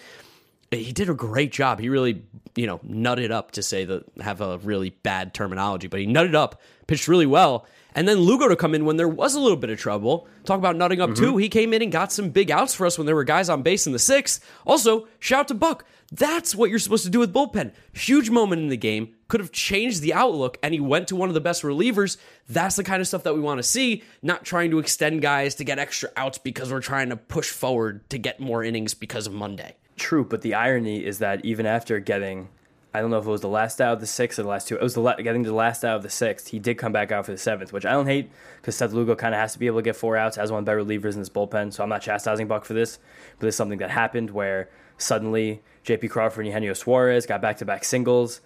he 0.71 0.91
did 0.91 1.09
a 1.09 1.13
great 1.13 1.51
job. 1.51 1.79
He 1.79 1.89
really, 1.89 2.23
you 2.55 2.67
know, 2.67 2.79
nutted 2.79 3.31
up 3.31 3.51
to 3.51 3.63
say 3.63 3.85
that 3.85 4.03
have 4.21 4.41
a 4.41 4.57
really 4.59 4.89
bad 4.89 5.33
terminology, 5.33 5.87
but 5.87 5.99
he 5.99 6.07
nutted 6.07 6.35
up, 6.35 6.61
pitched 6.87 7.07
really 7.07 7.25
well. 7.25 7.65
And 7.95 8.07
then 8.07 8.19
Lugo 8.19 8.47
to 8.47 8.55
come 8.55 8.75
in 8.75 8.85
when 8.85 8.97
there 8.97 9.07
was 9.07 9.33
a 9.33 9.39
little 9.39 9.57
bit 9.57 9.69
of 9.69 9.79
trouble. 9.79 10.27
Talk 10.43 10.59
about 10.59 10.75
nutting 10.75 11.01
up 11.01 11.15
too. 11.15 11.31
Mm-hmm. 11.31 11.39
He 11.39 11.49
came 11.49 11.73
in 11.73 11.81
and 11.81 11.91
got 11.91 12.11
some 12.11 12.29
big 12.29 12.51
outs 12.51 12.73
for 12.73 12.85
us 12.85 12.97
when 12.97 13.07
there 13.07 13.15
were 13.15 13.23
guys 13.23 13.49
on 13.49 13.63
base 13.63 13.87
in 13.87 13.93
the 13.93 13.99
sixth. 13.99 14.45
Also, 14.65 15.07
shout 15.19 15.41
out 15.41 15.47
to 15.47 15.53
Buck. 15.55 15.85
That's 16.11 16.53
what 16.53 16.69
you're 16.69 16.79
supposed 16.79 17.05
to 17.05 17.09
do 17.09 17.19
with 17.19 17.33
bullpen. 17.33 17.71
Huge 17.93 18.29
moment 18.29 18.61
in 18.61 18.67
the 18.67 18.77
game. 18.77 19.15
Could 19.27 19.41
have 19.41 19.51
changed 19.51 20.01
the 20.01 20.13
outlook, 20.13 20.57
and 20.63 20.73
he 20.73 20.79
went 20.79 21.09
to 21.09 21.15
one 21.15 21.29
of 21.29 21.33
the 21.33 21.41
best 21.41 21.63
relievers. 21.63 22.17
That's 22.47 22.77
the 22.77 22.83
kind 22.83 23.01
of 23.01 23.07
stuff 23.07 23.23
that 23.23 23.35
we 23.35 23.41
want 23.41 23.57
to 23.57 23.63
see, 23.63 24.03
not 24.21 24.45
trying 24.45 24.71
to 24.71 24.79
extend 24.79 25.21
guys 25.21 25.55
to 25.55 25.63
get 25.63 25.79
extra 25.79 26.09
outs 26.15 26.37
because 26.37 26.71
we're 26.71 26.79
trying 26.79 27.09
to 27.09 27.17
push 27.17 27.49
forward 27.49 28.09
to 28.09 28.17
get 28.17 28.39
more 28.39 28.63
innings 28.63 28.93
because 28.93 29.27
of 29.27 29.33
Monday. 29.33 29.75
True, 29.97 30.23
but 30.23 30.43
the 30.43 30.53
irony 30.53 31.03
is 31.03 31.19
that 31.19 31.43
even 31.43 31.65
after 31.65 31.99
getting, 31.99 32.49
I 32.93 33.01
don't 33.01 33.09
know 33.09 33.17
if 33.17 33.25
it 33.25 33.29
was 33.29 33.41
the 33.41 33.49
last 33.49 33.81
out 33.81 33.93
of 33.93 33.99
the 33.99 34.07
sixth 34.07 34.39
or 34.39 34.43
the 34.43 34.47
last 34.47 34.67
two, 34.67 34.75
it 34.75 34.81
was 34.81 34.93
the 34.93 35.01
la- 35.01 35.15
getting 35.15 35.43
the 35.43 35.53
last 35.53 35.83
out 35.83 35.97
of 35.97 36.03
the 36.03 36.09
sixth. 36.09 36.47
He 36.47 36.59
did 36.59 36.77
come 36.77 36.91
back 36.91 37.11
out 37.11 37.25
for 37.25 37.31
the 37.31 37.37
seventh, 37.37 37.73
which 37.73 37.85
I 37.85 37.91
don't 37.91 38.05
hate 38.05 38.29
because 38.61 38.75
Seth 38.75 38.93
Lugo 38.93 39.15
kind 39.15 39.33
of 39.33 39.41
has 39.41 39.53
to 39.53 39.59
be 39.59 39.67
able 39.67 39.79
to 39.79 39.83
get 39.83 39.95
four 39.95 40.15
outs 40.15 40.37
as 40.37 40.51
one 40.51 40.59
of 40.59 40.65
the 40.65 40.71
better 40.71 40.83
relievers 40.83 41.13
in 41.13 41.19
this 41.19 41.29
bullpen. 41.29 41.73
So 41.73 41.83
I'm 41.83 41.89
not 41.89 42.01
chastising 42.01 42.47
Buck 42.47 42.63
for 42.63 42.73
this, 42.73 42.99
but 43.39 43.47
it's 43.47 43.57
something 43.57 43.79
that 43.79 43.89
happened 43.89 44.29
where 44.29 44.69
suddenly 44.97 45.61
J.P. 45.83 46.07
Crawford 46.09 46.45
and 46.45 46.53
Eugenio 46.53 46.73
Suarez 46.73 47.25
got 47.25 47.41
back-to-back 47.41 47.83
singles. 47.83 48.41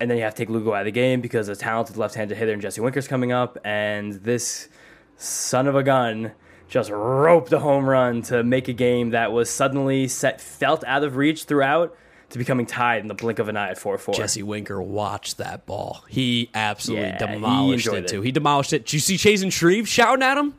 And 0.00 0.10
then 0.10 0.18
you 0.18 0.24
have 0.24 0.34
to 0.34 0.42
take 0.42 0.50
Lugo 0.50 0.72
out 0.74 0.80
of 0.80 0.84
the 0.86 0.92
game 0.92 1.20
because 1.20 1.48
a 1.48 1.56
talented 1.56 1.96
left-handed 1.96 2.36
hitter 2.36 2.52
and 2.52 2.60
Jesse 2.60 2.80
Winker's 2.80 3.06
coming 3.08 3.32
up, 3.32 3.56
and 3.64 4.14
this 4.14 4.68
son 5.16 5.66
of 5.68 5.76
a 5.76 5.82
gun 5.82 6.32
just 6.68 6.90
roped 6.90 7.52
a 7.52 7.60
home 7.60 7.88
run 7.88 8.20
to 8.22 8.42
make 8.42 8.66
a 8.68 8.72
game 8.72 9.10
that 9.10 9.30
was 9.32 9.48
suddenly 9.48 10.08
set 10.08 10.40
felt 10.40 10.82
out 10.84 11.04
of 11.04 11.16
reach 11.16 11.44
throughout 11.44 11.96
to 12.30 12.38
becoming 12.38 12.66
tied 12.66 13.02
in 13.02 13.06
the 13.06 13.14
blink 13.14 13.38
of 13.38 13.48
an 13.48 13.56
eye 13.56 13.68
at 13.70 13.78
4-4. 13.78 14.14
Jesse 14.14 14.42
Winker 14.42 14.82
watched 14.82 15.36
that 15.38 15.66
ball. 15.66 16.02
He 16.08 16.50
absolutely 16.54 17.06
Yeah, 17.08 17.18
demolished 17.18 17.86
enjoyed 17.86 18.02
it, 18.04 18.06
it. 18.06 18.08
too. 18.14 18.22
He 18.22 18.32
demolished 18.32 18.72
it. 18.72 18.86
Did 18.86 18.94
you 18.94 18.98
see 19.00 19.14
Chasen 19.16 19.52
Shreve 19.52 19.86
shouting 19.86 20.24
at 20.24 20.36
him? 20.36 20.54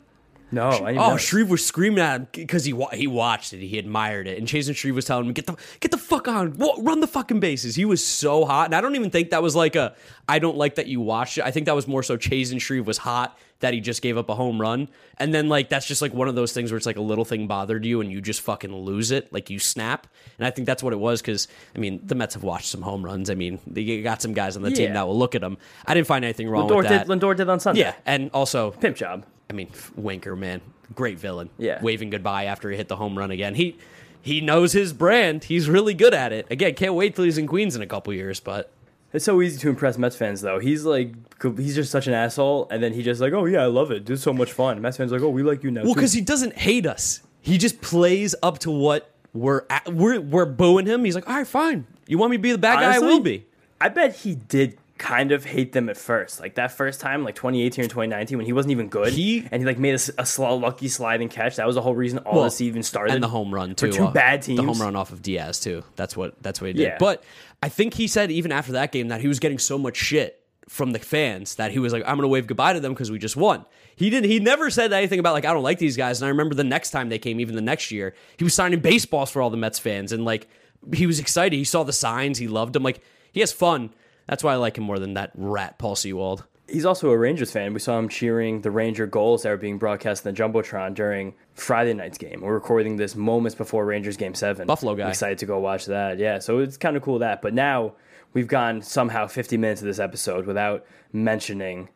No, 0.52 0.68
I 0.68 0.78
didn't 0.92 0.98
Oh, 0.98 1.10
know. 1.10 1.16
Shreve 1.16 1.50
was 1.50 1.66
screaming 1.66 1.98
at 1.98 2.20
him 2.20 2.28
because 2.32 2.64
he 2.64 2.72
wa- 2.72 2.90
he 2.90 3.08
watched 3.08 3.52
it. 3.52 3.58
He 3.66 3.78
admired 3.78 4.28
it, 4.28 4.38
and 4.38 4.46
Chasen 4.46 4.76
Shreve 4.76 4.94
was 4.94 5.04
telling 5.04 5.26
him, 5.26 5.32
"Get 5.32 5.46
the 5.46 5.56
get 5.80 5.90
the 5.90 5.98
fuck 5.98 6.28
on, 6.28 6.52
run 6.78 7.00
the 7.00 7.08
fucking 7.08 7.40
bases." 7.40 7.74
He 7.74 7.84
was 7.84 8.04
so 8.06 8.44
hot, 8.44 8.66
and 8.66 8.74
I 8.74 8.80
don't 8.80 8.94
even 8.94 9.10
think 9.10 9.30
that 9.30 9.42
was 9.42 9.56
like 9.56 9.74
a 9.74 9.94
I 10.28 10.38
don't 10.38 10.56
like 10.56 10.76
that 10.76 10.86
you 10.86 11.00
watched 11.00 11.38
it. 11.38 11.44
I 11.44 11.50
think 11.50 11.66
that 11.66 11.74
was 11.74 11.88
more 11.88 12.02
so 12.04 12.16
Chasen 12.16 12.60
Shreve 12.60 12.86
was 12.86 12.98
hot 12.98 13.36
that 13.60 13.72
he 13.74 13.80
just 13.80 14.02
gave 14.02 14.16
up 14.18 14.28
a 14.28 14.34
home 14.36 14.60
run, 14.60 14.88
and 15.18 15.34
then 15.34 15.48
like 15.48 15.68
that's 15.68 15.86
just 15.86 16.00
like 16.00 16.14
one 16.14 16.28
of 16.28 16.36
those 16.36 16.52
things 16.52 16.70
where 16.70 16.76
it's 16.76 16.86
like 16.86 16.96
a 16.96 17.00
little 17.02 17.24
thing 17.24 17.48
bothered 17.48 17.84
you 17.84 18.00
and 18.00 18.12
you 18.12 18.20
just 18.20 18.40
fucking 18.42 18.72
lose 18.72 19.10
it, 19.10 19.32
like 19.32 19.50
you 19.50 19.58
snap. 19.58 20.06
And 20.38 20.46
I 20.46 20.50
think 20.50 20.66
that's 20.66 20.82
what 20.82 20.92
it 20.92 21.00
was 21.00 21.20
because 21.20 21.48
I 21.74 21.80
mean 21.80 22.00
the 22.04 22.14
Mets 22.14 22.34
have 22.34 22.44
watched 22.44 22.66
some 22.68 22.82
home 22.82 23.04
runs. 23.04 23.30
I 23.30 23.34
mean 23.34 23.58
they 23.66 24.00
got 24.00 24.22
some 24.22 24.32
guys 24.32 24.56
on 24.56 24.62
the 24.62 24.70
team 24.70 24.88
Yeah. 24.88 24.92
that 24.92 25.08
will 25.08 25.18
look 25.18 25.34
at 25.34 25.40
them. 25.40 25.58
I 25.86 25.94
didn't 25.94 26.06
find 26.06 26.24
anything 26.24 26.48
wrong 26.48 26.68
Lindor 26.68 26.76
with 26.76 26.88
that. 26.88 27.08
did, 27.08 27.20
Lindor 27.20 27.36
did 27.36 27.48
on 27.48 27.58
Sunday. 27.58 27.80
yeah, 27.80 27.94
and 28.06 28.30
also 28.32 28.70
Pimp 28.70 28.94
job. 28.96 29.24
I 29.48 29.52
mean, 29.52 29.68
Winker, 29.96 30.34
man, 30.36 30.60
great 30.94 31.18
villain. 31.18 31.50
Yeah. 31.58 31.80
waving 31.82 32.10
goodbye 32.10 32.44
after 32.44 32.70
he 32.70 32.76
hit 32.76 32.88
the 32.88 32.96
home 32.96 33.16
run 33.16 33.30
again. 33.30 33.54
He 33.54 33.76
he 34.22 34.40
knows 34.40 34.72
his 34.72 34.92
brand. 34.92 35.44
He's 35.44 35.68
really 35.68 35.94
good 35.94 36.12
at 36.12 36.32
it. 36.32 36.46
Again, 36.50 36.74
can't 36.74 36.94
wait 36.94 37.14
till 37.14 37.24
he's 37.24 37.38
in 37.38 37.46
Queens 37.46 37.76
in 37.76 37.82
a 37.82 37.86
couple 37.86 38.12
years. 38.12 38.40
But 38.40 38.70
It's 39.12 39.24
so 39.24 39.40
easy 39.40 39.58
to 39.60 39.68
impress 39.68 39.98
Mets 39.98 40.16
fans, 40.16 40.40
though. 40.40 40.58
He's 40.58 40.84
like, 40.84 41.14
he's 41.56 41.76
just 41.76 41.92
such 41.92 42.08
an 42.08 42.12
asshole, 42.12 42.66
and 42.70 42.82
then 42.82 42.92
he 42.92 43.02
just 43.04 43.20
like, 43.20 43.32
oh 43.32 43.44
yeah, 43.44 43.62
I 43.62 43.66
love 43.66 43.92
it. 43.92 44.10
It's 44.10 44.22
so 44.22 44.32
much 44.32 44.52
fun. 44.52 44.80
Mets 44.82 44.96
fans 44.96 45.12
are 45.12 45.16
like, 45.16 45.24
oh, 45.24 45.28
we 45.30 45.42
like 45.44 45.62
you 45.62 45.70
now. 45.70 45.84
well, 45.84 45.94
because 45.94 46.12
he 46.12 46.20
doesn't 46.20 46.54
hate 46.56 46.86
us. 46.86 47.20
He 47.40 47.56
just 47.58 47.80
plays 47.80 48.34
up 48.42 48.58
to 48.60 48.70
what 48.72 49.14
we're 49.32 49.62
at. 49.70 49.92
we're 49.94 50.20
we're 50.20 50.46
booing 50.46 50.86
him. 50.86 51.04
He's 51.04 51.14
like, 51.14 51.28
all 51.28 51.36
right, 51.36 51.46
fine. 51.46 51.86
You 52.08 52.18
want 52.18 52.32
me 52.32 52.36
to 52.36 52.42
be 52.42 52.50
the 52.52 52.58
bad 52.58 52.80
guy? 52.80 52.96
I 52.96 52.98
will 52.98 53.20
be. 53.20 53.46
I 53.80 53.90
bet 53.90 54.16
he 54.16 54.34
did 54.34 54.78
kind 54.98 55.30
of 55.32 55.44
hate 55.44 55.72
them 55.72 55.88
at 55.88 55.96
first. 55.96 56.40
Like 56.40 56.54
that 56.54 56.72
first 56.72 57.00
time, 57.00 57.22
like 57.24 57.34
2018 57.34 57.84
or 57.84 57.88
2019, 57.88 58.38
when 58.38 58.46
he 58.46 58.52
wasn't 58.52 58.72
even 58.72 58.88
good. 58.88 59.12
He- 59.12 59.46
and 59.50 59.60
he 59.62 59.66
like 59.66 59.78
made 59.78 59.94
a 59.94 60.26
slow, 60.26 60.56
lucky 60.56 60.88
sliding 60.88 61.28
catch. 61.28 61.56
That 61.56 61.66
was 61.66 61.74
the 61.74 61.82
whole 61.82 61.94
reason 61.94 62.18
all 62.20 62.34
Well, 62.36 62.44
this 62.44 62.60
even 62.60 62.82
started. 62.82 63.14
and 63.14 63.22
the 63.22 63.28
home 63.28 63.52
run 63.52 63.74
too. 63.74 63.92
two 63.92 64.06
uh, 64.06 64.10
bad 64.10 64.42
teams. 64.42 64.58
The 64.58 64.66
home 64.66 64.80
run 64.80 64.96
off 64.96 65.12
of 65.12 65.22
Diaz 65.22 65.60
too. 65.60 65.82
That's 65.96 66.16
what 66.16 66.42
that's 66.42 66.60
what 66.60 66.68
he 66.68 66.72
did. 66.72 66.82
Yeah. 66.82 66.96
But 66.98 67.22
I 67.62 67.68
think 67.68 67.94
he 67.94 68.06
said 68.06 68.30
even 68.30 68.52
after 68.52 68.72
that 68.72 68.92
game 68.92 69.08
that 69.08 69.20
he 69.20 69.28
was 69.28 69.38
getting 69.38 69.58
so 69.58 69.76
much 69.78 69.96
shit 69.96 70.40
from 70.68 70.90
the 70.92 70.98
fans 70.98 71.54
that 71.56 71.70
he 71.70 71.78
was 71.78 71.92
like, 71.92 72.02
I'm 72.06 72.16
gonna 72.16 72.28
wave 72.28 72.46
goodbye 72.46 72.72
to 72.72 72.80
them 72.80 72.92
because 72.92 73.10
we 73.10 73.18
just 73.18 73.36
won. 73.36 73.64
He 73.96 74.10
didn't. 74.10 74.28
He 74.30 74.40
never 74.40 74.68
said 74.70 74.92
anything 74.92 75.18
about 75.20 75.32
like 75.34 75.44
I 75.44 75.52
don't 75.52 75.62
like 75.62 75.78
these 75.78 75.96
guys. 75.96 76.20
And 76.20 76.26
I 76.26 76.30
remember 76.30 76.54
the 76.54 76.64
next 76.64 76.90
time 76.90 77.08
they 77.08 77.18
came, 77.18 77.38
even 77.40 77.54
the 77.54 77.62
next 77.62 77.90
year, 77.90 78.14
he 78.36 78.44
was 78.44 78.52
signing 78.54 78.80
baseballs 78.80 79.30
for 79.30 79.40
all 79.42 79.50
the 79.50 79.56
Mets 79.56 79.78
fans, 79.78 80.10
and 80.12 80.24
like 80.24 80.48
he 80.94 81.06
was 81.06 81.18
excited. 81.20 81.56
He 81.56 81.64
saw 81.64 81.82
the 81.82 81.92
signs. 81.92 82.38
He 82.38 82.48
loved 82.48 82.72
them. 82.72 82.82
Like 82.82 83.00
he 83.32 83.40
has 83.40 83.52
fun. 83.52 83.90
That's 84.26 84.42
why 84.42 84.52
I 84.52 84.56
like 84.56 84.78
him 84.78 84.84
more 84.84 84.98
than 84.98 85.14
that 85.14 85.30
rat 85.34 85.78
Paul 85.78 85.96
Sewald. 85.96 86.44
He's 86.68 86.84
also 86.84 87.10
a 87.10 87.16
Rangers 87.16 87.52
fan. 87.52 87.72
We 87.74 87.78
saw 87.78 87.96
him 87.96 88.08
cheering 88.08 88.62
the 88.62 88.72
Ranger 88.72 89.06
goals 89.06 89.44
that 89.44 89.50
were 89.50 89.56
being 89.56 89.78
broadcast 89.78 90.26
in 90.26 90.34
the 90.34 90.42
Jumbotron 90.42 90.94
during 90.94 91.34
Friday 91.54 91.94
night's 91.94 92.18
game. 92.18 92.40
We're 92.40 92.54
recording 92.54 92.96
this 92.96 93.14
moments 93.14 93.54
before 93.54 93.86
Rangers 93.86 94.16
game 94.16 94.34
seven. 94.34 94.66
Buffalo 94.66 94.96
guy. 94.96 95.04
I'm 95.04 95.10
excited 95.10 95.38
to 95.38 95.46
go 95.46 95.60
watch 95.60 95.86
that. 95.86 96.18
Yeah, 96.18 96.40
so 96.40 96.58
it's 96.58 96.76
kind 96.76 96.96
of 96.96 97.02
cool 97.02 97.20
that. 97.20 97.40
But 97.40 97.54
now 97.54 97.92
we've 98.32 98.48
gone 98.48 98.82
somehow 98.82 99.28
50 99.28 99.56
minutes 99.58 99.80
of 99.80 99.86
this 99.86 100.00
episode 100.00 100.44
without 100.44 100.84
mentioning 101.12 101.88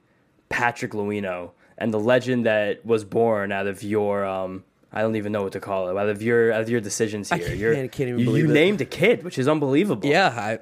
Patrick 0.51 0.93
Luino 0.93 1.51
and 1.76 1.93
the 1.93 1.99
legend 1.99 2.47
that 2.47 2.87
was 2.87 3.03
born 3.05 3.51
out 3.51 3.66
of 3.66 3.83
your 3.83 4.24
um, 4.24 4.62
I 4.93 5.03
don't 5.03 5.14
even 5.16 5.30
know 5.30 5.43
what 5.45 5.53
to 5.53 5.61
call 5.61 5.88
it. 5.88 5.97
Out 5.97 6.09
of 6.09 6.20
your 6.20 6.53
out 6.53 6.62
of 6.62 6.68
your 6.70 6.80
decisions 6.80 7.28
here, 7.30 7.38
can't- 7.38 7.59
you're, 7.59 7.72
I 7.76 7.86
can't 7.88 8.09
even 8.09 8.18
you, 8.20 8.24
believe 8.24 8.45
you 8.45 8.51
it. 8.51 8.55
named 8.55 8.80
a 8.80 8.84
kid, 8.84 9.22
which 9.22 9.38
is 9.38 9.47
unbelievable. 9.47 10.09
Yeah, 10.11 10.28
I, 10.28 10.59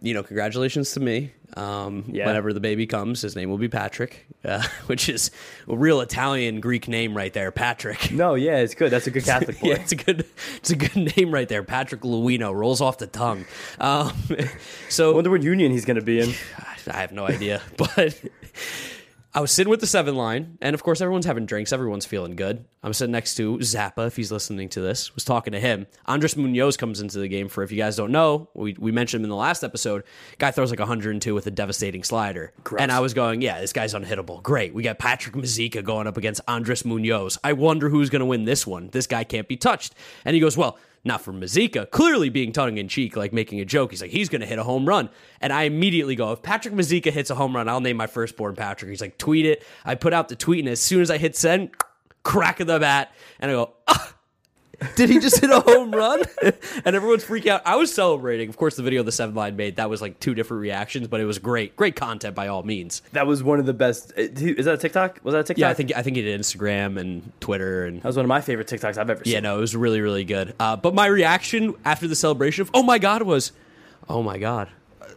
you 0.00 0.14
know, 0.14 0.22
congratulations 0.22 0.92
to 0.92 1.00
me. 1.00 1.32
Um, 1.56 2.04
Yeah. 2.08 2.26
Whenever 2.26 2.52
the 2.52 2.58
baby 2.60 2.86
comes, 2.86 3.20
his 3.22 3.36
name 3.36 3.48
will 3.48 3.58
be 3.58 3.68
Patrick, 3.68 4.26
uh, 4.44 4.62
which 4.86 5.08
is 5.08 5.30
a 5.68 5.76
real 5.76 6.00
Italian 6.00 6.60
Greek 6.60 6.88
name 6.88 7.16
right 7.16 7.32
there, 7.32 7.50
Patrick. 7.52 8.10
No, 8.12 8.34
yeah, 8.34 8.56
it's 8.58 8.74
good. 8.74 8.90
That's 8.90 9.06
a 9.06 9.10
good 9.12 9.24
Catholic 9.32 9.60
boy. 9.60 9.68
Yeah, 9.68 9.74
it's 9.76 9.92
a 9.92 9.96
good, 9.96 10.24
it's 10.56 10.70
a 10.70 10.76
good 10.76 11.16
name 11.16 11.32
right 11.32 11.48
there, 11.48 11.62
Patrick 11.62 12.00
Luino. 12.02 12.52
Rolls 12.54 12.80
off 12.80 12.98
the 12.98 13.06
tongue. 13.08 13.44
Um, 13.78 14.12
so 14.88 15.12
I 15.12 15.14
wonder 15.14 15.30
what 15.30 15.42
union 15.42 15.70
he's 15.72 15.84
going 15.84 15.96
to 15.96 16.02
be 16.02 16.20
in. 16.20 16.32
I 16.88 16.96
have 16.98 17.12
no 17.12 17.24
idea, 17.26 17.60
but 17.76 18.20
I 19.36 19.40
was 19.40 19.50
sitting 19.50 19.68
with 19.68 19.80
the 19.80 19.86
seven 19.88 20.14
line, 20.14 20.58
and 20.60 20.74
of 20.74 20.84
course, 20.84 21.00
everyone's 21.00 21.26
having 21.26 21.44
drinks. 21.44 21.72
Everyone's 21.72 22.06
feeling 22.06 22.36
good. 22.36 22.64
I'm 22.84 22.92
sitting 22.92 23.10
next 23.10 23.34
to 23.34 23.56
Zappa, 23.58 24.06
if 24.06 24.14
he's 24.14 24.30
listening 24.30 24.68
to 24.68 24.80
this. 24.80 25.12
Was 25.16 25.24
talking 25.24 25.52
to 25.54 25.58
him. 25.58 25.88
Andres 26.06 26.36
Munoz 26.36 26.76
comes 26.76 27.00
into 27.00 27.18
the 27.18 27.26
game. 27.26 27.48
For 27.48 27.64
if 27.64 27.72
you 27.72 27.76
guys 27.78 27.96
don't 27.96 28.12
know, 28.12 28.48
we, 28.54 28.76
we 28.78 28.92
mentioned 28.92 29.22
him 29.22 29.24
in 29.24 29.30
the 29.30 29.36
last 29.36 29.64
episode. 29.64 30.04
Guy 30.38 30.52
throws 30.52 30.70
like 30.70 30.78
102 30.78 31.34
with 31.34 31.48
a 31.48 31.50
devastating 31.50 32.04
slider, 32.04 32.52
Gross. 32.62 32.80
and 32.80 32.92
I 32.92 33.00
was 33.00 33.12
going, 33.12 33.42
"Yeah, 33.42 33.60
this 33.60 33.72
guy's 33.72 33.92
unhittable. 33.92 34.40
Great. 34.40 34.72
We 34.72 34.84
got 34.84 35.00
Patrick 35.00 35.34
Mazeika 35.34 35.82
going 35.82 36.06
up 36.06 36.16
against 36.16 36.40
Andres 36.46 36.84
Munoz. 36.84 37.36
I 37.42 37.54
wonder 37.54 37.88
who's 37.88 38.10
going 38.10 38.20
to 38.20 38.26
win 38.26 38.44
this 38.44 38.64
one. 38.64 38.90
This 38.90 39.08
guy 39.08 39.24
can't 39.24 39.48
be 39.48 39.56
touched." 39.56 39.94
And 40.24 40.34
he 40.34 40.40
goes, 40.40 40.56
"Well." 40.56 40.78
Not 41.06 41.20
for 41.20 41.34
Mazeika, 41.34 41.90
clearly 41.90 42.30
being 42.30 42.50
tongue 42.50 42.78
in 42.78 42.88
cheek, 42.88 43.14
like 43.14 43.32
making 43.32 43.60
a 43.60 43.64
joke. 43.66 43.90
He's 43.90 44.00
like, 44.00 44.10
he's 44.10 44.30
going 44.30 44.40
to 44.40 44.46
hit 44.46 44.58
a 44.58 44.64
home 44.64 44.88
run. 44.88 45.10
And 45.40 45.52
I 45.52 45.64
immediately 45.64 46.16
go, 46.16 46.32
if 46.32 46.42
Patrick 46.42 46.72
Mazeika 46.74 47.12
hits 47.12 47.28
a 47.28 47.34
home 47.34 47.54
run, 47.54 47.68
I'll 47.68 47.80
name 47.80 47.98
my 47.98 48.06
firstborn 48.06 48.56
Patrick. 48.56 48.88
He's 48.88 49.02
like, 49.02 49.18
tweet 49.18 49.44
it. 49.44 49.62
I 49.84 49.96
put 49.96 50.14
out 50.14 50.28
the 50.28 50.36
tweet, 50.36 50.60
and 50.60 50.68
as 50.68 50.80
soon 50.80 51.02
as 51.02 51.10
I 51.10 51.18
hit 51.18 51.36
send, 51.36 51.72
crack 52.22 52.60
of 52.60 52.66
the 52.66 52.80
bat, 52.80 53.12
and 53.38 53.50
I 53.50 53.54
go, 53.54 53.74
ah, 53.86 54.13
did 54.96 55.10
he 55.10 55.18
just 55.18 55.40
hit 55.40 55.50
a 55.50 55.60
home 55.60 55.90
run? 55.92 56.22
and 56.84 56.96
everyone's 56.96 57.24
freaking 57.24 57.48
out. 57.48 57.62
I 57.64 57.76
was 57.76 57.92
celebrating. 57.92 58.48
Of 58.48 58.56
course, 58.56 58.76
the 58.76 58.82
video 58.82 59.02
the 59.02 59.12
seven 59.12 59.34
line 59.34 59.56
made, 59.56 59.76
that 59.76 59.88
was 59.90 60.00
like 60.02 60.20
two 60.20 60.34
different 60.34 60.60
reactions, 60.60 61.08
but 61.08 61.20
it 61.20 61.24
was 61.24 61.38
great. 61.38 61.76
Great 61.76 61.96
content 61.96 62.34
by 62.34 62.48
all 62.48 62.62
means. 62.62 63.02
That 63.12 63.26
was 63.26 63.42
one 63.42 63.60
of 63.60 63.66
the 63.66 63.74
best. 63.74 64.12
uh, 64.16 64.22
Is 64.22 64.64
that 64.66 64.74
a 64.74 64.78
TikTok? 64.78 65.20
Was 65.22 65.32
that 65.32 65.40
a 65.40 65.44
TikTok? 65.44 65.60
Yeah, 65.60 65.68
I 65.70 65.74
think 65.74 65.92
I 65.96 66.02
think 66.02 66.16
he 66.16 66.22
did 66.22 66.40
Instagram 66.40 66.98
and 66.98 67.32
Twitter 67.40 67.86
and 67.86 67.98
that 68.02 68.08
was 68.08 68.16
one 68.16 68.24
of 68.24 68.28
my 68.28 68.40
favorite 68.40 68.68
TikToks 68.68 68.98
I've 68.98 69.10
ever 69.10 69.24
seen. 69.24 69.32
Yeah, 69.34 69.40
no, 69.40 69.56
it 69.58 69.60
was 69.60 69.74
really, 69.76 70.00
really 70.00 70.24
good. 70.24 70.54
Uh, 70.60 70.76
but 70.76 70.94
my 70.94 71.06
reaction 71.06 71.74
after 71.84 72.08
the 72.08 72.16
celebration 72.16 72.62
of 72.62 72.70
"Oh 72.74 72.82
my 72.82 72.98
God" 72.98 73.22
was, 73.22 73.52
"Oh 74.08 74.22
my 74.22 74.38
God." 74.38 74.68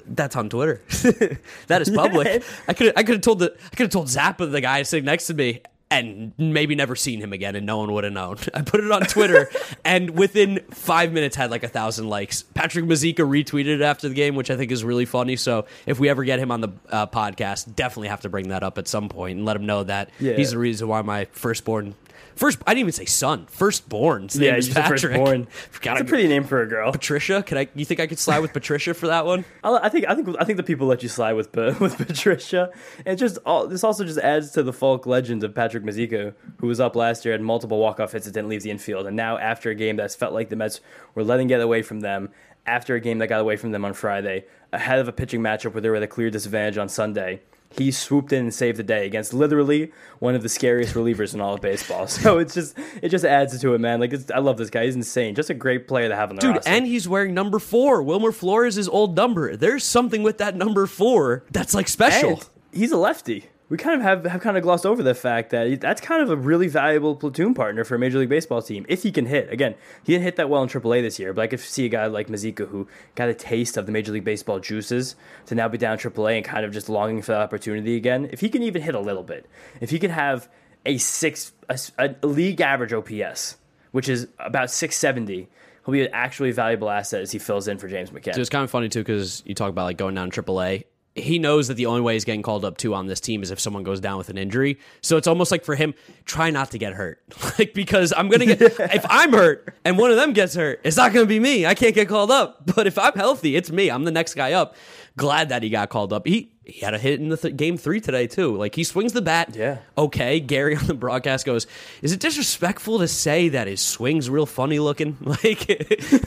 That's 0.09 0.37
on 0.37 0.47
Twitter. 0.49 0.81
that 1.67 1.81
is 1.81 1.89
public. 1.89 2.27
Yeah. 2.27 2.39
I 2.69 2.73
could 2.73 2.93
I 2.95 3.03
could 3.03 3.15
have 3.15 3.21
told 3.21 3.39
the 3.39 3.53
I 3.65 3.75
could 3.75 3.83
have 3.85 3.89
told 3.91 4.07
Zappa 4.07 4.49
the 4.49 4.61
guy 4.61 4.81
sitting 4.83 5.03
next 5.03 5.27
to 5.27 5.33
me 5.33 5.61
and 5.89 6.33
maybe 6.37 6.75
never 6.75 6.95
seen 6.95 7.21
him 7.21 7.31
again 7.31 7.55
and 7.55 7.65
no 7.65 7.77
one 7.77 7.91
would 7.93 8.03
have 8.03 8.11
known. 8.13 8.37
I 8.53 8.61
put 8.61 8.81
it 8.83 8.91
on 8.91 9.01
Twitter 9.03 9.49
and 9.85 10.09
within 10.11 10.59
five 10.71 11.13
minutes 11.13 11.35
had 11.35 11.49
like 11.49 11.63
a 11.63 11.67
thousand 11.69 12.09
likes. 12.09 12.43
Patrick 12.43 12.85
Mazeika 12.85 13.19
retweeted 13.19 13.67
it 13.75 13.81
after 13.81 14.09
the 14.09 14.15
game, 14.15 14.35
which 14.35 14.51
I 14.51 14.57
think 14.57 14.71
is 14.71 14.83
really 14.83 15.05
funny. 15.05 15.35
So 15.37 15.65
if 15.85 15.99
we 15.99 16.09
ever 16.09 16.23
get 16.25 16.39
him 16.39 16.51
on 16.51 16.59
the 16.61 16.69
uh, 16.89 17.07
podcast, 17.07 17.73
definitely 17.75 18.09
have 18.09 18.21
to 18.21 18.29
bring 18.29 18.49
that 18.49 18.63
up 18.63 18.77
at 18.77 18.87
some 18.87 19.07
point 19.07 19.37
and 19.37 19.45
let 19.45 19.55
him 19.55 19.65
know 19.65 19.83
that 19.85 20.09
Yeah. 20.19 20.33
he's 20.33 20.51
the 20.51 20.57
reason 20.57 20.87
why 20.89 21.01
my 21.03 21.25
firstborn 21.31 21.95
First, 22.37 22.59
I 22.65 22.71
didn't 22.73 22.81
even 22.81 22.91
say 22.93 23.05
son. 23.05 23.47
Firstborn's 23.47 24.37
name 24.37 24.49
Yeah, 24.53 24.57
is 24.57 24.69
Patrick. 24.69 25.01
firstborn. 25.01 25.47
That's 25.83 26.01
a 26.01 26.05
pretty 26.05 26.27
name 26.27 26.43
for 26.43 26.61
a 26.61 26.67
girl. 26.67 26.91
Patricia. 26.91 27.43
Can 27.43 27.57
I? 27.57 27.67
You 27.75 27.83
think 27.83 27.99
I 27.99 28.07
could 28.07 28.19
slide 28.19 28.39
with 28.39 28.53
Patricia 28.53 28.93
for 28.93 29.07
that 29.07 29.25
one? 29.25 29.43
I'll- 29.63 29.89
think 29.89 30.05
I 30.07 30.15
think 30.15 30.29
I 30.39 30.43
think 30.45 30.57
the 30.57 30.63
people 30.63 30.87
let 30.87 31.03
you 31.03 31.09
slide 31.09 31.33
with 31.33 31.53
with 31.55 31.97
Patricia. 31.97 32.69
And 33.05 33.07
it 33.07 33.15
just 33.17 33.37
all 33.45 33.67
this 33.67 33.83
also 33.83 34.05
just 34.05 34.19
adds 34.19 34.51
to 34.51 34.63
the 34.63 34.71
folk 34.73 35.05
legend 35.05 35.43
of 35.43 35.53
Patrick 35.55 35.83
Mazeika, 35.83 36.33
who 36.59 36.67
was 36.67 36.79
up 36.79 36.95
last 36.95 37.25
year 37.25 37.33
had 37.33 37.41
multiple 37.41 37.79
walk 37.79 37.99
off 37.99 38.11
hits 38.13 38.25
that 38.25 38.33
didn't 38.33 38.49
leave 38.49 38.63
the 38.63 38.71
infield, 38.71 39.07
and 39.07 39.15
now 39.15 39.37
after 39.37 39.69
a 39.69 39.75
game 39.75 39.95
that's 39.97 40.15
felt 40.15 40.33
like 40.33 40.49
the 40.49 40.55
Mets 40.55 40.79
were 41.15 41.23
letting 41.23 41.47
get 41.47 41.59
away 41.61 41.81
from 41.81 42.01
them, 42.01 42.29
after 42.65 42.95
a 42.95 42.99
game 42.99 43.17
that 43.17 43.27
got 43.27 43.41
away 43.41 43.55
from 43.55 43.71
them 43.71 43.83
on 43.83 43.93
Friday, 43.93 44.45
ahead 44.71 44.99
of 44.99 45.07
a 45.07 45.11
pitching 45.11 45.41
matchup 45.41 45.73
where 45.73 45.81
they 45.81 45.89
were 45.89 45.95
at 45.95 46.03
a 46.03 46.07
clear 46.07 46.29
disadvantage 46.29 46.77
on 46.77 46.87
Sunday. 46.89 47.41
He 47.69 47.91
swooped 47.91 48.31
in 48.31 48.43
and 48.45 48.53
saved 48.53 48.77
the 48.77 48.83
day 48.83 49.05
against 49.05 49.33
literally 49.33 49.91
one 50.19 50.35
of 50.35 50.41
the 50.41 50.49
scariest 50.49 50.95
relievers 50.95 51.33
in 51.33 51.41
all 51.41 51.53
of 51.53 51.61
baseball. 51.61 52.07
So 52.27 52.39
it's 52.39 52.53
just 52.53 52.77
it 53.01 53.09
just 53.09 53.25
adds 53.25 53.59
to 53.59 53.73
it, 53.73 53.79
man. 53.79 53.99
Like 53.99 54.13
it's, 54.13 54.31
I 54.31 54.39
love 54.39 54.57
this 54.57 54.69
guy. 54.69 54.85
He's 54.85 54.95
insane. 54.95 55.35
Just 55.35 55.49
a 55.49 55.53
great 55.53 55.87
player 55.87 56.07
to 56.09 56.15
have 56.15 56.29
on 56.29 56.37
the 56.37 56.41
Dude, 56.41 56.55
roster. 56.55 56.69
and 56.69 56.87
he's 56.87 57.07
wearing 57.07 57.33
number 57.33 57.59
four. 57.59 58.01
Wilmer 58.01 58.31
Flores' 58.31 58.77
is 58.77 58.87
old 58.87 59.15
number. 59.15 59.55
There's 59.55 59.83
something 59.83 60.23
with 60.23 60.37
that 60.39 60.55
number 60.55 60.87
four 60.87 61.43
that's 61.51 61.73
like 61.73 61.87
special. 61.87 62.29
And 62.31 62.49
he's 62.71 62.91
a 62.91 62.97
lefty. 62.97 63.45
We 63.69 63.77
kind 63.77 63.95
of 63.95 64.01
have, 64.01 64.23
have 64.23 64.41
kind 64.41 64.55
of 64.55 64.63
glossed 64.63 64.85
over 64.85 65.03
the 65.03 65.13
fact 65.13 65.49
that 65.49 65.81
that's 65.81 65.99
kind 65.99 66.21
of 66.21 66.29
a 66.29 66.37
really 66.37 66.69
valuable 66.69 67.15
platoon 67.15 67.53
partner 67.53 67.83
for 67.83 67.95
a 67.95 67.99
Major 67.99 68.19
League 68.19 68.29
Baseball 68.29 68.61
team 68.61 68.85
if 68.87 69.03
he 69.03 69.11
can 69.11 69.25
hit. 69.25 69.51
Again, 69.51 69.75
he 70.03 70.13
didn't 70.13 70.23
hit 70.23 70.37
that 70.37 70.49
well 70.49 70.63
in 70.63 70.69
AAA 70.69 71.01
this 71.01 71.19
year, 71.19 71.33
but 71.33 71.41
I 71.41 71.47
could 71.47 71.59
see 71.59 71.85
a 71.85 71.89
guy 71.89 72.05
like 72.05 72.27
Mazeika 72.27 72.67
who 72.69 72.87
got 73.15 73.27
a 73.27 73.33
taste 73.33 73.75
of 73.75 73.85
the 73.85 73.91
Major 73.91 74.13
League 74.13 74.23
Baseball 74.23 74.59
juices 74.59 75.15
to 75.47 75.55
now 75.55 75.67
be 75.67 75.77
down 75.77 75.97
AAA 75.97 76.37
and 76.37 76.45
kind 76.45 76.65
of 76.65 76.71
just 76.71 76.87
longing 76.87 77.21
for 77.21 77.33
that 77.33 77.41
opportunity 77.41 77.97
again. 77.97 78.29
If 78.31 78.39
he 78.39 78.47
can 78.47 78.63
even 78.63 78.81
hit 78.81 78.95
a 78.95 79.01
little 79.01 79.23
bit, 79.23 79.47
if 79.81 79.89
he 79.89 79.99
could 79.99 80.11
have 80.11 80.47
a 80.85 80.97
six 80.97 81.51
a, 81.69 81.77
a 81.97 82.27
league 82.27 82.61
average 82.61 82.93
OPS, 82.93 83.57
which 83.91 84.07
is 84.07 84.27
about 84.39 84.71
six 84.71 84.95
seventy, 84.95 85.49
he'll 85.85 85.91
be 85.91 86.01
an 86.01 86.09
actually 86.13 86.51
valuable 86.51 86.89
asset 86.89 87.21
as 87.21 87.31
he 87.31 87.39
fills 87.39 87.67
in 87.67 87.77
for 87.77 87.87
James 87.87 88.11
McCann. 88.11 88.35
So 88.35 88.41
it's 88.41 88.49
kind 88.49 88.63
of 88.63 88.71
funny 88.71 88.87
too 88.89 89.01
because 89.01 89.43
you 89.45 89.53
talk 89.53 89.69
about 89.69 89.83
like 89.83 89.97
going 89.97 90.15
down 90.15 90.31
AAA. 90.31 90.85
He 91.17 91.39
knows 91.39 91.67
that 91.67 91.73
the 91.73 91.87
only 91.87 92.01
way 92.01 92.13
he's 92.13 92.25
getting 92.25 92.41
called 92.41 92.63
up 92.63 92.77
to 92.77 92.93
on 92.93 93.07
this 93.07 93.19
team 93.19 93.43
is 93.43 93.51
if 93.51 93.59
someone 93.59 93.83
goes 93.83 93.99
down 93.99 94.17
with 94.17 94.29
an 94.29 94.37
injury. 94.37 94.79
So 95.01 95.17
it's 95.17 95.27
almost 95.27 95.51
like 95.51 95.63
for 95.63 95.75
him, 95.75 95.93
try 96.25 96.49
not 96.49 96.71
to 96.71 96.77
get 96.77 96.93
hurt, 96.93 97.21
like 97.59 97.73
because 97.73 98.13
I'm 98.15 98.29
gonna 98.29 98.45
get 98.45 98.61
if 98.79 99.05
I'm 99.09 99.33
hurt 99.33 99.75
and 99.83 99.97
one 99.97 100.11
of 100.11 100.17
them 100.17 100.33
gets 100.33 100.55
hurt, 100.55 100.81
it's 100.83 100.97
not 100.97 101.13
gonna 101.13 101.25
be 101.25 101.39
me. 101.39 101.65
I 101.65 101.73
can't 101.73 101.95
get 101.95 102.07
called 102.07 102.31
up. 102.31 102.65
But 102.75 102.85
if 102.87 102.97
I'm 102.97 103.13
healthy, 103.13 103.55
it's 103.55 103.71
me. 103.71 103.89
I'm 103.89 104.03
the 104.03 104.11
next 104.11 104.35
guy 104.35 104.53
up. 104.53 104.75
Glad 105.15 105.49
that 105.49 105.63
he 105.63 105.69
got 105.69 105.89
called 105.89 106.13
up. 106.13 106.27
He 106.27 106.51
he 106.67 106.85
had 106.85 106.93
a 106.93 106.97
hit 106.97 107.19
in 107.19 107.29
the 107.29 107.37
th- 107.37 107.55
game 107.55 107.77
three 107.77 107.99
today 107.99 108.27
too. 108.27 108.55
Like 108.55 108.75
he 108.75 108.83
swings 108.83 109.13
the 109.13 109.21
bat. 109.21 109.55
Yeah. 109.55 109.79
Okay. 109.97 110.39
Gary 110.39 110.75
on 110.75 110.85
the 110.85 110.93
broadcast 110.93 111.45
goes, 111.45 111.67
"Is 112.01 112.11
it 112.11 112.19
disrespectful 112.19 112.99
to 112.99 113.07
say 113.07 113.49
that 113.49 113.67
his 113.67 113.81
swing's 113.81 114.29
real 114.29 114.45
funny 114.45 114.79
looking?" 114.79 115.17
Like. 115.43 115.67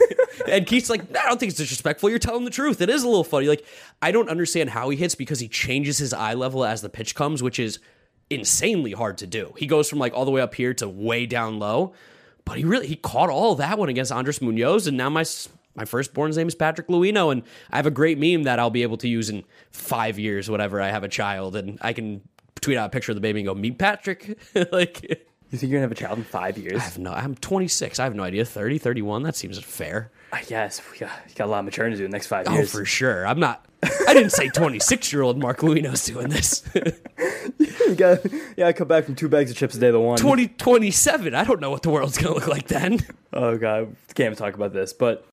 And 0.48 0.66
Keith's 0.66 0.88
like, 0.88 1.02
I 1.16 1.28
don't 1.28 1.38
think 1.38 1.50
it's 1.50 1.58
disrespectful. 1.58 2.08
You're 2.08 2.18
telling 2.18 2.44
the 2.44 2.50
truth. 2.50 2.80
It 2.80 2.88
is 2.88 3.02
a 3.02 3.06
little 3.06 3.24
funny. 3.24 3.46
Like, 3.46 3.64
I 4.00 4.10
don't 4.10 4.28
understand 4.28 4.70
how 4.70 4.88
he 4.88 4.96
hits 4.96 5.14
because 5.14 5.38
he 5.38 5.48
changes 5.48 5.98
his 5.98 6.12
eye 6.12 6.34
level 6.34 6.64
as 6.64 6.82
the 6.82 6.88
pitch 6.88 7.14
comes, 7.14 7.42
which 7.42 7.58
is 7.58 7.78
insanely 8.30 8.92
hard 8.92 9.18
to 9.18 9.26
do. 9.26 9.52
He 9.56 9.66
goes 9.66 9.88
from 9.88 9.98
like 9.98 10.14
all 10.14 10.24
the 10.24 10.30
way 10.30 10.40
up 10.40 10.54
here 10.54 10.72
to 10.74 10.88
way 10.88 11.26
down 11.26 11.58
low. 11.58 11.92
But 12.44 12.58
he 12.58 12.64
really 12.64 12.86
he 12.86 12.96
caught 12.96 13.28
all 13.28 13.54
that 13.56 13.78
one 13.78 13.88
against 13.88 14.10
Andres 14.10 14.40
Munoz, 14.40 14.86
and 14.86 14.96
now 14.96 15.10
my 15.10 15.24
my 15.74 15.84
firstborn's 15.84 16.36
name 16.36 16.48
is 16.48 16.54
Patrick 16.54 16.88
Luino, 16.88 17.32
and 17.32 17.42
I 17.70 17.76
have 17.76 17.86
a 17.86 17.90
great 17.90 18.18
meme 18.18 18.44
that 18.44 18.58
I'll 18.58 18.70
be 18.70 18.82
able 18.82 18.96
to 18.98 19.08
use 19.08 19.30
in 19.30 19.44
five 19.70 20.18
years, 20.18 20.50
whenever 20.50 20.80
I 20.80 20.88
have 20.88 21.04
a 21.04 21.08
child, 21.08 21.56
and 21.56 21.78
I 21.80 21.92
can 21.92 22.22
tweet 22.60 22.76
out 22.76 22.86
a 22.86 22.90
picture 22.90 23.12
of 23.12 23.16
the 23.16 23.20
baby 23.20 23.40
and 23.40 23.46
go, 23.46 23.54
"Meet 23.54 23.78
Patrick." 23.78 24.38
like, 24.72 25.02
you 25.50 25.58
think 25.58 25.70
you're 25.70 25.78
gonna 25.78 25.82
have 25.82 25.92
a 25.92 25.94
child 25.94 26.18
in 26.18 26.24
five 26.24 26.58
years? 26.58 26.80
I 26.80 26.84
have 26.84 26.98
no, 26.98 27.12
I'm 27.12 27.34
26. 27.34 27.98
I 27.98 28.04
have 28.04 28.14
no 28.14 28.22
idea. 28.22 28.44
30, 28.44 28.78
31. 28.78 29.22
That 29.22 29.36
seems 29.36 29.58
fair. 29.58 30.12
I 30.32 30.42
guess 30.42 30.80
we 30.90 30.98
got, 30.98 31.10
got 31.34 31.46
a 31.46 31.50
lot 31.50 31.58
of 31.60 31.64
maturing 31.64 31.90
to 31.92 31.96
do 31.96 32.04
in 32.04 32.10
the 32.10 32.14
next 32.14 32.28
five 32.28 32.46
oh, 32.48 32.52
years. 32.52 32.72
Oh, 32.72 32.78
for 32.78 32.84
sure. 32.84 33.26
I'm 33.26 33.40
not. 33.40 33.66
I 33.82 34.14
didn't 34.14 34.30
say 34.30 34.48
26 34.48 35.12
year 35.12 35.22
old 35.22 35.38
Mark 35.38 35.60
Luino's 35.60 36.04
doing 36.04 36.28
this. 36.28 36.62
you 37.58 37.94
got 37.96 38.18
yeah, 38.56 38.66
I 38.66 38.72
come 38.72 38.86
back 38.86 39.04
from 39.04 39.14
two 39.14 39.28
bags 39.28 39.50
of 39.50 39.56
chips 39.56 39.74
a 39.74 39.80
day 39.80 39.90
to 39.90 39.98
one. 39.98 40.18
2027. 40.18 41.34
I 41.34 41.44
don't 41.44 41.60
know 41.60 41.70
what 41.70 41.82
the 41.82 41.90
world's 41.90 42.18
gonna 42.18 42.34
look 42.34 42.46
like 42.46 42.68
then. 42.68 43.00
Oh 43.32 43.56
god, 43.56 43.96
can't 44.14 44.26
even 44.26 44.36
talk 44.36 44.54
about 44.54 44.72
this. 44.72 44.92
But 44.92 45.26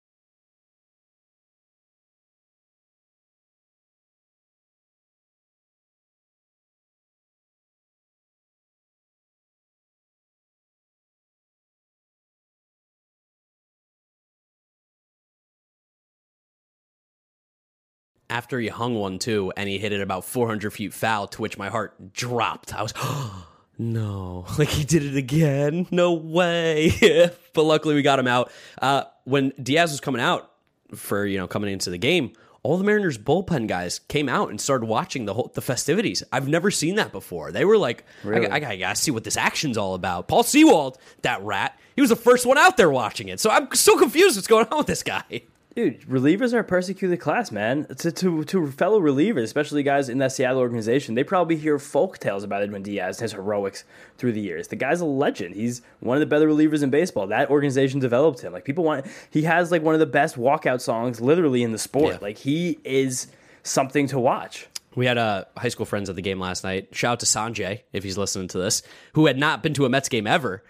After 18.29 18.59
he 18.59 18.67
hung 18.67 18.95
one 18.95 19.19
too, 19.19 19.53
and 19.55 19.69
he 19.69 19.77
hit 19.77 19.93
it 19.93 20.01
about 20.01 20.25
400 20.25 20.71
feet 20.71 20.93
foul, 20.93 21.27
to 21.27 21.41
which 21.41 21.57
my 21.57 21.69
heart 21.69 22.13
dropped. 22.13 22.73
I 22.73 22.81
was, 22.81 22.93
no, 23.77 24.45
like 24.57 24.67
he 24.69 24.83
did 24.83 25.03
it 25.03 25.15
again. 25.15 25.87
No 25.91 26.13
way. 26.13 26.91
but 27.53 27.63
luckily 27.63 27.95
we 27.95 28.01
got 28.01 28.19
him 28.19 28.27
out. 28.27 28.51
Uh, 28.81 29.03
when 29.23 29.53
Diaz 29.61 29.91
was 29.91 30.01
coming 30.01 30.21
out 30.21 30.51
for 30.95 31.25
you 31.25 31.37
know 31.37 31.47
coming 31.47 31.71
into 31.71 31.89
the 31.89 31.97
game, 31.97 32.33
all 32.63 32.77
the 32.77 32.83
Mariners 32.83 33.17
bullpen 33.17 33.67
guys 33.67 33.99
came 33.99 34.27
out 34.27 34.49
and 34.49 34.59
started 34.59 34.87
watching 34.87 35.25
the 35.25 35.33
whole 35.33 35.51
the 35.53 35.61
festivities. 35.61 36.21
I've 36.33 36.49
never 36.49 36.69
seen 36.69 36.95
that 36.95 37.13
before. 37.13 37.53
They 37.53 37.63
were 37.63 37.77
like, 37.77 38.03
Really? 38.25 38.47
I, 38.47 38.57
I, 38.57 38.69
I 38.71 38.75
gotta 38.77 38.95
see 38.97 39.11
what 39.11 39.23
this 39.23 39.37
action's 39.37 39.77
all 39.77 39.93
about. 39.93 40.27
Paul 40.27 40.43
Sewald, 40.43 40.97
that 41.21 41.41
rat, 41.43 41.79
he 41.95 42.01
was 42.01 42.09
the 42.09 42.17
first 42.17 42.45
one 42.45 42.57
out 42.57 42.75
there 42.75 42.89
watching 42.89 43.29
it. 43.29 43.39
So 43.39 43.49
I'm 43.49 43.73
so 43.73 43.97
confused 43.97 44.35
what's 44.35 44.47
going 44.47 44.67
on 44.69 44.79
with 44.79 44.87
this 44.87 45.03
guy. 45.03 45.23
Dude, 45.77 46.01
relievers 46.07 46.55
are 46.55 46.59
a 46.61 46.63
persecuted 46.63 47.19
class, 47.19 47.51
man. 47.51 47.85
To, 47.99 48.11
to, 48.11 48.43
to 48.45 48.71
fellow 48.71 48.99
relievers, 48.99 49.43
especially 49.43 49.83
guys 49.83 50.09
in 50.09 50.17
that 50.17 50.31
Seattle 50.31 50.57
organization, 50.57 51.13
they 51.13 51.23
probably 51.23 51.55
hear 51.55 51.77
folk 51.77 52.17
tales 52.17 52.43
about 52.43 52.63
Edwin 52.63 52.81
Diaz, 52.81 53.17
and 53.17 53.25
his 53.25 53.33
heroics 53.33 53.83
through 54.17 54.31
the 54.31 54.41
years. 54.41 54.69
The 54.69 54.75
guy's 54.75 55.01
a 55.01 55.05
legend. 55.05 55.53
He's 55.53 55.83
one 55.99 56.17
of 56.17 56.19
the 56.19 56.25
better 56.25 56.47
relievers 56.47 56.81
in 56.81 56.89
baseball. 56.89 57.27
That 57.27 57.51
organization 57.51 57.99
developed 57.99 58.41
him. 58.41 58.53
Like 58.53 58.65
people 58.65 58.83
want, 58.83 59.05
he 59.29 59.43
has 59.43 59.69
like 59.69 59.83
one 59.83 59.93
of 59.93 59.99
the 59.99 60.07
best 60.07 60.35
walkout 60.35 60.81
songs 60.81 61.21
literally 61.21 61.61
in 61.61 61.73
the 61.73 61.77
sport. 61.77 62.13
Yeah. 62.13 62.19
Like 62.23 62.39
he 62.39 62.79
is 62.83 63.27
something 63.61 64.07
to 64.07 64.19
watch. 64.19 64.65
We 64.95 65.05
had 65.05 65.19
uh, 65.19 65.45
high 65.57 65.69
school 65.69 65.85
friends 65.85 66.09
at 66.09 66.15
the 66.15 66.23
game 66.23 66.39
last 66.39 66.63
night. 66.63 66.87
Shout 66.91 67.11
out 67.11 67.19
to 67.19 67.27
Sanjay, 67.27 67.83
if 67.93 68.03
he's 68.03 68.17
listening 68.17 68.47
to 68.47 68.57
this, 68.57 68.81
who 69.13 69.27
had 69.27 69.37
not 69.37 69.61
been 69.61 69.75
to 69.75 69.85
a 69.85 69.89
Mets 69.89 70.09
game 70.09 70.25
ever. 70.25 70.63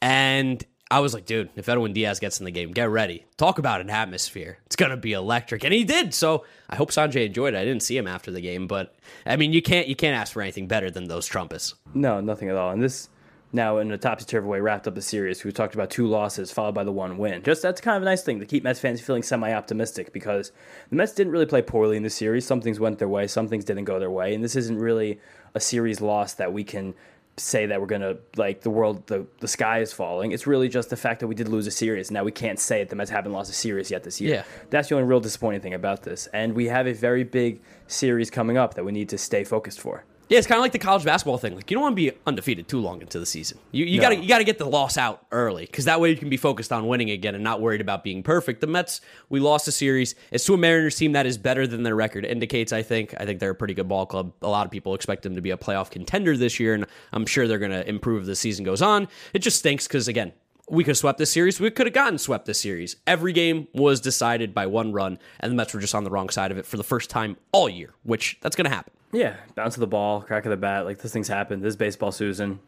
And 0.00 0.64
I 0.92 1.00
was 1.00 1.14
like, 1.14 1.24
dude, 1.24 1.48
if 1.56 1.70
Edwin 1.70 1.94
Diaz 1.94 2.20
gets 2.20 2.38
in 2.38 2.44
the 2.44 2.50
game, 2.50 2.70
get 2.70 2.90
ready. 2.90 3.24
Talk 3.38 3.58
about 3.58 3.80
an 3.80 3.88
atmosphere. 3.88 4.58
It's 4.66 4.76
going 4.76 4.90
to 4.90 4.98
be 4.98 5.14
electric. 5.14 5.64
And 5.64 5.72
he 5.72 5.84
did. 5.84 6.12
So 6.12 6.44
I 6.68 6.76
hope 6.76 6.90
Sanjay 6.90 7.24
enjoyed 7.24 7.54
it. 7.54 7.56
I 7.56 7.64
didn't 7.64 7.82
see 7.82 7.96
him 7.96 8.06
after 8.06 8.30
the 8.30 8.42
game, 8.42 8.66
but 8.66 8.94
I 9.24 9.36
mean, 9.36 9.54
you 9.54 9.62
can't 9.62 9.88
you 9.88 9.96
can't 9.96 10.14
ask 10.14 10.34
for 10.34 10.42
anything 10.42 10.66
better 10.66 10.90
than 10.90 11.08
those 11.08 11.26
trumpets. 11.26 11.74
No, 11.94 12.20
nothing 12.20 12.50
at 12.50 12.56
all. 12.56 12.72
And 12.72 12.82
this 12.82 13.08
now 13.54 13.78
in 13.78 13.90
a 13.90 13.96
topsy 13.96 14.26
turvy 14.26 14.46
way 14.46 14.60
wrapped 14.60 14.86
up 14.86 14.94
the 14.94 15.00
series. 15.00 15.42
We 15.42 15.50
talked 15.50 15.74
about 15.74 15.88
two 15.88 16.06
losses 16.06 16.52
followed 16.52 16.74
by 16.74 16.84
the 16.84 16.92
one 16.92 17.16
win. 17.16 17.42
Just 17.42 17.62
that's 17.62 17.80
kind 17.80 17.96
of 17.96 18.02
a 18.02 18.04
nice 18.04 18.22
thing 18.22 18.40
to 18.40 18.46
keep 18.46 18.62
Mets 18.62 18.80
fans 18.80 19.00
feeling 19.00 19.22
semi 19.22 19.50
optimistic 19.50 20.12
because 20.12 20.52
the 20.90 20.96
Mets 20.96 21.14
didn't 21.14 21.32
really 21.32 21.46
play 21.46 21.62
poorly 21.62 21.96
in 21.96 22.02
the 22.02 22.10
series. 22.10 22.46
Some 22.46 22.60
things 22.60 22.78
went 22.78 22.98
their 22.98 23.08
way, 23.08 23.26
some 23.28 23.48
things 23.48 23.64
didn't 23.64 23.84
go 23.84 23.98
their 23.98 24.10
way, 24.10 24.34
and 24.34 24.44
this 24.44 24.56
isn't 24.56 24.78
really 24.78 25.20
a 25.54 25.60
series 25.60 26.02
loss 26.02 26.34
that 26.34 26.52
we 26.52 26.64
can 26.64 26.94
say 27.38 27.66
that 27.66 27.80
we're 27.80 27.86
gonna 27.86 28.16
like 28.36 28.60
the 28.60 28.70
world 28.70 29.06
the, 29.06 29.26
the 29.40 29.48
sky 29.48 29.80
is 29.80 29.92
falling. 29.92 30.32
It's 30.32 30.46
really 30.46 30.68
just 30.68 30.90
the 30.90 30.96
fact 30.96 31.20
that 31.20 31.26
we 31.26 31.34
did 31.34 31.48
lose 31.48 31.66
a 31.66 31.70
series. 31.70 32.10
Now 32.10 32.24
we 32.24 32.32
can't 32.32 32.60
say 32.60 32.82
it 32.82 32.88
the 32.90 32.96
Mets 32.96 33.10
haven't 33.10 33.32
lost 33.32 33.50
a 33.50 33.54
series 33.54 33.90
yet 33.90 34.02
this 34.02 34.20
year. 34.20 34.34
Yeah. 34.34 34.44
That's 34.70 34.88
the 34.88 34.96
only 34.96 35.08
real 35.08 35.20
disappointing 35.20 35.60
thing 35.60 35.74
about 35.74 36.02
this. 36.02 36.28
And 36.32 36.54
we 36.54 36.66
have 36.66 36.86
a 36.86 36.92
very 36.92 37.24
big 37.24 37.60
series 37.86 38.30
coming 38.30 38.58
up 38.58 38.74
that 38.74 38.84
we 38.84 38.92
need 38.92 39.08
to 39.10 39.18
stay 39.18 39.44
focused 39.44 39.80
for. 39.80 40.04
Yeah, 40.32 40.38
it's 40.38 40.46
kind 40.46 40.58
of 40.58 40.62
like 40.62 40.72
the 40.72 40.78
college 40.78 41.04
basketball 41.04 41.36
thing. 41.36 41.54
Like 41.54 41.70
you 41.70 41.74
don't 41.74 41.82
want 41.82 41.92
to 41.92 41.96
be 41.96 42.10
undefeated 42.26 42.66
too 42.66 42.80
long 42.80 43.02
into 43.02 43.18
the 43.18 43.26
season. 43.26 43.58
You 43.70 43.84
you 43.84 43.98
No. 43.98 44.02
got 44.02 44.08
to 44.10 44.16
you 44.16 44.28
got 44.28 44.38
to 44.38 44.44
get 44.44 44.56
the 44.58 44.64
loss 44.64 44.96
out 44.96 45.26
early 45.30 45.66
because 45.66 45.84
that 45.84 46.00
way 46.00 46.08
you 46.10 46.16
can 46.16 46.30
be 46.30 46.36
focused 46.38 46.72
on 46.72 46.86
winning 46.86 47.10
again 47.10 47.34
and 47.34 47.44
not 47.44 47.60
worried 47.60 47.80
about 47.82 48.02
being 48.02 48.22
perfect. 48.22 48.62
The 48.62 48.66
Mets, 48.66 49.00
we 49.28 49.40
lost 49.40 49.68
a 49.68 49.72
series. 49.72 50.14
It's 50.30 50.44
to 50.46 50.54
a 50.54 50.56
Mariners 50.56 50.96
team 50.96 51.12
that 51.12 51.26
is 51.26 51.36
better 51.36 51.66
than 51.66 51.82
their 51.82 51.94
record 51.94 52.24
indicates. 52.24 52.72
I 52.72 52.82
think. 52.82 53.14
I 53.20 53.26
think 53.26 53.40
they're 53.40 53.50
a 53.50 53.54
pretty 53.54 53.74
good 53.74 53.88
ball 53.88 54.06
club. 54.06 54.32
A 54.40 54.48
lot 54.48 54.64
of 54.64 54.72
people 54.72 54.94
expect 54.94 55.22
them 55.22 55.34
to 55.34 55.42
be 55.42 55.50
a 55.50 55.56
playoff 55.58 55.90
contender 55.90 56.34
this 56.36 56.58
year, 56.58 56.72
and 56.74 56.86
I'm 57.12 57.26
sure 57.26 57.46
they're 57.46 57.58
going 57.58 57.70
to 57.72 57.86
improve 57.88 58.22
as 58.22 58.28
the 58.28 58.36
season 58.36 58.64
goes 58.64 58.80
on. 58.80 59.08
It 59.34 59.40
just 59.40 59.58
stinks 59.58 59.86
because 59.86 60.08
again. 60.08 60.32
We 60.70 60.84
could 60.84 60.90
have 60.92 60.98
swept 60.98 61.18
this 61.18 61.30
series. 61.30 61.60
We 61.60 61.70
could 61.70 61.86
have 61.86 61.92
gotten 61.92 62.18
swept 62.18 62.46
this 62.46 62.58
series. 62.60 62.96
Every 63.06 63.32
game 63.32 63.66
was 63.74 64.00
decided 64.00 64.54
by 64.54 64.66
one 64.66 64.92
run, 64.92 65.18
and 65.40 65.50
the 65.50 65.56
Mets 65.56 65.74
were 65.74 65.80
just 65.80 65.94
on 65.94 66.04
the 66.04 66.08
wrong 66.10 66.28
side 66.30 66.50
of 66.52 66.56
it 66.56 66.64
for 66.64 66.76
the 66.78 66.84
first 66.84 67.10
time 67.10 67.36
all 67.50 67.68
year, 67.68 67.90
which 68.04 68.38
that's 68.40 68.54
going 68.56 68.64
to 68.70 68.74
happen. 68.74 68.92
Yeah, 69.12 69.36
bounce 69.54 69.76
of 69.76 69.80
the 69.80 69.86
ball, 69.86 70.22
crack 70.22 70.46
of 70.46 70.50
the 70.50 70.56
bat, 70.56 70.84
like 70.86 70.98
this 70.98 71.12
thing's 71.12 71.28
happened. 71.28 71.62
This 71.62 71.70
is 71.70 71.76
baseball, 71.76 72.12
Susan. 72.12 72.60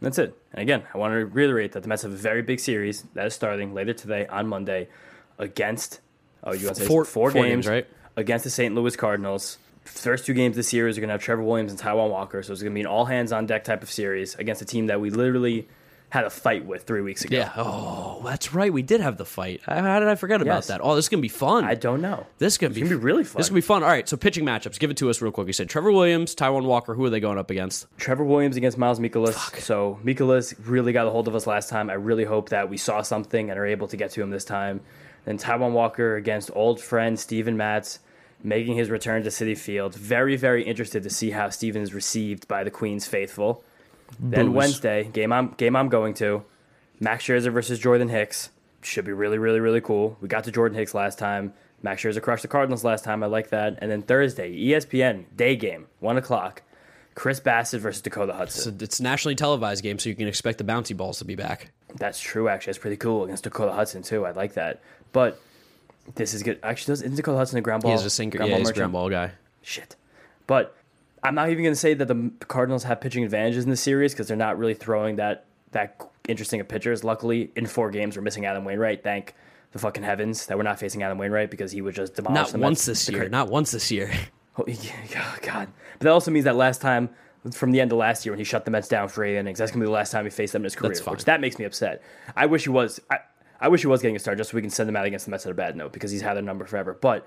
That's 0.00 0.18
it. 0.18 0.36
And 0.52 0.62
again, 0.62 0.84
I 0.94 0.98
want 0.98 1.12
to 1.12 1.26
reiterate 1.26 1.72
that 1.72 1.82
the 1.82 1.88
Mets 1.88 2.02
have 2.02 2.12
a 2.12 2.16
very 2.16 2.42
big 2.42 2.60
series 2.60 3.02
that 3.14 3.26
is 3.26 3.34
starting 3.34 3.74
later 3.74 3.92
today 3.92 4.26
on 4.26 4.46
Monday 4.46 4.88
against 5.38 6.00
oh 6.44 6.52
you 6.52 6.66
want 6.66 6.76
to 6.76 6.82
say 6.82 6.88
Four- 6.88 7.04
four, 7.04 7.30
four 7.30 7.42
games, 7.42 7.66
games, 7.66 7.68
right? 7.68 7.86
Against 8.16 8.44
the 8.44 8.50
St. 8.50 8.74
Louis 8.74 8.94
Cardinals. 8.96 9.58
First 9.84 10.26
two 10.26 10.34
games 10.34 10.54
this 10.56 10.68
series 10.68 10.98
are 10.98 11.00
going 11.00 11.08
to 11.08 11.14
have 11.14 11.22
Trevor 11.22 11.42
Williams 11.42 11.72
and 11.72 11.80
Taijuan 11.80 12.10
Walker, 12.10 12.42
so 12.42 12.52
it's 12.52 12.62
going 12.62 12.72
to 12.72 12.74
be 12.74 12.82
an 12.82 12.86
all 12.86 13.06
hands 13.06 13.32
on 13.32 13.46
deck 13.46 13.64
type 13.64 13.82
of 13.82 13.90
series 13.90 14.34
against 14.34 14.60
a 14.60 14.66
team 14.66 14.86
that 14.88 15.00
we 15.00 15.08
literally 15.10 15.66
had 16.10 16.24
a 16.24 16.30
fight 16.30 16.64
with 16.64 16.84
three 16.84 17.02
weeks 17.02 17.24
ago. 17.24 17.36
Yeah. 17.36 17.52
Oh, 17.56 18.22
that's 18.24 18.54
right. 18.54 18.72
We 18.72 18.80
did 18.82 19.00
have 19.02 19.18
the 19.18 19.26
fight. 19.26 19.60
How 19.64 19.98
did 20.00 20.08
I 20.08 20.14
forget 20.14 20.40
about 20.40 20.54
Yes. 20.54 20.66
that? 20.68 20.80
Oh, 20.82 20.94
this 20.96 21.04
is 21.04 21.08
gonna 21.10 21.20
be 21.20 21.28
fun. 21.28 21.64
I 21.64 21.74
don't 21.74 22.00
know. 22.00 22.26
This 22.38 22.54
is 22.54 22.58
gonna 22.58 22.72
be, 22.72 22.80
gonna 22.80 22.90
be 22.90 22.96
really 22.96 23.24
fun. 23.24 23.38
This 23.38 23.46
is 23.46 23.50
gonna 23.50 23.58
be 23.58 23.60
fun. 23.62 23.82
All 23.82 23.90
right. 23.90 24.08
So 24.08 24.16
pitching 24.16 24.44
matchups. 24.44 24.78
Give 24.78 24.90
it 24.90 24.96
to 24.98 25.10
us 25.10 25.20
real 25.20 25.32
quick. 25.32 25.46
You 25.46 25.52
said 25.52 25.68
Trevor 25.68 25.92
Williams, 25.92 26.34
Taijuan 26.34 26.64
Walker. 26.64 26.94
Who 26.94 27.04
are 27.04 27.10
they 27.10 27.20
going 27.20 27.36
up 27.38 27.50
against? 27.50 27.86
Trevor 27.98 28.24
Williams 28.24 28.56
against 28.56 28.78
Miles 28.78 28.98
Mikolas. 29.00 29.60
So 29.60 29.98
Mikolas 30.02 30.54
really 30.64 30.92
got 30.92 31.06
a 31.06 31.10
hold 31.10 31.28
of 31.28 31.34
us 31.34 31.46
last 31.46 31.68
time. 31.68 31.90
I 31.90 31.94
really 31.94 32.24
hope 32.24 32.48
that 32.48 32.70
we 32.70 32.78
saw 32.78 33.02
something 33.02 33.50
and 33.50 33.58
are 33.58 33.66
able 33.66 33.88
to 33.88 33.96
get 33.96 34.10
to 34.12 34.22
him 34.22 34.30
this 34.30 34.44
time. 34.46 34.80
Then 35.26 35.36
Taijuan 35.36 35.72
Walker 35.72 36.16
against 36.16 36.50
old 36.54 36.80
friend 36.80 37.20
Steven 37.20 37.56
Matz, 37.58 37.98
making 38.42 38.76
his 38.76 38.88
return 38.88 39.24
to 39.24 39.28
Citi 39.28 39.58
Field. 39.58 39.94
Very, 39.94 40.36
very 40.36 40.62
interested 40.62 41.02
to 41.02 41.10
see 41.10 41.32
how 41.32 41.50
Steven 41.50 41.82
is 41.82 41.92
received 41.92 42.48
by 42.48 42.64
the 42.64 42.70
Queens 42.70 43.06
faithful. 43.06 43.62
Then 44.20 44.46
Booze. 44.46 44.54
Wednesday, 44.54 45.04
game 45.04 45.32
I'm 45.32 45.50
game 45.50 45.76
I'm 45.76 45.88
going 45.88 46.14
to, 46.14 46.44
Max 47.00 47.24
Scherzer 47.24 47.52
versus 47.52 47.78
Jordan 47.78 48.08
Hicks. 48.08 48.50
Should 48.82 49.04
be 49.04 49.12
really, 49.12 49.38
really, 49.38 49.60
really 49.60 49.80
cool. 49.80 50.16
We 50.20 50.28
got 50.28 50.44
to 50.44 50.52
Jordan 50.52 50.78
Hicks 50.78 50.94
last 50.94 51.18
time. 51.18 51.52
Max 51.82 52.02
Scherzer 52.02 52.22
crushed 52.22 52.42
the 52.42 52.48
Cardinals 52.48 52.84
last 52.84 53.04
time. 53.04 53.22
I 53.22 53.26
like 53.26 53.50
that. 53.50 53.78
And 53.80 53.90
then 53.90 54.02
Thursday, 54.02 54.54
ESPN 54.56 55.24
day 55.36 55.56
game, 55.56 55.86
one 56.00 56.16
o'clock. 56.16 56.62
Chris 57.14 57.40
Bassitt 57.40 57.80
versus 57.80 58.00
Dakota 58.00 58.32
Hudson. 58.32 58.78
So 58.78 58.84
it's 58.84 59.00
a 59.00 59.02
nationally 59.02 59.34
televised 59.34 59.82
game, 59.82 59.98
so 59.98 60.08
you 60.08 60.14
can 60.14 60.28
expect 60.28 60.58
the 60.58 60.64
bouncy 60.64 60.96
balls 60.96 61.18
to 61.18 61.24
be 61.24 61.34
back. 61.34 61.72
That's 61.96 62.20
true. 62.20 62.48
Actually, 62.48 62.72
that's 62.72 62.78
pretty 62.78 62.96
cool 62.96 63.24
against 63.24 63.42
Dakota 63.42 63.72
Hudson 63.72 64.02
too. 64.02 64.24
I 64.24 64.30
like 64.30 64.54
that. 64.54 64.80
But 65.12 65.40
this 66.14 66.32
is 66.32 66.44
good. 66.44 66.60
Actually, 66.62 66.92
isn't 66.92 67.16
Dakota 67.16 67.38
Hudson 67.38 67.58
a 67.58 67.60
ground 67.60 67.82
ball? 67.82 67.90
He's 67.90 68.04
a 68.04 68.10
sinker. 68.10 68.38
ground 68.38 68.50
Yeah, 68.50 68.56
ball 68.56 68.60
he's 68.60 68.70
a 68.70 68.74
ground 68.74 68.92
ball 68.92 69.10
guy. 69.10 69.32
Shit. 69.62 69.96
But 70.46 70.76
I'm 71.28 71.34
not 71.34 71.50
even 71.50 71.62
going 71.62 71.72
to 71.74 71.78
say 71.78 71.94
that 71.94 72.08
the 72.08 72.30
Cardinals 72.46 72.84
have 72.84 73.00
pitching 73.00 73.22
advantages 73.24 73.64
in 73.64 73.70
this 73.70 73.80
series 73.80 74.12
because 74.12 74.28
they're 74.28 74.36
not 74.36 74.58
really 74.58 74.74
throwing 74.74 75.16
that 75.16 75.44
that 75.72 76.00
interesting 76.26 76.60
of 76.60 76.68
pitchers. 76.68 77.04
Luckily, 77.04 77.50
in 77.56 77.66
four 77.66 77.90
games, 77.90 78.16
we're 78.16 78.22
missing 78.22 78.46
Adam 78.46 78.64
Wainwright. 78.64 79.02
Thank 79.04 79.34
the 79.72 79.78
fucking 79.78 80.02
heavens 80.02 80.46
that 80.46 80.56
we're 80.56 80.62
not 80.64 80.78
facing 80.78 81.02
Adam 81.02 81.18
Wainwright 81.18 81.50
because 81.50 81.70
he 81.72 81.82
would 81.82 81.94
just 81.94 82.14
demolish 82.14 82.34
Not 82.34 82.52
the 82.52 82.58
once 82.58 82.86
this 82.86 83.04
The 83.06 83.12
year. 83.12 83.20
cra- 83.22 83.28
Not 83.30 83.48
once 83.50 83.70
this 83.70 83.90
year. 83.90 84.10
Oh, 84.60 84.64
yeah, 84.66 85.36
God. 85.42 85.68
But 86.00 86.04
that 86.06 86.10
also 86.10 86.32
means 86.32 86.44
that 86.46 86.56
last 86.56 86.80
time, 86.80 87.10
from 87.52 87.70
the 87.70 87.80
end 87.80 87.92
of 87.92 87.98
last 87.98 88.26
year 88.26 88.32
when 88.32 88.40
he 88.40 88.44
shut 88.44 88.64
the 88.64 88.72
Mets 88.72 88.88
down 88.88 89.06
for 89.06 89.22
eight 89.22 89.36
innings, 89.36 89.58
that's 89.60 89.70
going 89.70 89.78
to 89.78 89.84
be 89.84 89.86
the 89.86 89.92
last 89.92 90.10
time 90.10 90.24
he 90.24 90.30
faced 90.30 90.52
them 90.52 90.62
in 90.62 90.64
his 90.64 90.74
career, 90.74 90.88
That's 90.88 91.00
fine. 91.00 91.12
which 91.12 91.26
that 91.26 91.40
makes 91.40 91.60
me 91.60 91.64
upset. 91.64 92.02
I 92.34 92.46
wish 92.46 92.64
he 92.64 92.70
was. 92.70 92.98
I, 93.08 93.18
I 93.60 93.68
wish 93.68 93.82
he 93.82 93.86
was 93.86 94.02
getting 94.02 94.16
a 94.16 94.18
start 94.18 94.36
just 94.36 94.50
so 94.50 94.56
we 94.56 94.60
can 94.60 94.70
send 94.70 94.88
him 94.88 94.96
out 94.96 95.04
against 95.06 95.26
the 95.26 95.30
Mets 95.30 95.46
at 95.46 95.52
a 95.52 95.54
bad 95.54 95.76
note 95.76 95.92
because 95.92 96.10
he's 96.10 96.22
had 96.22 96.34
their 96.34 96.42
number 96.42 96.64
forever. 96.64 96.92
But 97.00 97.24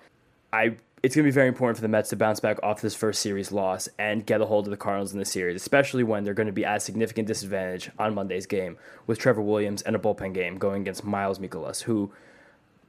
I, 0.52 0.76
it's 1.04 1.16
going 1.16 1.24
to 1.24 1.28
be 1.28 1.34
very 1.34 1.48
important 1.48 1.78
for 1.78 1.82
the 1.82 1.88
Mets 1.88 2.10
to 2.10 2.16
bounce 2.16 2.40
back 2.40 2.60
off 2.62 2.82
this 2.82 2.94
first 2.94 3.22
series 3.22 3.52
loss 3.52 3.90
and 3.98 4.24
get 4.26 4.40
a 4.40 4.46
hold 4.46 4.68
of 4.68 4.72
the 4.72 4.78
Cardinals 4.78 5.14
in 5.14 5.20
the 5.20 5.26
series, 5.26 5.56
especially 5.56 6.04
when 6.04 6.24
they're 6.24 6.36
going 6.36 6.48
to 6.48 6.54
be 6.54 6.64
at 6.64 6.78
a 6.78 6.80
significant 6.80 7.28
disadvantage 7.28 7.90
on 7.98 8.14
Monday's 8.14 8.46
game 8.46 8.78
with 9.08 9.18
Trevor 9.18 9.42
Williams 9.42 9.82
and 9.82 9.96
a 9.96 10.00
bullpen 10.00 10.34
game 10.34 10.58
going 10.58 10.82
against 10.82 11.04
Miles 11.04 11.40
Mikolas, 11.40 11.82
who 11.82 12.12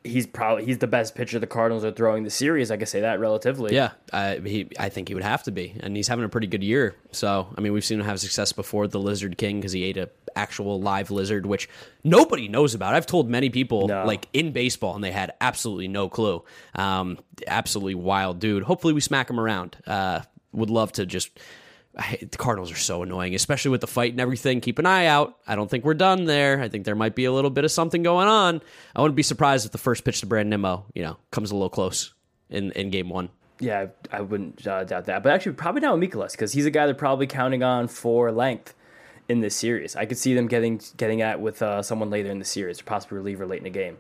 he's 0.05 0.27
probably 0.27 0.65
he's 0.65 0.79
the 0.79 0.87
best 0.87 1.15
pitcher 1.15 1.39
the 1.39 1.47
Cardinals 1.47 1.85
are 1.85 1.93
throwing 1.93 2.25
the 2.25 2.31
series. 2.31 2.71
I 2.71 2.77
can 2.77 2.87
say 2.87 3.01
that 3.01 3.21
relatively. 3.21 3.75
Yeah, 3.75 3.93
I, 4.13 4.41
he, 4.45 4.69
I 4.79 4.89
think 4.89 5.09
he 5.09 5.15
would 5.15 5.23
have 5.23 5.43
to 5.45 5.51
be, 5.51 5.75
and 5.81 5.97
he's 5.97 6.09
having 6.09 6.25
a 6.25 6.29
pretty 6.29 6.47
good 6.47 6.63
year. 6.63 6.95
So, 7.13 7.49
I 7.57 7.61
mean, 7.61 7.73
we've 7.73 7.85
seen 7.85 8.01
him 8.01 8.07
have 8.07 8.21
success 8.21 8.53
before, 8.53 8.89
the 8.89 8.99
Lizard 9.01 9.39
King, 9.39 9.61
because 9.61 9.73
he 9.73 9.85
ate 9.85 9.97
a 9.97 10.11
actual 10.35 10.81
live 10.81 11.11
lizard, 11.11 11.45
which 11.47 11.69
nobody 12.05 12.49
knows 12.49 12.75
about. 12.75 12.95
I've 12.95 13.07
told 13.07 13.29
many 13.29 13.51
people, 13.51 13.89
No. 13.89 14.05
like 14.07 14.29
in 14.33 14.53
baseball, 14.53 14.95
and 14.95 15.05
they 15.05 15.13
had 15.13 15.33
absolutely 15.41 15.89
no 15.89 16.09
clue. 16.09 16.43
Um, 16.75 17.19
absolutely 17.47 17.95
wild 17.95 18.39
dude. 18.41 18.63
Hopefully, 18.63 18.95
we 18.95 19.01
smack 19.01 19.29
him 19.31 19.39
around. 19.39 19.77
Uh, 19.87 20.21
would 20.53 20.71
love 20.71 20.93
to 20.93 21.07
just. 21.07 21.31
The 21.95 22.39
Cardinals 22.39 22.73
are 22.73 22.77
so 22.77 23.03
annoying, 23.03 23.35
especially 23.35 23.71
with 23.71 23.83
the 23.83 23.87
fight 23.87 24.13
and 24.13 24.21
everything. 24.21 24.61
Keep 24.61 24.79
an 24.79 24.87
eye 24.87 25.07
out. 25.07 25.37
I 25.47 25.55
don't 25.55 25.71
think 25.71 25.85
we're 25.85 25.95
done 25.95 26.25
there. 26.25 26.61
I 26.61 26.69
think 26.69 26.85
there 26.87 26.95
might 26.95 27.15
be 27.15 27.27
a 27.27 27.33
little 27.33 27.51
bit 27.51 27.65
of 27.65 27.71
something 27.71 28.03
going 28.03 28.29
on. 28.29 28.63
I 28.97 29.03
wouldn't 29.03 29.17
be 29.17 29.23
surprised 29.23 29.67
if 29.67 29.73
the 29.73 29.79
first 29.79 30.05
pitch 30.05 30.21
to 30.21 30.27
Brand 30.27 30.49
Nimmo, 30.49 30.87
you 30.95 31.03
know, 31.03 31.19
comes 31.31 31.51
a 31.51 31.55
little 31.55 31.69
close 31.69 32.15
in, 32.49 32.73
in 32.73 32.91
game 32.91 33.11
one. 33.11 33.29
Yeah, 33.61 33.89
I 34.11 34.23
wouldn't 34.23 34.67
uh, 34.67 34.85
doubt 34.85 35.05
that. 35.05 35.23
But 35.23 35.33
actually, 35.33 35.53
probably 35.53 35.83
not 35.83 35.99
with 35.99 36.11
Mikolas 36.11 36.33
because 36.33 36.53
he's 36.53 36.67
a 36.67 36.71
guy 36.71 36.87
they're 36.87 36.95
probably 36.95 37.27
counting 37.27 37.63
on 37.63 37.89
for 37.89 38.33
length 38.33 38.75
in 39.29 39.41
this 39.41 39.55
series. 39.55 39.95
I 39.95 40.07
could 40.07 40.19
see 40.19 40.35
them 40.35 40.47
getting 40.49 40.81
getting 40.97 41.23
at 41.23 41.41
with 41.41 41.63
uh, 41.63 41.83
someone 41.83 42.11
later 42.11 42.31
in 42.31 42.39
the 42.39 42.45
series, 42.45 42.81
or 42.81 42.85
possibly 42.85 43.19
reliever 43.19 43.47
late 43.47 43.59
in 43.59 43.65
the 43.65 43.71
game. 43.71 43.99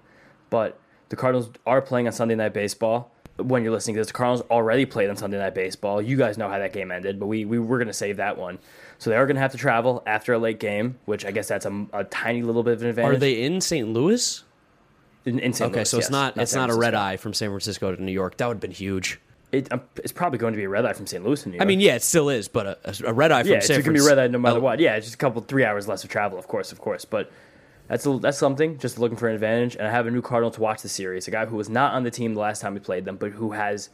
But 0.50 0.80
the 1.10 1.16
Cardinals 1.16 1.50
are 1.66 1.80
playing 1.82 2.06
on 2.06 2.12
Sunday 2.12 2.34
Night 2.34 2.54
Baseball. 2.54 3.12
When 3.42 3.62
you're 3.62 3.72
listening 3.72 3.94
to 3.94 4.00
this, 4.00 4.08
the 4.08 4.12
Cardinals 4.14 4.42
already 4.50 4.86
played 4.86 5.10
on 5.10 5.16
Sunday 5.16 5.38
Night 5.38 5.54
Baseball. 5.54 6.00
You 6.00 6.16
guys 6.16 6.38
know 6.38 6.48
how 6.48 6.58
that 6.58 6.72
game 6.72 6.90
ended, 6.90 7.18
but 7.20 7.26
we, 7.26 7.44
we 7.44 7.58
were 7.58 7.78
going 7.78 7.88
to 7.88 7.92
save 7.92 8.16
that 8.18 8.38
one. 8.38 8.58
So 8.98 9.10
they 9.10 9.16
are 9.16 9.26
going 9.26 9.36
to 9.36 9.42
have 9.42 9.52
to 9.52 9.58
travel 9.58 10.02
after 10.06 10.32
a 10.32 10.38
late 10.38 10.60
game, 10.60 10.98
which 11.04 11.24
I 11.24 11.30
guess 11.30 11.48
that's 11.48 11.66
a, 11.66 11.86
a 11.92 12.04
tiny 12.04 12.42
little 12.42 12.62
bit 12.62 12.74
of 12.74 12.82
an 12.82 12.88
advantage. 12.88 13.16
Are 13.16 13.18
they 13.18 13.42
in 13.42 13.60
St. 13.60 13.88
Louis? 13.88 14.44
in, 15.24 15.38
in 15.38 15.52
St. 15.52 15.70
Okay, 15.70 15.80
Louis, 15.80 15.88
so 15.88 15.98
it's 15.98 16.06
yes, 16.06 16.10
not 16.10 16.36
it's 16.36 16.54
not 16.54 16.70
a 16.70 16.74
red 16.74 16.94
eye 16.94 17.16
from 17.16 17.34
San 17.34 17.50
Francisco 17.50 17.94
to 17.94 18.02
New 18.02 18.12
York. 18.12 18.36
That 18.38 18.48
would 18.48 18.56
have 18.56 18.60
been 18.60 18.70
huge. 18.70 19.20
It, 19.50 19.70
um, 19.70 19.82
it's 19.96 20.12
probably 20.12 20.38
going 20.38 20.54
to 20.54 20.56
be 20.56 20.64
a 20.64 20.68
red 20.68 20.86
eye 20.86 20.94
from 20.94 21.06
St. 21.06 21.22
Louis 21.22 21.42
to 21.42 21.50
New 21.50 21.56
York. 21.56 21.62
I 21.62 21.66
mean, 21.66 21.80
yeah, 21.80 21.94
it 21.94 22.02
still 22.02 22.30
is, 22.30 22.48
but 22.48 22.66
a, 22.66 23.06
a 23.06 23.12
red 23.12 23.32
eye 23.32 23.42
from 23.42 23.52
Yeah, 23.52 23.58
it's 23.58 23.68
going 23.68 23.82
to 23.82 23.90
be 23.90 23.98
Francisco. 23.98 24.16
red 24.16 24.24
eye 24.24 24.28
no 24.28 24.38
matter 24.38 24.60
what. 24.60 24.80
Yeah, 24.80 24.96
it's 24.96 25.06
just 25.06 25.14
a 25.16 25.18
couple, 25.18 25.42
three 25.42 25.64
hours 25.64 25.86
less 25.86 26.04
of 26.04 26.10
travel, 26.10 26.38
of 26.38 26.48
course, 26.48 26.72
of 26.72 26.80
course. 26.80 27.04
But 27.04 27.30
that's 27.88 28.06
a, 28.06 28.18
that's 28.18 28.38
something. 28.38 28.78
Just 28.78 28.98
looking 28.98 29.16
for 29.16 29.28
an 29.28 29.34
advantage, 29.34 29.76
and 29.76 29.86
I 29.86 29.90
have 29.90 30.06
a 30.06 30.10
new 30.10 30.22
Cardinal 30.22 30.50
to 30.52 30.60
watch 30.60 30.82
the 30.82 30.88
series. 30.88 31.28
A 31.28 31.30
guy 31.30 31.46
who 31.46 31.56
was 31.56 31.68
not 31.68 31.94
on 31.94 32.02
the 32.04 32.10
team 32.10 32.34
the 32.34 32.40
last 32.40 32.62
time 32.62 32.74
we 32.74 32.80
played 32.80 33.04
them, 33.04 33.16
but 33.16 33.32
who 33.32 33.52
has 33.52 33.90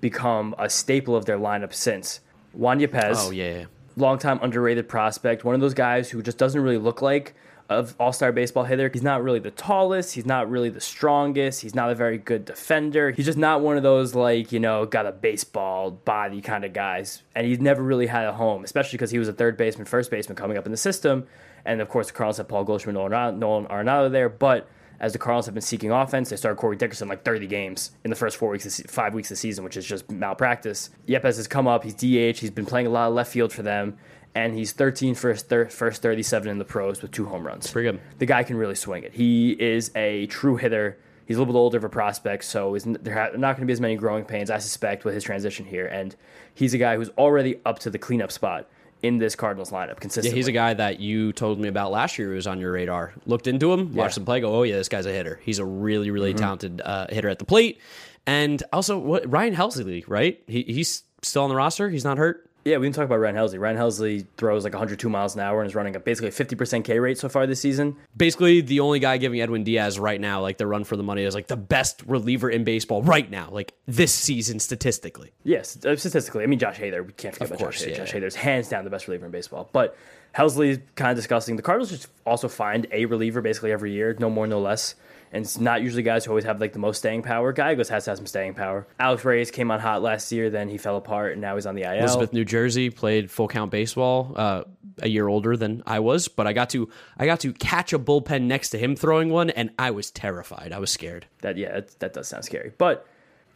become 0.00 0.54
a 0.58 0.68
staple 0.68 1.14
of 1.16 1.24
their 1.24 1.38
lineup 1.38 1.72
since. 1.72 2.20
Juan 2.52 2.80
Yepez, 2.80 3.14
Oh 3.16 3.30
yeah, 3.30 3.58
yeah. 3.60 3.64
longtime 3.96 4.38
underrated 4.42 4.88
prospect, 4.88 5.44
one 5.44 5.54
of 5.54 5.60
those 5.60 5.74
guys 5.74 6.10
who 6.10 6.22
just 6.22 6.38
doesn't 6.38 6.60
really 6.60 6.78
look 6.78 7.00
like 7.00 7.34
of 7.78 7.94
All 7.98 8.12
Star 8.12 8.32
baseball 8.32 8.64
hitter. 8.64 8.90
He's 8.92 9.02
not 9.02 9.22
really 9.22 9.38
the 9.38 9.50
tallest. 9.50 10.14
He's 10.14 10.26
not 10.26 10.50
really 10.50 10.70
the 10.70 10.80
strongest. 10.80 11.62
He's 11.62 11.74
not 11.74 11.90
a 11.90 11.94
very 11.94 12.18
good 12.18 12.44
defender. 12.44 13.10
He's 13.10 13.26
just 13.26 13.38
not 13.38 13.60
one 13.60 13.76
of 13.76 13.82
those 13.82 14.14
like 14.14 14.52
you 14.52 14.60
know 14.60 14.86
got 14.86 15.06
a 15.06 15.12
baseball 15.12 15.90
body 15.90 16.40
kind 16.40 16.64
of 16.64 16.72
guys. 16.72 17.22
And 17.34 17.46
he's 17.46 17.60
never 17.60 17.82
really 17.82 18.06
had 18.06 18.26
a 18.26 18.32
home, 18.32 18.64
especially 18.64 18.96
because 18.96 19.10
he 19.10 19.18
was 19.18 19.28
a 19.28 19.32
third 19.32 19.56
baseman, 19.56 19.86
first 19.86 20.10
baseman 20.10 20.36
coming 20.36 20.56
up 20.56 20.66
in 20.66 20.72
the 20.72 20.78
system. 20.78 21.26
And 21.64 21.80
of 21.80 21.88
course, 21.88 22.08
the 22.08 22.12
Cardinals 22.12 22.38
had 22.38 22.48
Paul 22.48 22.64
Goldschmidt, 22.64 22.94
Nolan, 22.94 23.38
Nolan 23.38 23.66
Arenado 23.66 24.10
there, 24.10 24.28
but 24.28 24.68
as 25.02 25.12
the 25.12 25.18
Cardinals 25.18 25.46
have 25.46 25.54
been 25.54 25.62
seeking 25.62 25.90
offense, 25.90 26.30
they 26.30 26.36
started 26.36 26.56
Corey 26.56 26.76
Dickerson 26.76 27.08
like 27.08 27.24
30 27.24 27.48
games 27.48 27.90
in 28.04 28.10
the 28.10 28.16
first 28.16 28.36
four 28.36 28.50
weeks, 28.50 28.80
five 28.86 29.14
weeks 29.14 29.30
of 29.30 29.36
the 29.36 29.40
season, 29.40 29.64
which 29.64 29.76
is 29.76 29.84
just 29.84 30.08
malpractice. 30.10 30.90
Yepez 31.08 31.36
has 31.36 31.48
come 31.48 31.66
up. 31.66 31.82
He's 31.82 31.94
DH. 31.94 32.38
He's 32.38 32.52
been 32.52 32.64
playing 32.64 32.86
a 32.86 32.90
lot 32.90 33.08
of 33.08 33.14
left 33.14 33.32
field 33.32 33.52
for 33.52 33.62
them, 33.62 33.98
and 34.34 34.54
he's 34.54 34.72
13 34.72 35.14
for 35.14 35.30
his 35.30 35.42
thir- 35.42 35.68
first 35.68 36.02
37 36.02 36.48
in 36.50 36.58
the 36.58 36.64
pros 36.64 37.02
with 37.02 37.10
two 37.10 37.26
home 37.26 37.46
runs. 37.46 37.70
Pretty 37.70 37.90
good. 37.90 38.00
The 38.18 38.26
guy 38.26 38.42
can 38.44 38.56
really 38.56 38.74
swing 38.74 39.02
it. 39.04 39.12
He 39.12 39.50
is 39.52 39.90
a 39.94 40.26
true 40.26 40.56
hitter. 40.56 40.98
He's 41.26 41.36
a 41.36 41.40
little 41.40 41.52
bit 41.54 41.58
older 41.58 41.78
of 41.78 41.84
a 41.84 41.88
prospect, 41.88 42.44
so 42.44 42.74
is, 42.74 42.84
there 42.84 43.18
are 43.18 43.36
not 43.36 43.56
going 43.56 43.60
to 43.62 43.66
be 43.66 43.72
as 43.72 43.80
many 43.80 43.96
growing 43.96 44.24
pains, 44.24 44.50
I 44.50 44.58
suspect, 44.58 45.04
with 45.04 45.14
his 45.14 45.22
transition 45.24 45.64
here. 45.64 45.86
And 45.86 46.14
he's 46.54 46.74
a 46.74 46.78
guy 46.78 46.96
who's 46.96 47.10
already 47.10 47.60
up 47.64 47.78
to 47.80 47.90
the 47.90 47.98
cleanup 47.98 48.32
spot 48.32 48.68
in 49.02 49.18
this 49.18 49.34
Cardinals 49.34 49.70
lineup 49.70 49.98
consistently. 50.00 50.30
Yeah, 50.30 50.36
he's 50.36 50.48
a 50.48 50.52
guy 50.52 50.74
that 50.74 51.00
you 51.00 51.32
told 51.32 51.58
me 51.60 51.68
about 51.68 51.90
last 51.90 52.18
year 52.18 52.28
who 52.28 52.34
was 52.34 52.46
on 52.46 52.58
your 52.60 52.72
radar. 52.72 53.12
Looked 53.26 53.46
into 53.46 53.72
him, 53.72 53.94
watched 53.94 54.16
him 54.16 54.24
play, 54.24 54.40
go, 54.40 54.54
oh 54.54 54.62
yeah, 54.62 54.76
this 54.76 54.88
guy's 54.88 55.06
a 55.06 55.12
hitter. 55.12 55.40
He's 55.44 55.58
a 55.58 55.64
really, 55.64 56.10
really 56.10 56.30
Mm-hmm. 56.34 56.38
talented 56.42 56.80
uh, 56.84 57.06
hitter 57.08 57.28
at 57.28 57.38
the 57.38 57.44
plate. 57.44 57.80
And 58.26 58.62
also, 58.72 58.98
what 58.98 59.28
Ryan 59.30 59.54
Helsley, 59.54 60.04
right? 60.06 60.40
He, 60.46 60.62
he's 60.62 61.02
still 61.22 61.42
on 61.42 61.48
the 61.50 61.56
roster. 61.56 61.88
He's 61.90 62.04
not 62.04 62.18
hurt. 62.18 62.48
Yeah, 62.64 62.76
we 62.76 62.86
didn't 62.86 62.94
talk 62.94 63.06
about 63.06 63.18
Ryan 63.18 63.34
Helsley. 63.34 63.58
Ryan 63.58 63.76
Helsley 63.76 64.26
throws 64.36 64.62
like 64.62 64.72
102 64.72 65.08
miles 65.08 65.34
an 65.34 65.40
hour 65.40 65.60
and 65.60 65.68
is 65.68 65.74
running 65.74 65.96
a 65.96 66.00
basically 66.00 66.28
a 66.28 66.32
50% 66.32 66.84
K 66.84 66.98
rate 67.00 67.18
so 67.18 67.28
far 67.28 67.46
this 67.46 67.60
season. 67.60 67.96
Basically, 68.16 68.60
the 68.60 68.80
only 68.80 69.00
guy 69.00 69.16
giving 69.16 69.40
Edwin 69.40 69.64
Diaz 69.64 69.98
right 69.98 70.20
now, 70.20 70.40
like 70.40 70.58
the 70.58 70.66
run 70.66 70.84
for 70.84 70.96
the 70.96 71.02
money, 71.02 71.24
is 71.24 71.34
like 71.34 71.48
the 71.48 71.56
best 71.56 72.02
reliever 72.06 72.48
in 72.48 72.62
baseball 72.62 73.02
right 73.02 73.28
now, 73.28 73.48
like 73.50 73.74
this 73.86 74.14
season 74.14 74.60
statistically. 74.60 75.32
Yes, 75.42 75.84
uh, 75.84 75.96
statistically. 75.96 76.44
I 76.44 76.46
mean, 76.46 76.60
Josh 76.60 76.78
Hader. 76.78 77.04
We 77.04 77.12
can't 77.14 77.34
forget 77.34 77.48
about 77.48 77.58
course, 77.58 77.80
Josh 77.80 77.88
Hader. 77.88 77.90
yeah. 77.90 78.04
Josh 78.04 78.12
Hader's 78.12 78.34
hands 78.36 78.68
down 78.68 78.84
the 78.84 78.90
best 78.90 79.08
reliever 79.08 79.26
in 79.26 79.32
baseball. 79.32 79.68
But 79.72 79.96
Helsley's 80.36 80.78
kind 80.94 81.10
of 81.10 81.16
disgusting. 81.16 81.56
The 81.56 81.62
Cardinals 81.62 81.90
just 81.90 82.08
also 82.24 82.48
find 82.48 82.86
a 82.92 83.06
reliever 83.06 83.40
basically 83.40 83.72
every 83.72 83.92
year, 83.92 84.16
no 84.20 84.30
more, 84.30 84.46
no 84.46 84.60
less. 84.60 84.94
And 85.32 85.44
it's 85.44 85.58
not 85.58 85.82
usually 85.82 86.02
guys 86.02 86.24
who 86.26 86.30
always 86.30 86.44
have 86.44 86.60
like 86.60 86.74
the 86.74 86.78
most 86.78 86.98
staying 86.98 87.22
power. 87.22 87.52
Gallegos 87.52 87.88
has 87.88 88.04
to 88.04 88.10
have 88.10 88.18
some 88.18 88.26
staying 88.26 88.52
power. 88.54 88.86
Alex 89.00 89.24
Reyes 89.24 89.50
came 89.50 89.70
on 89.70 89.80
hot 89.80 90.02
last 90.02 90.30
year, 90.30 90.50
then 90.50 90.68
he 90.68 90.76
fell 90.76 90.96
apart, 90.96 91.32
and 91.32 91.40
now 91.40 91.54
he's 91.54 91.64
on 91.64 91.74
the 91.74 91.82
IL. 91.82 92.00
Elizabeth, 92.00 92.32
New 92.34 92.44
Jersey, 92.44 92.90
played 92.90 93.30
full 93.30 93.48
count 93.48 93.70
baseball. 93.70 94.34
Uh, 94.36 94.64
a 95.00 95.08
year 95.08 95.26
older 95.26 95.56
than 95.56 95.82
I 95.86 96.00
was, 96.00 96.28
but 96.28 96.46
I 96.46 96.52
got 96.52 96.68
to 96.70 96.88
I 97.16 97.24
got 97.24 97.40
to 97.40 97.52
catch 97.54 97.94
a 97.94 97.98
bullpen 97.98 98.42
next 98.42 98.70
to 98.70 98.78
him 98.78 98.94
throwing 98.94 99.30
one, 99.30 99.48
and 99.48 99.70
I 99.78 99.90
was 99.90 100.10
terrified. 100.10 100.70
I 100.72 100.78
was 100.78 100.90
scared. 100.90 101.26
That 101.40 101.56
yeah, 101.56 101.72
that, 101.72 101.98
that 102.00 102.12
does 102.12 102.28
sound 102.28 102.44
scary. 102.44 102.72
But 102.76 103.06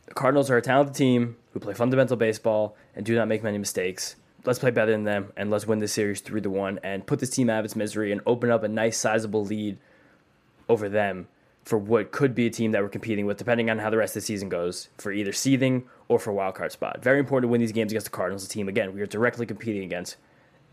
the 0.07 0.15
Cardinals 0.15 0.51
are 0.51 0.57
a 0.57 0.63
talented 0.63 0.95
team 0.95 1.37
who 1.53 1.61
play 1.61 1.75
fundamental 1.75 2.17
baseball 2.17 2.77
and 2.95 3.05
do 3.05 3.15
not 3.15 3.29
make 3.29 3.43
many 3.43 3.59
mistakes. 3.59 4.17
Let's 4.45 4.61
play 4.61 4.71
better 4.71 4.93
than 4.93 5.05
them 5.05 5.33
and 5.37 5.51
let's 5.51 5.67
win 5.67 5.81
this 5.81 5.93
series 5.93 6.21
three 6.21 6.41
to 6.41 6.51
one 6.51 6.79
and 6.85 7.07
put 7.07 7.19
this 7.19 7.31
team 7.31 7.51
out 7.51 7.59
of 7.59 7.65
its 7.65 7.75
misery 7.75 8.13
and 8.13 8.21
open 8.27 8.51
up 8.51 8.63
a 8.63 8.69
nice 8.69 8.97
sizable 8.97 9.45
lead 9.45 9.79
over 10.69 10.89
them 10.89 11.27
for 11.67 11.77
what 11.77 12.13
could 12.13 12.33
be 12.33 12.47
a 12.47 12.51
team 12.51 12.71
that 12.71 12.81
we're 12.81 12.89
competing 12.89 13.27
with, 13.27 13.37
depending 13.37 13.69
on 13.69 13.79
how 13.81 13.91
the 13.91 13.97
rest 13.97 14.13
of 14.13 14.23
the 14.23 14.27
season 14.27 14.49
goes, 14.49 14.89
for 14.99 15.11
either 15.11 15.33
seeding 15.33 15.85
or 16.07 16.17
for 16.21 16.33
wild 16.33 16.55
card 16.55 16.71
spot. 16.71 17.03
Very 17.03 17.19
important 17.19 17.49
to 17.49 17.53
win 17.53 17.61
these 17.61 17.73
games 17.73 17.91
against 17.91 18.07
the 18.07 18.11
Cardinals, 18.11 18.45
a 18.45 18.49
team 18.49 18.69
again 18.69 18.95
we 18.95 19.03
are 19.03 19.07
directly 19.07 19.47
competing 19.47 19.83
against 19.83 20.17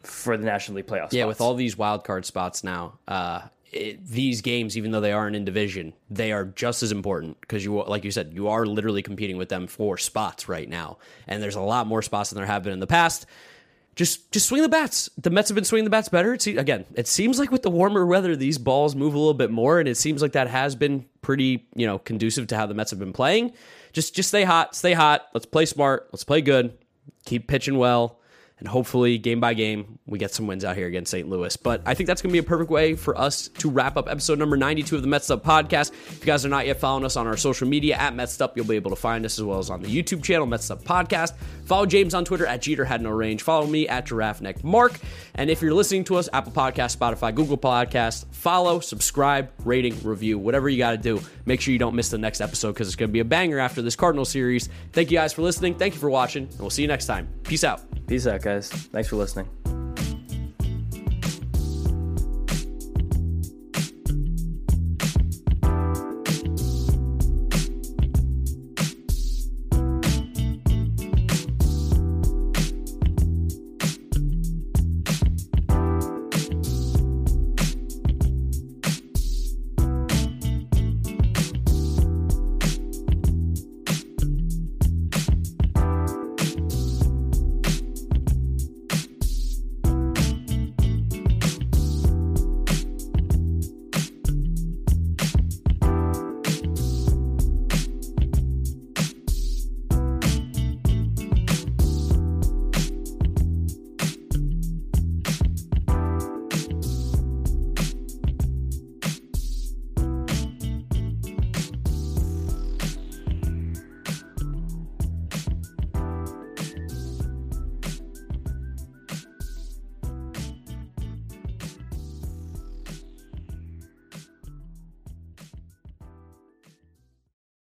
for 0.04 0.38
the 0.38 0.46
National 0.46 0.76
League 0.76 0.86
playoffs. 0.86 1.12
Yeah, 1.12 1.26
with 1.26 1.41
all 1.41 1.56
these 1.56 1.76
wild 1.76 2.04
card 2.04 2.26
spots 2.26 2.64
now, 2.64 3.00
uh, 3.08 3.41
it, 3.72 4.06
these 4.06 4.41
games, 4.41 4.78
even 4.78 4.91
though 4.91 5.02
they 5.02 5.12
aren't 5.12 5.36
in 5.36 5.46
division, 5.46 5.94
they 6.12 6.32
are 6.32 6.46
just 6.46 6.84
as 6.84 6.91
important 6.91 7.41
because 7.41 7.66
you, 7.66 7.84
like 7.86 8.04
you 8.04 8.12
said, 8.12 8.32
you 8.32 8.50
are 8.50 8.68
literally 8.68 9.02
competing 9.02 9.38
with 9.38 9.50
them 9.50 9.66
for 9.66 9.98
spots 9.98 10.48
right 10.48 10.70
now, 10.70 11.00
and 11.28 11.41
there's 11.41 11.56
a 11.56 11.62
lot 11.62 11.88
more 11.88 12.04
spots 12.04 12.30
than 12.30 12.38
there 12.38 12.46
have 12.46 12.62
been 12.62 12.74
in 12.74 12.80
the 12.80 12.86
past. 12.86 13.26
Just, 13.96 14.32
just 14.32 14.48
swing 14.48 14.64
the 14.64 14.70
bats. 14.70 15.10
The 15.18 15.30
Mets 15.30 15.50
have 15.50 15.56
been 15.56 15.64
swinging 15.64 15.84
the 15.84 15.91
bats 15.91 16.10
better. 16.10 16.34
It's, 16.34 16.48
again, 16.48 16.86
it 16.96 17.08
seems 17.08 17.38
like 17.38 17.52
with 17.52 17.62
the 17.62 17.70
warmer 17.70 18.06
weather, 18.06 18.36
these 18.36 18.58
balls 18.58 18.96
move 18.96 19.14
a 19.14 19.18
little 19.18 19.34
bit 19.34 19.52
more, 19.52 19.80
and 19.80 19.88
it 19.88 19.98
seems 19.98 20.22
like 20.22 20.32
that 20.32 20.48
has 20.48 20.76
been 20.76 21.06
pretty, 21.22 21.68
you 21.76 21.86
know, 21.86 22.00
conducive 22.00 22.48
to 22.48 22.56
how 22.56 22.66
the 22.66 22.74
Mets 22.74 22.89
have 22.89 23.00
been 23.00 23.14
playing. 23.14 23.54
Just, 23.91 24.16
just 24.16 24.30
stay 24.30 24.44
hot, 24.44 24.76
stay 24.76 24.94
hot. 24.94 25.28
Let's 25.34 25.46
play 25.46 25.66
smart. 25.66 26.10
Let's 26.12 26.24
play 26.24 26.41
good. 26.41 26.78
Keep 27.26 27.48
pitching 27.48 27.78
well 27.78 28.20
and 28.64 28.70
hopefully 28.70 29.18
game 29.18 29.41
by 29.41 29.53
game 29.53 29.99
we 30.05 30.18
get 30.18 30.34
some 30.34 30.47
wins 30.47 30.64
out 30.64 30.78
here 30.78 30.88
against 30.88 31.11
St. 31.11 31.28
Louis. 31.28 31.57
But 31.57 31.82
I 31.86 31.95
think 31.95 32.07
that's 32.07 32.22
going 32.22 32.30
to 32.30 32.34
be 32.34 32.45
a 32.45 32.47
perfect 32.47 32.72
way 32.72 32.95
for 32.95 33.18
us 33.18 33.49
to 33.57 33.70
wrap 33.70 33.97
up 33.97 34.07
episode 34.07 34.39
number 34.39 34.55
92 34.55 34.95
of 34.95 35.01
the 35.01 35.07
Metsed 35.09 35.32
Up 35.32 35.43
podcast. 35.43 35.91
If 35.91 36.20
you 36.22 36.26
guys 36.26 36.45
are 36.45 36.49
not 36.49 36.66
yet 36.66 36.80
following 36.80 37.03
us 37.03 37.18
on 37.18 37.28
our 37.28 37.36
social 37.36 37.68
media 37.68 37.97
at 37.97 38.14
Metsed 38.14 38.41
Up, 38.41 38.55
you'll 38.55 38.66
be 38.66 38.78
able 38.78 38.91
to 38.91 38.95
find 38.95 39.26
us 39.26 39.38
as 39.38 39.43
well 39.43 39.59
as 39.59 39.70
on 39.70 39.82
the 39.82 39.89
YouTube 39.89 40.24
channel 40.24 40.47
Metsed 40.47 40.72
Up 40.72 40.82
podcast. 40.82 41.36
Follow 41.66 41.86
James 41.86 42.14
on 42.14 42.24
Twitter 42.24 42.45
at 42.45 42.61
Jeter 42.61 42.86
Had 42.86 43.01
No 43.01 43.09
Range. 43.09 43.41
Follow 43.41 43.68
me 43.68 43.86
at 43.89 44.05
Giraffe 44.05 44.39
Neck 44.39 44.64
Mark. 44.64 44.97
And 45.36 45.49
if 45.49 45.61
you're 45.61 45.74
listening 45.74 46.05
to 46.05 46.16
us, 46.16 46.30
Apple 46.32 46.53
Podcast, 46.53 46.95
Spotify, 46.95 47.36
Google 47.36 47.57
Podcast, 47.57 48.28
follow, 48.32 48.80
subscribe, 48.80 49.51
rating, 49.66 50.01
review, 50.03 50.39
whatever 50.39 50.70
you 50.70 50.78
got 50.78 50.91
to 50.91 50.97
do. 50.97 51.20
Make 51.45 51.59
sure 51.59 51.74
you 51.74 51.80
don't 51.80 51.95
miss 51.95 52.09
the 52.09 52.18
next 52.18 52.39
episode 52.39 52.74
because 52.74 52.88
it's 52.88 52.95
going 52.95 53.09
to 53.09 53.14
be 53.14 53.20
a 53.20 53.26
banger 53.26 53.59
after 53.59 53.82
this 53.82 53.97
Cardinal 53.97 54.24
series. 54.24 54.70
Thank 54.93 55.11
you 55.11 55.18
guys 55.18 55.34
for 55.34 55.41
listening. 55.41 55.76
Thank 55.76 55.95
you 55.95 55.99
for 55.99 56.09
watching, 56.09 56.43
and 56.43 56.59
we'll 56.59 56.70
see 56.70 56.84
you 56.84 56.88
next 56.88 57.07
time. 57.07 57.28
Peace 57.43 57.64
out. 57.64 57.82
Peace 58.07 58.28
out, 58.28 58.41
guys. 58.54 58.70
Thanks 58.70 59.10
for 59.10 59.16
listening. 59.16 59.83